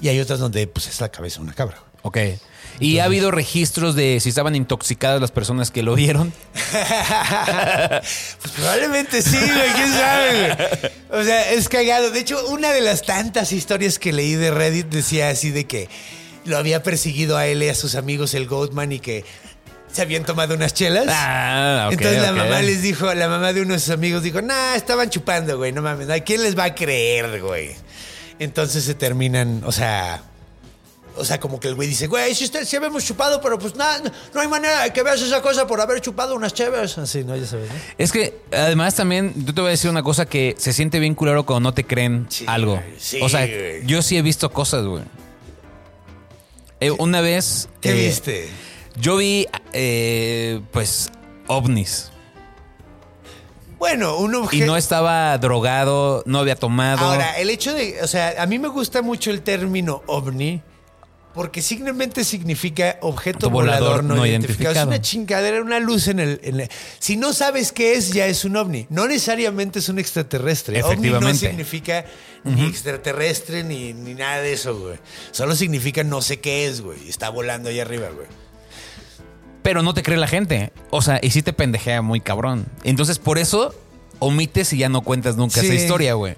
y 0.00 0.08
hay 0.08 0.20
otras 0.20 0.38
donde, 0.38 0.66
pues, 0.66 0.86
es 0.86 1.00
la 1.00 1.08
cabeza 1.10 1.38
de 1.38 1.44
una 1.44 1.54
cabra. 1.54 1.78
güey. 1.78 1.94
Ok. 2.02 2.18
¿Y 2.80 2.98
ha 2.98 3.04
habido 3.04 3.30
registros 3.30 3.94
de 3.94 4.18
si 4.20 4.28
estaban 4.28 4.56
intoxicadas 4.56 5.20
las 5.20 5.30
personas 5.30 5.70
que 5.70 5.82
lo 5.82 5.94
vieron? 5.94 6.32
Pues 8.40 8.52
probablemente 8.56 9.22
sí, 9.22 9.36
güey, 9.38 9.72
quién 9.74 9.92
sabe, 9.92 10.54
güey. 10.54 11.20
O 11.20 11.24
sea, 11.24 11.52
es 11.52 11.68
cagado. 11.68 12.10
De 12.10 12.20
hecho, 12.20 12.46
una 12.48 12.72
de 12.72 12.80
las 12.80 13.02
tantas 13.02 13.52
historias 13.52 13.98
que 13.98 14.12
leí 14.12 14.34
de 14.34 14.50
Reddit 14.50 14.86
decía 14.88 15.28
así 15.30 15.50
de 15.50 15.66
que 15.66 15.88
lo 16.44 16.58
había 16.58 16.82
perseguido 16.82 17.36
a 17.36 17.46
él 17.46 17.62
y 17.62 17.68
a 17.68 17.74
sus 17.74 17.94
amigos 17.94 18.34
el 18.34 18.46
Goatman 18.46 18.92
y 18.92 18.98
que 19.00 19.24
se 19.94 20.02
habían 20.02 20.24
tomado 20.24 20.54
unas 20.54 20.74
chelas. 20.74 21.06
Ah, 21.08 21.84
ok, 21.86 21.92
Entonces 21.92 22.20
la 22.20 22.32
mamá 22.32 22.60
les 22.62 22.82
dijo, 22.82 23.14
la 23.14 23.28
mamá 23.28 23.52
de 23.52 23.62
uno 23.62 23.74
de 23.74 23.78
sus 23.80 23.90
amigos 23.90 24.24
dijo, 24.24 24.42
nah, 24.42 24.74
estaban 24.74 25.08
chupando, 25.08 25.56
güey, 25.56 25.70
no 25.72 25.82
mames, 25.82 26.10
¿a 26.10 26.18
quién 26.20 26.42
les 26.42 26.58
va 26.58 26.64
a 26.64 26.74
creer, 26.74 27.40
güey? 27.40 27.76
Entonces 28.40 28.82
se 28.82 28.94
terminan, 28.94 29.62
o 29.64 29.70
sea, 29.70 30.20
o 31.16 31.24
sea, 31.24 31.38
como 31.38 31.60
que 31.60 31.68
el 31.68 31.76
güey 31.76 31.88
dice, 31.88 32.08
güey, 32.08 32.34
si 32.34 32.42
usted 32.42 32.64
sí 32.64 32.74
habíamos 32.74 33.04
chupado, 33.04 33.40
pero 33.40 33.56
pues 33.56 33.76
nada, 33.76 34.00
no, 34.00 34.10
no 34.34 34.40
hay 34.40 34.48
manera 34.48 34.82
de 34.82 34.92
que 34.92 35.04
veas 35.04 35.22
esa 35.22 35.40
cosa 35.40 35.64
por 35.64 35.80
haber 35.80 36.00
chupado 36.00 36.34
unas 36.34 36.52
chelas. 36.52 36.98
Así, 36.98 37.22
¿no? 37.22 37.36
Ya 37.36 37.46
sabes, 37.46 37.68
¿no? 37.68 37.74
Es 37.96 38.10
que 38.10 38.40
además 38.50 38.96
también, 38.96 39.32
yo 39.46 39.54
te 39.54 39.60
voy 39.60 39.68
a 39.68 39.70
decir 39.70 39.90
una 39.90 40.02
cosa 40.02 40.26
que 40.26 40.56
se 40.58 40.72
siente 40.72 40.98
bien 40.98 41.14
culero 41.14 41.46
cuando 41.46 41.68
no 41.70 41.74
te 41.74 41.84
creen 41.84 42.26
Sí, 42.28 42.44
algo. 42.48 42.82
sí, 42.98 43.20
o 43.22 43.28
sea, 43.28 43.46
güey. 43.46 43.86
yo 43.86 44.02
sí 44.02 44.16
he 44.16 44.22
visto 44.22 44.50
cosas, 44.50 44.84
güey. 44.84 45.04
Eh, 46.80 46.90
una 46.90 47.20
vez... 47.20 47.68
¿Qué 47.80 47.90
eh, 47.90 47.94
viste? 47.94 48.48
Yo 48.96 49.16
vi, 49.16 49.46
eh, 49.72 50.60
pues, 50.72 51.10
ovnis. 51.46 52.10
Bueno, 53.78 54.16
un 54.18 54.32
Y 54.32 54.36
objeto. 54.36 54.66
no 54.66 54.76
estaba 54.76 55.36
drogado, 55.38 56.22
no 56.26 56.38
había 56.38 56.56
tomado. 56.56 57.04
Ahora, 57.06 57.38
el 57.38 57.50
hecho 57.50 57.74
de, 57.74 58.00
o 58.02 58.06
sea, 58.06 58.34
a 58.42 58.46
mí 58.46 58.58
me 58.58 58.68
gusta 58.68 59.02
mucho 59.02 59.30
el 59.30 59.42
término 59.42 60.02
ovni 60.06 60.62
porque 61.34 61.60
simplemente 61.60 62.22
significa 62.24 62.96
objeto 63.02 63.50
volador 63.50 63.80
volador, 63.80 64.04
no, 64.04 64.14
no 64.14 64.24
identificado. 64.26 64.70
Es 64.70 64.76
identificado. 64.76 64.86
una 64.88 65.00
chingadera, 65.02 65.60
una 65.60 65.80
luz 65.80 66.06
en 66.06 66.20
el, 66.20 66.40
en 66.44 66.60
el- 66.60 66.68
Si 67.00 67.16
no 67.16 67.32
sabes 67.32 67.72
qué 67.72 67.94
es, 67.94 68.12
ya 68.12 68.26
es 68.26 68.44
un 68.44 68.56
ovni. 68.56 68.86
No 68.88 69.06
necesariamente 69.08 69.80
es 69.80 69.88
un 69.88 69.98
extraterrestre. 69.98 70.80
Ovni 70.82 70.86
no 70.86 70.92
Efectivamente. 71.18 71.38
significa 71.48 72.04
ni 72.44 72.64
extraterrestre 72.66 73.64
ni, 73.64 73.92
ni 73.92 74.14
nada 74.14 74.38
de 74.40 74.52
eso, 74.52 74.78
güey. 74.78 74.98
Solo 75.32 75.56
significa 75.56 76.04
no 76.04 76.22
sé 76.22 76.38
qué 76.38 76.68
es, 76.68 76.80
güey. 76.80 77.08
Está 77.08 77.28
volando 77.30 77.68
ahí 77.68 77.80
arriba, 77.80 78.08
güey. 78.14 78.28
Pero 79.64 79.82
no 79.82 79.94
te 79.94 80.04
cree 80.04 80.16
la 80.18 80.28
gente. 80.28 80.72
O 80.90 81.02
sea, 81.02 81.18
y 81.20 81.30
sí 81.32 81.42
te 81.42 81.52
pendejea 81.52 82.02
muy 82.02 82.20
cabrón. 82.20 82.66
Entonces, 82.84 83.18
por 83.18 83.38
eso 83.38 83.74
omites 84.20 84.72
y 84.72 84.78
ya 84.78 84.88
no 84.88 85.00
cuentas 85.02 85.36
nunca 85.36 85.60
Sí. 85.60 85.66
esa 85.66 85.74
historia, 85.74 86.14
güey. 86.14 86.36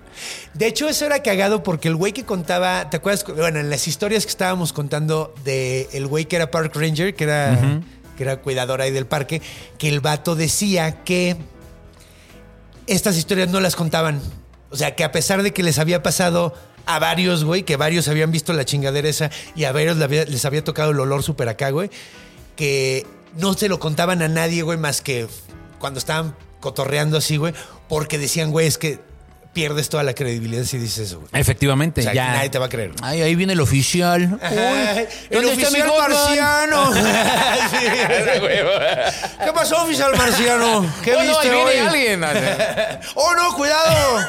De 0.55 0.67
hecho, 0.67 0.89
eso 0.89 1.05
era 1.05 1.23
cagado 1.23 1.63
porque 1.63 1.89
el 1.89 1.97
güey 1.97 2.13
que 2.13 2.25
contaba, 2.25 2.89
¿te 2.89 2.97
acuerdas? 2.97 3.25
Bueno, 3.37 3.61
en 3.61 3.69
las 3.69 3.87
historias 3.87 4.25
que 4.25 4.31
estábamos 4.31 4.73
contando 4.73 5.35
de 5.45 5.89
el 5.93 6.07
güey 6.07 6.25
que 6.25 6.37
era 6.37 6.51
Park 6.51 6.75
Ranger, 6.75 7.15
que 7.15 7.25
era, 7.25 7.81
que 8.17 8.23
era 8.23 8.39
cuidador 8.39 8.81
ahí 8.81 8.93
del 8.93 9.07
parque, 9.07 9.43
que 9.79 9.89
el 9.91 10.01
vato 10.01 10.35
decía 10.37 11.05
que 11.05 11.37
estas 12.87 13.17
historias 13.17 13.51
no 13.51 13.61
las 13.61 13.77
contaban. 13.77 14.21
O 14.71 14.77
sea, 14.77 14.95
que 14.95 15.05
a 15.05 15.13
pesar 15.13 15.43
de 15.43 15.53
que 15.53 15.63
les 15.63 15.79
había 15.79 16.03
pasado 16.03 16.55
a 16.87 16.99
varios, 16.99 17.45
güey, 17.45 17.65
que 17.65 17.77
varios 17.77 18.09
habían 18.09 18.31
visto 18.31 18.53
la 18.53 18.65
chingadera 18.65 19.09
esa 19.09 19.31
y 19.57 19.65
a 19.65 19.73
varios 19.73 19.97
le 19.97 20.05
había- 20.05 20.25
les 20.25 20.45
había 20.45 20.63
tocado 20.63 20.93
el 20.93 21.01
olor 21.01 21.23
súper 21.23 21.49
acá, 21.49 21.71
güey, 21.71 21.91
que 22.55 23.07
no 23.39 23.55
se 23.55 23.69
lo 23.69 23.79
contaban 23.79 24.23
a 24.23 24.29
nadie, 24.29 24.63
güey, 24.63 24.79
más 24.79 25.01
que 25.01 25.27
cuando 25.79 25.99
estaban 25.99 26.35
cotorreando 26.61 27.19
así, 27.19 27.37
güey, 27.37 27.55
porque 27.89 28.19
decían, 28.19 28.51
güey, 28.51 28.67
es 28.67 28.79
que 28.79 28.99
pierdes 29.53 29.89
toda 29.89 30.03
la 30.03 30.15
credibilidad 30.15 30.65
si 30.65 30.77
dices 30.77 31.07
eso, 31.09 31.21
güey. 31.21 31.31
Efectivamente, 31.33 32.03
O 32.03 32.05
sea, 32.05 32.13
ya. 32.13 32.33
nadie 32.35 32.51
te 32.51 32.59
va 32.59 32.67
a 32.67 32.69
creer. 32.69 32.93
Ay, 33.03 33.23
ahí 33.23 33.35
viene 33.35 33.55
el 33.55 33.61
oficial. 33.61 34.21
El 34.21 35.43
¿dónde 35.43 35.53
está 35.63 35.71
mi 35.71 35.81
oficial 35.81 35.93
marciano. 35.97 36.93
Sí. 37.71 37.87
¿Qué 39.45 39.53
pasó, 39.55 39.83
oficial 39.85 40.15
marciano? 40.17 40.87
¿Qué 41.03 41.15
Oh, 41.15 41.23
no, 41.23 41.29
viste 41.31 41.51
ahí 41.51 41.57
hoy? 41.57 41.99
viene 41.99 42.27
alguien. 42.27 43.01
¡Oh, 43.15 43.35
no, 43.35 43.55
cuidado! 43.57 44.27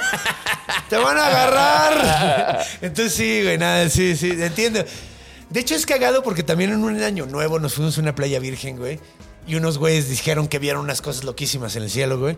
¡Te 0.89 0.95
van 0.97 1.17
a 1.17 1.27
agarrar! 1.27 2.65
Entonces 2.81 3.13
sí, 3.13 3.43
güey, 3.43 3.57
nada, 3.57 3.89
sí, 3.89 4.15
sí, 4.15 4.31
entiendo. 4.31 4.83
De 5.49 5.59
hecho, 5.61 5.75
es 5.75 5.85
cagado 5.85 6.23
porque 6.23 6.43
también 6.43 6.71
en 6.71 6.83
un 6.83 7.01
año 7.01 7.25
nuevo 7.25 7.59
nos 7.59 7.73
fuimos 7.73 7.97
a 7.97 8.01
una 8.01 8.13
playa 8.15 8.39
virgen, 8.39 8.77
güey. 8.77 8.99
Y 9.47 9.55
unos 9.55 9.77
güeyes 9.77 10.09
dijeron 10.09 10.47
que 10.49 10.59
vieron 10.59 10.81
unas 10.83 11.01
cosas 11.01 11.23
loquísimas 11.23 11.75
en 11.77 11.83
el 11.83 11.89
cielo, 11.89 12.19
güey. 12.19 12.37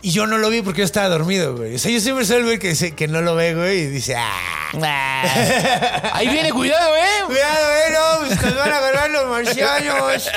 Y 0.00 0.10
yo 0.10 0.26
no 0.26 0.36
lo 0.38 0.48
vi 0.50 0.60
porque 0.62 0.80
yo 0.80 0.84
estaba 0.84 1.08
dormido, 1.08 1.56
güey. 1.56 1.74
O 1.76 1.78
sea, 1.78 1.90
yo 1.90 2.00
siempre 2.00 2.24
soy 2.26 2.36
el 2.38 2.44
güey 2.44 2.58
que, 2.58 2.68
dice- 2.70 2.94
que 2.94 3.08
no 3.08 3.20
lo 3.22 3.34
ve, 3.34 3.54
güey, 3.54 3.78
y 3.80 3.86
dice, 3.86 4.14
¡ah! 4.16 6.10
Ahí 6.14 6.28
viene, 6.28 6.50
cuidado, 6.52 6.94
eh. 6.96 7.00
Cuidado, 7.26 7.72
eh, 7.72 7.92
no, 7.92 8.26
pues 8.26 8.42
nos 8.42 8.54
van 8.56 8.72
a 8.72 8.76
agarrar 8.78 9.10
los 9.10 9.26
marcianos. 9.28 10.28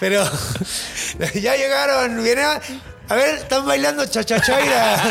Pero 0.00 0.24
ya 1.34 1.56
llegaron, 1.56 2.22
viene 2.22 2.42
a, 2.42 2.60
a 3.08 3.14
ver, 3.14 3.36
están 3.36 3.64
bailando 3.66 4.04
chachachaira. 4.06 5.02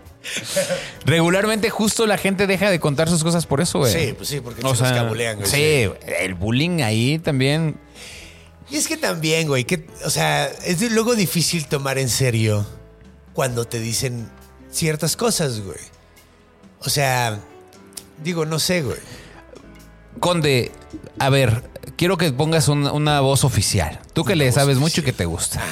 Regularmente, 1.04 1.70
justo 1.70 2.06
la 2.06 2.18
gente 2.18 2.46
deja 2.46 2.70
de 2.70 2.80
contar 2.80 3.08
sus 3.08 3.22
cosas 3.22 3.46
por 3.46 3.60
eso, 3.60 3.78
güey. 3.78 3.92
Sí, 3.92 4.12
pues 4.12 4.28
sí, 4.28 4.40
porque 4.40 4.60
se 4.60 4.66
los 4.66 4.80
cabulean, 4.80 5.38
güey. 5.38 5.50
Sí, 5.50 5.90
el 6.18 6.34
bullying 6.34 6.82
ahí 6.82 7.18
también. 7.18 7.76
Y 8.70 8.76
es 8.76 8.86
que 8.86 8.96
también, 8.96 9.48
güey, 9.48 9.64
que, 9.64 9.86
o 10.04 10.10
sea, 10.10 10.46
es 10.46 10.80
luego 10.92 11.16
difícil 11.16 11.66
tomar 11.66 11.98
en 11.98 12.08
serio 12.08 12.66
cuando 13.32 13.66
te 13.66 13.80
dicen 13.80 14.30
ciertas 14.70 15.16
cosas, 15.16 15.60
güey. 15.60 15.78
O 16.80 16.88
sea, 16.88 17.40
digo, 18.22 18.46
no 18.46 18.58
sé, 18.58 18.82
güey. 18.82 18.98
Conde, 20.20 20.70
a 21.18 21.30
ver, 21.30 21.64
quiero 21.96 22.16
que 22.16 22.30
pongas 22.32 22.68
una, 22.68 22.92
una 22.92 23.20
voz 23.20 23.44
oficial. 23.44 24.00
Tú 24.12 24.24
que 24.24 24.36
le 24.36 24.50
sabes 24.52 24.78
mucho 24.78 25.00
y 25.00 25.04
que 25.04 25.12
te 25.12 25.24
gusta. 25.24 25.62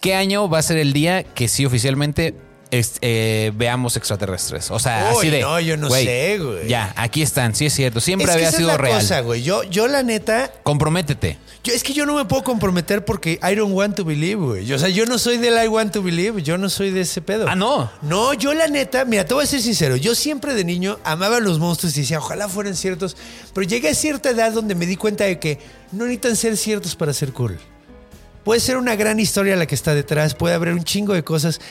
¿Qué 0.00 0.14
año 0.14 0.48
va 0.48 0.58
a 0.58 0.62
ser 0.62 0.76
el 0.76 0.92
día 0.92 1.24
que 1.24 1.48
sí 1.48 1.64
oficialmente 1.64 2.34
es- 2.78 2.94
eh, 3.00 3.52
veamos 3.54 3.96
extraterrestres? 3.96 4.70
O 4.70 4.78
sea, 4.78 5.10
Uy, 5.12 5.18
así 5.18 5.30
de. 5.30 5.40
no, 5.40 5.58
yo 5.60 5.76
no 5.76 5.90
sé, 5.90 6.38
güey. 6.38 6.68
Ya, 6.68 6.92
aquí 6.96 7.22
están, 7.22 7.54
sí 7.54 7.66
es 7.66 7.72
cierto. 7.74 8.00
Siempre 8.00 8.24
es 8.24 8.30
que 8.30 8.34
había 8.36 8.48
esa 8.48 8.56
sido 8.58 8.70
es 8.70 8.76
la 8.76 8.82
real. 8.82 9.00
cosa, 9.00 9.20
güey. 9.20 9.42
Yo, 9.42 9.62
yo 9.64 9.86
la 9.88 10.02
neta, 10.02 10.52
Comprométete. 10.62 11.38
Yo, 11.62 11.72
es 11.72 11.82
que 11.82 11.94
yo 11.94 12.04
no 12.04 12.14
me 12.14 12.26
puedo 12.26 12.44
comprometer 12.44 13.06
porque 13.06 13.40
I 13.42 13.54
don't 13.54 13.72
want 13.74 13.96
to 13.96 14.04
believe, 14.04 14.34
güey. 14.36 14.70
O 14.72 14.78
sea, 14.78 14.90
yo 14.90 15.06
no 15.06 15.18
soy 15.18 15.38
del 15.38 15.54
I 15.64 15.68
want 15.68 15.92
to 15.94 16.02
believe, 16.02 16.42
yo 16.42 16.58
no 16.58 16.68
soy 16.68 16.90
de 16.90 17.00
ese 17.00 17.22
pedo. 17.22 17.46
Ah, 17.48 17.56
no. 17.56 17.90
No, 18.02 18.34
yo 18.34 18.52
la 18.52 18.68
neta, 18.68 19.06
mira, 19.06 19.24
te 19.24 19.32
voy 19.32 19.44
a 19.44 19.46
ser 19.46 19.62
sincero, 19.62 19.96
yo 19.96 20.14
siempre 20.14 20.52
de 20.52 20.62
niño 20.64 20.98
amaba 21.04 21.38
a 21.38 21.40
los 21.40 21.58
monstruos 21.58 21.96
y 21.96 22.00
decía, 22.02 22.18
ojalá 22.18 22.48
fueran 22.50 22.76
ciertos, 22.76 23.16
pero 23.54 23.66
llegué 23.66 23.88
a 23.88 23.94
cierta 23.94 24.28
edad 24.28 24.52
donde 24.52 24.74
me 24.74 24.84
di 24.84 24.96
cuenta 24.96 25.24
de 25.24 25.38
que 25.38 25.58
no 25.90 26.04
necesitan 26.04 26.36
ser 26.36 26.56
ciertos 26.58 26.96
para 26.96 27.14
ser 27.14 27.32
cool. 27.32 27.58
Puede 28.44 28.60
ser 28.60 28.76
una 28.76 28.94
gran 28.94 29.18
historia 29.18 29.56
la 29.56 29.64
que 29.66 29.74
está 29.74 29.94
detrás, 29.94 30.34
puede 30.34 30.54
haber 30.54 30.74
un 30.74 30.84
chingo 30.84 31.14
de 31.14 31.24
cosas. 31.24 31.62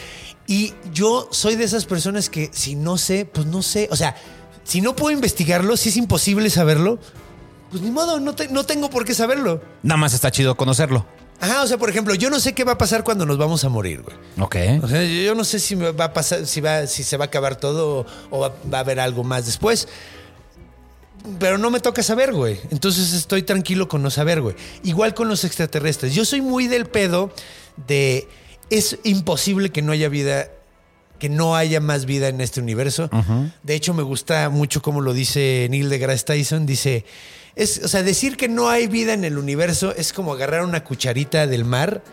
Y 0.47 0.73
yo 0.93 1.27
soy 1.31 1.55
de 1.55 1.63
esas 1.63 1.85
personas 1.85 2.29
que 2.29 2.49
si 2.53 2.75
no 2.75 2.97
sé, 2.97 3.25
pues 3.25 3.45
no 3.47 3.61
sé. 3.61 3.87
O 3.91 3.95
sea, 3.95 4.15
si 4.63 4.81
no 4.81 4.95
puedo 4.95 5.11
investigarlo, 5.11 5.77
si 5.77 5.89
es 5.89 5.97
imposible 5.97 6.49
saberlo, 6.49 6.99
pues 7.71 7.81
ni 7.81 7.91
modo, 7.91 8.19
no, 8.19 8.35
te- 8.35 8.49
no 8.49 8.65
tengo 8.65 8.89
por 8.89 9.05
qué 9.05 9.13
saberlo. 9.13 9.61
Nada 9.83 9.97
más 9.97 10.13
está 10.13 10.31
chido 10.31 10.55
conocerlo. 10.55 11.05
Ajá, 11.39 11.63
o 11.63 11.67
sea, 11.67 11.77
por 11.77 11.89
ejemplo, 11.89 12.13
yo 12.15 12.29
no 12.29 12.39
sé 12.39 12.53
qué 12.53 12.63
va 12.63 12.73
a 12.73 12.77
pasar 12.77 13.03
cuando 13.03 13.25
nos 13.25 13.37
vamos 13.37 13.63
a 13.65 13.69
morir, 13.69 14.01
güey. 14.01 14.15
Ok. 14.39 14.83
O 14.83 14.87
sea, 14.87 15.03
yo 15.03 15.33
no 15.35 15.43
sé 15.43 15.59
si 15.59 15.75
va 15.75 16.05
a 16.05 16.13
pasar, 16.13 16.45
si 16.45 16.61
va, 16.61 16.87
si 16.87 17.03
se 17.03 17.17
va 17.17 17.25
a 17.25 17.27
acabar 17.27 17.55
todo 17.57 18.05
o 18.29 18.39
va, 18.39 18.53
va 18.71 18.77
a 18.77 18.81
haber 18.81 18.99
algo 18.99 19.23
más 19.23 19.45
después. 19.45 19.87
Pero 21.39 21.57
no 21.57 21.69
me 21.69 21.79
toca 21.79 22.03
saber, 22.03 22.33
güey. 22.33 22.59
Entonces 22.69 23.13
estoy 23.13 23.43
tranquilo 23.43 23.87
con 23.87 24.01
no 24.03 24.09
saber, 24.11 24.41
güey. 24.41 24.55
Igual 24.83 25.13
con 25.13 25.27
los 25.29 25.43
extraterrestres. 25.45 26.13
Yo 26.13 26.25
soy 26.25 26.41
muy 26.41 26.67
del 26.67 26.85
pedo 26.85 27.31
de 27.87 28.27
es 28.69 28.99
imposible 29.03 29.69
que 29.69 29.81
no 29.81 29.91
haya 29.91 30.09
vida, 30.09 30.49
que 31.19 31.29
no 31.29 31.55
haya 31.55 31.79
más 31.79 32.05
vida 32.05 32.27
en 32.27 32.41
este 32.41 32.59
universo. 32.59 33.09
De 33.63 33.75
hecho, 33.75 33.93
me 33.93 34.03
gusta 34.03 34.49
mucho 34.49 34.81
como 34.81 35.01
lo 35.01 35.13
dice 35.13 35.67
Neil 35.69 35.89
deGrasse 35.89 36.25
Tyson. 36.25 36.65
Dice, 36.65 37.05
es, 37.55 37.81
o 37.83 37.87
sea, 37.87 38.03
decir 38.03 38.37
que 38.37 38.47
no 38.47 38.69
hay 38.69 38.87
vida 38.87 39.13
en 39.13 39.23
el 39.23 39.37
universo 39.37 39.93
es 39.95 40.13
como 40.13 40.33
agarrar 40.33 40.63
una 40.63 40.83
cucharita 40.83 41.47
del 41.47 41.65
mar 41.65 42.03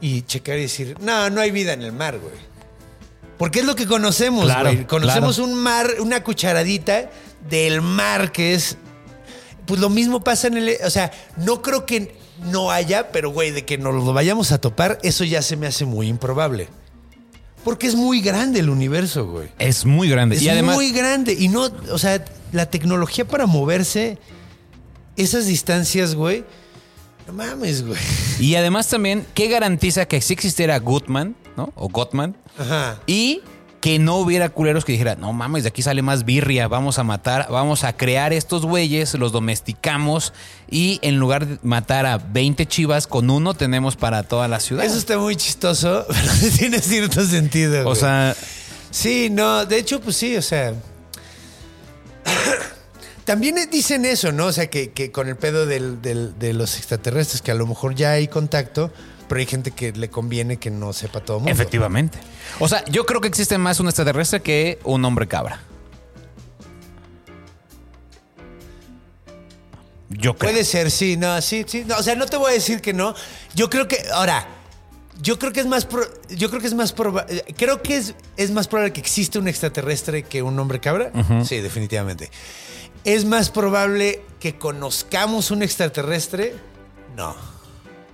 y 0.00 0.22
checar 0.22 0.58
y 0.58 0.62
decir, 0.62 0.96
no, 1.00 1.30
no 1.30 1.40
hay 1.40 1.50
vida 1.50 1.72
en 1.72 1.82
el 1.82 1.92
mar, 1.92 2.18
güey. 2.18 2.34
Porque 3.38 3.60
es 3.60 3.64
lo 3.64 3.76
que 3.76 3.86
conocemos, 3.86 4.44
Claro, 4.44 4.72
güey. 4.72 4.86
Conocemos 4.86 5.36
claro. 5.36 5.50
un 5.50 5.56
mar, 5.58 5.88
una 6.00 6.24
cucharadita 6.24 7.10
del 7.48 7.80
mar 7.80 8.32
que 8.32 8.54
es. 8.54 8.76
Pues 9.64 9.80
lo 9.80 9.90
mismo 9.90 10.24
pasa 10.24 10.48
en 10.48 10.56
el. 10.56 10.76
O 10.84 10.90
sea, 10.90 11.12
no 11.36 11.62
creo 11.62 11.86
que 11.86 12.17
no 12.44 12.70
haya, 12.70 13.10
pero 13.12 13.30
güey, 13.30 13.50
de 13.50 13.64
que 13.64 13.78
nos 13.78 13.94
lo 13.94 14.12
vayamos 14.12 14.52
a 14.52 14.58
topar, 14.58 14.98
eso 15.02 15.24
ya 15.24 15.42
se 15.42 15.56
me 15.56 15.66
hace 15.66 15.84
muy 15.84 16.08
improbable. 16.08 16.68
Porque 17.64 17.86
es 17.86 17.94
muy 17.94 18.20
grande 18.20 18.60
el 18.60 18.70
universo, 18.70 19.26
güey. 19.26 19.48
Es 19.58 19.84
muy 19.84 20.08
grande. 20.08 20.36
Es 20.36 20.42
y 20.42 20.48
además, 20.48 20.76
muy 20.76 20.92
grande. 20.92 21.36
Y 21.38 21.48
no, 21.48 21.68
o 21.90 21.98
sea, 21.98 22.24
la 22.52 22.66
tecnología 22.66 23.26
para 23.26 23.46
moverse 23.46 24.18
esas 25.16 25.46
distancias, 25.46 26.14
güey. 26.14 26.44
No 27.26 27.32
mames, 27.34 27.84
güey. 27.84 27.98
y 28.38 28.54
además 28.54 28.88
también, 28.88 29.26
¿qué 29.34 29.48
garantiza 29.48 30.06
que 30.06 30.20
si 30.20 30.32
existiera 30.32 30.78
Goodman, 30.78 31.36
¿no? 31.56 31.72
O 31.74 31.88
Gottman, 31.88 32.36
Ajá. 32.56 33.00
y 33.06 33.42
que 33.80 33.98
no 34.00 34.16
hubiera 34.16 34.48
culeros 34.48 34.84
que 34.84 34.92
dijeran, 34.92 35.20
no 35.20 35.32
mames, 35.32 35.62
de 35.62 35.68
aquí 35.68 35.82
sale 35.82 36.02
más 36.02 36.24
birria, 36.24 36.66
vamos 36.68 36.98
a 36.98 37.04
matar, 37.04 37.46
vamos 37.50 37.84
a 37.84 37.96
crear 37.96 38.32
estos 38.32 38.66
güeyes, 38.66 39.14
los 39.14 39.30
domesticamos 39.30 40.32
y 40.68 40.98
en 41.02 41.18
lugar 41.18 41.46
de 41.46 41.58
matar 41.62 42.04
a 42.06 42.18
20 42.18 42.66
chivas, 42.66 43.06
con 43.06 43.30
uno 43.30 43.54
tenemos 43.54 43.94
para 43.96 44.24
toda 44.24 44.48
la 44.48 44.58
ciudad. 44.60 44.84
Eso 44.84 44.98
está 44.98 45.16
muy 45.18 45.36
chistoso, 45.36 46.04
pero 46.08 46.56
tiene 46.58 46.80
cierto 46.80 47.24
sentido. 47.24 47.80
o 47.82 47.84
güey. 47.84 47.96
sea, 47.96 48.34
Sí, 48.90 49.28
no, 49.30 49.64
de 49.66 49.78
hecho, 49.78 50.00
pues 50.00 50.16
sí, 50.16 50.36
o 50.36 50.42
sea. 50.42 50.72
También 53.24 53.56
dicen 53.70 54.04
eso, 54.06 54.32
¿no? 54.32 54.46
O 54.46 54.52
sea, 54.52 54.68
que, 54.70 54.90
que 54.92 55.12
con 55.12 55.28
el 55.28 55.36
pedo 55.36 55.66
del- 55.66 56.00
del- 56.00 56.38
de 56.38 56.54
los 56.54 56.76
extraterrestres, 56.78 57.42
que 57.42 57.50
a 57.50 57.54
lo 57.54 57.66
mejor 57.66 57.94
ya 57.94 58.12
hay 58.12 58.26
contacto, 58.28 58.90
pero 59.28 59.38
hay 59.40 59.46
gente 59.46 59.70
que 59.70 59.92
le 59.92 60.08
conviene 60.10 60.56
que 60.56 60.70
no 60.70 60.92
sepa 60.92 61.20
todo 61.20 61.38
mundo. 61.38 61.52
efectivamente. 61.52 62.18
O 62.58 62.68
sea, 62.68 62.84
yo 62.86 63.04
creo 63.06 63.20
que 63.20 63.28
existe 63.28 63.58
más 63.58 63.78
un 63.80 63.86
extraterrestre 63.86 64.40
que 64.42 64.78
un 64.84 65.04
hombre 65.04 65.28
cabra. 65.28 65.60
Yo 70.10 70.36
creo. 70.36 70.50
Puede 70.52 70.64
ser, 70.64 70.90
sí, 70.90 71.16
no, 71.16 71.40
sí, 71.42 71.64
sí. 71.66 71.84
No, 71.86 71.96
o 71.98 72.02
sea, 72.02 72.14
no 72.14 72.26
te 72.26 72.36
voy 72.36 72.50
a 72.50 72.54
decir 72.54 72.80
que 72.80 72.92
no. 72.94 73.14
Yo 73.54 73.68
creo 73.68 73.86
que, 73.86 73.98
ahora, 74.14 74.46
yo 75.20 75.38
creo 75.38 75.52
que 75.52 75.60
es 75.60 75.66
más, 75.66 75.84
pro- 75.84 76.08
yo 76.30 76.48
creo 76.48 76.60
que 76.62 76.66
es 76.66 76.74
más 76.74 76.92
probable, 76.92 77.44
creo 77.56 77.82
que 77.82 77.96
es, 77.96 78.14
es 78.38 78.50
más 78.50 78.68
probable 78.68 78.92
que 78.94 79.00
existe 79.00 79.38
un 79.38 79.48
extraterrestre 79.48 80.22
que 80.22 80.42
un 80.42 80.58
hombre 80.58 80.80
cabra. 80.80 81.12
Sí, 81.44 81.58
definitivamente. 81.60 82.30
¿Es 83.04 83.26
más 83.26 83.50
probable 83.50 84.22
que 84.40 84.56
conozcamos 84.58 85.50
un 85.50 85.62
extraterrestre? 85.62 86.54
No. 87.14 87.36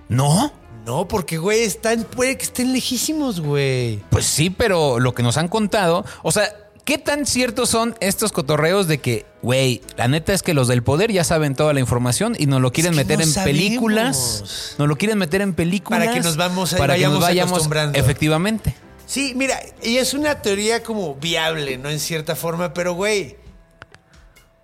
¿No? 0.09 0.51
No, 0.85 1.07
porque, 1.07 1.37
güey, 1.37 1.63
están, 1.63 2.03
puede 2.03 2.37
que 2.37 2.43
estén 2.43 2.71
lejísimos, 2.71 3.39
güey. 3.41 3.97
Pues 4.11 4.25
sí, 4.25 4.49
pero 4.49 4.99
lo 4.99 5.13
que 5.15 5.23
nos 5.23 5.37
han 5.37 5.47
contado, 5.47 6.05
o 6.21 6.31
sea, 6.31 6.53
¿qué 6.83 6.99
tan 6.99 7.25
ciertos 7.25 7.69
son 7.69 7.95
estos 8.01 8.31
cotorreos 8.31 8.87
de 8.87 8.99
que, 8.99 9.25
güey, 9.41 9.81
la 9.97 10.07
neta 10.07 10.31
es 10.33 10.43
que 10.43 10.53
los 10.53 10.67
del 10.67 10.83
poder 10.83 11.11
ya 11.11 11.23
saben 11.23 11.55
toda 11.55 11.73
la 11.73 11.79
información 11.79 12.35
y 12.37 12.45
nos 12.45 12.61
lo 12.61 12.71
quieren 12.71 12.91
que 12.91 12.97
meter 12.97 13.17
no 13.17 13.23
en 13.23 13.29
sabemos. 13.31 13.59
películas? 13.61 14.75
Nos 14.77 14.87
lo 14.87 14.95
quieren 14.95 15.17
meter 15.17 15.41
en 15.41 15.55
películas. 15.55 15.99
Para 16.01 16.13
que 16.13 16.21
nos 16.21 16.37
vamos 16.37 16.73
a- 16.73 16.77
para 16.77 16.95
que 16.95 17.07
nos 17.07 17.19
vayamos 17.19 17.53
acostumbrando. 17.53 17.97
Efectivamente. 17.97 18.75
Sí, 19.07 19.33
mira, 19.35 19.59
y 19.81 19.97
es 19.97 20.13
una 20.13 20.41
teoría 20.41 20.83
como 20.83 21.15
viable, 21.15 21.77
¿no? 21.79 21.89
En 21.89 21.99
cierta 21.99 22.35
forma, 22.35 22.73
pero, 22.73 22.93
güey. 22.93 23.37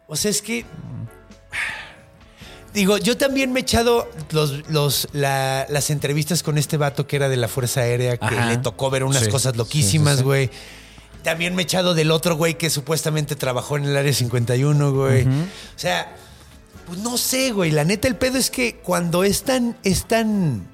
O 0.07 0.15
sea, 0.15 0.30
es 0.30 0.41
que. 0.43 0.65
Digo, 2.73 2.98
yo 2.98 3.18
también 3.18 3.52
me 3.52 3.60
he 3.60 3.64
echado 3.64 4.10
los, 4.31 4.69
los, 4.69 5.07
la- 5.11 5.65
las 5.69 5.89
entrevistas 5.89 6.41
con 6.41 6.57
este 6.57 6.77
vato 6.77 7.06
que 7.06 7.18
era 7.18 7.27
de 7.27 7.35
la 7.38 7.48
Fuerza 7.49 7.81
Aérea, 7.81 8.15
que 8.18 8.26
Ajá. 8.26 8.45
le 8.48 8.57
tocó 8.57 8.89
ver 8.89 9.03
unas 9.03 9.23
Sí, 9.26 9.30
cosas 9.30 9.57
loquísimas, 9.57 10.14
sí, 10.14 10.19
sí. 10.19 10.23
güey. 10.23 10.49
También 11.23 11.53
me 11.53 11.61
he 11.61 11.65
echado 11.65 11.93
del 11.93 12.11
otro 12.11 12.35
güey 12.38 12.57
que 12.57 12.69
supuestamente 12.69 13.35
trabajó 13.35 13.76
en 13.77 13.85
el 13.85 13.95
Área 13.98 14.14
51, 14.14 14.91
güey. 14.93 15.23
O 15.27 15.30
sea, 15.76 16.15
pues 16.88 16.98
no 16.99 17.18
sé, 17.18 17.52
güey. 17.52 17.72
La 17.72 17.84
neta, 17.84 18.07
el 18.07 18.15
pedo 18.15 18.38
es 18.38 18.49
que 18.49 18.77
cuando 18.77 19.23
es 19.23 19.43
tan, 19.43 19.77
es 19.84 20.06
tan. 20.07 20.65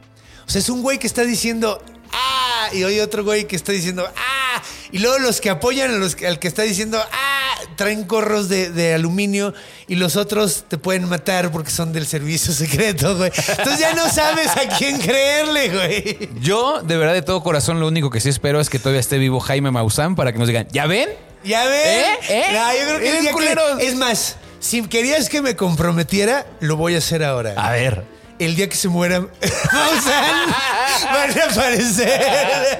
O 0.47 0.49
sea, 0.49 0.59
es 0.61 0.69
un 0.69 0.81
güey 0.83 0.99
que 0.99 1.07
está 1.07 1.23
diciendo. 1.23 1.81
¡Ah! 2.11 2.69
Y 2.73 2.83
hoy 2.83 2.99
otro 2.99 3.23
güey 3.23 3.45
que 3.45 3.55
está 3.55 3.71
diciendo. 3.71 4.07
¡Ah! 4.15 4.61
Y 4.91 4.99
luego 4.99 5.19
los 5.19 5.39
que 5.41 5.49
apoyan 5.49 5.93
a 5.93 5.97
los 5.97 6.15
que- 6.15 6.27
al 6.27 6.39
que 6.39 6.47
está 6.47 6.63
diciendo. 6.63 6.99
¡Ah! 7.11 7.33
Traen 7.75 8.05
corros 8.05 8.49
de, 8.49 8.69
de 8.71 8.93
aluminio 8.93 9.53
y 9.87 9.95
los 9.95 10.15
otros 10.15 10.65
te 10.67 10.77
pueden 10.77 11.07
matar 11.09 11.51
porque 11.51 11.69
son 11.71 11.91
del 11.93 12.07
servicio 12.07 12.53
secreto, 12.53 13.15
güey. 13.17 13.31
Entonces 13.49 13.79
ya 13.79 13.93
no 13.93 14.09
sabes 14.09 14.47
a 14.49 14.67
quién 14.77 14.97
creerle, 14.99 15.69
güey. 15.69 16.29
Yo, 16.41 16.81
de 16.81 16.97
verdad, 16.97 17.13
de 17.13 17.21
todo 17.21 17.41
corazón, 17.43 17.79
lo 17.79 17.87
único 17.87 18.09
que 18.09 18.19
sí 18.19 18.29
espero 18.29 18.59
es 18.59 18.69
que 18.69 18.79
todavía 18.79 18.99
esté 18.99 19.17
vivo 19.17 19.39
Jaime 19.39 19.71
Maussan 19.71 20.15
para 20.15 20.31
que 20.33 20.39
nos 20.39 20.47
digan, 20.47 20.67
¿ya 20.71 20.85
ven? 20.87 21.09
¿Ya 21.43 21.65
ven? 21.65 21.77
¿Eh? 22.03 22.17
¿Eh? 22.29 22.45
No, 22.53 22.73
yo 22.73 22.79
creo 22.87 22.99
que 22.99 23.07
el 23.07 23.07
Eres 23.09 23.21
día 23.21 23.29
que- 23.31 23.35
culeros. 23.35 23.79
Es 23.81 23.95
más, 23.95 24.35
si 24.59 24.81
querías 24.87 25.29
que 25.29 25.41
me 25.41 25.55
comprometiera, 25.55 26.45
lo 26.59 26.77
voy 26.77 26.95
a 26.95 26.97
hacer 26.99 27.23
ahora. 27.23 27.53
A 27.57 27.71
ver. 27.71 28.03
El 28.39 28.55
día 28.55 28.69
que 28.69 28.75
se 28.75 28.87
muera 28.87 29.19
Maussan 29.73 30.55
van 31.03 31.39
a 31.39 31.45
aparecer. 31.51 32.79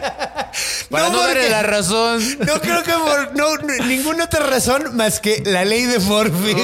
Para 0.89 1.09
no, 1.09 1.17
darle 1.17 1.33
porque- 1.33 1.49
la 1.49 1.63
razón. 1.63 2.37
No 2.45 2.59
creo 2.61 2.83
que 2.83 2.93
por 2.93 3.35
no, 3.35 3.55
no- 3.57 3.85
ninguna 3.85 4.25
otra 4.25 4.45
razón 4.45 4.95
más 4.95 5.19
que 5.19 5.41
la 5.45 5.65
ley 5.65 5.83
de 5.85 5.99
güey. 6.33 6.55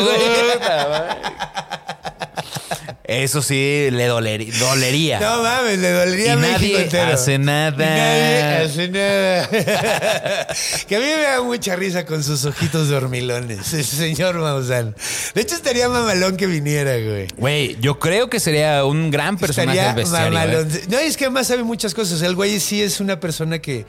Eso 3.22 3.41
sí, 3.41 3.90
le 3.91 4.07
doler- 4.10 4.52
dolería. 4.57 5.19
No 5.19 5.44
mames, 5.44 5.80
le 5.80 5.91
dolería 5.91 6.26
Y 6.26 6.30
a 6.30 6.35
México 6.38 6.53
nadie 6.60 6.81
entero. 6.84 7.14
hace 7.14 7.38
nada. 7.38 7.76
Y 7.85 7.90
nadie 7.90 8.65
hace 8.65 8.88
nada. 8.90 9.49
que 10.88 10.95
a 10.95 10.99
mí 10.99 11.06
me 11.06 11.22
da 11.22 11.41
mucha 11.44 11.76
risa 11.76 12.06
con 12.06 12.23
sus 12.23 12.45
ojitos 12.45 12.90
dormilones, 12.90 13.73
el 13.73 13.84
señor 13.85 14.35
Maussan. 14.40 14.95
De 15.34 15.41
hecho, 15.41 15.56
estaría 15.56 15.90
mamalón 15.90 16.38
que 16.38 16.48
viniera, 16.48 16.91
güey. 16.98 17.27
Güey, 17.38 17.77
yo 17.80 17.99
creo 17.99 18.30
que 18.30 18.40
sería 18.40 18.85
un 18.85 19.11
gran 19.11 19.38
personaje 19.38 19.77
Estaría 19.80 19.95
bestiario. 19.95 20.31
mamalón. 20.34 20.72
¿eh? 20.72 20.81
No, 20.90 20.98
es 20.99 21.18
que 21.18 21.26
además 21.26 21.48
sabe 21.48 21.64
muchas 21.64 21.94
cosas. 21.94 22.22
El 22.22 22.35
güey 22.35 22.60
sí 22.60 22.81
es 22.81 22.99
una 22.99 23.19
persona 23.19 23.60
que 23.60 23.85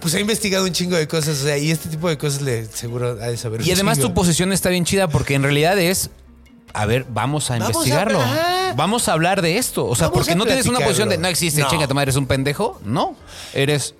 pues 0.00 0.14
ha 0.14 0.20
investigado 0.20 0.64
un 0.64 0.72
chingo 0.72 0.96
de 0.96 1.06
cosas. 1.06 1.40
O 1.40 1.44
sea, 1.44 1.58
y 1.58 1.70
este 1.70 1.88
tipo 1.88 2.08
de 2.08 2.18
cosas 2.18 2.42
le 2.42 2.64
seguro 2.66 3.18
ha 3.20 3.26
de 3.28 3.36
saber. 3.36 3.60
Y 3.66 3.70
además 3.72 3.98
chingo. 3.98 4.08
tu 4.08 4.14
posición 4.14 4.52
está 4.52 4.68
bien 4.68 4.84
chida 4.84 5.08
porque 5.08 5.34
en 5.34 5.42
realidad 5.42 5.78
es, 5.78 6.10
a 6.74 6.86
ver, 6.86 7.04
vamos 7.08 7.50
a 7.50 7.54
Vamos 7.58 7.66
a- 7.68 7.70
investigarlo. 7.72 8.20
ajá. 8.20 8.61
Vamos 8.76 9.08
a 9.08 9.12
hablar 9.12 9.42
de 9.42 9.58
esto. 9.58 9.86
O 9.86 9.94
sea, 9.94 10.08
Vamos 10.08 10.20
porque 10.20 10.34
no 10.34 10.44
tienes 10.44 10.66
una 10.66 10.80
posición 10.80 11.08
de 11.08 11.18
no 11.18 11.28
existe, 11.28 11.60
No. 11.62 11.68
chinga 11.68 11.86
tu 11.86 11.94
madre, 11.94 12.04
eres 12.10 12.16
un 12.16 12.26
pendejo. 12.26 12.80
No, 12.84 13.16
eres... 13.54 13.94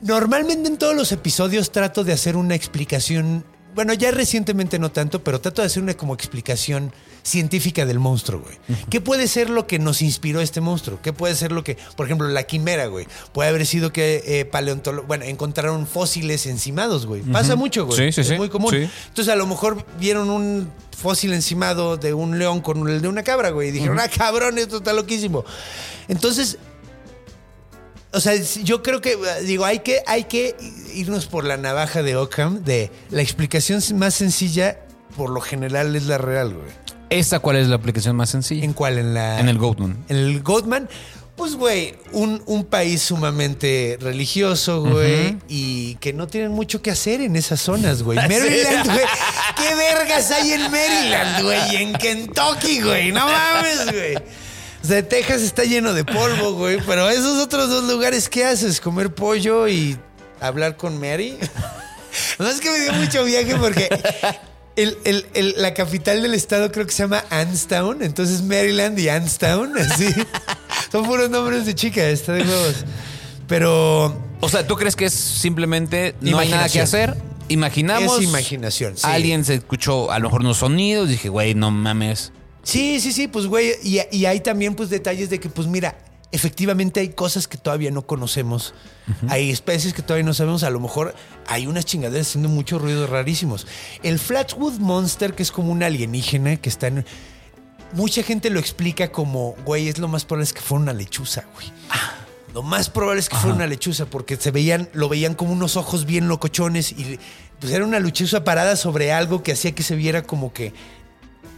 Normalmente 0.00 0.68
en 0.68 0.76
todos 0.76 0.94
los 0.94 1.10
episodios 1.12 1.72
trato 1.72 2.04
de 2.04 2.12
hacer 2.12 2.36
una 2.36 2.54
explicación. 2.54 3.44
Bueno, 3.76 3.92
ya 3.94 4.10
recientemente 4.10 4.78
no 4.80 4.90
tanto, 4.90 5.22
pero 5.22 5.40
trato 5.40 5.62
de 5.62 5.66
hacer 5.66 5.82
una 5.82 5.94
como 5.94 6.14
explicación 6.14 6.92
científica 7.22 7.84
del 7.86 7.98
monstruo, 7.98 8.40
güey. 8.40 8.56
¿Qué 8.88 9.00
puede 9.00 9.28
ser 9.28 9.50
lo 9.50 9.66
que 9.66 9.78
nos 9.78 10.00
inspiró 10.00 10.40
este 10.40 10.60
monstruo? 10.60 10.98
¿Qué 11.02 11.12
puede 11.12 11.34
ser 11.34 11.52
lo 11.52 11.62
que, 11.62 11.76
por 11.96 12.06
ejemplo, 12.06 12.26
la 12.28 12.44
quimera, 12.44 12.86
güey? 12.86 13.06
Puede 13.32 13.50
haber 13.50 13.66
sido 13.66 13.92
que 13.92 14.22
eh, 14.26 14.50
paleontolo- 14.50 15.04
bueno, 15.06 15.24
encontraron 15.26 15.86
fósiles 15.86 16.46
encimados, 16.46 17.04
güey. 17.06 17.20
Pasa 17.22 17.54
mucho, 17.54 17.84
güey. 17.86 17.98
Sí, 17.98 18.12
sí, 18.12 18.20
es 18.22 18.28
sí. 18.28 18.34
muy 18.36 18.48
común. 18.48 18.74
Entonces, 18.74 19.28
a 19.28 19.36
lo 19.36 19.46
mejor 19.46 19.84
vieron 20.00 20.30
un 20.30 20.70
fósil 20.96 21.34
encimado 21.34 21.98
de 21.98 22.14
un 22.14 22.38
león 22.38 22.62
con 22.62 22.88
el 22.88 23.02
de 23.02 23.08
una 23.08 23.22
cabra, 23.24 23.50
güey. 23.50 23.68
Y 23.68 23.72
dijeron, 23.72 24.00
ah, 24.00 24.08
cabrón, 24.08 24.56
esto 24.56 24.78
está 24.78 24.92
loquísimo. 24.94 25.44
Entonces, 26.08 26.58
o 28.16 28.20
sea, 28.20 28.34
yo 28.64 28.82
creo 28.82 29.02
que, 29.02 29.18
digo, 29.42 29.66
hay 29.66 29.80
que, 29.80 30.00
hay 30.06 30.24
que 30.24 30.56
irnos 30.94 31.26
por 31.26 31.44
la 31.44 31.58
navaja 31.58 32.02
de 32.02 32.16
Ockham 32.16 32.64
de 32.64 32.90
la 33.10 33.20
explicación 33.20 33.82
más 33.96 34.14
sencilla, 34.14 34.80
por 35.18 35.28
lo 35.28 35.42
general, 35.42 35.94
es 35.94 36.06
la 36.06 36.16
real, 36.16 36.54
güey. 36.54 36.70
¿Esta 37.10 37.40
cuál 37.40 37.56
es 37.56 37.68
la 37.68 37.76
aplicación 37.76 38.16
más 38.16 38.30
sencilla? 38.30 38.64
¿En 38.64 38.72
cuál? 38.72 38.96
En 38.96 39.12
la. 39.12 39.38
En 39.38 39.50
el 39.50 39.58
Goatman. 39.58 40.04
En 40.08 40.16
el 40.16 40.42
Goatman. 40.42 40.88
Pues, 41.36 41.56
güey, 41.56 41.94
un, 42.12 42.42
un 42.46 42.64
país 42.64 43.02
sumamente 43.02 43.98
religioso, 44.00 44.80
güey, 44.80 45.36
y 45.46 45.96
que 45.96 46.14
no 46.14 46.26
tienen 46.26 46.52
mucho 46.52 46.80
que 46.80 46.90
hacer 46.90 47.20
en 47.20 47.36
esas 47.36 47.60
zonas, 47.60 48.02
güey. 48.02 48.16
Maryland, 48.28 48.86
güey. 48.86 49.04
¿Qué 49.58 49.74
vergas 49.74 50.30
hay 50.30 50.52
en 50.52 50.70
Maryland, 50.70 51.42
güey? 51.42 51.60
Y 51.70 51.76
en 51.82 51.92
Kentucky, 51.92 52.80
güey. 52.80 53.12
No 53.12 53.26
mames, 53.26 53.92
güey. 53.92 54.16
O 54.82 54.86
sea, 54.86 55.06
Texas 55.06 55.42
está 55.42 55.64
lleno 55.64 55.92
de 55.94 56.04
polvo, 56.04 56.52
güey. 56.54 56.78
Pero 56.86 57.08
esos 57.08 57.38
otros 57.38 57.68
dos 57.68 57.84
lugares, 57.84 58.28
¿qué 58.28 58.44
haces? 58.44 58.80
¿Comer 58.80 59.12
pollo 59.14 59.66
y 59.68 59.96
hablar 60.40 60.76
con 60.76 60.98
Mary? 61.00 61.36
No 62.38 62.48
es 62.48 62.60
que 62.62 62.70
me 62.70 62.80
dio 62.80 62.92
mucho 62.94 63.24
viaje 63.24 63.56
porque 63.56 63.90
el- 64.76 64.96
el- 65.04 65.26
el- 65.34 65.54
la 65.58 65.74
capital 65.74 66.22
del 66.22 66.32
estado 66.32 66.72
creo 66.72 66.86
que 66.86 66.92
se 66.92 67.02
llama 67.02 67.22
Anstown. 67.28 68.02
Entonces 68.02 68.40
Maryland 68.42 68.98
y 68.98 69.10
Anstown, 69.10 69.76
así. 69.76 70.06
Son 70.92 71.04
puros 71.04 71.28
nombres 71.28 71.66
de 71.66 71.74
chica, 71.74 72.02
está 72.08 72.32
de 72.32 72.42
huevos. 72.42 72.84
Pero 73.46 74.18
O 74.40 74.48
sea, 74.48 74.66
¿tú 74.66 74.76
crees 74.76 74.96
que 74.96 75.04
es 75.06 75.12
simplemente 75.12 76.14
no 76.22 76.38
hay 76.38 76.48
nada 76.48 76.68
que 76.70 76.80
hacer? 76.80 77.14
Imaginamos. 77.48 78.16
Es 78.18 78.24
imaginación, 78.24 78.96
sí. 78.96 79.02
Alguien 79.06 79.44
se 79.44 79.54
escuchó 79.56 80.10
a 80.10 80.18
lo 80.18 80.28
mejor 80.28 80.40
unos 80.40 80.56
sonidos. 80.58 81.08
Dije, 81.10 81.28
güey, 81.28 81.54
no 81.54 81.70
mames. 81.70 82.32
Sí, 82.66 82.98
sí, 82.98 83.12
sí, 83.12 83.28
pues 83.28 83.46
güey, 83.46 83.74
y, 83.84 84.00
y 84.10 84.26
hay 84.26 84.40
también 84.40 84.74
pues 84.74 84.90
detalles 84.90 85.30
de 85.30 85.38
que 85.38 85.48
pues 85.48 85.68
mira, 85.68 85.96
efectivamente 86.32 86.98
hay 86.98 87.10
cosas 87.10 87.46
que 87.46 87.58
todavía 87.58 87.92
no 87.92 88.08
conocemos, 88.08 88.74
hay 89.28 89.52
especies 89.52 89.94
que 89.94 90.02
todavía 90.02 90.26
no 90.26 90.34
sabemos, 90.34 90.64
a 90.64 90.70
lo 90.70 90.80
mejor 90.80 91.14
hay 91.46 91.68
unas 91.68 91.84
chingaderas 91.84 92.26
haciendo 92.26 92.48
mucho 92.48 92.80
ruido 92.80 93.06
rarísimos. 93.06 93.68
El 94.02 94.18
Flatwood 94.18 94.80
Monster, 94.80 95.34
que 95.34 95.44
es 95.44 95.52
como 95.52 95.70
un 95.70 95.84
alienígena 95.84 96.56
que 96.56 96.68
está 96.68 96.88
en... 96.88 97.06
Mucha 97.92 98.24
gente 98.24 98.50
lo 98.50 98.58
explica 98.58 99.12
como, 99.12 99.54
güey, 99.64 99.88
es 99.88 99.98
lo 99.98 100.08
más 100.08 100.24
probable 100.24 100.46
es 100.46 100.52
que 100.52 100.60
fuera 100.60 100.82
una 100.82 100.92
lechuza, 100.92 101.44
güey. 101.54 101.72
Lo 102.52 102.64
más 102.64 102.90
probable 102.90 103.20
es 103.20 103.28
que 103.28 103.36
fuera 103.36 103.54
una 103.54 103.68
lechuza 103.68 104.06
porque 104.06 104.34
se 104.34 104.50
veían, 104.50 104.88
lo 104.92 105.08
veían 105.08 105.34
como 105.34 105.52
unos 105.52 105.76
ojos 105.76 106.04
bien 106.04 106.26
locochones 106.26 106.90
y 106.90 107.20
pues 107.60 107.72
era 107.72 107.84
una 107.84 108.00
lechuza 108.00 108.42
parada 108.42 108.74
sobre 108.74 109.12
algo 109.12 109.44
que 109.44 109.52
hacía 109.52 109.72
que 109.72 109.84
se 109.84 109.94
viera 109.94 110.22
como 110.24 110.52
que 110.52 110.72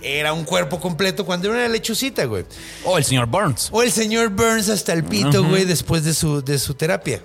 era 0.02 0.32
un 0.32 0.44
cuerpo 0.44 0.80
completo 0.80 1.24
cuando 1.26 1.48
era 1.48 1.58
una 1.58 1.68
lechucita, 1.68 2.24
güey. 2.24 2.44
O 2.84 2.98
el 2.98 3.04
señor 3.04 3.26
Burns. 3.26 3.68
O 3.72 3.82
el 3.82 3.90
señor 3.90 4.30
Burns 4.30 4.68
hasta 4.68 4.92
el 4.92 5.04
pito, 5.04 5.44
güey, 5.44 5.64
después 5.64 6.04
de 6.04 6.14
su, 6.14 6.42
de 6.42 6.58
su 6.58 6.74
terapia. 6.74 7.22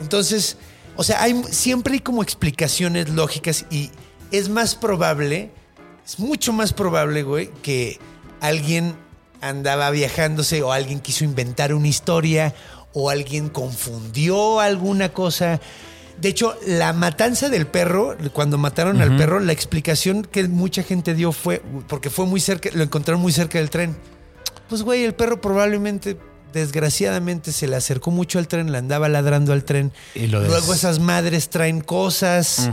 Entonces, 0.00 0.56
o 0.96 1.04
sea, 1.04 1.22
hay, 1.22 1.42
siempre 1.50 1.94
hay 1.94 2.00
como 2.00 2.22
explicaciones 2.22 3.08
lógicas 3.08 3.66
y 3.70 3.90
es 4.30 4.48
más 4.48 4.74
probable, 4.74 5.50
es 6.04 6.18
mucho 6.18 6.52
más 6.52 6.72
probable, 6.72 7.22
güey, 7.22 7.50
que 7.62 7.98
alguien 8.40 8.96
andaba 9.40 9.90
viajándose 9.90 10.62
o 10.62 10.72
alguien 10.72 11.00
quiso 11.00 11.24
inventar 11.24 11.74
una 11.74 11.88
historia 11.88 12.54
o 12.92 13.10
alguien 13.10 13.48
confundió 13.48 14.60
alguna 14.60 15.12
cosa. 15.12 15.60
De 16.20 16.28
hecho, 16.28 16.56
la 16.66 16.92
matanza 16.92 17.48
del 17.48 17.66
perro, 17.66 18.16
cuando 18.32 18.58
mataron 18.58 19.00
al 19.00 19.16
perro, 19.16 19.40
la 19.40 19.52
explicación 19.52 20.22
que 20.22 20.46
mucha 20.46 20.82
gente 20.82 21.14
dio 21.14 21.32
fue 21.32 21.62
porque 21.88 22.10
fue 22.10 22.26
muy 22.26 22.40
cerca, 22.40 22.70
lo 22.72 22.82
encontraron 22.82 23.20
muy 23.20 23.32
cerca 23.32 23.58
del 23.58 23.70
tren. 23.70 23.96
Pues, 24.68 24.82
güey, 24.82 25.04
el 25.04 25.14
perro 25.14 25.40
probablemente, 25.40 26.16
desgraciadamente, 26.52 27.52
se 27.52 27.66
le 27.66 27.76
acercó 27.76 28.10
mucho 28.10 28.38
al 28.38 28.48
tren, 28.48 28.72
le 28.72 28.78
andaba 28.78 29.08
ladrando 29.08 29.52
al 29.52 29.64
tren. 29.64 29.92
Y 30.14 30.28
lo 30.28 30.40
Luego 30.42 30.72
esas 30.72 30.98
madres 30.98 31.50
traen 31.50 31.80
cosas, 31.80 32.70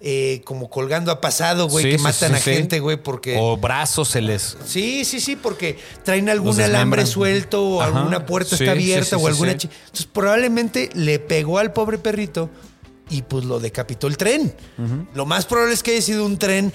eh, 0.00 0.40
como 0.44 0.70
colgando 0.70 1.10
a 1.10 1.20
pasado, 1.20 1.68
güey, 1.68 1.84
Sí, 1.84 1.90
que 1.90 1.98
sí, 1.98 2.04
matan 2.04 2.30
sí, 2.30 2.36
a 2.36 2.54
gente, 2.54 2.80
güey, 2.80 3.02
porque... 3.02 3.36
O 3.38 3.56
brazos 3.56 4.08
se 4.08 4.20
les. 4.20 4.56
Sí, 4.64 5.04
sí, 5.04 5.20
sí, 5.20 5.36
porque 5.36 5.78
traen 6.04 6.28
algún 6.28 6.58
alambre 6.60 7.04
suelto 7.04 7.62
o 7.62 7.82
Ajá. 7.82 7.98
alguna 7.98 8.26
puerta 8.26 8.54
está 8.54 8.70
abierta 8.70 9.16
o 9.16 9.26
alguna... 9.26 9.52
Entonces 9.52 10.06
probablemente 10.12 10.88
le 10.94 11.18
pegó 11.18 11.58
al 11.58 11.72
pobre 11.72 11.98
perrito 11.98 12.48
y 13.12 13.22
pues 13.22 13.44
lo 13.44 13.60
decapitó 13.60 14.06
el 14.08 14.16
tren. 14.16 14.54
Lo 15.14 15.26
más 15.26 15.46
probable 15.46 15.74
es 15.74 15.82
que 15.82 15.92
haya 15.92 16.02
sido 16.02 16.24
un 16.26 16.38
tren 16.38 16.72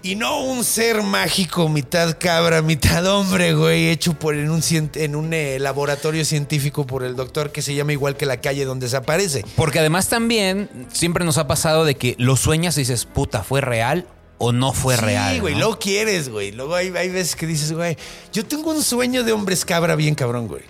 y 0.00 0.14
no 0.14 0.44
un 0.44 0.62
ser 0.62 1.02
mágico, 1.02 1.68
mitad 1.68 2.16
cabra, 2.20 2.62
mitad 2.62 3.04
hombre, 3.06 3.54
güey, 3.54 3.88
hecho 3.88 4.14
por 4.14 4.36
en 4.36 4.48
un, 4.50 4.60
cien- 4.62 4.90
en 4.94 5.16
un 5.16 5.32
eh, 5.34 5.58
laboratorio 5.58 6.24
científico 6.24 6.86
por 6.86 7.02
el 7.02 7.16
doctor 7.16 7.50
que 7.50 7.62
se 7.62 7.74
llama 7.74 7.92
igual 7.92 8.16
que 8.16 8.24
la 8.26 8.40
calle 8.40 8.64
donde 8.64 8.86
desaparece. 8.86 9.44
Porque 9.56 9.80
además 9.80 10.08
también 10.08 10.68
siempre 10.92 11.24
nos 11.24 11.36
ha 11.38 11.48
pasado 11.48 11.84
de 11.84 11.96
que 11.96 12.14
lo 12.18 12.36
sueñas 12.36 12.76
y 12.76 12.82
dices, 12.82 13.06
puta, 13.06 13.42
¿fue 13.42 13.60
real 13.60 14.06
o 14.38 14.52
no 14.52 14.72
fue 14.72 14.94
sí, 14.96 15.02
real? 15.04 15.40
güey, 15.40 15.54
¿no? 15.54 15.60
luego 15.60 15.78
quieres, 15.80 16.28
güey. 16.28 16.52
Luego 16.52 16.76
hay, 16.76 16.88
hay 16.96 17.08
veces 17.08 17.34
que 17.34 17.46
dices, 17.48 17.72
güey, 17.72 17.96
yo 18.32 18.44
tengo 18.46 18.70
un 18.70 18.84
sueño 18.84 19.24
de 19.24 19.32
hombres 19.32 19.64
cabra 19.64 19.96
bien 19.96 20.14
cabrón, 20.14 20.46
güey. 20.46 20.62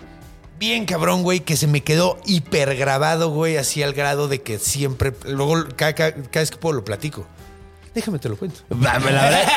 Bien 0.59 0.85
cabrón, 0.85 1.23
güey, 1.23 1.39
que 1.39 1.55
se 1.55 1.67
me 1.67 1.81
quedó 1.83 2.19
hiper 2.25 2.75
grabado, 2.75 3.29
güey, 3.31 3.55
así 3.57 3.81
al 3.81 3.93
grado 3.93 4.27
de 4.27 4.41
que 4.41 4.59
siempre, 4.59 5.13
luego 5.23 5.55
cada, 5.75 5.95
cada- 5.95 6.11
cada 6.13 6.41
vez 6.41 6.51
que 6.51 6.57
puedo 6.57 6.73
lo 6.75 6.83
platico. 6.83 7.25
Déjame 7.95 8.19
te 8.19 8.27
lo 8.29 8.37
cuento. 8.37 8.59
La, 8.69 8.99
la 8.99 8.99
verdad, 8.99 9.47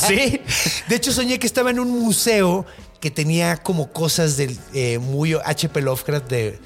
sí. 0.08 0.40
De 0.88 0.96
hecho, 0.96 1.12
soñé 1.12 1.38
que 1.38 1.46
estaba 1.46 1.70
en 1.70 1.80
un 1.80 1.90
museo 1.90 2.64
que 3.00 3.10
tenía 3.10 3.56
como 3.56 3.90
cosas 3.92 4.36
del 4.36 4.56
eh, 4.72 4.98
muy 4.98 5.34
H.P. 5.34 5.82
Lovecraft 5.82 6.28
de. 6.30 6.58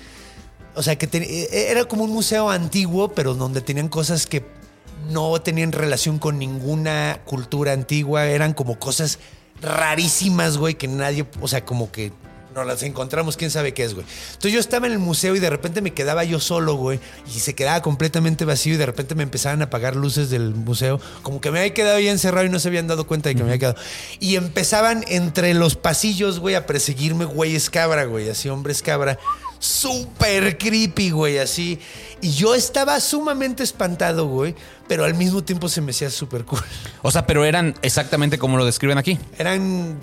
O 0.75 0.83
sea, 0.83 0.97
que 0.97 1.07
ten- 1.07 1.25
eh, 1.27 1.49
era 1.71 1.85
como 1.87 2.05
un 2.05 2.11
museo 2.13 2.51
antiguo, 2.51 3.09
pero 3.13 3.35
donde 3.35 3.61
tenían 3.63 3.89
cosas 3.89 4.27
que 4.27 4.45
no 5.11 5.41
tenían 5.41 5.73
relación 5.73 6.19
con 6.19 6.39
ninguna 6.39 7.21
cultura 7.25 7.73
antigua. 7.73 8.27
Eran 8.27 8.53
como 8.53 8.79
cosas 8.79 9.19
rarísimas, 9.63 10.59
güey, 10.59 10.75
que 10.75 10.87
nadie. 10.87 11.27
O 11.41 11.49
sea, 11.49 11.65
como 11.65 11.91
que 11.91 12.13
no 12.57 12.65
las 12.65 12.83
encontramos, 12.83 13.37
quién 13.37 13.51
sabe 13.51 13.75
qué 13.75 13.85
es, 13.85 13.95
güey. 13.95 14.07
Entonces 14.29 14.53
yo 14.53 14.61
estaba 14.61 14.87
en 14.87 14.95
el 14.95 14.99
museo 14.99 15.37
y 15.37 15.41
de 15.41 15.51
repente 15.51 15.83
me 15.83 15.93
quedaba 15.93 16.25
yo 16.25 16.41
solo, 16.41 16.75
güey, 16.75 16.99
y 17.27 17.39
se 17.39 17.55
quedaba 17.55 17.83
completamente 17.83 18.47
vacío 18.47 18.75
y 18.75 18.77
de 18.79 18.87
repente 18.87 19.15
me 19.15 19.23
empezaban 19.23 19.61
a 19.61 19.67
apagar 19.67 19.95
luces 19.95 20.31
del 20.31 20.55
museo, 20.55 20.99
como 21.23 21.41
que 21.41 21.51
me 21.51 21.59
había 21.59 21.75
quedado 21.75 22.01
ya 22.01 22.11
encerrado 22.11 22.47
y 22.47 22.49
no 22.49 22.59
se 22.59 22.69
habían 22.69 22.87
dado 22.87 23.07
cuenta 23.07 23.29
de 23.29 23.35
que 23.35 23.43
me 23.43 23.51
había 23.51 23.59
quedado. 23.59 23.77
Y 24.21 24.37
empezaban 24.37 25.05
entre 25.09 25.53
los 25.53 25.77
pasillos, 25.77 26.41
güey, 26.41 26.55
a 26.55 26.67
perseguirme 26.67 27.27
güeyes 27.27 27.69
cabra, 27.69 28.05
güey, 28.07 28.31
así 28.31 28.49
hombres 28.49 28.81
cabra. 28.83 29.19
Súper 29.59 30.59
creepy, 30.59 31.11
güey, 31.11 31.39
así. 31.39 31.79
Y 32.23 32.31
yo 32.33 32.55
estaba 32.55 33.01
sumamente 33.01 33.63
espantado, 33.63 34.27
güey, 34.29 34.55
pero 34.89 35.05
al 35.05 35.15
mismo 35.15 35.45
tiempo 35.45 35.69
se 35.69 35.83
me 35.83 35.91
hacía 35.91 36.09
súper 36.09 36.45
cool. 36.45 36.61
O 37.03 37.11
sea, 37.11 37.27
pero 37.27 37.45
eran 37.45 37.75
exactamente 37.83 38.39
como 38.39 38.57
lo 38.57 38.65
describen 38.65 38.97
aquí. 38.97 39.19
Eran 39.39 39.99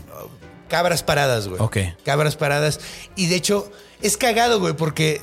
cabras 0.73 1.03
paradas, 1.03 1.47
güey. 1.47 1.61
Ok. 1.61 1.77
Cabras 2.03 2.35
paradas. 2.35 2.79
Y 3.15 3.27
de 3.27 3.35
hecho, 3.35 3.71
es 4.01 4.17
cagado, 4.17 4.59
güey, 4.59 4.73
porque 4.73 5.21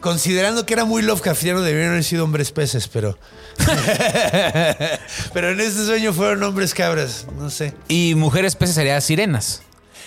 considerando 0.00 0.64
que 0.64 0.72
era 0.72 0.86
muy 0.86 1.02
Lovecraftiano, 1.02 1.60
debieron 1.60 1.90
haber 1.90 2.04
sido 2.04 2.24
hombres 2.24 2.50
peces, 2.50 2.88
pero. 2.88 3.18
pero 5.34 5.50
en 5.50 5.60
este 5.60 5.84
sueño 5.84 6.14
fueron 6.14 6.42
hombres 6.42 6.72
cabras, 6.72 7.26
no 7.38 7.50
sé. 7.50 7.74
Y 7.88 8.14
mujeres 8.14 8.56
peces 8.56 8.74
serían 8.76 9.02
sirenas. 9.02 9.60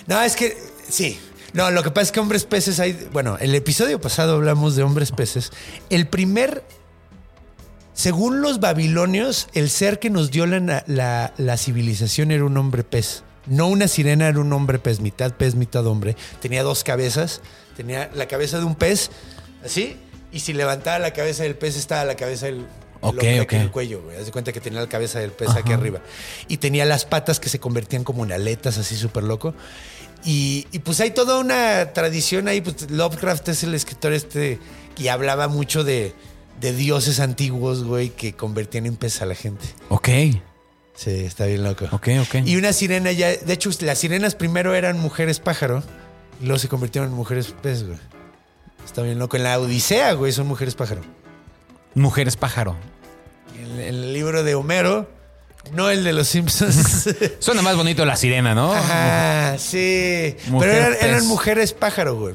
No, 0.08 0.20
es 0.22 0.36
que 0.36 0.58
sí. 0.90 1.20
No, 1.54 1.70
lo 1.70 1.84
que 1.84 1.92
pasa 1.92 2.04
es 2.06 2.12
que 2.12 2.20
hombres 2.20 2.44
peces 2.46 2.80
hay. 2.80 3.08
Bueno, 3.14 3.38
el 3.40 3.54
episodio 3.54 4.02
pasado 4.02 4.34
hablamos 4.34 4.76
de 4.76 4.82
hombres 4.82 5.12
peces. 5.12 5.52
El 5.92 6.08
primer. 6.08 6.64
Según 7.94 8.42
los 8.42 8.60
babilonios, 8.60 9.48
el 9.54 9.70
ser 9.70 10.00
que 10.00 10.10
nos 10.10 10.30
dio 10.32 10.46
la, 10.46 10.84
la- 10.88 11.34
la 11.38 11.58
civilización 11.58 12.32
era 12.32 12.46
un 12.46 12.56
hombre 12.58 12.84
pez. 12.84 13.24
No 13.48 13.68
una 13.68 13.88
sirena, 13.88 14.28
era 14.28 14.40
un 14.40 14.52
hombre 14.54 14.80
pez, 14.80 15.00
mitad 15.00 15.32
pez, 15.34 15.56
mitad 15.56 15.86
hombre. 15.88 16.16
Tenía 16.42 16.64
dos 16.64 16.84
cabezas. 16.84 17.42
Tenía 17.76 18.10
la 18.14 18.28
cabeza 18.28 18.60
de 18.60 18.66
un 18.66 18.76
pez, 18.76 19.10
así. 19.64 19.98
Y 20.32 20.42
si 20.42 20.54
levantaba 20.54 21.00
la 21.00 21.12
cabeza 21.14 21.44
del 21.44 21.56
pez, 21.56 21.78
estaba 21.78 22.04
la 22.06 22.16
cabeza 22.16 22.48
del. 22.48 22.58
del 22.58 22.66
Ok, 23.00 23.10
hombre 23.12 23.40
aquí 23.40 23.56
en 23.56 23.62
ok. 23.62 23.66
el 23.66 23.72
cuello, 23.72 24.02
güey. 24.04 24.18
Haz 24.18 24.26
de 24.26 24.32
cuenta 24.32 24.52
que 24.52 24.60
tenía 24.60 24.82
la 24.82 24.90
cabeza 24.90 25.20
del 25.20 25.32
pez 25.32 25.50
aquí 25.56 25.72
arriba. 25.72 26.02
Y 26.48 26.58
tenía 26.58 26.84
las 26.86 27.06
patas 27.06 27.40
que 27.40 27.48
se 27.50 27.60
convertían 27.60 28.04
como 28.04 28.26
en 28.26 28.32
aletas, 28.32 28.78
así 28.78 28.96
súper 28.96 29.24
loco. 29.24 29.54
Y, 30.26 30.66
y, 30.72 30.80
pues 30.80 31.00
hay 31.00 31.12
toda 31.12 31.38
una 31.38 31.94
tradición 31.94 32.48
ahí. 32.48 32.60
Pues 32.62 32.90
Lovecraft 32.90 33.48
es 33.50 33.64
el 33.64 33.76
escritor 33.76 34.14
este 34.14 34.60
que 34.96 35.10
hablaba 35.12 35.48
mucho 35.48 35.84
de, 35.84 36.14
de 36.60 36.74
dioses 36.74 37.20
antiguos, 37.20 37.84
güey, 37.84 38.10
que 38.10 38.34
convertían 38.34 38.88
en 38.88 38.96
pez 38.96 39.22
a 39.22 39.26
la 39.28 39.36
gente. 39.36 39.64
Ok, 39.90 40.10
Sí, 40.98 41.12
está 41.26 41.46
bien 41.46 41.64
loco. 41.64 41.86
ok, 41.92 42.08
ok. 42.22 42.36
Y 42.44 42.56
una 42.58 42.74
sirena 42.74 43.12
ya. 43.12 43.28
De 43.36 43.54
hecho, 43.54 43.70
las 43.82 44.00
sirenas 44.00 44.34
primero 44.34 44.74
eran 44.74 45.00
mujeres 45.00 45.40
pájaro 45.40 45.84
y 46.42 46.46
luego 46.46 46.58
se 46.58 46.68
convirtieron 46.68 47.12
en 47.12 47.16
mujeres 47.16 47.54
pez, 47.62 47.86
güey. 47.86 48.00
Está 48.84 49.04
bien 49.04 49.20
loco. 49.20 49.38
En 49.38 49.44
la 49.44 49.60
Odisea, 49.60 50.14
güey, 50.14 50.32
son 50.32 50.48
mujeres 50.48 50.74
pájaro. 50.74 51.02
Mujeres 51.94 52.36
pájaro. 52.36 52.76
En 53.62 53.80
el 53.80 54.12
libro 54.12 54.44
de 54.44 54.56
Homero, 54.56 55.08
no 55.74 55.90
el 55.92 56.04
de 56.04 56.14
los 56.14 56.28
Simpsons. 56.28 57.10
Suena 57.40 57.62
más 57.62 57.76
bonito 57.76 58.04
la 58.04 58.16
sirena, 58.16 58.56
¿no? 58.56 58.74
Ajá, 58.74 59.58
sí. 59.60 60.36
Mujer 60.48 60.70
Pero 60.72 60.88
eran, 60.88 61.10
eran 61.10 61.28
mujeres 61.28 61.74
pájaro, 61.74 62.16
güey. 62.18 62.34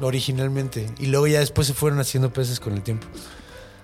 Originalmente. 0.00 0.86
Y 0.98 1.06
luego 1.06 1.26
ya 1.26 1.40
después 1.40 1.66
se 1.66 1.74
fueron 1.74 2.00
haciendo 2.00 2.32
peces 2.32 2.58
con 2.58 2.72
el 2.72 2.82
tiempo. 2.82 3.06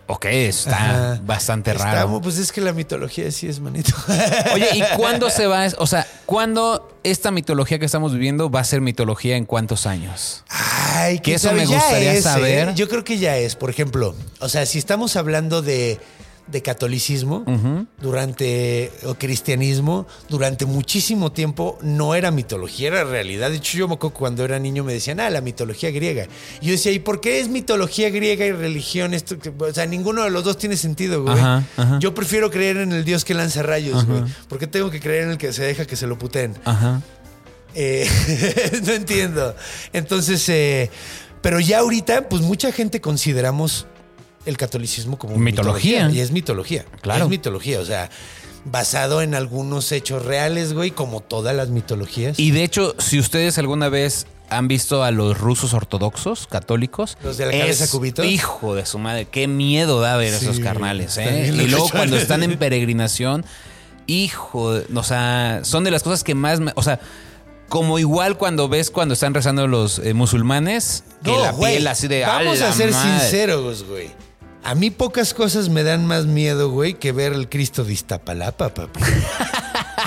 Ok, 0.08 0.26
está 0.26 0.76
Ajá. 0.76 1.20
bastante 1.24 1.70
Está 1.70 1.84
raro. 1.94 2.08
mu- 2.08 2.20
pues 2.20 2.36
es 2.38 2.52
que 2.52 2.60
la 2.60 2.72
mitología 2.72 3.30
sí 3.30 3.46
es 3.48 3.60
manito. 3.60 3.92
Oye, 4.54 4.68
¿y 4.74 4.82
cuándo 4.96 5.30
se 5.30 5.46
va? 5.46 5.66
O 5.78 5.86
sea, 5.86 6.06
¿cuándo 6.26 6.88
esta 7.04 7.30
mitología 7.30 7.78
que 7.78 7.86
estamos 7.86 8.12
viviendo 8.12 8.50
va 8.50 8.60
a 8.60 8.64
ser 8.64 8.80
mitología 8.80 9.36
en 9.36 9.46
cuántos 9.46 9.86
años? 9.86 10.44
Ay, 10.48 11.20
Que 11.20 11.34
eso 11.34 11.48
sabe, 11.48 11.60
me 11.60 11.66
gustaría 11.66 12.12
es, 12.12 12.18
¿eh? 12.18 12.22
saber. 12.22 12.74
Yo 12.74 12.88
creo 12.88 13.04
que 13.04 13.18
ya 13.18 13.36
es. 13.38 13.56
Por 13.56 13.70
ejemplo, 13.70 14.14
o 14.40 14.48
sea, 14.48 14.66
si 14.66 14.78
estamos 14.78 15.16
hablando 15.16 15.62
de, 15.62 15.98
de 16.52 16.62
catolicismo 16.62 17.44
durante 18.00 18.92
o 19.04 19.14
cristianismo 19.14 20.06
durante 20.28 20.66
muchísimo 20.66 21.32
tiempo 21.32 21.78
no 21.82 22.14
era 22.14 22.30
mitología, 22.30 22.88
era 22.88 23.04
realidad. 23.04 23.50
De 23.50 23.56
hecho, 23.56 23.78
yo 23.78 23.88
me 23.88 23.94
acuerdo 23.94 24.14
cuando 24.16 24.44
era 24.44 24.58
niño 24.58 24.84
me 24.84 24.92
decían, 24.92 25.18
ah, 25.18 25.30
la 25.30 25.40
mitología 25.40 25.90
griega. 25.90 26.26
Y 26.60 26.66
yo 26.66 26.72
decía, 26.72 26.92
¿y 26.92 26.98
por 26.98 27.20
qué 27.20 27.40
es 27.40 27.48
mitología 27.48 28.10
griega 28.10 28.46
y 28.46 28.52
religión? 28.52 29.14
Esto, 29.14 29.36
o 29.58 29.72
sea, 29.72 29.86
ninguno 29.86 30.22
de 30.22 30.30
los 30.30 30.44
dos 30.44 30.58
tiene 30.58 30.76
sentido, 30.76 31.22
güey. 31.22 31.34
Ajá, 31.34 31.64
ajá. 31.76 31.98
Yo 31.98 32.14
prefiero 32.14 32.50
creer 32.50 32.76
en 32.76 32.92
el 32.92 33.04
Dios 33.04 33.24
que 33.24 33.34
lanza 33.34 33.62
rayos, 33.62 34.06
güey. 34.06 34.22
¿Por 34.48 34.58
qué 34.58 34.66
tengo 34.66 34.90
que 34.90 35.00
creer 35.00 35.24
en 35.24 35.30
el 35.30 35.38
que 35.38 35.52
se 35.52 35.64
deja 35.64 35.86
que 35.86 35.96
se 35.96 36.06
lo 36.06 36.18
puteen? 36.18 36.54
Ajá. 36.64 37.00
Eh, 37.74 38.06
no 38.86 38.92
entiendo. 38.92 39.56
Entonces, 39.92 40.46
eh, 40.48 40.90
pero 41.40 41.58
ya 41.58 41.80
ahorita, 41.80 42.28
pues 42.28 42.42
mucha 42.42 42.70
gente 42.72 43.00
consideramos 43.00 43.86
el 44.46 44.56
catolicismo 44.56 45.18
como 45.18 45.36
Mitología. 45.36 46.10
Y 46.10 46.20
es 46.20 46.30
mitología. 46.32 46.84
Claro. 47.00 47.24
Es 47.24 47.30
mitología. 47.30 47.80
O 47.80 47.84
sea, 47.84 48.10
basado 48.64 49.22
en 49.22 49.34
algunos 49.34 49.90
hechos 49.92 50.24
reales, 50.24 50.72
güey, 50.72 50.90
como 50.90 51.20
todas 51.20 51.54
las 51.54 51.68
mitologías. 51.70 52.38
Y 52.38 52.50
de 52.50 52.64
hecho, 52.64 52.94
si 52.98 53.18
ustedes 53.18 53.58
alguna 53.58 53.88
vez 53.88 54.26
han 54.50 54.68
visto 54.68 55.02
a 55.02 55.10
los 55.10 55.38
rusos 55.38 55.72
ortodoxos, 55.72 56.46
católicos. 56.46 57.16
Los 57.24 57.38
de 57.38 57.46
la 57.46 57.52
cabeza 57.52 57.88
cubito. 57.88 58.22
Hijo 58.22 58.74
de 58.74 58.84
su 58.84 58.98
madre, 58.98 59.24
qué 59.24 59.48
miedo 59.48 60.00
da 60.00 60.16
ver 60.18 60.34
Sí, 60.34 60.44
esos 60.44 60.60
carnales, 60.60 61.16
¿eh? 61.16 61.48
Y 61.54 61.66
luego 61.68 61.88
cuando 61.88 62.16
están 62.18 62.42
en 62.42 62.58
peregrinación, 62.58 63.46
hijo, 64.06 64.74
de- 64.74 64.86
o 64.94 65.02
sea, 65.02 65.60
son 65.62 65.84
de 65.84 65.90
las 65.90 66.02
cosas 66.02 66.22
que 66.22 66.34
más, 66.34 66.60
o 66.74 66.82
sea, 66.82 67.00
como 67.70 67.98
igual 67.98 68.36
cuando 68.36 68.68
ves 68.68 68.90
cuando 68.90 69.14
están 69.14 69.32
rezando 69.32 69.66
los 69.66 69.98
eh, 70.00 70.12
musulmanes, 70.12 71.04
que 71.24 71.30
No, 71.32 71.40
la 71.40 71.52
güey, 71.52 71.72
piel 71.76 71.86
así 71.86 72.06
de 72.08 72.20
Vamos 72.26 72.60
¡a 72.60 72.68
a 72.68 72.72
ser 72.74 72.90
madre! 72.90 73.20
sinceros, 73.20 73.84
güey. 73.84 74.10
A 74.64 74.74
mí 74.76 74.90
pocas 74.90 75.34
cosas 75.34 75.68
me 75.68 75.82
dan 75.82 76.06
más 76.06 76.26
miedo, 76.26 76.70
güey, 76.70 76.94
que 76.94 77.10
ver 77.10 77.32
el 77.32 77.48
Cristo 77.48 77.82
de 77.82 77.94
Iztapalapa, 77.94 78.72
papi. 78.72 79.00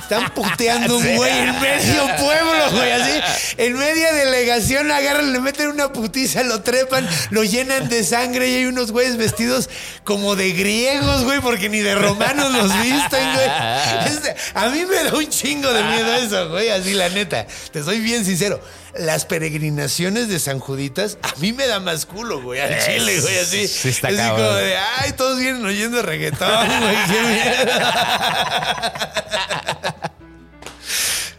Están 0.02 0.34
puteando 0.34 0.98
un 0.98 1.04
güey 1.18 1.32
en 1.32 1.60
medio 1.60 2.04
pueblo, 2.18 2.72
güey, 2.72 2.92
así. 2.92 3.20
En 3.58 3.78
media 3.78 4.14
delegación 4.14 4.92
agarran, 4.92 5.34
le 5.34 5.40
meten 5.40 5.68
una 5.68 5.92
putiza, 5.92 6.44
lo 6.44 6.62
trepan, 6.62 7.08
lo 7.32 7.44
llenan 7.44 7.90
de 7.90 8.04
sangre 8.04 8.48
y 8.50 8.56
hay 8.56 8.66
unos 8.66 8.92
güeyes 8.92 9.18
vestidos 9.18 9.70
como 10.04 10.36
de 10.36 10.52
griegos, 10.54 11.24
güey, 11.26 11.42
porque 11.42 11.68
ni 11.68 11.80
de 11.80 11.96
romanos 11.96 12.52
los 12.54 12.72
visten, 12.82 13.34
güey. 13.34 13.50
A 14.54 14.70
mí 14.70 14.86
me 14.86 15.04
da 15.04 15.16
un 15.16 15.28
chingo 15.28 15.72
de 15.74 15.84
miedo 15.84 16.16
eso, 16.16 16.50
güey, 16.50 16.70
así 16.70 16.94
la 16.94 17.10
neta. 17.10 17.46
Te 17.72 17.84
soy 17.84 18.00
bien 18.00 18.24
sincero. 18.24 18.62
Las 18.98 19.26
peregrinaciones 19.26 20.30
de 20.30 20.40
San 20.40 20.60
Juditas, 20.60 21.18
a 21.22 21.34
mí 21.40 21.52
me 21.52 21.68
da 21.68 21.80
más 21.82 22.06
culo, 22.06 22.42
güey, 22.42 22.62
al 22.62 22.80
chile, 22.86 23.20
güey, 23.20 23.40
así. 23.40 23.68
Sí 23.68 23.90
está 23.90 24.08
así 24.08 24.16
cabrón. 24.18 24.46
como 24.48 24.58
de, 24.58 24.78
ay, 24.78 25.12
todos 25.18 25.38
vienen 25.40 25.66
oyendo 25.66 26.02
reggaetón, 26.02 26.68
güey, 26.68 26.96
qué 27.08 27.22
miedo. 27.22 27.80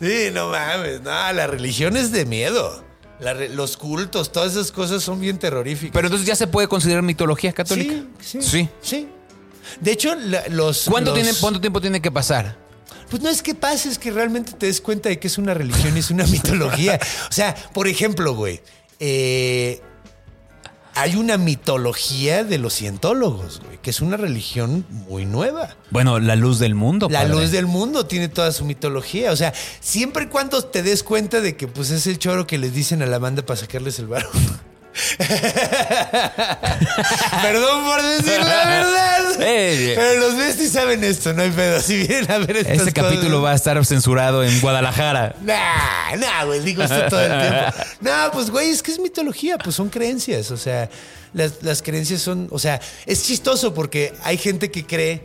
Sí, 0.01 0.29
no 0.33 0.49
mames, 0.49 1.01
no, 1.01 1.33
la 1.33 1.47
religión 1.47 1.97
es 1.97 2.13
de 2.13 2.27
miedo. 2.27 2.85
La 3.19 3.33
re- 3.33 3.49
los 3.49 3.79
cultos, 3.79 4.31
todas 4.31 4.53
esas 4.53 4.71
cosas 4.71 5.03
son 5.03 5.21
bien 5.21 5.39
terroríficas. 5.39 5.93
Pero 5.95 6.09
entonces 6.09 6.27
ya 6.27 6.37
se 6.37 6.47
puede 6.47 6.69
considerar 6.69 7.03
mitología 7.03 7.51
católica. 7.55 7.95
Sí, 8.21 8.43
sí. 8.43 8.43
Sí. 8.43 8.69
sí. 8.83 9.09
De 9.81 9.93
hecho, 9.93 10.15
la- 10.15 10.45
los. 10.49 10.85
¿Cuánto, 10.91 11.13
los- 11.15 11.23
tiene, 11.23 11.39
¿Cuánto 11.41 11.61
tiempo 11.63 11.81
tiene 11.81 12.03
que 12.03 12.11
pasar? 12.11 12.59
Pues 13.11 13.23
no 13.23 13.29
es 13.29 13.43
que 13.43 13.55
pase, 13.55 13.89
es 13.89 13.99
que 13.99 14.11
realmente 14.11 14.53
te 14.53 14.67
des 14.67 14.81
cuenta 14.81 15.09
de 15.09 15.19
que 15.19 15.29
es 15.29 15.39
una 15.39 15.55
religión 15.55 15.97
y 15.97 16.01
es 16.01 16.11
una 16.11 16.27
mitología. 16.27 16.99
O 17.29 17.33
sea, 17.33 17.55
por 17.73 17.89
ejemplo, 17.89 18.35
güey, 18.35 18.61
eh, 19.01 19.81
hay 20.95 21.15
una 21.17 21.37
mitología 21.37 22.43
de 22.43 22.59
los 22.59 22.75
cientólogos, 22.75 23.61
güey, 23.61 23.79
que 23.83 23.91
es 23.91 24.01
una 24.01 24.17
religión 24.17 24.87
muy 24.89 25.27
nueva. 25.27 25.77
Bueno, 25.91 26.19
la 26.19 26.37
luz 26.37 26.59
del 26.59 26.75
mundo. 26.75 27.09
La 27.11 27.21
padre. 27.21 27.35
luz 27.35 27.51
del 27.51 27.67
mundo 27.67 28.07
tiene 28.07 28.29
toda 28.29 28.51
su 28.51 28.65
mitología. 28.65 29.31
O 29.31 29.37
sea, 29.37 29.53
siempre 29.81 30.25
y 30.25 30.27
cuando 30.29 30.63
te 30.63 30.83
des 30.83 31.03
cuenta 31.03 31.43
de 31.43 31.55
que 31.55 31.69
pues 31.69 31.91
es 31.91 32.07
el 32.07 32.19
choro 32.19 32.47
que 32.47 32.57
les 32.57 32.73
dicen 32.73 33.03
a 33.03 33.07
la 33.07 33.19
banda 33.19 33.45
para 33.45 33.61
sacarles 33.61 33.99
el 33.99 34.07
varo. 34.07 34.31
Perdón 37.43 37.85
por 37.85 38.03
decir 38.03 38.41
la 38.41 38.67
verdad. 38.67 39.03
Eh, 39.49 39.93
Pero 39.95 40.21
los 40.21 40.37
besties 40.37 40.73
saben 40.73 41.05
esto, 41.05 41.33
no 41.35 41.43
hay 41.43 41.51
pedo. 41.51 41.81
Si 41.81 41.99
vienen 41.99 42.31
a 42.31 42.39
ver 42.39 42.57
estas 42.57 42.79
Este 42.79 42.93
capítulo 42.93 43.43
va 43.43 43.53
a 43.53 43.55
estar 43.55 43.85
censurado 43.85 44.43
en 44.43 44.61
Guadalajara. 44.61 45.37
Nah, 45.43 46.17
nah, 46.17 46.45
güey, 46.45 46.61
digo 46.61 46.83
esto 46.83 47.03
todo 47.11 47.21
el 47.21 47.39
tiempo. 47.39 47.73
Nah, 48.01 48.31
pues, 48.31 48.51
güey, 48.51 48.71
es 48.71 48.83
que 48.83 48.93
es 48.93 48.99
mitología, 48.99 49.59
pues 49.59 49.77
son 49.77 49.91
creencias. 49.91 50.51
O 50.51 50.57
sea, 50.57 50.89
las, 51.35 51.63
las 51.63 51.83
creencias 51.83 52.23
son. 52.23 52.49
O 52.51 52.59
sea, 52.59 52.81
es 53.05 53.25
chistoso 53.25 53.75
porque 53.75 54.15
hay 54.25 54.39
gente 54.39 54.71
que 54.71 54.87
cree. 54.87 55.23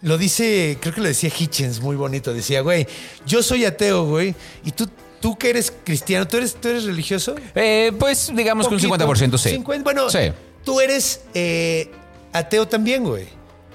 Lo 0.00 0.16
dice, 0.18 0.78
creo 0.80 0.94
que 0.94 1.00
lo 1.00 1.08
decía 1.08 1.30
Hitchens, 1.36 1.80
muy 1.80 1.96
bonito. 1.96 2.32
Decía, 2.32 2.62
güey, 2.62 2.86
yo 3.26 3.42
soy 3.42 3.66
ateo, 3.66 4.06
güey, 4.06 4.34
y 4.64 4.72
tú, 4.72 4.88
tú 5.22 5.38
que 5.38 5.48
eres 5.48 5.72
cristiano, 5.84 6.28
¿tú 6.28 6.36
eres, 6.36 6.54
tú 6.60 6.68
eres 6.68 6.84
religioso? 6.84 7.34
Eh, 7.54 7.92
pues 7.98 8.30
digamos 8.34 8.68
que 8.68 8.74
un 8.74 8.80
Poquito. 8.80 9.06
50% 9.08 9.38
sí. 9.38 9.48
50, 9.50 9.82
bueno, 9.84 10.10
Sí. 10.10 10.18
tú 10.64 10.80
eres 10.80 11.20
eh, 11.32 11.90
ateo 12.34 12.68
también, 12.68 13.04
güey. 13.04 13.26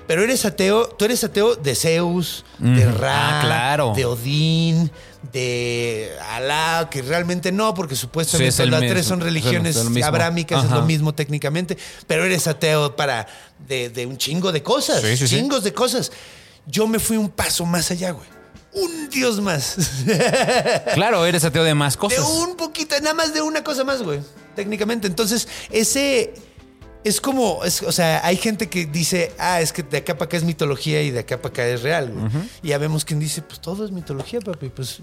Pero 0.05 0.23
eres 0.23 0.45
ateo, 0.45 0.87
tú 0.87 1.03
eres 1.03 1.21
ateo 1.25 1.55
de 1.55 1.75
Zeus, 1.75 2.45
de 2.59 2.87
Ujú. 2.87 2.97
Ra, 2.97 3.39
Ah, 3.39 3.41
claro. 3.43 3.93
de 3.93 4.05
Odín, 4.05 4.89
de 5.33 6.11
Alá, 6.31 6.87
que 6.89 7.01
realmente 7.01 7.51
no, 7.51 7.73
porque 7.73 7.95
Sí, 7.95 8.01
supuestamente 8.01 8.47
es 8.49 8.59
el 8.61 8.71
las 8.71 8.79
mismo, 8.81 8.93
tres 8.93 9.05
son 9.05 9.19
es 9.19 9.21
el- 9.27 9.33
religiones 9.33 9.75
es 9.75 10.03
abrámicas, 10.03 10.63
es 10.63 10.71
lo 10.71 10.83
mismo 10.83 11.13
técnicamente, 11.13 11.77
pero 12.07 12.23
eres 12.23 12.47
ateo 12.47 12.95
para 12.95 13.27
de, 13.67 13.89
de 13.89 14.05
un 14.05 14.17
chingo 14.17 14.53
de 14.53 14.63
cosas, 14.63 15.01
Sí, 15.01 15.17
sí, 15.17 15.27
sí. 15.27 15.35
chingos 15.37 15.63
de 15.65 15.73
cosas. 15.73 16.11
Yo 16.65 16.87
me 16.87 16.99
fui 16.99 17.17
un 17.17 17.29
paso 17.29 17.65
más 17.65 17.91
allá, 17.91 18.11
güey. 18.11 18.27
Un 18.81 19.09
dios 19.09 19.39
más. 19.41 19.75
Claro, 20.93 21.25
eres 21.25 21.43
ateo 21.43 21.63
de 21.63 21.73
más 21.73 21.93
De 21.93 21.99
cosas. 21.99 22.25
un 22.27 22.55
poquito, 22.55 22.95
nada 23.01 23.13
más 23.13 23.33
de 23.33 23.41
una 23.41 23.63
cosa 23.63 23.83
más, 23.83 24.01
güey. 24.03 24.19
Técnicamente. 24.55 25.07
Entonces, 25.07 25.47
ese 25.71 26.33
es 27.03 27.21
como, 27.21 27.63
es- 27.63 27.83
o 27.83 27.91
sea, 27.91 28.25
hay 28.25 28.37
gente 28.37 28.67
que 28.69 28.85
dice, 28.85 29.31
ah, 29.37 29.61
es 29.61 29.71
que 29.73 29.83
de 29.83 29.97
acá 29.97 30.17
para 30.17 30.25
acá 30.25 30.37
es 30.37 30.43
mitología 30.43 31.01
y 31.01 31.11
de 31.11 31.19
acá 31.19 31.37
para 31.41 31.49
acá 31.53 31.67
es 31.67 31.81
real, 31.83 32.11
güey. 32.11 32.25
Y 32.63 32.69
ya 32.69 32.77
vemos 32.77 33.05
quien 33.05 33.19
dice, 33.19 33.41
pues 33.41 33.59
todo 33.61 33.85
es 33.85 33.91
mitología, 33.91 34.39
papi. 34.41 34.69
Pues, 34.69 34.99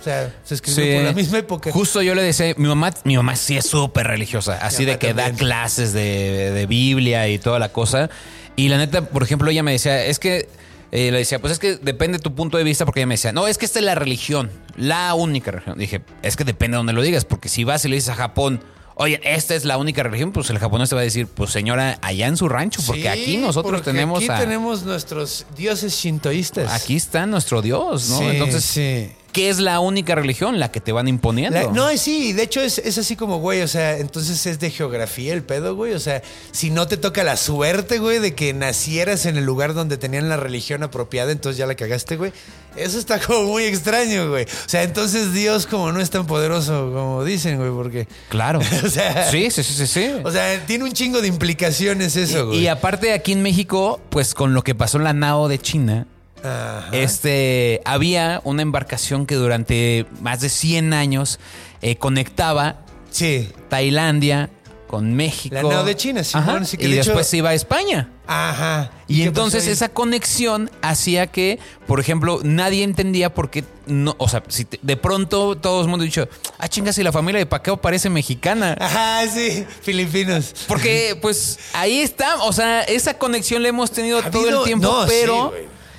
o 0.00 0.02
sea, 0.04 0.34
se 0.44 0.54
escribió 0.54 0.84
Sí. 0.84 0.92
por 0.94 1.02
la 1.04 1.12
misma 1.12 1.38
época. 1.38 1.72
Justo 1.72 2.02
yo 2.02 2.14
le 2.14 2.22
decía, 2.22 2.54
mi 2.56 2.68
mamá, 2.68 2.92
mi 3.04 3.16
mamá 3.16 3.34
sí 3.36 3.56
es 3.56 3.66
súper 3.66 4.06
religiosa, 4.06 4.58
así 4.60 4.84
de 4.84 4.98
que 4.98 5.14
da 5.14 5.32
clases 5.32 5.92
de, 5.92 6.50
de 6.52 6.66
Biblia 6.66 7.28
y 7.28 7.38
toda 7.38 7.58
la 7.58 7.70
cosa. 7.70 8.10
Y 8.56 8.68
la 8.68 8.76
neta, 8.78 9.02
por 9.08 9.22
ejemplo, 9.22 9.50
ella 9.50 9.62
me 9.62 9.72
decía, 9.72 10.04
es 10.04 10.18
que, 10.18 10.48
eh, 10.92 11.10
le 11.10 11.18
decía, 11.18 11.38
pues 11.40 11.52
es 11.52 11.58
que 11.58 11.76
depende 11.76 12.18
de 12.18 12.22
tu 12.22 12.34
punto 12.34 12.56
de 12.58 12.64
vista, 12.64 12.84
porque 12.84 13.00
ella 13.00 13.06
me 13.06 13.14
decía, 13.14 13.32
no, 13.32 13.46
es 13.46 13.58
que 13.58 13.64
esta 13.66 13.78
es 13.78 13.84
la 13.84 13.94
religión, 13.94 14.50
la 14.76 15.14
única 15.14 15.50
religión. 15.50 15.78
Dije, 15.78 16.02
es 16.22 16.36
que 16.36 16.44
depende 16.44 16.74
de 16.74 16.78
donde 16.78 16.92
lo 16.92 17.02
digas, 17.02 17.24
porque 17.24 17.48
si 17.48 17.64
vas 17.64 17.84
y 17.84 17.88
le 17.88 17.96
dices 17.96 18.10
a 18.10 18.14
Japón, 18.14 18.62
oye, 18.94 19.20
esta 19.22 19.54
es 19.54 19.64
la 19.64 19.76
única 19.78 20.02
religión, 20.02 20.32
pues 20.32 20.50
el 20.50 20.58
japonés 20.58 20.88
te 20.88 20.94
va 20.94 21.02
a 21.02 21.04
decir, 21.04 21.26
pues 21.26 21.50
señora, 21.50 21.98
allá 22.02 22.26
en 22.26 22.36
su 22.36 22.48
rancho, 22.48 22.80
porque 22.86 23.02
Sí, 23.02 23.06
aquí 23.08 23.36
nosotros 23.36 23.72
porque 23.80 23.84
tenemos 23.90 24.18
Aquí 24.18 24.28
a- 24.30 24.38
tenemos 24.38 24.82
nuestros 24.82 25.46
dioses 25.56 25.92
shintoístas. 25.94 26.72
Aquí 26.72 26.96
está 26.96 27.26
nuestro 27.26 27.62
Dios, 27.62 28.08
¿no? 28.08 28.18
Sí, 28.18 28.24
Entonces, 28.24 28.64
sí. 28.64 29.10
¿Qué 29.32 29.48
es 29.50 29.58
la 29.58 29.80
única 29.80 30.14
religión? 30.14 30.58
La 30.58 30.70
que 30.70 30.80
te 30.80 30.92
van 30.92 31.08
imponiendo. 31.08 31.58
La- 31.60 31.70
no, 31.72 31.96
sí, 31.96 32.32
de 32.32 32.42
hecho 32.42 32.60
es, 32.60 32.78
es 32.78 32.98
así 32.98 33.14
como, 33.16 33.38
güey, 33.38 33.62
o 33.62 33.68
sea, 33.68 33.98
entonces 33.98 34.44
es 34.46 34.58
de 34.58 34.70
geografía 34.70 35.32
el 35.34 35.42
pedo, 35.42 35.74
güey. 35.76 35.92
O 35.94 36.00
sea, 36.00 36.22
si 36.52 36.70
no 36.70 36.86
te 36.88 36.96
toca 36.96 37.24
la 37.24 37.36
suerte, 37.36 37.98
güey, 37.98 38.18
de 38.18 38.34
que 38.34 38.52
nacieras 38.54 39.26
en 39.26 39.36
el 39.36 39.44
lugar 39.44 39.74
donde 39.74 39.96
tenían 39.96 40.28
la 40.28 40.36
religión 40.36 40.82
apropiada, 40.82 41.32
entonces 41.32 41.58
ya 41.58 41.66
la 41.66 41.74
cagaste, 41.74 42.16
güey. 42.16 42.32
Eso 42.76 42.98
está 42.98 43.18
como 43.26 43.44
muy 43.48 43.64
extraño, 43.64 44.28
güey. 44.30 44.44
O 44.44 44.68
sea, 44.68 44.82
entonces 44.82 45.32
Dios 45.32 45.66
como 45.66 45.92
no 45.92 46.00
es 46.00 46.10
tan 46.10 46.26
poderoso 46.26 46.90
como 46.92 47.24
dicen, 47.24 47.58
güey, 47.58 47.70
porque... 47.70 48.08
Claro. 48.28 48.60
O 48.84 48.88
sea- 48.90 49.30
sí, 49.30 49.50
sí, 49.50 49.62
sí, 49.62 49.74
sí. 49.74 49.86
sí. 49.86 50.10
O 50.24 50.30
sea, 50.30 50.64
tiene 50.66 50.84
un 50.84 50.92
chingo 50.92 51.20
de 51.20 51.28
implicaciones 51.28 52.16
eso, 52.16 52.46
güey. 52.48 52.60
y 52.60 52.66
aparte 52.68 53.12
aquí 53.12 53.32
en 53.32 53.42
México, 53.42 54.00
pues 54.10 54.34
con 54.34 54.54
lo 54.54 54.62
que 54.64 54.74
pasó 54.74 54.98
en 54.98 55.04
la 55.04 55.12
Nao 55.12 55.48
de 55.48 55.58
China, 55.58 56.06
Ajá. 56.44 56.88
este, 56.92 57.80
había 57.84 58.40
una 58.44 58.62
embarcación 58.62 59.26
que 59.26 59.34
durante 59.34 60.06
más 60.20 60.40
de 60.40 60.48
100 60.48 60.92
años 60.92 61.38
eh, 61.82 61.96
conectaba 61.96 62.76
Sí. 63.10 63.50
Tailandia 63.68 64.50
con 64.86 65.12
México. 65.14 65.54
La 65.54 65.62
Nao 65.62 65.84
de 65.84 65.94
China, 65.96 66.24
Simón, 66.24 66.48
Ajá, 66.48 66.64
sí 66.64 66.76
que 66.78 66.86
y 66.88 66.92
de 66.92 67.00
hecho- 67.00 67.10
después 67.10 67.26
se 67.26 67.36
iba 67.38 67.50
a 67.50 67.54
España. 67.54 68.10
Ajá. 68.26 68.90
Y, 69.06 69.22
entonces 69.22 69.66
esa 69.66 69.88
conexión 69.90 70.70
hacía 70.82 71.26
que, 71.26 71.58
por 71.86 72.00
ejemplo, 72.00 72.40
nadie 72.42 72.84
entendía 72.84 73.32
por 73.34 73.50
qué 73.50 73.64
no, 73.86 74.14
o 74.18 74.28
sea, 74.28 74.42
si 74.48 74.64
te- 74.66 74.78
de 74.82 74.96
pronto 74.98 75.56
todo 75.56 75.80
el 75.82 75.88
mundo 75.88 76.02
ha 76.04 76.06
dicho, 76.06 76.28
ah, 76.58 76.68
chingas, 76.68 76.96
y 76.98 77.02
la 77.02 77.12
familia 77.12 77.38
de 77.38 77.46
Paqueo 77.46 77.78
parece 77.78 78.08
mexicana. 78.10 78.76
Ajá, 78.80 79.26
sí, 79.28 79.64
filipinos. 79.82 80.54
Porque, 80.66 81.18
pues, 81.20 81.58
ahí 81.74 82.00
está, 82.00 82.36
o 82.44 82.52
sea, 82.52 82.82
esa 82.82 83.14
conexión 83.18 83.62
la 83.62 83.68
hemos 83.70 83.90
tenido 83.90 84.18
Ha 84.18 84.30
todo 84.30 84.42
habido- 84.42 84.60
el 84.60 84.64
tiempo, 84.66 84.86
no, 84.88 85.04
sí, 85.04 85.08
pero. 85.20 85.54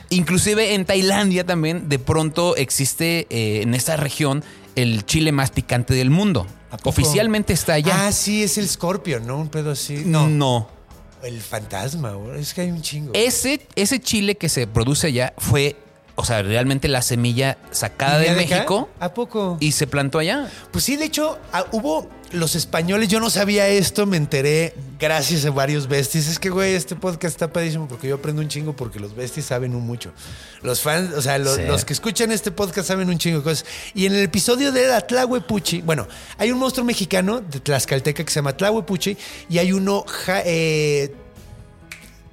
Inclusive 0.10 0.74
en 0.74 0.86
Tailandia 0.86 1.46
también, 1.46 1.90
de 1.90 2.00
pronto 2.00 2.56
existe 2.56 3.28
eh, 3.30 3.62
en 3.62 3.74
esa 3.74 3.98
región 3.98 4.44
el 4.76 5.06
chile 5.06 5.32
más 5.32 5.52
picante 5.52 5.94
del 5.94 6.10
mundo. 6.10 6.48
Oficialmente 6.84 7.54
está 7.54 7.74
allá. 7.74 8.08
Ah, 8.08 8.12
sí, 8.12 8.44
es 8.44 8.58
el 8.58 8.70
Scorpion, 8.70 9.26
¿no? 9.26 9.38
Un 9.40 9.50
pedo 9.50 9.72
así. 9.72 10.04
no. 10.06 10.28
No. 10.28 10.80
El 11.24 11.42
fantasma. 11.42 12.16
Es 12.38 12.54
que 12.54 12.62
hay 12.62 12.72
un 12.72 12.82
chingo. 12.82 13.12
Ese, 13.14 13.68
ese 13.76 14.00
chile 14.00 14.36
que 14.36 14.48
se 14.48 14.68
produce 14.68 15.08
allá 15.08 15.34
fue, 15.38 15.76
o 16.20 16.26
sea, 16.26 16.42
realmente 16.44 16.88
la 16.88 17.02
semilla 17.02 17.58
sacada 17.72 18.20
de. 18.20 18.32
México 18.32 18.90
¿A 19.00 19.14
poco? 19.14 19.58
y 19.60 19.72
se 19.72 19.88
plantó 19.88 20.20
allá. 20.20 20.50
Pues 20.72 20.84
sí, 20.84 20.96
de 20.98 21.06
hecho, 21.06 21.40
ah, 21.54 21.66
hubo 21.72 22.10
los 22.32 22.54
españoles, 22.56 23.08
yo 23.10 23.20
no 23.20 23.32
sabía 23.32 23.68
esto, 23.70 24.06
me 24.06 24.16
enteré 24.18 24.76
gracias 25.00 25.46
a 25.46 25.50
varios 25.52 25.88
besties. 25.88 26.28
Es 26.28 26.38
que, 26.38 26.52
güey, 26.52 26.76
este 26.76 26.96
podcast 26.96 27.34
está 27.34 27.52
padísimo 27.52 27.88
porque 27.88 28.08
yo 28.08 28.16
aprendo 28.16 28.42
un 28.42 28.48
chingo 28.48 28.76
porque 28.76 29.00
los 29.00 29.16
besties 29.16 29.48
saben 29.48 29.74
un 29.76 29.82
mucho. 29.88 30.12
Los 30.62 30.82
fans, 30.82 31.14
o 31.16 31.22
sea, 31.24 31.38
Sí. 31.44 31.64
los 31.68 31.86
que 31.86 31.94
escuchan 31.94 32.32
este 32.32 32.52
podcast 32.52 32.88
saben 32.88 33.10
un 33.10 33.18
chingo 33.18 33.40
de 33.40 33.44
cosas. 33.44 33.66
Y 33.96 34.06
en 34.06 34.14
el 34.14 34.22
episodio 34.24 34.72
de 34.72 34.88
la 34.88 35.02
Tlahuepuchi, 35.02 35.82
bueno, 35.82 36.08
hay 36.38 36.52
un 36.52 36.60
monstruo 36.60 36.86
mexicano 36.86 37.42
de 37.42 37.60
Tlaxcalteca 37.62 38.24
que 38.24 38.30
se 38.32 38.36
llama 38.36 38.56
Tlahuepuchi 38.56 39.18
y 39.50 39.58
hay 39.58 39.72
uno 39.74 40.04
ja- 40.08 40.44
eh, 40.46 41.16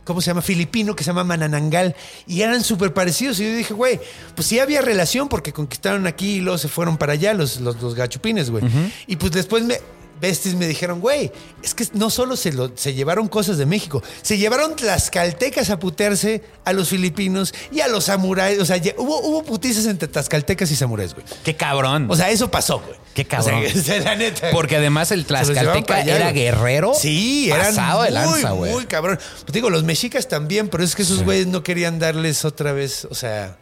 ¿cómo 0.06 0.22
se 0.22 0.30
llama? 0.30 0.40
Filipino 0.40 0.96
que 0.96 1.04
se 1.04 1.08
llama 1.10 1.24
Mananangal. 1.24 1.94
Y 2.26 2.40
eran 2.40 2.64
súper 2.64 2.94
parecidos. 2.94 3.38
Y 3.40 3.44
yo 3.44 3.54
dije, 3.54 3.74
güey, 3.74 4.00
pues 4.34 4.48
sí 4.48 4.58
había 4.58 4.80
relación 4.80 5.28
porque 5.28 5.52
conquistaron 5.52 6.06
aquí 6.06 6.36
y 6.36 6.40
luego 6.40 6.56
se 6.56 6.68
fueron 6.68 6.96
para 6.96 7.12
allá 7.12 7.34
los, 7.34 7.60
los, 7.60 7.82
los 7.82 7.94
gachupines, 7.94 8.48
güey. 8.50 8.64
Y 9.06 9.16
pues 9.16 9.32
después 9.32 9.64
me... 9.64 9.78
Besties 10.20 10.54
me 10.54 10.66
dijeron, 10.66 11.00
güey, 11.00 11.30
es 11.62 11.74
que 11.74 11.86
no 11.92 12.08
solo 12.10 12.36
se, 12.36 12.52
lo- 12.52 12.72
se 12.76 12.94
llevaron 12.94 13.28
cosas 13.28 13.58
de 13.58 13.66
México, 13.66 14.02
se 14.22 14.38
llevaron 14.38 14.74
tlaxcaltecas 14.76 15.70
a 15.70 15.78
putearse 15.78 16.42
a 16.64 16.72
los 16.72 16.88
filipinos 16.88 17.52
y 17.70 17.80
a 17.80 17.88
los 17.88 18.04
samuráis. 18.04 18.58
O 18.60 18.64
sea, 18.64 18.76
ya- 18.78 18.94
hubo, 18.96 19.20
hubo 19.20 19.42
putizas 19.44 19.86
entre 19.86 20.08
tlaxcaltecas 20.08 20.70
y 20.70 20.76
samuráis, 20.76 21.14
güey. 21.14 21.26
Qué 21.44 21.54
cabrón. 21.56 22.06
O 22.10 22.16
sea, 22.16 22.30
eso 22.30 22.50
pasó, 22.50 22.80
güey. 22.80 22.96
Qué 23.14 23.24
cabrón. 23.24 23.62
O 23.76 23.78
sea, 23.78 24.00
la 24.00 24.14
neta. 24.16 24.50
Porque 24.52 24.76
además 24.76 25.10
el 25.12 25.24
Tlaxcalteca 25.26 25.96
allá, 25.96 26.16
era 26.16 26.30
güey. 26.30 26.42
guerrero. 26.44 26.92
Sí, 26.94 27.50
eran 27.50 27.74
pasado 27.74 28.02
de 28.02 28.10
muy, 28.10 28.14
lanza, 28.14 28.50
güey. 28.50 28.72
muy 28.72 28.86
cabrón. 28.86 29.18
Pues 29.42 29.52
digo, 29.52 29.70
los 29.70 29.84
mexicas 29.84 30.28
también, 30.28 30.68
pero 30.68 30.82
es 30.84 30.94
que 30.96 31.02
esos 31.02 31.22
güeyes 31.24 31.46
no 31.46 31.62
querían 31.62 31.98
darles 31.98 32.44
otra 32.44 32.72
vez, 32.72 33.06
o 33.10 33.14
sea... 33.14 33.56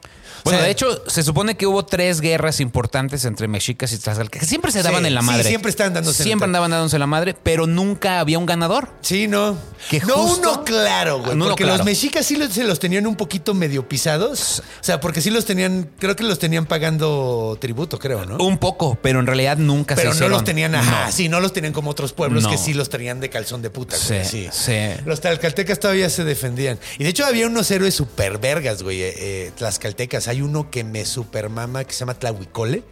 o 0.47 0.51
Bueno, 0.51 0.59
sea, 0.59 0.67
de 0.67 0.73
hecho, 0.73 1.03
se 1.09 1.23
supone 1.23 1.57
que 1.57 1.67
hubo 1.67 1.85
tres 1.87 2.21
guerras 2.21 2.61
importantes 2.61 3.25
entre 3.25 3.49
mexicas 3.49 3.93
y 3.93 3.99
tlaxcaltecas. 3.99 4.41
que 4.43 4.47
Siempre 4.47 4.71
se 4.73 4.83
daban 4.83 5.01
Sí, 5.03 5.07
en 5.09 5.15
la 5.15 5.21
sí, 5.23 5.27
madre. 5.27 5.45
siempre 5.49 5.71
estaban 5.71 5.95
dándose 5.95 6.23
Siempre 6.23 6.45
andaban 6.45 6.71
dándose 6.71 6.99
la 6.99 7.07
madre, 7.07 7.35
pero 7.43 7.67
nunca 7.67 8.21
había 8.21 8.39
un 8.39 8.47
ganador. 8.47 8.91
Sí, 9.01 9.27
no. 9.27 9.57
Que 9.89 10.01
no 10.01 10.15
justo- 10.15 10.53
uno 10.53 10.65
claro, 10.65 11.21
güey. 11.21 11.33
Uno 11.33 11.47
porque 11.47 11.65
claro. 11.65 11.79
los 11.79 11.87
mexicas 11.87 12.25
sí 12.27 12.37
los- 12.37 12.53
se 12.53 12.65
los 12.65 12.79
tenían 12.79 13.07
un 13.07 13.17
poquito 13.17 13.55
medio 13.55 13.89
pisados. 13.89 14.61
O 14.61 14.85
sea, 14.85 15.01
porque 15.01 15.21
sí 15.21 15.31
los 15.31 15.45
tenían, 15.45 15.91
creo 15.99 16.15
que 16.15 16.23
los 16.25 16.39
tenían 16.39 16.67
pagando 16.67 17.57
tributo, 17.61 17.99
creo, 17.99 18.25
¿no? 18.27 18.37
Un 18.37 18.59
poco, 18.59 18.99
pero 19.03 19.21
en 19.21 19.27
realidad 19.27 19.57
nunca 19.57 19.95
Pero 19.95 20.03
se 20.03 20.09
no 20.09 20.15
hicieron. 20.15 20.31
los 20.33 20.45
tenían, 20.45 20.75
ajá, 20.75 21.07
No. 21.07 21.13
sí, 21.13 21.29
no 21.29 21.41
los 21.41 21.53
tenían 21.53 21.73
como 21.73 21.91
otros 21.91 22.13
pueblos 22.13 22.43
No. 22.45 22.51
que 22.51 22.59
sí 22.59 22.75
los 22.75 22.89
tenían 22.91 23.21
de 23.21 23.31
calzón 23.31 23.63
de 23.63 23.71
puta, 23.71 23.97
Sí, 23.97 24.15
güey. 24.15 24.25
Sí, 24.25 24.49
sí. 24.53 24.73
Los 25.07 25.21
tlaxcaltecas 25.21 25.81
todavía 25.81 26.09
se 26.11 26.25
defendían. 26.25 26.79
Y 26.99 27.05
de 27.05 27.11
hecho 27.11 27.25
había 27.25 27.47
unos 27.47 27.71
héroes 27.71 27.95
super 27.95 28.39
vergas, 28.39 28.83
güey, 28.83 29.03
eh, 29.03 29.15
eh, 29.17 29.53
tlaxcaltecas. 29.57 30.29
Hay 30.35 30.43
uno 30.43 30.69
que 30.69 30.83
me 30.83 31.05
super 31.05 31.49
mama 31.49 31.85
que 31.85 31.93
se 31.93 32.01
llama 32.01 32.15
Tlahuicole, 32.15 32.83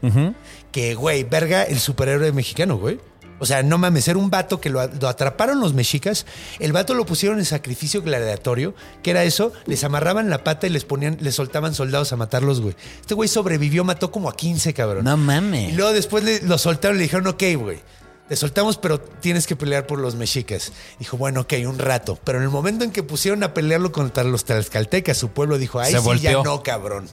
que, 0.70 0.94
güey, 0.94 1.24
verga, 1.24 1.64
el 1.64 1.80
superhéroe 1.80 2.30
mexicano, 2.30 2.76
güey. 2.78 3.00
O 3.40 3.44
sea, 3.46 3.64
no 3.64 3.76
mames, 3.76 4.06
era 4.06 4.20
un 4.20 4.30
vato 4.30 4.60
que 4.60 4.70
lo, 4.70 4.78
atraparon 4.80 5.58
los 5.58 5.74
mexicas, 5.74 6.24
el 6.60 6.72
vato 6.72 6.94
lo 6.94 7.04
pusieron 7.04 7.40
en 7.40 7.44
sacrificio 7.44 8.00
gladiatorio, 8.00 8.72
que 9.02 9.10
era 9.10 9.24
eso, 9.24 9.52
les 9.66 9.82
amarraban 9.82 10.30
la 10.30 10.44
pata 10.44 10.68
y 10.68 10.70
les 10.70 10.84
ponían, 10.84 11.16
les 11.20 11.34
soltaban 11.34 11.74
soldados 11.74 12.12
a 12.12 12.16
matarlos, 12.16 12.60
güey. 12.60 12.76
Este 13.00 13.14
güey 13.14 13.28
sobrevivió, 13.28 13.82
mató 13.82 14.12
como 14.12 14.28
a 14.28 14.36
15, 14.36 14.72
cabrón. 14.74 15.02
No 15.04 15.14
Y 15.14 15.16
mames. 15.16 15.74
luego 15.76 15.92
después 15.92 16.22
le- 16.22 16.42
lo 16.42 16.56
soltaron 16.56 16.96
y 16.96 16.98
le 16.98 17.02
dijeron, 17.04 17.26
ok, 17.26 17.42
güey. 17.56 17.80
Te 18.32 18.36
soltamos, 18.36 18.78
pero 18.78 18.98
tienes 18.98 19.46
que 19.46 19.56
pelear 19.56 19.86
por 19.86 19.98
los 19.98 20.14
mexicas. 20.14 20.72
Dijo, 20.98 21.18
bueno, 21.18 21.42
ok, 21.42 21.52
un 21.66 21.78
rato. 21.78 22.18
Pero 22.24 22.38
en 22.38 22.44
el 22.44 22.48
momento 22.48 22.82
en 22.82 22.90
que 22.90 23.02
pusieron 23.02 23.42
a 23.42 23.52
pelearlo 23.52 23.92
contra 23.92 24.24
los 24.24 24.46
tlaxcaltecas, 24.46 25.18
su 25.18 25.28
pueblo 25.28 25.58
dijo, 25.58 25.80
ay, 25.80 25.92
Se 25.92 25.98
sí, 25.98 26.02
volteó. 26.04 26.38
ya 26.38 26.42
no, 26.42 26.62
cabrón. 26.62 27.06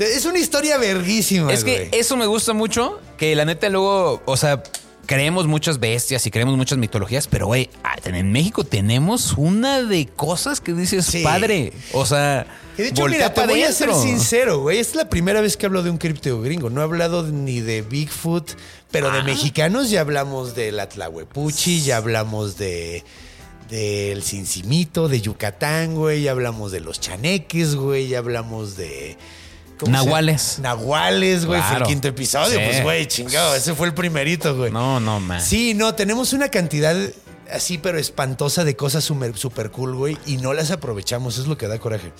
Es 0.00 0.24
una 0.24 0.40
historia 0.40 0.76
verguísima, 0.76 1.52
Es 1.52 1.62
que 1.62 1.86
güey. 1.86 2.00
eso 2.00 2.16
me 2.16 2.26
gusta 2.26 2.54
mucho, 2.54 2.98
que 3.16 3.36
la 3.36 3.44
neta 3.44 3.68
luego, 3.68 4.20
o 4.24 4.36
sea, 4.36 4.60
creemos 5.08 5.46
muchas 5.48 5.80
bestias 5.80 6.24
y 6.26 6.30
creemos 6.30 6.56
muchas 6.56 6.76
mitologías, 6.78 7.26
pero 7.26 7.46
güey, 7.46 7.70
ah, 7.82 7.96
en 8.04 8.30
México 8.30 8.62
tenemos 8.62 9.32
una 9.38 9.82
de 9.82 10.06
cosas 10.06 10.60
que 10.60 10.74
dices, 10.74 11.06
Sí. 11.06 11.22
padre. 11.24 11.72
O 11.92 12.04
sea, 12.06 12.46
Y 12.76 12.82
de 12.82 12.88
hecho, 12.90 13.06
mira, 13.06 13.32
te 13.34 13.44
voy 13.46 13.62
a 13.64 13.72
ser 13.72 13.92
sincero, 13.94 14.60
güey. 14.60 14.78
Es 14.78 14.94
la 14.94 15.08
primera 15.08 15.40
vez 15.40 15.56
que 15.56 15.66
hablo 15.66 15.82
de 15.82 15.90
un 15.90 15.96
cripteo 15.98 16.40
gringo. 16.42 16.68
No 16.70 16.82
he 16.82 16.84
hablado 16.84 17.24
ni 17.26 17.60
de 17.60 17.82
Bigfoot, 17.82 18.52
pero 18.92 19.10
Ah. 19.10 19.16
de 19.16 19.22
mexicanos 19.24 19.88
ya 19.90 20.02
hablamos 20.02 20.54
de 20.54 20.70
la 20.72 20.88
Tlahuepuchi, 20.88 21.80
ya 21.82 21.96
hablamos 21.96 22.56
de 22.58 23.02
del 23.70 24.22
Cincimito, 24.22 25.08
de 25.08 25.20
Yucatán, 25.20 25.94
güey. 25.94 26.22
Ya 26.22 26.30
hablamos 26.30 26.70
de 26.70 26.80
los 26.80 27.00
chaneques, 27.00 27.74
güey. 27.74 28.08
Ya 28.08 28.18
hablamos 28.18 28.76
de... 28.76 29.16
¿cómo 29.78 29.96
se- 29.98 30.04
Nahuales. 30.04 30.58
Nahuales, 30.60 31.46
güey. 31.46 31.60
Fue 31.62 31.76
el 31.78 31.82
quinto 31.84 32.08
episodio. 32.08 32.58
Sí. 32.58 32.64
Pues, 32.64 32.82
güey, 32.82 33.06
chingado. 33.06 33.54
Ese 33.54 33.74
fue 33.74 33.86
el 33.86 33.94
primerito, 33.94 34.56
güey. 34.56 34.70
No, 34.70 35.00
no, 35.00 35.20
man. 35.20 35.40
Sí, 35.40 35.74
no, 35.74 35.94
tenemos 35.94 36.32
una 36.32 36.48
cantidad 36.48 36.96
así, 37.50 37.78
pero 37.78 37.98
espantosa 37.98 38.64
de 38.64 38.76
cosas 38.76 39.04
super, 39.04 39.36
super 39.36 39.70
cool, 39.70 39.94
güey, 39.94 40.18
y 40.26 40.36
no 40.36 40.52
las 40.52 40.70
aprovechamos. 40.70 41.38
Es 41.38 41.46
lo 41.46 41.56
que 41.56 41.66
da 41.68 41.78
coraje. 41.78 42.12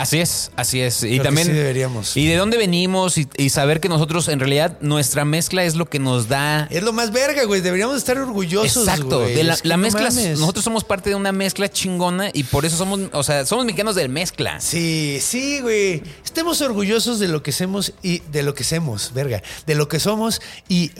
Así 0.00 0.18
es, 0.20 0.50
así 0.56 0.80
es. 0.80 1.02
Y 1.02 1.10
Creo 1.18 1.22
también. 1.24 1.46
sí 1.48 1.52
deberíamos. 1.52 2.16
Y 2.16 2.26
de 2.26 2.36
dónde 2.36 2.56
venimos 2.56 3.18
y, 3.18 3.28
y 3.36 3.50
saber 3.50 3.80
que 3.80 3.88
nosotros, 3.88 4.28
en 4.28 4.38
realidad, 4.40 4.78
nuestra 4.80 5.24
mezcla 5.24 5.64
es 5.64 5.74
lo 5.74 5.86
que 5.86 5.98
nos 5.98 6.28
da. 6.28 6.66
Es 6.70 6.82
lo 6.82 6.92
más 6.92 7.10
verga, 7.12 7.44
güey. 7.44 7.60
Deberíamos 7.60 7.96
estar 7.96 8.16
orgullosos. 8.18 8.86
Exacto. 8.88 9.20
güey. 9.20 9.34
De 9.34 9.44
la, 9.44 9.54
Es 9.54 9.62
que 9.62 9.68
la 9.68 9.76
no 9.76 9.82
mezcla. 9.82 10.02
mames. 10.10 10.38
Nosotros 10.38 10.64
somos 10.64 10.84
parte 10.84 11.10
de 11.10 11.16
una 11.16 11.32
mezcla 11.32 11.68
chingona 11.70 12.30
y 12.32 12.44
por 12.44 12.64
eso 12.64 12.76
somos, 12.76 13.00
o 13.12 13.22
sea, 13.22 13.44
somos 13.46 13.64
mexicanos 13.64 13.94
de 13.96 14.08
mezcla. 14.08 14.60
Sí, 14.60 15.18
sí, 15.20 15.60
güey. 15.60 16.02
Estemos 16.24 16.60
orgullosos 16.60 17.18
de 17.18 17.28
lo 17.28 17.42
que 17.42 17.50
hacemos 17.50 17.92
y 18.02 18.20
de 18.30 18.42
lo 18.42 18.54
que 18.54 18.62
hacemos, 18.62 19.12
verga. 19.14 19.42
De 19.66 19.74
lo 19.74 19.88
que 19.88 19.98
somos 20.00 20.40
y, 20.68 20.90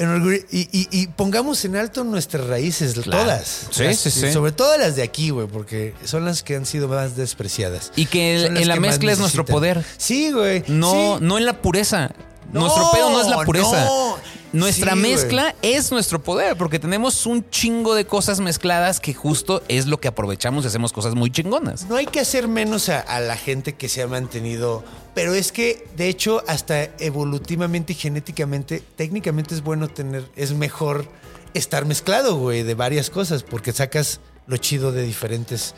y, 0.50 1.06
pongamos 1.16 1.64
en 1.64 1.76
alto 1.76 2.04
nuestras 2.04 2.46
raíces, 2.46 2.94
Claro. 2.94 3.22
todas. 3.24 3.66
Sí, 3.70 3.84
Las- 3.84 3.98
sí, 3.98 4.10
sí. 4.10 4.32
Sobre 4.32 4.52
todo 4.52 4.76
las 4.78 4.96
de 4.96 5.02
aquí, 5.02 5.30
güey, 5.30 5.46
porque 5.46 5.94
son 6.04 6.24
las 6.24 6.42
que 6.42 6.56
han 6.56 6.66
sido 6.66 6.88
más 6.88 7.16
despreciadas. 7.16 7.92
Y 7.96 8.06
que 8.06 8.38
las 8.50 8.60
en 8.60 8.68
la 8.68 8.76
más 8.76 8.87
mezcla 8.88 9.12
es 9.12 9.18
nuestro 9.18 9.44
poder. 9.44 9.84
Sí, 9.96 10.30
güey. 10.32 10.64
No, 10.68 11.18
sí. 11.18 11.24
no 11.24 11.38
en 11.38 11.44
la 11.44 11.60
pureza. 11.62 12.10
No, 12.52 12.60
Nuestro 12.60 12.90
pedo 12.92 13.10
no 13.10 13.20
es 13.20 13.26
la 13.28 13.44
pureza. 13.44 13.84
no. 13.84 14.16
Nuestra 14.50 14.94
Sí, 14.94 14.98
mezcla 15.00 15.54
es 15.60 15.90
nuestro 15.92 16.22
poder, 16.22 16.56
porque 16.56 16.78
tenemos 16.78 17.26
un 17.26 17.48
chingo 17.50 17.94
de 17.94 18.06
cosas 18.06 18.40
mezcladas 18.40 18.98
que 18.98 19.12
justo 19.12 19.62
es 19.68 19.84
lo 19.86 20.00
que 20.00 20.08
aprovechamos 20.08 20.64
y 20.64 20.68
hacemos 20.68 20.90
cosas 20.94 21.14
muy 21.14 21.30
chingonas. 21.30 21.84
No 21.84 21.96
hay 21.96 22.06
que 22.06 22.18
hacer 22.20 22.48
menos 22.48 22.88
a, 22.88 22.98
a 23.00 23.20
la 23.20 23.36
gente 23.36 23.74
que 23.74 23.90
se 23.90 24.00
ha 24.00 24.06
mantenido, 24.06 24.82
pero 25.14 25.34
es 25.34 25.52
que 25.52 25.86
de 25.98 26.08
hecho 26.08 26.42
hasta 26.48 26.84
evolutivamente 26.98 27.92
y 27.92 27.96
genéticamente, 27.96 28.82
técnicamente 28.96 29.54
es 29.54 29.62
bueno 29.62 29.88
tener, 29.88 30.24
es 30.34 30.54
mejor 30.54 31.06
estar 31.52 31.84
mezclado, 31.84 32.38
güey, 32.38 32.62
de 32.62 32.72
varias 32.74 33.10
cosas, 33.10 33.42
porque 33.42 33.72
sacas 33.72 34.20
lo 34.46 34.56
chido 34.56 34.92
de 34.92 35.02
diferentes 35.02 35.74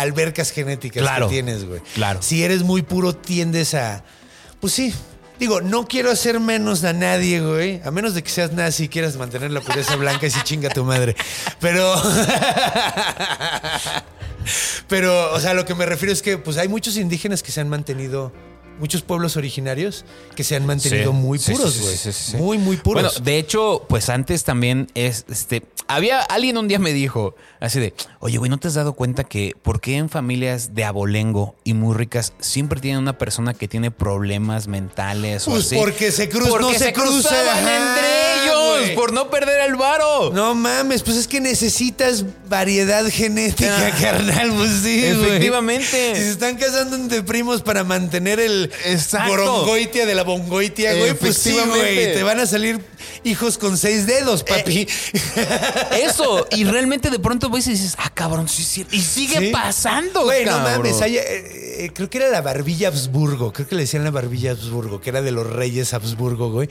albercas 0.00 0.50
genéticas 0.50 1.02
Claro, 1.02 1.28
que 1.28 1.34
tienes, 1.34 1.64
güey. 1.64 1.80
claro. 1.94 2.20
Si 2.22 2.42
eres 2.42 2.62
muy 2.62 2.82
puro 2.82 3.14
tiendes 3.14 3.74
a, 3.74 4.04
pues 4.60 4.72
sí. 4.72 4.94
Digo, 5.38 5.62
no 5.62 5.86
quiero 5.86 6.10
hacer 6.10 6.38
menos 6.38 6.84
a 6.84 6.92
nadie, 6.92 7.40
güey. 7.40 7.80
A 7.86 7.90
menos 7.90 8.12
de 8.12 8.22
que 8.22 8.28
seas 8.28 8.52
nazi 8.52 8.84
y 8.84 8.88
quieras 8.88 9.16
mantener 9.16 9.50
la 9.50 9.62
pureza 9.62 9.96
blanca 9.96 10.26
y 10.26 10.30
si 10.30 10.38
chinga 10.42 10.68
tu 10.68 10.84
madre. 10.84 11.16
Pero. 11.60 11.94
Pero, 14.88 15.32
o 15.32 15.40
sea, 15.40 15.54
lo 15.54 15.64
que 15.64 15.74
me 15.74 15.86
refiero 15.86 16.12
es 16.12 16.22
que 16.22 16.38
pues 16.38 16.56
hay 16.56 16.68
muchos 16.68 16.96
indígenas 16.96 17.42
que 17.42 17.52
se 17.52 17.60
han 17.60 17.68
mantenido, 17.68 18.32
muchos 18.80 19.02
pueblos 19.02 19.36
originarios 19.36 20.04
que 20.34 20.42
se 20.42 20.56
han 20.56 20.66
mantenido 20.66 21.12
Sí, 21.12 21.16
muy 21.16 21.38
puros, 21.38 21.80
güey. 21.80 21.96
sí, 21.96 22.12
sí, 22.12 22.30
sí. 22.32 22.36
Muy, 22.36 22.58
muy 22.58 22.76
puros. 22.78 23.02
Bueno, 23.04 23.24
de 23.24 23.38
hecho, 23.38 23.84
pues 23.88 24.08
antes 24.08 24.42
también 24.44 24.88
es, 24.94 25.24
este, 25.30 25.62
había 25.86 26.20
alguien 26.22 26.56
un 26.58 26.66
día 26.66 26.78
me 26.78 26.92
dijo 26.92 27.34
así 27.60 27.78
de, 27.78 27.94
oye, 28.20 28.38
güey, 28.38 28.50
¿no 28.50 28.58
te 28.58 28.68
has 28.68 28.74
dado 28.74 28.94
cuenta 28.94 29.24
que 29.24 29.54
por 29.62 29.80
qué 29.80 29.96
en 29.96 30.08
familias 30.08 30.74
de 30.74 30.84
abolengo 30.84 31.54
y 31.62 31.74
muy 31.74 31.94
ricas 31.94 32.32
siempre 32.40 32.80
tienen 32.80 33.00
una 33.02 33.18
persona 33.18 33.54
que 33.54 33.68
tiene 33.68 33.90
problemas 33.90 34.66
mentales 34.66 35.46
o 35.46 35.52
Pues 35.52 35.66
así? 35.66 35.76
porque 35.76 36.10
se 36.10 36.28
cruz- 36.30 36.48
Porque 36.48 36.72
no 36.72 36.78
se 36.78 36.92
cruzaban 36.92 37.58
entre 37.58 38.34
ellos 38.34 38.39
güey. 38.80 38.94
por 38.94 39.12
no 39.12 39.30
perder 39.30 39.60
el 39.68 39.76
varo. 39.76 40.30
no 40.32 40.54
mames, 40.54 41.02
pues 41.02 41.16
es 41.16 41.26
que 41.28 41.40
necesitas 41.40 42.24
variedad 42.48 43.04
genética, 43.10 43.76
Ah. 43.86 43.96
carnal. 44.00 44.52
Pues 44.56 44.70
sí. 44.82 45.04
Efectivamente. 45.04 46.14
Si 46.16 46.22
se 46.22 46.30
están 46.30 46.56
casando 46.56 46.96
entre 46.96 47.22
primos 47.22 47.62
para 47.62 47.84
mantener 47.84 48.40
el 48.40 48.70
borongoitia 49.28 50.06
de 50.06 50.14
la 50.14 50.22
bongoitia, 50.24 50.94
güey, 50.94 51.14
pues 51.14 51.36
sí, 51.38 51.52
güey. 51.66 52.12
Te 52.14 52.22
van 52.22 52.40
a 52.40 52.46
salir 52.46 52.80
hijos 53.24 53.58
con 53.58 53.76
seis 53.78 54.06
dedos, 54.06 54.42
papi. 54.44 54.86
Eso, 56.02 56.46
y 56.50 56.64
realmente 56.64 57.10
de 57.10 57.18
pronto 57.18 57.50
ves 57.50 57.66
y 57.66 57.72
dices, 57.72 57.94
ah, 57.98 58.10
cabrón, 58.12 58.48
sí, 58.48 58.62
sí. 58.64 58.86
Y 58.90 59.00
sigue 59.00 59.38
Sí. 59.38 59.50
pasando, 59.52 60.24
Güey, 60.24 60.44
no 60.44 60.58
mames. 60.60 61.00
hay, 61.00 61.16
eh, 61.16 61.84
eh, 61.84 61.90
creo 61.94 62.10
que 62.10 62.18
era 62.18 62.28
la 62.28 62.40
barbilla 62.42 62.88
Habsburgo. 62.88 63.52
Creo 63.52 63.66
que 63.68 63.74
le 63.74 63.82
decían 63.82 64.04
la 64.04 64.10
barbilla 64.10 64.52
Habsburgo, 64.52 65.00
que 65.00 65.10
era 65.10 65.22
de 65.22 65.30
los 65.30 65.46
reyes 65.48 65.94
Habsburgo, 65.94 66.50
güey. 66.50 66.68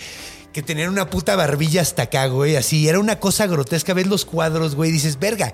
Que 0.53 0.61
tenían 0.63 0.89
una 0.89 1.09
puta 1.09 1.35
barbilla 1.35 1.81
hasta 1.81 2.03
acá, 2.03 2.25
güey, 2.27 2.55
así. 2.55 2.87
Era 2.87 2.99
una 2.99 3.19
cosa 3.19 3.47
grotesca. 3.47 3.93
Ves 3.93 4.07
los 4.07 4.25
cuadros, 4.25 4.75
güey, 4.75 4.91
dices, 4.91 5.19
verga. 5.19 5.53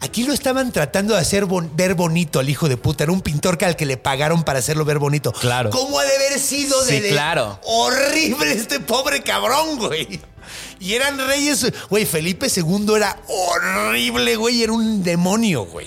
Aquí 0.00 0.24
lo 0.24 0.32
estaban 0.34 0.70
tratando 0.72 1.14
de 1.14 1.20
hacer 1.20 1.46
bon- 1.46 1.70
ver 1.76 1.94
bonito 1.94 2.40
al 2.40 2.48
hijo 2.50 2.68
de 2.68 2.76
puta. 2.76 3.04
Era 3.04 3.12
un 3.12 3.20
pintor 3.22 3.56
que 3.56 3.64
al 3.64 3.76
que 3.76 3.86
le 3.86 3.96
pagaron 3.96 4.42
para 4.42 4.58
hacerlo 4.58 4.84
ver 4.84 4.98
bonito. 4.98 5.32
Claro. 5.32 5.70
¿Cómo 5.70 5.98
ha 5.98 6.04
de 6.04 6.14
haber 6.16 6.38
sido 6.38 6.84
de, 6.84 6.96
Sí, 6.96 7.00
de 7.00 7.08
claro. 7.10 7.58
horrible 7.64 8.52
este 8.52 8.80
pobre 8.80 9.22
cabrón, 9.22 9.78
güey? 9.78 10.20
Y 10.80 10.92
eran 10.94 11.16
reyes. 11.26 11.72
Güey, 11.88 12.04
Felipe 12.04 12.48
II 12.54 12.86
era 12.96 13.18
horrible, 13.28 14.36
güey. 14.36 14.62
Era 14.62 14.72
un 14.72 15.02
demonio, 15.02 15.64
güey. 15.64 15.86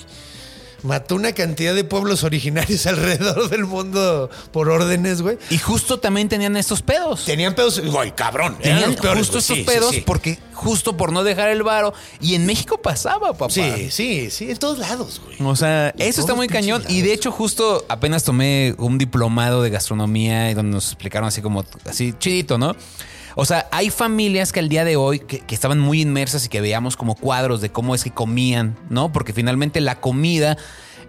Mató 0.82 1.16
una 1.16 1.32
cantidad 1.32 1.74
de 1.74 1.82
pueblos 1.84 2.22
originarios 2.22 2.86
alrededor 2.86 3.48
del 3.50 3.64
mundo 3.64 4.30
por 4.52 4.68
órdenes, 4.68 5.22
güey. 5.22 5.36
Y 5.50 5.58
justo 5.58 5.98
también 5.98 6.28
tenían 6.28 6.56
estos 6.56 6.82
pedos. 6.82 7.24
Tenían 7.24 7.54
pedos. 7.54 7.80
Güey, 7.84 8.14
cabrón. 8.14 8.56
eran 8.60 8.74
Tenían 8.74 8.90
los 8.92 9.00
peores, 9.00 9.18
justo 9.26 9.38
estos 9.38 9.56
Sí, 9.56 9.64
pedos 9.64 9.90
sí. 9.94 10.02
porque 10.06 10.38
justo 10.54 10.96
por 10.96 11.12
no 11.12 11.24
dejar 11.24 11.48
el 11.48 11.62
varo. 11.64 11.94
Y 12.20 12.34
en 12.36 12.46
México 12.46 12.80
pasaba, 12.80 13.32
papá. 13.32 13.52
Sí, 13.52 13.90
sí, 13.90 14.30
sí. 14.30 14.50
En 14.50 14.56
todos 14.58 14.78
lados, 14.78 15.20
güey. 15.24 15.36
O 15.42 15.56
sea, 15.56 15.88
En 15.96 16.08
eso 16.08 16.20
está 16.20 16.34
muy 16.34 16.46
cañón. 16.48 16.84
Y 16.88 17.02
de 17.02 17.12
hecho, 17.12 17.32
justo 17.32 17.84
apenas 17.88 18.22
tomé 18.24 18.74
un 18.78 18.98
diplomado 18.98 19.62
de 19.62 19.70
gastronomía 19.70 20.50
y 20.50 20.54
donde 20.54 20.72
nos 20.72 20.86
explicaron 20.88 21.28
así 21.28 21.42
como, 21.42 21.64
así 21.86 22.14
chidito, 22.18 22.56
¿no? 22.56 22.76
O 23.40 23.44
sea, 23.44 23.68
hay 23.70 23.90
familias 23.90 24.50
que 24.52 24.58
al 24.58 24.68
día 24.68 24.84
de 24.84 24.96
hoy 24.96 25.20
que, 25.20 25.38
que 25.38 25.54
estaban 25.54 25.78
muy 25.78 26.00
inmersas 26.00 26.44
y 26.46 26.48
que 26.48 26.60
veíamos 26.60 26.96
como 26.96 27.14
cuadros 27.14 27.60
de 27.60 27.70
cómo 27.70 27.94
es 27.94 28.02
que 28.02 28.10
comían, 28.10 28.76
¿no? 28.90 29.12
Porque 29.12 29.32
finalmente 29.32 29.80
la 29.80 30.00
comida. 30.00 30.56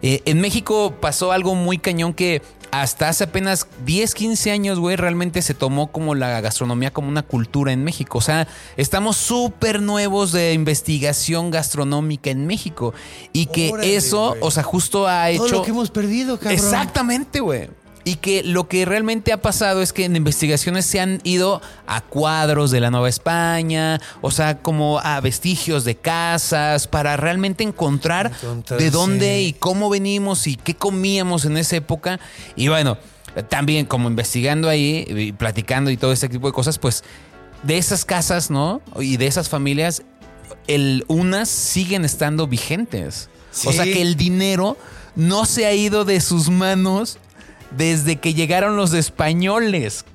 eh, 0.03 0.21
en 0.25 0.39
México 0.39 0.93
pasó 1.01 1.31
algo 1.31 1.55
muy 1.55 1.79
cañón 1.79 2.13
que 2.13 2.43
hasta 2.71 3.09
hace 3.09 3.23
apenas 3.23 3.65
10, 3.83 4.13
15 4.13 4.51
años, 4.51 4.79
güey, 4.79 4.95
realmente 4.95 5.41
se 5.41 5.55
tomó 5.55 5.87
como 5.91 6.13
la 6.13 6.39
gastronomía 6.39 6.91
como 6.93 7.07
una 7.09 7.23
cultura 7.23 7.71
en 7.71 7.83
México. 7.83 8.19
O 8.19 8.21
sea, 8.21 8.47
estamos 8.77 9.17
súper 9.17 9.81
nuevos 9.81 10.31
de 10.31 10.53
investigación 10.53 11.49
gastronómica 11.49 12.29
en 12.29 12.45
México. 12.45 12.93
Y 13.33 13.47
que 13.47 13.71
Órale, 13.71 13.95
eso, 13.95 14.29
güey. 14.29 14.41
o 14.43 14.51
sea, 14.51 14.61
justo 14.61 15.07
ha 15.07 15.31
Todo 15.35 15.47
hecho... 15.47 15.55
lo 15.55 15.63
que 15.63 15.71
hemos 15.71 15.89
perdido, 15.89 16.37
cabrón. 16.37 16.53
Exactamente, 16.53 17.39
güey. 17.39 17.69
Y 18.05 18.15
que 18.15 18.43
lo 18.43 18.67
que 18.67 18.85
realmente 18.85 19.33
ha 19.33 19.41
pasado 19.41 19.81
es 19.81 19.93
que 19.93 20.05
en 20.05 20.15
investigaciones 20.15 20.85
se 20.85 20.99
han 20.99 21.19
ido 21.23 21.61
a 21.85 22.01
cuadros 22.01 22.71
de 22.71 22.79
la 22.79 22.89
Nueva 22.89 23.09
España, 23.09 23.99
o 24.21 24.31
sea, 24.31 24.59
como 24.59 24.99
a 24.99 25.19
vestigios 25.19 25.83
de 25.83 25.95
casas, 25.95 26.87
para 26.87 27.17
realmente 27.17 27.63
encontrar 27.63 28.31
de 28.77 28.89
dónde 28.89 29.39
sí. 29.39 29.45
y 29.47 29.53
cómo 29.53 29.89
venimos 29.89 30.47
y 30.47 30.55
qué 30.55 30.75
comíamos 30.75 31.45
en 31.45 31.57
esa 31.57 31.75
época. 31.75 32.19
Y 32.55 32.69
bueno, 32.69 32.97
también 33.49 33.85
como 33.85 34.09
investigando 34.09 34.69
ahí 34.69 35.05
y 35.07 35.31
platicando 35.33 35.91
y 35.91 35.97
todo 35.97 36.11
ese 36.11 36.29
tipo 36.29 36.47
de 36.47 36.53
cosas, 36.53 36.79
pues 36.79 37.03
de 37.63 37.77
esas 37.77 38.05
casas, 38.05 38.49
¿no? 38.49 38.81
Y 38.99 39.17
de 39.17 39.27
esas 39.27 39.49
familias, 39.49 40.03
el, 40.67 41.03
unas 41.07 41.49
siguen 41.49 42.05
estando 42.05 42.47
vigentes. 42.47 43.29
O 43.65 43.73
sea 43.73 43.83
que 43.83 44.01
el 44.01 44.15
dinero 44.15 44.77
no 45.15 45.45
se 45.45 45.65
ha 45.65 45.73
ido 45.73 46.05
de 46.05 46.21
sus 46.21 46.49
manos 46.49 47.17
desde 47.71 48.17
que 48.17 48.33
llegaron 48.33 48.75
los 48.77 48.93
españoles. 48.93 50.05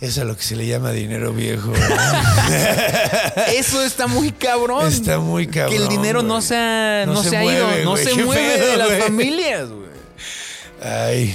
Eso 0.00 0.22
es 0.22 0.26
lo 0.26 0.34
que 0.34 0.42
se 0.42 0.56
le 0.56 0.66
llama 0.66 0.92
dinero 0.92 1.32
viejo. 1.34 1.72
Eso 3.54 3.82
está 3.84 4.06
muy 4.06 4.32
cabrón. 4.32 4.88
Está 4.88 5.18
muy 5.18 5.46
cabrón. 5.46 5.76
Que 5.76 5.82
el 5.82 5.88
dinero 5.88 6.22
no 6.22 6.40
se 6.40 6.56
ha, 6.56 7.04
no 7.06 7.14
No 7.14 7.22
se 7.22 7.28
se 7.30 7.36
ha 7.36 7.42
mueve, 7.42 7.58
ido, 7.82 7.84
no 7.84 7.96
se 7.98 8.14
mueve 8.24 8.56
pedo, 8.58 8.70
de 8.70 8.76
las 8.78 9.04
familias, 9.04 9.68
güey. 9.68 9.90
Ay, 10.82 11.34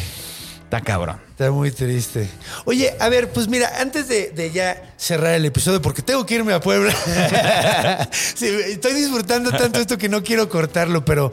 Está 0.64 0.82
cabrón. 0.82 1.18
está 1.30 1.52
muy 1.52 1.70
triste. 1.70 2.28
Oye, 2.66 2.96
a 3.00 3.08
ver, 3.08 3.32
pues 3.32 3.48
mira, 3.48 3.72
antes 3.80 4.08
de, 4.08 4.32
de 4.32 4.50
ya 4.52 4.82
cerrar 4.98 5.36
el 5.36 5.46
episodio, 5.46 5.80
porque 5.80 6.02
tengo 6.02 6.26
que 6.26 6.34
irme 6.34 6.52
a 6.54 6.60
Puebla. 6.60 6.92
Sí, 8.36 8.48
estoy 8.48 8.94
disfrutando 8.94 9.52
tanto 9.52 9.80
esto 9.80 9.98
que 9.98 10.10
no 10.10 10.24
quiero 10.24 10.50
cortarlo, 10.50 11.06
pero 11.06 11.32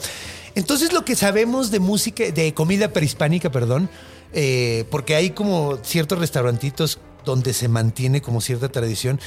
entonces 0.55 0.93
lo 0.93 1.05
que 1.05 1.17
sabemos 1.17 1.71
de 1.71 1.81
música, 1.81 2.31
de 2.31 2.55
comida 2.55 2.93
prehispánica, 2.93 3.51
perdón, 3.51 3.89
eh, 4.33 4.85
porque 4.91 5.15
hay 5.15 5.31
como 5.31 5.79
ciertos 5.83 6.19
restaurantitos 6.19 7.01
donde 7.25 7.53
se 7.53 7.69
mantiene 7.69 8.21
como 8.21 8.41
cierta 8.41 8.69
tradición, 8.69 9.21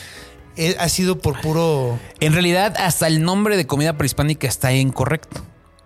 eh, 0.58 0.76
ha 0.80 0.90
sido 0.90 1.20
por 1.20 1.42
puro... 1.42 2.00
En 2.20 2.34
realidad, 2.34 2.76
hasta 2.78 3.08
el 3.08 3.24
nombre 3.24 3.58
de 3.58 3.68
comida 3.68 3.98
prehispánica 3.98 4.48
está 4.48 4.74
incorrecto. 4.74 5.42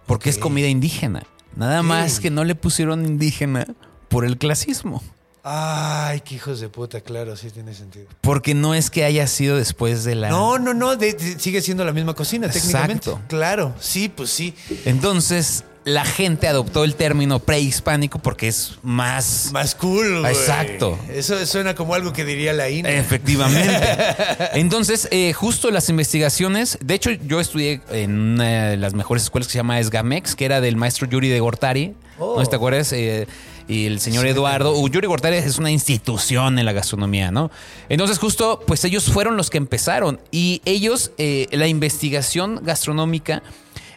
Porque 0.06 0.30
es 0.30 0.38
comida 0.38 0.68
indígena. 0.68 1.24
Nada 1.56 1.84
más 1.84 2.20
que 2.20 2.30
no 2.30 2.44
le 2.44 2.56
pusieron 2.56 3.06
indígena 3.06 3.68
por 4.07 4.26
el 4.26 4.38
clasismo. 4.38 5.03
Ay, 5.44 6.22
qué 6.22 6.36
hijos 6.36 6.60
de 6.60 6.70
puta, 6.70 7.02
claro, 7.02 7.36
sí 7.36 7.49
tiene 7.49 7.74
sentido. 7.74 8.06
Porque 8.22 8.53
no 8.53 8.76
es 8.76 8.90
que 8.90 9.03
haya 9.06 9.26
sido 9.28 9.57
después 9.57 10.03
de 10.03 10.16
la. 10.16 10.30
No, 10.30 10.60
no, 10.60 10.74
no, 10.74 10.95
de- 10.95 11.14
de- 11.14 11.40
sigue 11.40 11.61
siendo 11.61 11.86
la 11.86 11.94
misma 11.94 12.14
cocina 12.14 12.49
técnicamente. 12.49 13.10
Exacto. 13.10 13.22
Claro, 13.30 13.74
sí, 13.80 14.10
pues 14.10 14.30
sí. 14.30 14.53
Entonces, 14.86 15.64
la 15.86 16.03
gente 16.03 16.48
adoptó 16.48 16.84
el 16.84 16.94
término 16.95 17.40
prehispánico 17.40 18.20
porque 18.20 18.49
es 18.49 18.74
más. 18.84 19.49
Más 19.53 19.76
cool, 19.76 20.20
güey. 20.20 20.32
Exacto. 20.34 20.99
Eso 21.10 21.44
suena 21.45 21.74
como 21.74 21.94
algo 21.95 22.11
que 22.11 22.26
diría 22.26 22.52
la 22.53 22.70
INA. 22.70 22.90
Efectivamente. 22.91 23.80
Entonces, 24.53 25.07
eh, 25.11 25.32
justo 25.34 25.72
las 25.72 25.88
investigaciones. 25.90 26.78
De 26.82 26.95
hecho, 26.95 27.11
yo 27.11 27.40
estudié 27.40 27.82
en 27.91 28.20
una 28.34 28.70
de 28.72 28.78
las 28.78 28.94
mejores 28.94 29.24
escuelas 29.24 29.48
que 29.48 29.53
se 29.53 29.60
llama 29.60 29.80
Esgamex, 29.80 30.36
que 30.36 30.45
era 30.45 30.60
del 30.61 30.76
maestro 30.76 31.07
Yuri 31.07 31.30
de 31.30 31.40
Gortari. 31.40 31.95
Oh. 32.20 32.38
¿No 32.40 32.45
te 32.45 32.56
acuerdas? 32.57 32.91
Eh, 32.91 33.28
y 33.70 33.86
el 33.86 34.02
señor 34.02 34.26
Sí. 34.26 34.32
Eduardo. 34.32 34.74
Uh, 34.78 34.90
Yuri 34.90 35.08
Gortari 35.08 35.38
es 35.38 35.58
una 35.60 35.72
institución 35.72 36.60
en 36.60 36.66
la 36.66 36.74
gastronomía, 36.74 37.32
¿no? 37.32 37.50
Entonces, 37.88 38.18
justo, 38.20 38.60
pues 38.68 38.84
ellos 38.84 39.06
fueron 39.06 39.38
los 39.38 39.50
que 39.50 39.58
empezaron. 39.58 40.20
Y 40.32 40.62
ellos, 40.66 41.12
eh, 41.18 41.48
la 41.52 41.68
investigación 41.68 42.60
gastronómica. 42.64 43.41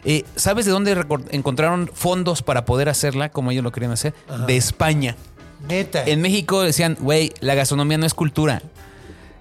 eh, 0.05 0.23
¿Sabes 0.35 0.65
de 0.65 0.71
dónde 0.71 1.03
encontraron 1.31 1.89
fondos 1.93 2.41
para 2.43 2.65
poder 2.65 2.87
hacerla 2.89 3.29
como 3.29 3.51
ellos 3.51 3.63
lo 3.63 3.71
querían 3.71 3.91
hacer? 3.93 4.13
De 4.47 4.55
España. 4.57 5.15
Neta. 5.67 6.03
En 6.05 6.21
México 6.21 6.61
decían, 6.61 6.97
güey, 6.99 7.31
la 7.39 7.55
gastronomía 7.55 7.97
no 7.97 8.05
es 8.05 8.13
cultura. 8.13 8.61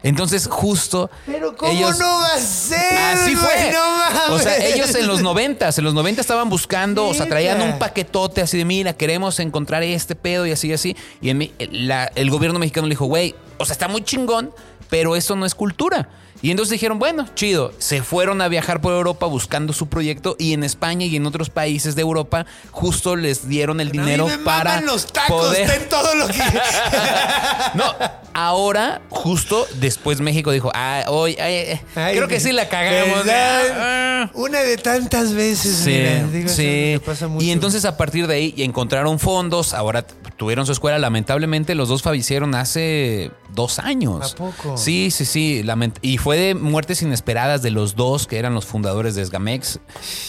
Entonces, 0.02 0.48
justo. 0.50 1.10
Pero 1.26 1.56
¿cómo 1.56 1.70
ellos- 1.70 1.98
no 1.98 2.18
va 2.18 2.34
a 2.34 2.38
ser? 2.38 2.98
Así 2.98 3.36
fue. 3.36 3.70
No 3.72 3.96
mames. 3.96 4.30
o 4.30 4.38
sea, 4.40 4.56
ellos 4.66 4.94
en 4.94 5.06
los 5.06 5.22
noventas, 5.22 5.78
en 5.78 5.84
los 5.84 5.94
90 5.94 6.20
estaban 6.20 6.48
buscando, 6.50 7.06
o 7.06 7.14
sea, 7.14 7.28
traían 7.28 7.62
un 7.62 7.78
paquetote 7.78 8.40
así 8.42 8.58
de, 8.58 8.64
mira, 8.64 8.92
queremos 8.94 9.38
encontrar 9.40 9.82
este 9.82 10.14
pedo 10.14 10.46
y 10.46 10.52
así 10.52 10.68
y 10.68 10.72
así. 10.72 10.96
Y 11.20 11.30
en 11.30 11.38
mi- 11.38 11.52
la- 11.70 12.10
el 12.14 12.30
gobierno 12.30 12.58
mexicano 12.58 12.86
le 12.86 12.92
dijo, 12.92 13.06
güey, 13.06 13.34
o 13.58 13.64
sea, 13.64 13.72
está 13.74 13.88
muy 13.88 14.02
chingón, 14.02 14.52
pero 14.90 15.14
eso 15.16 15.36
no 15.36 15.46
es 15.46 15.54
cultura. 15.54 16.08
Y 16.40 16.50
entonces 16.50 16.72
dijeron, 16.72 16.98
bueno, 16.98 17.26
chido. 17.34 17.72
Se 17.78 18.02
fueron 18.02 18.40
a 18.40 18.48
viajar 18.48 18.80
por 18.80 18.92
Europa 18.92 19.26
buscando 19.26 19.72
su 19.72 19.88
proyecto 19.88 20.34
y 20.38 20.54
en 20.54 20.64
España 20.64 21.06
y 21.06 21.14
en 21.16 21.26
otros 21.26 21.50
países 21.50 21.94
de 21.94 22.02
Europa 22.02 22.46
justo 22.70 23.14
les 23.16 23.48
dieron 23.48 23.80
el 23.80 23.92
dinero 23.92 24.26
mí 24.26 24.32
me 24.32 24.38
para 24.38 24.70
maman 24.70 24.86
los 24.86 25.06
tacos, 25.06 25.46
poder 25.46 25.68
ten 25.70 25.88
todo 25.88 26.14
lo 26.16 26.26
que... 26.26 26.34
no, 27.74 27.94
ahora, 28.34 29.02
justo 29.08 29.66
después 29.76 30.20
México 30.20 30.50
dijo, 30.50 30.70
ah, 30.74 31.04
hoy, 31.08 31.36
ay, 31.40 31.54
eh, 31.54 31.82
Ay, 31.94 32.16
creo 32.16 32.28
que 32.28 32.40
sí 32.40 32.52
la 32.52 32.68
cagamos. 32.68 33.24
¿verdad? 33.24 34.30
Una 34.34 34.60
de 34.60 34.76
tantas 34.78 35.32
veces. 35.34 35.76
Sí, 35.84 35.90
mira, 35.90 36.24
digo, 36.24 36.48
sí. 36.48 36.90
me 36.94 37.00
pasa 37.00 37.28
mucho. 37.28 37.44
Y 37.44 37.50
entonces 37.50 37.84
a 37.84 37.96
partir 37.96 38.26
de 38.26 38.34
ahí 38.34 38.54
encontraron 38.58 39.18
fondos, 39.18 39.74
ahora 39.74 40.02
tuvieron 40.36 40.66
su 40.66 40.72
escuela. 40.72 40.98
Lamentablemente 40.98 41.74
los 41.74 41.88
dos 41.88 42.02
fallecieron 42.02 42.54
hace 42.54 43.30
dos 43.52 43.78
años. 43.78 44.32
¿A 44.32 44.36
poco? 44.36 44.76
Sí, 44.76 45.10
sí, 45.10 45.24
sí. 45.24 45.62
lament- 45.64 45.98
y 46.02 46.18
fue 46.22 46.36
de 46.36 46.54
muertes 46.54 47.02
inesperadas 47.02 47.62
de 47.62 47.70
los 47.70 47.96
dos 47.96 48.26
que 48.26 48.38
eran 48.38 48.54
los 48.54 48.64
fundadores 48.64 49.14
de 49.14 49.22
Esgamex. 49.22 49.80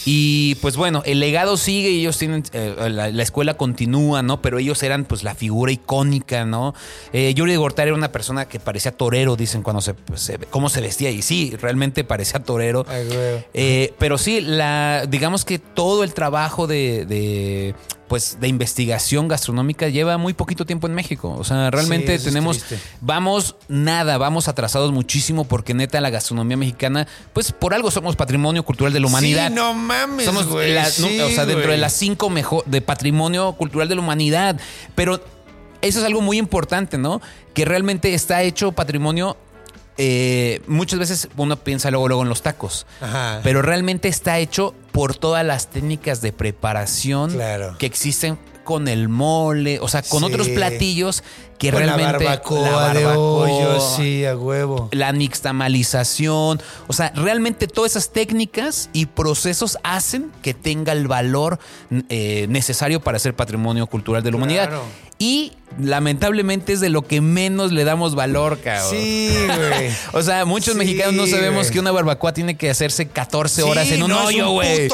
Y 0.04 0.56
pues 0.56 0.76
bueno, 0.76 1.02
el 1.06 1.20
legado 1.20 1.56
sigue 1.56 1.90
y 1.90 2.00
ellos 2.00 2.18
tienen, 2.18 2.42
eh, 2.52 2.74
la, 2.90 3.10
la 3.10 3.22
escuela 3.22 3.54
continúa, 3.54 4.22
¿no? 4.22 4.42
Pero 4.42 4.58
ellos 4.58 4.82
eran 4.82 5.04
pues 5.04 5.22
la 5.22 5.34
figura 5.34 5.70
icónica, 5.72 6.44
¿no? 6.44 6.74
Eh, 7.12 7.32
Yuri 7.34 7.52
de 7.52 7.58
Gortari 7.58 7.88
era 7.88 7.96
una 7.96 8.10
persona 8.12 8.46
que 8.46 8.58
parecía 8.58 8.92
torero, 8.92 9.36
dicen 9.36 9.62
cuando 9.62 9.80
se, 9.80 9.94
pues, 9.94 10.20
se- 10.20 10.38
cómo 10.50 10.68
se 10.68 10.80
vestía. 10.80 11.10
Y 11.10 11.22
sí, 11.22 11.54
realmente 11.60 12.02
parecía 12.04 12.40
torero. 12.42 12.84
Ay. 12.88 13.08
Eh, 13.54 13.94
pero 13.98 14.18
sí, 14.18 14.40
la, 14.40 15.06
digamos 15.08 15.44
que 15.44 15.58
todo 15.58 16.02
el 16.04 16.12
trabajo 16.12 16.66
de, 16.66 17.06
de, 17.06 17.74
pues, 18.14 18.38
de 18.38 18.46
investigación 18.46 19.26
gastronómica 19.26 19.88
lleva 19.88 20.18
muy 20.18 20.34
poquito 20.34 20.64
tiempo 20.64 20.86
en 20.86 20.94
México. 20.94 21.34
O 21.36 21.42
sea, 21.42 21.72
realmente 21.72 22.16
Sí, 22.16 22.26
tenemos, 22.26 22.64
vamos 23.00 23.56
nada, 23.66 24.18
vamos 24.18 24.46
atrasados 24.46 24.92
muchísimo 24.92 25.46
porque 25.46 25.74
neta 25.74 26.00
la 26.00 26.10
gastronomía 26.10 26.56
mexicana, 26.56 27.08
pues 27.32 27.50
por 27.50 27.74
algo 27.74 27.90
somos 27.90 28.14
patrimonio 28.14 28.62
cultural 28.62 28.92
de 28.92 29.00
la 29.00 29.08
humanidad. 29.08 29.48
Sí, 29.48 29.54
no 29.56 29.74
mames, 29.74 30.26
Somos 30.26 30.46
la- 30.46 30.88
no, 31.00 31.26
o 31.26 31.30
sea, 31.30 31.44
dentro 31.44 31.72
de 31.72 31.76
las 31.76 31.92
cinco 31.94 32.30
mejor 32.30 32.62
de 32.66 32.80
patrimonio 32.82 33.52
cultural 33.54 33.88
de 33.88 33.96
la 33.96 34.00
humanidad. 34.02 34.60
Pero 34.94 35.16
eso 35.82 35.98
es 35.98 36.04
algo 36.04 36.20
muy 36.20 36.38
importante, 36.38 36.96
¿no? 36.96 37.20
Que 37.52 37.64
realmente 37.64 38.14
está 38.14 38.44
hecho 38.44 38.70
patrimonio. 38.70 39.36
Eh, 39.96 40.60
muchas 40.66 40.98
veces 40.98 41.28
uno 41.36 41.56
piensa 41.56 41.90
luego, 41.90 42.08
luego 42.08 42.22
en 42.22 42.28
los 42.28 42.42
tacos. 42.42 42.86
Ajá. 43.00 43.40
Pero 43.42 43.62
realmente 43.62 44.08
está 44.08 44.38
hecho 44.38 44.74
por 44.92 45.14
todas 45.16 45.44
las 45.44 45.68
técnicas 45.68 46.20
de 46.20 46.32
preparación 46.32 47.30
Claro. 47.32 47.76
que 47.78 47.86
existen 47.86 48.38
con 48.64 48.88
el 48.88 49.10
mole, 49.10 49.78
o 49.80 49.88
sea, 49.88 50.00
con 50.00 50.20
Sí. 50.20 50.24
otros 50.26 50.48
platillos 50.48 51.22
que 51.58 51.70
Con 51.70 51.84
la 51.86 51.96
realmente 51.96 52.24
barbacoa 52.24 52.94
de 52.94 53.04
hoyo, 53.06 53.78
sí, 53.96 54.24
a 54.24 54.34
huevo. 54.36 54.88
la 54.92 55.12
nixtamalización, 55.12 56.60
o 56.88 56.92
sea, 56.92 57.12
realmente 57.14 57.66
todas 57.66 57.92
esas 57.92 58.10
técnicas 58.10 58.88
y 58.92 59.06
procesos 59.06 59.78
hacen 59.82 60.30
que 60.42 60.54
tenga 60.54 60.92
el 60.92 61.08
valor 61.08 61.58
eh, 62.08 62.46
necesario 62.48 63.00
para 63.00 63.18
ser 63.18 63.34
patrimonio 63.36 63.86
cultural 63.86 64.22
de 64.22 64.30
la 64.30 64.36
humanidad. 64.38 64.70
Y 65.26 65.52
lamentablemente 65.80 66.74
es 66.74 66.80
de 66.80 66.90
lo 66.90 67.00
que 67.02 67.22
menos 67.22 67.72
le 67.72 67.84
damos 67.84 68.14
valor, 68.14 68.58
cabrón. 68.60 68.90
Sí, 68.90 69.30
güey. 69.46 69.90
O 70.12 70.22
sea, 70.22 70.44
muchos 70.44 70.74
Sí, 70.74 70.78
mexicanos 70.78 71.14
no 71.14 71.26
sabemos 71.26 71.70
que 71.70 71.80
una 71.80 71.90
barbacoa 71.92 72.34
tiene 72.34 72.58
que 72.58 72.68
hacerse 72.68 73.08
14 73.08 73.62
horas 73.62 73.88
Sí, 73.88 73.94
en 73.94 74.02
un 74.02 74.10
no, 74.10 74.24
hoyo, 74.26 74.50
güey. 74.50 74.88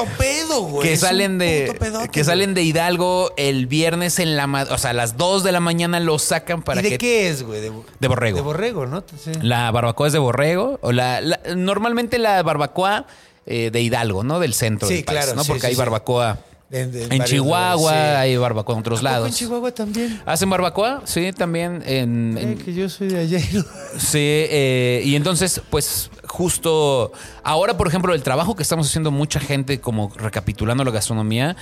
Que 0.83 0.93
es 0.93 1.01
salen 1.01 1.39
de 1.39 1.75
pedote, 1.81 2.09
que 2.11 2.23
salen 2.23 2.55
de 2.55 2.63
Hidalgo 2.63 3.33
el 3.37 3.67
viernes 3.67 4.21
en 4.21 4.37
la 4.37 4.45
o 4.71 4.79
sea, 4.79 4.91
a 4.91 4.95
las 4.95 5.17
2 5.17 5.43
de 5.43 5.51
la 5.51 5.59
mañana 5.59 5.99
lo 5.99 6.19
sacan 6.21 6.63
para 6.63 6.81
¿Y 6.81 6.85
de 6.85 6.89
que 6.91 6.99
qué 6.99 7.29
es, 7.29 7.43
güey? 7.43 7.61
De, 7.61 7.73
de 7.99 8.09
borrego. 8.09 8.37
De 8.37 8.43
borrego, 8.43 8.87
¿no? 8.87 9.03
Sí. 9.23 9.33
La 9.43 9.69
barbacoa 9.73 10.07
es 10.07 10.13
de 10.13 10.21
borrego. 10.21 10.79
O 10.83 10.93
la, 10.93 11.21
la- 11.21 11.41
normalmente 11.57 12.19
la 12.19 12.41
barbacoa 12.45 13.07
eh, 13.47 13.71
de 13.73 13.81
Hidalgo, 13.81 14.23
¿no? 14.23 14.39
Del 14.39 14.55
centro 14.55 14.87
Sí, 14.87 14.95
del 14.95 15.05
país, 15.05 15.19
claro, 15.19 15.35
¿no? 15.35 15.45
Porque 15.45 15.67
hay 15.67 15.75
barbacoa 15.75 16.39
En 16.73 17.25
Chihuahua, 17.25 17.75
lugares, 17.75 18.01
sí. 18.01 18.17
hay 18.17 18.37
barbacoa 18.37 18.75
en 18.77 18.81
otros 18.81 19.01
¿A 19.01 19.03
poco 19.03 19.13
lados. 19.13 19.29
en 19.29 19.35
Chihuahua 19.35 19.73
también? 19.73 20.23
¿Hacen 20.25 20.49
barbacoa? 20.49 21.03
Sí, 21.05 21.33
también 21.33 21.83
en... 21.85 22.39
Eh, 22.39 22.59
que 22.65 22.73
yo 22.73 22.89
soy 22.89 23.09
de 23.09 23.21
allá. 23.21 23.41
Sí, 23.99 24.19
eh, 24.19 25.03
y 25.05 25.17
entonces, 25.17 25.61
pues 25.69 26.11
justo 26.29 27.11
ahora, 27.43 27.77
por 27.77 27.89
ejemplo, 27.89 28.15
el 28.15 28.23
trabajo 28.23 28.55
que 28.55 28.63
estamos 28.63 28.87
haciendo 28.87 29.11
mucha 29.11 29.41
gente, 29.41 29.81
como 29.81 30.13
recapitulando 30.15 30.85
la 30.85 30.93
gastronomía, 30.93 31.57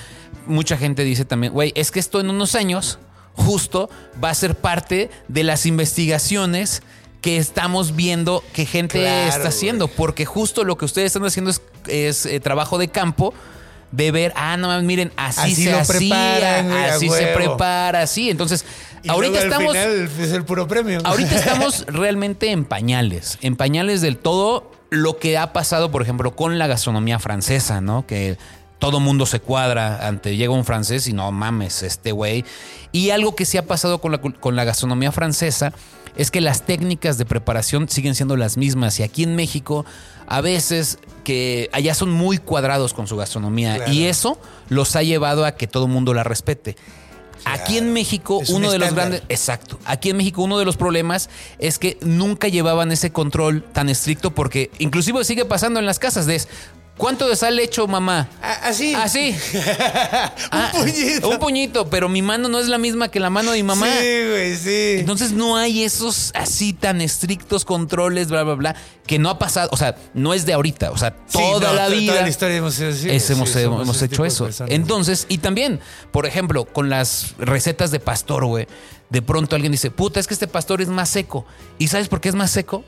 mucha 0.46 0.76
gente 0.76 1.04
dice 1.04 1.24
también, 1.24 1.54
güey, 1.54 1.72
es 1.74 1.90
que 1.90 2.00
esto 2.00 2.20
en 2.20 2.28
unos 2.28 2.54
años 2.54 2.98
justo 3.32 3.88
va 4.22 4.28
a 4.28 4.34
ser 4.34 4.56
parte 4.56 5.10
de 5.28 5.42
las 5.42 5.64
investigaciones 5.64 6.82
que 7.22 7.38
estamos 7.38 7.96
viendo 7.96 8.44
que 8.52 8.66
gente 8.66 9.00
Claro, 9.00 9.28
está 9.28 9.48
haciendo, 9.48 9.88
porque 9.88 10.24
justo 10.26 10.64
lo 10.64 10.76
que 10.76 10.84
ustedes 10.84 11.06
están 11.06 11.24
haciendo 11.24 11.50
es, 11.50 11.62
es, 11.86 12.26
eh, 12.26 12.40
trabajo 12.40 12.78
de 12.78 12.88
campo. 12.88 13.32
De 13.90 14.10
ver, 14.10 14.32
ah, 14.36 14.56
no 14.56 14.68
mames, 14.68 14.84
miren, 14.84 15.12
así, 15.16 15.40
Así 15.40 15.64
se 15.64 15.70
lo 15.70 15.78
hacía, 15.78 16.94
así 16.94 17.08
se 17.08 17.26
prepara, 17.28 18.02
así. 18.02 18.28
Entonces, 18.28 18.64
y 19.02 19.08
ahorita 19.08 19.38
estamos. 19.38 19.72
final 19.72 20.10
es 20.20 20.32
el 20.32 20.44
puro 20.44 20.68
premio. 20.68 21.00
Ahorita 21.04 21.34
estamos 21.38 21.86
realmente 21.86 22.50
en 22.50 22.64
pañales, 22.64 23.38
en 23.40 23.56
pañales 23.56 24.00
del 24.00 24.18
todo 24.18 24.70
lo 24.90 25.18
que 25.18 25.38
ha 25.38 25.52
pasado, 25.52 25.90
por 25.90 26.02
ejemplo, 26.02 26.34
con 26.34 26.58
la 26.58 26.66
gastronomía 26.66 27.18
francesa, 27.18 27.80
¿no? 27.80 28.06
Que 28.06 28.38
todo 28.78 29.00
mundo 29.00 29.26
se 29.26 29.40
cuadra 29.40 30.06
ante 30.06 30.36
llega 30.36 30.52
un 30.52 30.64
francés 30.64 31.06
y 31.08 31.12
no 31.12 31.30
mames, 31.32 31.82
este 31.82 32.12
güey. 32.12 32.44
Y 32.92 33.10
algo 33.10 33.34
que 33.34 33.44
sí 33.44 33.58
ha 33.58 33.66
pasado 33.66 34.00
con 34.00 34.12
la, 34.12 34.18
con 34.18 34.56
la 34.56 34.64
gastronomía 34.64 35.12
francesa 35.12 35.72
es 36.18 36.30
que 36.30 36.40
las 36.42 36.66
técnicas 36.66 37.16
de 37.16 37.24
preparación 37.24 37.88
siguen 37.88 38.14
siendo 38.14 38.36
las 38.36 38.56
mismas 38.58 39.00
y 39.00 39.02
aquí 39.02 39.22
en 39.22 39.34
México 39.36 39.86
a 40.26 40.42
veces 40.42 40.98
que 41.24 41.70
allá 41.72 41.94
son 41.94 42.10
muy 42.10 42.36
cuadrados 42.38 42.92
con 42.92 43.06
su 43.06 43.16
gastronomía 43.16 43.76
Claro. 43.76 43.92
y 43.92 44.04
eso 44.04 44.38
los 44.68 44.94
ha 44.96 45.02
llevado 45.02 45.46
a 45.46 45.52
que 45.52 45.66
todo 45.66 45.86
el 45.86 45.90
mundo 45.92 46.12
la 46.12 46.24
respete. 46.24 46.76
Aquí 47.44 47.78
en 47.78 47.92
México, 47.92 48.40
Es 48.42 48.50
un 48.50 48.56
uno 48.56 48.72
de 48.72 48.78
los 48.78 48.92
grandes. 48.92 49.22
Exacto. 49.28 49.78
Aquí 49.84 50.10
en 50.10 50.16
México, 50.16 50.42
uno 50.42 50.58
de 50.58 50.64
los 50.64 50.76
problemas 50.76 51.30
es 51.60 51.78
que 51.78 51.96
nunca 52.00 52.48
llevaban 52.48 52.90
ese 52.90 53.10
control 53.12 53.62
tan 53.72 53.88
estricto, 53.88 54.34
porque 54.34 54.70
inclusive 54.80 55.24
sigue 55.24 55.44
pasando 55.44 55.78
en 55.78 55.86
las 55.86 55.98
casas 56.00 56.26
de. 56.26 56.42
¿Cuánto 56.98 57.28
de 57.28 57.36
sal 57.36 57.54
le 57.56 57.62
echo, 57.62 57.86
mamá? 57.86 58.28
Ah, 58.42 58.58
Así. 58.64 58.92
Así. 58.94 59.34
Ah, 60.50 60.72
un 60.74 60.80
puñito. 60.82 61.28
Un 61.30 61.38
puñito, 61.38 61.88
pero 61.90 62.08
mi 62.08 62.22
mano 62.22 62.48
no 62.48 62.58
es 62.58 62.66
la 62.66 62.76
misma 62.76 63.08
que 63.08 63.20
la 63.20 63.30
mano 63.30 63.52
de 63.52 63.58
mi 63.58 63.62
mamá. 63.62 63.86
Sí, 63.86 64.28
güey, 64.28 64.56
sí. 64.56 64.96
Entonces 64.98 65.32
no 65.32 65.56
hay 65.56 65.84
esos 65.84 66.32
así 66.34 66.72
tan 66.72 67.00
estrictos 67.00 67.64
controles, 67.64 68.28
bla, 68.28 68.42
bla, 68.42 68.54
bla, 68.54 68.76
que 69.06 69.18
no 69.20 69.30
ha 69.30 69.38
pasado, 69.38 69.68
o 69.72 69.76
sea, 69.76 69.96
no 70.12 70.34
es 70.34 70.44
de 70.44 70.52
ahorita, 70.54 70.90
o 70.90 70.98
sea, 70.98 71.14
Sí, 71.28 71.38
toda 71.38 71.68
no, 71.68 71.74
la 71.74 71.88
vida. 71.88 72.12
Toda 72.12 72.22
la 72.24 72.28
historia 72.28 72.56
hemos. 72.56 72.78
Es- 72.80 72.98
sí, 72.98 73.08
hecho 74.02 74.22
de 74.22 74.28
eso. 74.28 74.44
personas. 74.46 74.72
Entonces, 74.74 75.26
y 75.28 75.38
también, 75.38 75.80
por 76.10 76.26
ejemplo, 76.26 76.64
con 76.64 76.90
las 76.90 77.34
recetas 77.38 77.92
de 77.92 78.00
pastor, 78.00 78.44
güey, 78.44 78.66
de 79.08 79.22
pronto 79.22 79.54
alguien 79.54 79.70
dice, 79.72 79.90
puta, 79.92 80.18
es 80.18 80.26
que 80.26 80.34
este 80.34 80.48
pastor 80.48 80.82
es 80.82 80.88
más 80.88 81.08
seco. 81.08 81.46
¿Y 81.78 81.88
sabes 81.88 82.08
por 82.08 82.20
qué 82.20 82.28
es 82.28 82.34
más 82.34 82.50
seco? 82.50 82.84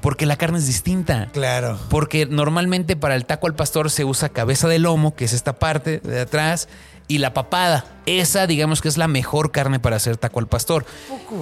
Porque 0.00 0.26
la 0.26 0.36
carne 0.36 0.58
es 0.58 0.66
distinta. 0.66 1.28
Claro. 1.32 1.78
Porque 1.90 2.26
normalmente 2.26 2.96
para 2.96 3.16
el 3.16 3.24
taco 3.24 3.46
al 3.46 3.54
pastor 3.54 3.90
se 3.90 4.04
usa 4.04 4.28
cabeza 4.28 4.68
de 4.68 4.78
lomo, 4.78 5.14
que 5.14 5.24
es 5.24 5.32
esta 5.32 5.58
parte 5.58 5.98
de 5.98 6.20
atrás, 6.20 6.68
y 7.08 7.18
la 7.18 7.34
papada. 7.34 7.84
Esa, 8.06 8.46
digamos 8.46 8.80
que 8.80 8.88
es 8.88 8.96
la 8.96 9.08
mejor 9.08 9.50
carne 9.50 9.80
para 9.80 9.96
hacer 9.96 10.16
taco 10.16 10.38
al 10.38 10.46
pastor. 10.46 10.84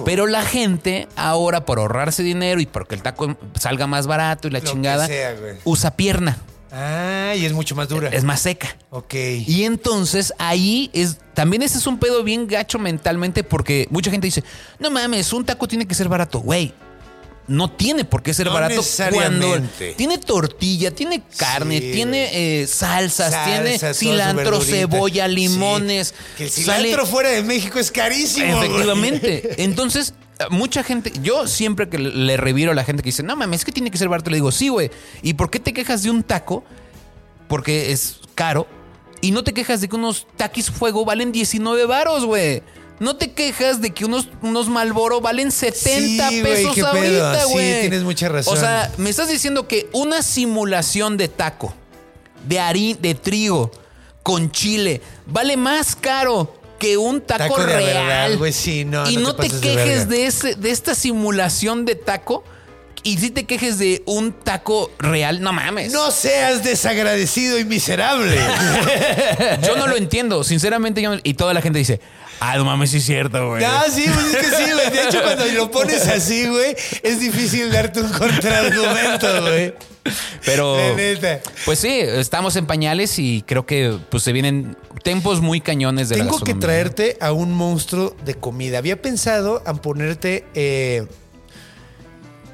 Pero 0.05 0.25
la 0.25 0.43
gente, 0.43 1.07
ahora 1.15 1.65
por 1.65 1.77
ahorrarse 1.77 2.23
dinero 2.23 2.59
y 2.59 2.65
porque 2.65 2.95
el 2.95 3.03
taco 3.03 3.37
salga 3.59 3.85
más 3.85 4.07
barato 4.07 4.47
y 4.47 4.51
la 4.51 4.59
Lo 4.59 4.65
chingada, 4.65 5.07
sea, 5.07 5.35
usa 5.65 5.91
pierna. 5.91 6.37
Ah, 6.71 7.33
y 7.35 7.45
es 7.45 7.53
mucho 7.53 7.75
más 7.75 7.87
dura. 7.87 8.09
Es 8.09 8.23
más 8.23 8.41
seca. 8.41 8.75
Ok. 8.89 9.13
Y 9.13 9.63
entonces 9.63 10.33
ahí 10.37 10.89
es. 10.93 11.17
También 11.33 11.61
ese 11.61 11.77
es 11.77 11.87
un 11.87 11.97
pedo 11.97 12.23
bien 12.23 12.47
gacho 12.47 12.77
mentalmente 12.77 13.43
porque 13.43 13.87
mucha 13.89 14.11
gente 14.11 14.27
dice: 14.27 14.43
No 14.79 14.91
mames, 14.91 15.31
un 15.31 15.45
taco 15.45 15.67
tiene 15.67 15.87
que 15.87 15.95
ser 15.95 16.09
barato. 16.09 16.39
Güey, 16.39 16.73
no 17.47 17.71
tiene 17.71 18.03
por 18.03 18.21
qué 18.23 18.33
ser 18.33 18.47
No 18.47 18.53
barato 18.53 18.81
cuando 19.13 19.55
tiene 19.95 20.17
tortilla, 20.17 20.91
tiene 20.91 21.23
carne, 21.37 21.79
Sí, 21.79 21.91
tiene 21.93 22.61
eh, 22.61 22.67
salsas, 22.67 23.31
Salsa, 23.31 23.45
tiene 23.45 23.93
cilantro, 23.93 24.61
cebolla, 24.61 25.27
Sí. 25.27 25.35
limones. 25.35 26.13
Que 26.37 26.43
el 26.45 26.49
sale- 26.49 26.83
cilantro 26.83 27.05
fuera 27.05 27.29
de 27.29 27.43
México 27.43 27.79
es 27.79 27.89
carísimo. 27.91 28.55
güey. 28.57 28.65
Efectivamente. 28.67 29.55
Entonces, 29.63 30.13
mucha 30.49 30.83
gente, 30.83 31.11
yo 31.23 31.47
siempre 31.47 31.87
que 31.89 31.97
le- 31.99 32.09
le 32.11 32.37
reviro 32.37 32.71
a 32.71 32.75
la 32.75 32.83
gente 32.83 33.01
que 33.01 33.07
dice, 33.07 33.23
no 33.23 33.35
mames, 33.35 33.61
es 33.61 33.65
que 33.65 33.71
tiene 33.71 33.91
que 33.91 33.97
ser 33.97 34.09
barato, 34.09 34.29
le 34.29 34.37
digo, 34.37 34.51
sí, 34.51 34.67
güey. 34.69 34.91
¿Y 35.21 35.35
por 35.35 35.49
qué 35.49 35.59
te 35.59 35.71
quejas 35.73 36.03
de 36.03 36.09
un 36.11 36.23
taco? 36.23 36.63
Porque 37.47 37.91
es 37.91 38.17
caro. 38.35 38.67
Y 39.21 39.31
no 39.31 39.43
te 39.43 39.53
quejas 39.53 39.81
de 39.81 39.87
que 39.87 39.95
unos 39.95 40.27
taquis 40.35 40.69
fuego 40.69 41.05
valen 41.05 41.31
19 41.31 41.85
varos, 41.85 42.25
güey. 42.25 42.61
No 42.99 43.15
te 43.15 43.31
quejas 43.33 43.79
de 43.81 43.91
que 43.91 44.05
unos, 44.05 44.27
unos 44.41 44.69
Malboro 44.69 45.21
valen 45.21 45.51
70 45.51 46.29
Sí, 46.29 46.41
güey, 46.41 46.43
pesos 46.63 46.77
ahorita, 46.79 47.45
Sí, 47.45 47.51
güey. 47.53 47.81
tienes 47.81 48.03
mucha 48.03 48.27
razón. 48.29 48.57
O 48.57 48.59
sea, 48.59 48.91
me 48.97 49.09
estás 49.09 49.29
diciendo 49.29 49.67
que 49.67 49.87
una 49.93 50.21
simulación 50.23 51.15
de 51.17 51.27
taco, 51.27 51.73
de 52.47 52.59
harina, 52.59 52.97
de 53.01 53.13
trigo, 53.15 53.71
con 54.23 54.51
chile, 54.51 55.01
vale 55.27 55.57
más 55.57 55.95
caro 55.95 56.53
que 56.79 56.97
un 56.97 57.21
taco, 57.21 57.43
Taco 57.55 57.57
real. 57.63 58.37
verdad, 58.37 58.51
sí, 58.51 58.83
no, 58.85 59.09
y 59.09 59.17
no 59.17 59.35
te 59.35 59.43
te, 59.43 59.47
pases 59.49 59.61
de 59.61 59.67
quejes 59.67 60.09
de, 60.09 60.25
ese, 60.25 60.55
de 60.55 60.69
esta 60.71 60.93
simulación 60.95 61.85
de 61.85 61.95
taco. 61.95 62.43
Y 63.03 63.17
si 63.19 63.29
te 63.29 63.45
quejes 63.45 63.77
de 63.77 64.03
un 64.05 64.33
taco 64.33 64.91
real, 64.99 65.39
no 65.41 65.53
mames. 65.53 65.93
No 65.93 66.11
seas 66.11 66.63
desagradecido 66.63 67.57
y 67.57 67.63
miserable. 67.63 68.35
Yo 69.65 69.77
no 69.77 69.87
lo 69.87 69.95
entiendo, 69.95 70.43
sinceramente. 70.43 71.01
yo 71.01 71.15
no- 71.15 71.21
y 71.23 71.35
toda 71.35 71.53
la 71.53 71.61
gente 71.61 71.79
dice, 71.79 72.01
ah, 72.39 72.57
no 72.57 72.65
mames, 72.65 72.91
sí 72.91 72.97
es 72.97 73.05
cierto, 73.05 73.49
güey. 73.49 73.63
No, 73.63 73.83
sí, 73.91 74.05
pues 74.13 74.33
es 74.33 74.37
que 74.37 74.55
sí, 74.55 74.71
güey. 74.71 74.89
De 74.91 75.03
hecho, 75.03 75.21
cuando 75.21 75.45
lo 75.45 75.71
pones 75.71 76.07
así, 76.07 76.47
güey, 76.47 76.75
es 77.03 77.19
difícil 77.19 77.71
darte 77.71 78.01
un 78.01 78.09
contraargumento, 78.09 79.41
güey. 79.41 79.73
Pero, 80.45 80.77
pues 81.65 81.79
sí, 81.79 81.99
estamos 81.99 82.55
en 82.55 82.65
pañales 82.65 83.19
y 83.19 83.43
creo 83.45 83.65
que 83.65 83.97
pues 84.09 84.23
se 84.23 84.31
vienen 84.31 84.77
tiempos 85.03 85.41
muy 85.41 85.61
cañones 85.61 86.09
de 86.09 86.17
la 86.17 86.23
Tengo 86.25 86.39
que 86.39 86.53
traerte 86.53 87.17
a 87.19 87.31
un 87.31 87.53
monstruo 87.53 88.15
de 88.25 88.35
comida. 88.35 88.77
Había 88.77 89.01
pensado 89.01 89.61
en 89.65 89.77
ponerte 89.79 90.45
eh, 90.53 91.05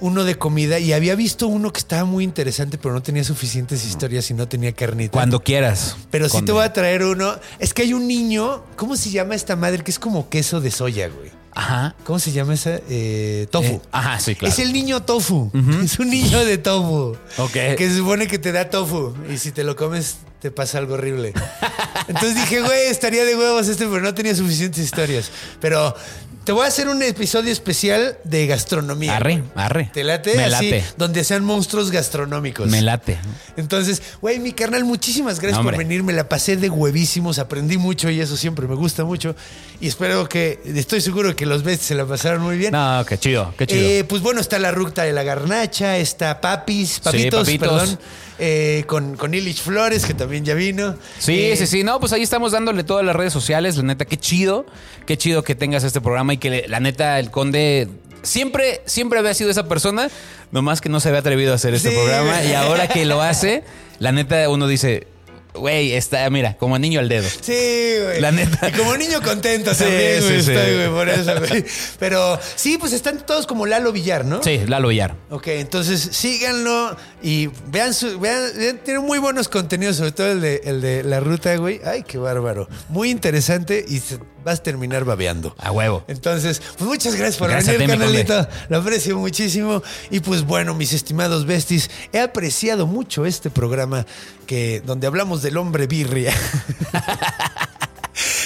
uno 0.04 0.26
de 0.26 0.36
comida 0.36 0.80
y 0.80 0.92
había 0.92 1.16
visto 1.16 1.48
uno 1.48 1.72
que 1.72 1.80
estaba 1.80 2.04
muy 2.04 2.26
interesante, 2.26 2.78
pero 2.78 2.94
no 2.94 3.02
tenía 3.02 3.24
suficientes 3.24 3.86
historias 3.86 4.30
y 4.32 4.34
no 4.34 4.50
tenía 4.50 4.74
carnita. 4.74 5.14
Cuando 5.14 5.42
quieras. 5.42 5.96
Pero 6.12 6.28
sí 6.28 6.42
te 6.42 6.52
voy 6.52 6.66
a 6.66 6.74
traer 6.74 7.04
uno. 7.04 7.36
Es 7.58 7.74
que 7.74 7.84
hay 7.84 7.94
un 7.94 8.06
niño, 8.06 8.66
¿cómo 8.76 8.98
se 8.98 9.12
llama 9.12 9.34
esta 9.34 9.56
madre? 9.56 9.82
Que 9.82 9.92
es 9.92 10.00
como 10.00 10.28
queso 10.28 10.60
de 10.60 10.72
soya, 10.72 11.08
güey. 11.08 11.32
Ajá. 11.54 11.96
¿Cómo 12.04 12.20
se 12.20 12.34
llama 12.34 12.54
esa? 12.54 12.82
Eh, 12.90 13.48
tofu. 13.50 13.76
Eh, 13.76 13.82
ajá, 13.94 14.20
sí, 14.20 14.36
claro. 14.36 14.52
Es 14.52 14.60
el 14.60 14.74
niño 14.74 15.04
tofu. 15.04 15.50
Es 15.82 15.98
un 15.98 16.10
niño 16.10 16.44
de 16.44 16.58
tofu. 16.58 17.16
Ok. 17.38 17.54
Que 17.54 17.90
se 17.90 17.96
supone 17.96 18.28
que 18.28 18.40
te 18.40 18.52
da 18.52 18.70
tofu. 18.70 19.14
Y 19.32 19.38
si 19.38 19.54
te 19.54 19.64
lo 19.64 19.78
comes, 19.78 20.18
te 20.42 20.52
pasa 20.52 20.80
algo 20.80 20.96
horrible. 20.96 21.34
Entonces 22.10 22.36
dije, 22.36 22.60
güey, 22.60 22.88
estaría 22.88 23.24
de 23.24 23.38
huevos 23.38 23.70
este, 23.70 23.86
pero 23.86 24.02
no 24.02 24.14
tenía 24.14 24.36
suficientes 24.36 24.84
historias. 24.84 25.32
Pero 25.62 25.96
te 26.44 26.52
voy 26.52 26.66
a 26.66 26.68
hacer 26.68 26.90
un 26.90 27.02
episodio 27.02 27.52
especial 27.52 28.18
de 28.24 28.48
gastronomía. 28.48 29.16
Arre, 29.16 29.44
arre. 29.56 29.90
¿Te 29.94 30.04
late? 30.04 30.36
Me 30.36 30.44
Así, 30.44 30.70
late. 30.70 30.84
donde 30.98 31.24
sean 31.24 31.46
monstruos 31.46 31.90
gastronómicos. 31.90 32.70
Me 32.70 32.82
late. 32.82 33.18
Entonces, 33.56 34.02
güey, 34.22 34.40
mi 34.40 34.52
carnal, 34.52 34.84
muchísimas 34.84 35.40
gracias 35.40 35.64
por 35.64 35.78
venir. 35.78 36.04
Me 36.04 36.14
la 36.14 36.28
pasé 36.28 36.58
de 36.58 36.70
huevísimos, 36.70 37.40
aprendí 37.40 37.78
mucho 37.78 38.10
y 38.10 38.20
eso 38.20 38.36
siempre 38.36 38.68
me 38.68 38.76
gusta 38.76 39.06
mucho. 39.06 39.36
Y 39.80 39.88
espero 39.88 40.28
que, 40.28 40.60
estoy 40.66 41.02
seguro 41.02 41.36
que 41.36 41.46
los 41.46 41.64
ves 41.64 41.80
se 41.80 41.96
la 41.96 42.06
pasaron 42.06 42.42
muy 42.42 42.58
bien. 42.58 42.74
No, 42.74 43.06
qué 43.08 43.18
chido, 43.18 43.54
qué 43.58 43.66
chido. 43.66 43.82
Eh, 43.82 44.04
pues 44.04 44.22
bueno, 44.22 44.42
está 44.42 44.60
la 44.60 44.72
ruta 44.72 45.04
de 45.04 45.14
la 45.14 45.24
garnacha, 45.24 45.98
está 45.98 46.42
Papis, 46.42 47.00
Papitos, 47.00 47.42
Papitos. 47.42 47.68
perdón. 47.68 48.00
Eh, 48.40 48.84
con, 48.88 49.16
con 49.18 49.34
Illich 49.34 49.62
Flores, 49.62 50.06
que 50.06 50.14
también 50.14 50.44
ya 50.46 50.54
vino. 50.54 50.96
Sí, 51.20 51.52
Eh, 51.52 51.56
sí, 51.58 51.68
sí. 51.68 51.84
No, 51.84 52.00
pues 52.00 52.14
ahí 52.14 52.22
estamos 52.22 52.52
dándole 52.52 52.84
todas 52.84 53.06
las 53.06 53.16
redes 53.16 53.34
sociales. 53.34 53.78
La 53.78 53.84
neta, 53.84 54.06
qué 54.06 54.18
chido. 54.18 54.66
Qué 55.06 55.18
chido 55.18 55.44
que 55.44 55.56
tengas 55.56 55.84
este 55.84 56.02
programa 56.02 56.34
y 56.34 56.38
que 56.38 56.66
la 56.68 56.80
neta, 56.80 57.20
el 57.20 57.30
conde 57.32 57.88
siempre, 58.22 58.82
siempre 58.86 59.20
había 59.20 59.34
sido 59.34 59.50
esa 59.50 59.68
persona, 59.68 60.10
nomás 60.52 60.80
que 60.82 60.90
no 60.90 61.00
se 61.00 61.10
había 61.10 61.20
atrevido 61.20 61.52
a 61.52 61.56
hacer 61.56 61.74
este 61.74 61.90
Sí, 61.90 61.96
programa. 61.96 62.44
Y 62.44 62.54
ahora 62.54 62.88
que 62.88 63.06
lo 63.06 63.22
hace, 63.22 63.64
la 64.00 64.12
neta, 64.14 64.50
uno 64.50 64.68
dice, 64.68 65.08
güey, 65.54 65.94
está, 65.94 66.30
mira, 66.30 66.58
como 66.58 66.78
niño 66.80 67.00
al 67.00 67.10
dedo. 67.10 67.28
Sí, 67.30 67.96
güey. 68.04 68.22
La 68.22 68.32
neta. 68.32 68.70
Y 68.70 68.72
como 68.72 68.96
niño 68.98 69.22
contento 69.22 69.74
Sí, 69.74 69.84
también, 69.84 70.22
güey, 70.22 70.40
sí, 70.40 70.44
sí. 70.46 70.52
estoy, 70.52 70.76
güey, 70.76 70.90
por 70.90 71.10
eso, 71.10 71.36
güey. 71.40 71.66
Pero 72.00 72.40
sí, 72.56 72.78
pues 72.78 72.94
están 72.94 73.26
todos 73.26 73.46
como 73.48 73.66
Lalo 73.66 73.92
Villar, 73.92 74.26
¿no? 74.26 74.42
Sí, 74.44 74.62
Lalo 74.68 74.88
Villar. 74.90 75.16
Ok, 75.30 75.48
entonces 75.48 76.10
síganlo 76.12 76.96
y 77.22 77.50
vean 77.68 77.94
su. 77.94 78.20
Vean, 78.20 78.80
tiene 78.84 79.00
muy 79.00 79.20
buenos 79.20 79.48
contenidos, 79.48 79.98
sobre 79.98 80.12
todo 80.12 80.32
el 80.32 80.42
de, 80.42 80.62
el 80.66 80.82
de 80.82 81.04
la 81.04 81.20
ruta, 81.20 81.56
güey. 81.58 81.82
Ay, 81.86 82.04
qué 82.04 82.18
bárbaro. 82.18 82.68
Muy 82.90 83.10
interesante 83.10 83.84
y 83.88 84.00
se- 84.00 84.20
vas 84.44 84.60
a 84.60 84.64
terminar 84.64 85.06
babeando. 85.06 85.56
A 85.58 85.72
huevo. 85.72 86.04
Entonces, 86.08 86.62
pues 86.78 86.88
muchas 86.88 87.16
gracias 87.16 87.38
por 87.38 87.50
Gracias 87.50 87.78
venir, 87.78 87.98
canalito. 87.98 88.48
Lo 88.70 88.78
aprecio 88.78 89.18
muchísimo. 89.18 89.82
Y 90.10 90.20
pues 90.20 90.44
bueno, 90.44 90.74
mis 90.74 90.94
estimados 90.94 91.46
besties, 91.46 91.90
he 92.12 92.20
apreciado 92.20 92.88
mucho 92.88 93.26
este 93.26 93.50
programa 93.50 94.06
que, 94.46 94.82
donde 94.86 95.08
hablamos 95.08 95.42
del 95.42 95.58
hombre 95.58 95.88
birria. 95.88 96.34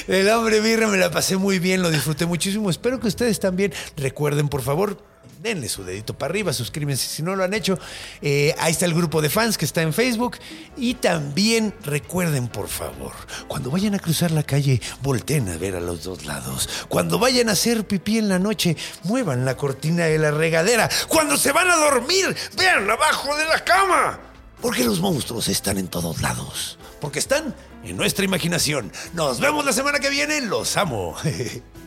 El 0.07 0.30
hombre 0.30 0.61
birria 0.61 0.88
me 0.88 0.98
la 0.98 1.11
pasé 1.11 1.36
muy 1.36 1.60
bien, 1.60 1.82
lo 1.82 1.90
disfruté 1.90 2.26
muchísimo. 2.26 2.69
Espero 2.69 2.99
que 2.99 3.07
ustedes 3.07 3.40
también 3.41 3.74
recuerden, 3.98 4.48
por 4.48 4.61
favor, 4.61 4.98
denle 5.41 5.69
su 5.69 5.84
dedito 5.84 6.18
para 6.18 6.31
arriba, 6.31 6.53
suscríbanse 6.53 7.07
si 7.07 7.23
no 7.23 7.35
lo 7.35 7.43
han 7.43 7.53
hecho. 7.53 7.77
Eh, 8.22 8.55
ahí 8.59 8.72
está 8.72 8.85
el 8.85 8.93
grupo 8.93 9.22
de 9.22 9.30
fans 9.30 9.57
que 9.57 9.65
está 9.65 9.81
en 9.81 9.93
Facebook. 9.93 10.38
Y 10.76 10.95
también 10.95 11.73
recuerden, 11.84 12.47
por 12.47 12.68
favor, 12.68 13.14
cuando 13.47 13.72
vayan 13.72 13.95
a 13.95 13.99
cruzar 13.99 14.31
la 14.31 14.43
calle, 14.43 14.81
volteen 15.01 15.49
a 15.49 15.57
ver 15.57 15.76
a 15.76 15.81
los 15.81 16.03
dos 16.03 16.26
lados. 16.26 16.69
Cuando 16.89 17.19
vayan 17.19 17.49
a 17.49 17.53
hacer 17.53 17.85
pipí 17.85 18.18
en 18.18 18.30
la 18.30 18.39
noche, 18.39 18.76
muevan 19.03 19.45
la 19.45 19.55
cortina 19.57 20.05
de 20.05 20.18
la 20.18 20.31
regadera. 20.31 20.89
Cuando 21.07 21.38
se 21.38 21.51
van 21.51 21.69
a 21.69 21.76
dormir, 21.76 22.35
vean 22.57 22.89
abajo 22.89 23.35
de 23.35 23.45
la 23.45 23.64
cama. 23.64 24.19
Porque 24.61 24.84
los 24.84 24.99
monstruos 24.99 25.47
están 25.49 25.77
en 25.77 25.88
todos 25.88 26.22
lados. 26.22 26.80
Porque 26.99 27.19
están 27.19 27.55
en 27.84 27.95
nuestra 27.95 28.26
imaginación. 28.26 28.91
Nos 29.14 29.39
vemos 29.39 29.64
la 29.64 29.73
semana 29.73 29.99
que 29.99 30.09
viene. 30.09 30.41
Los 30.41 30.77
amo. 30.77 31.15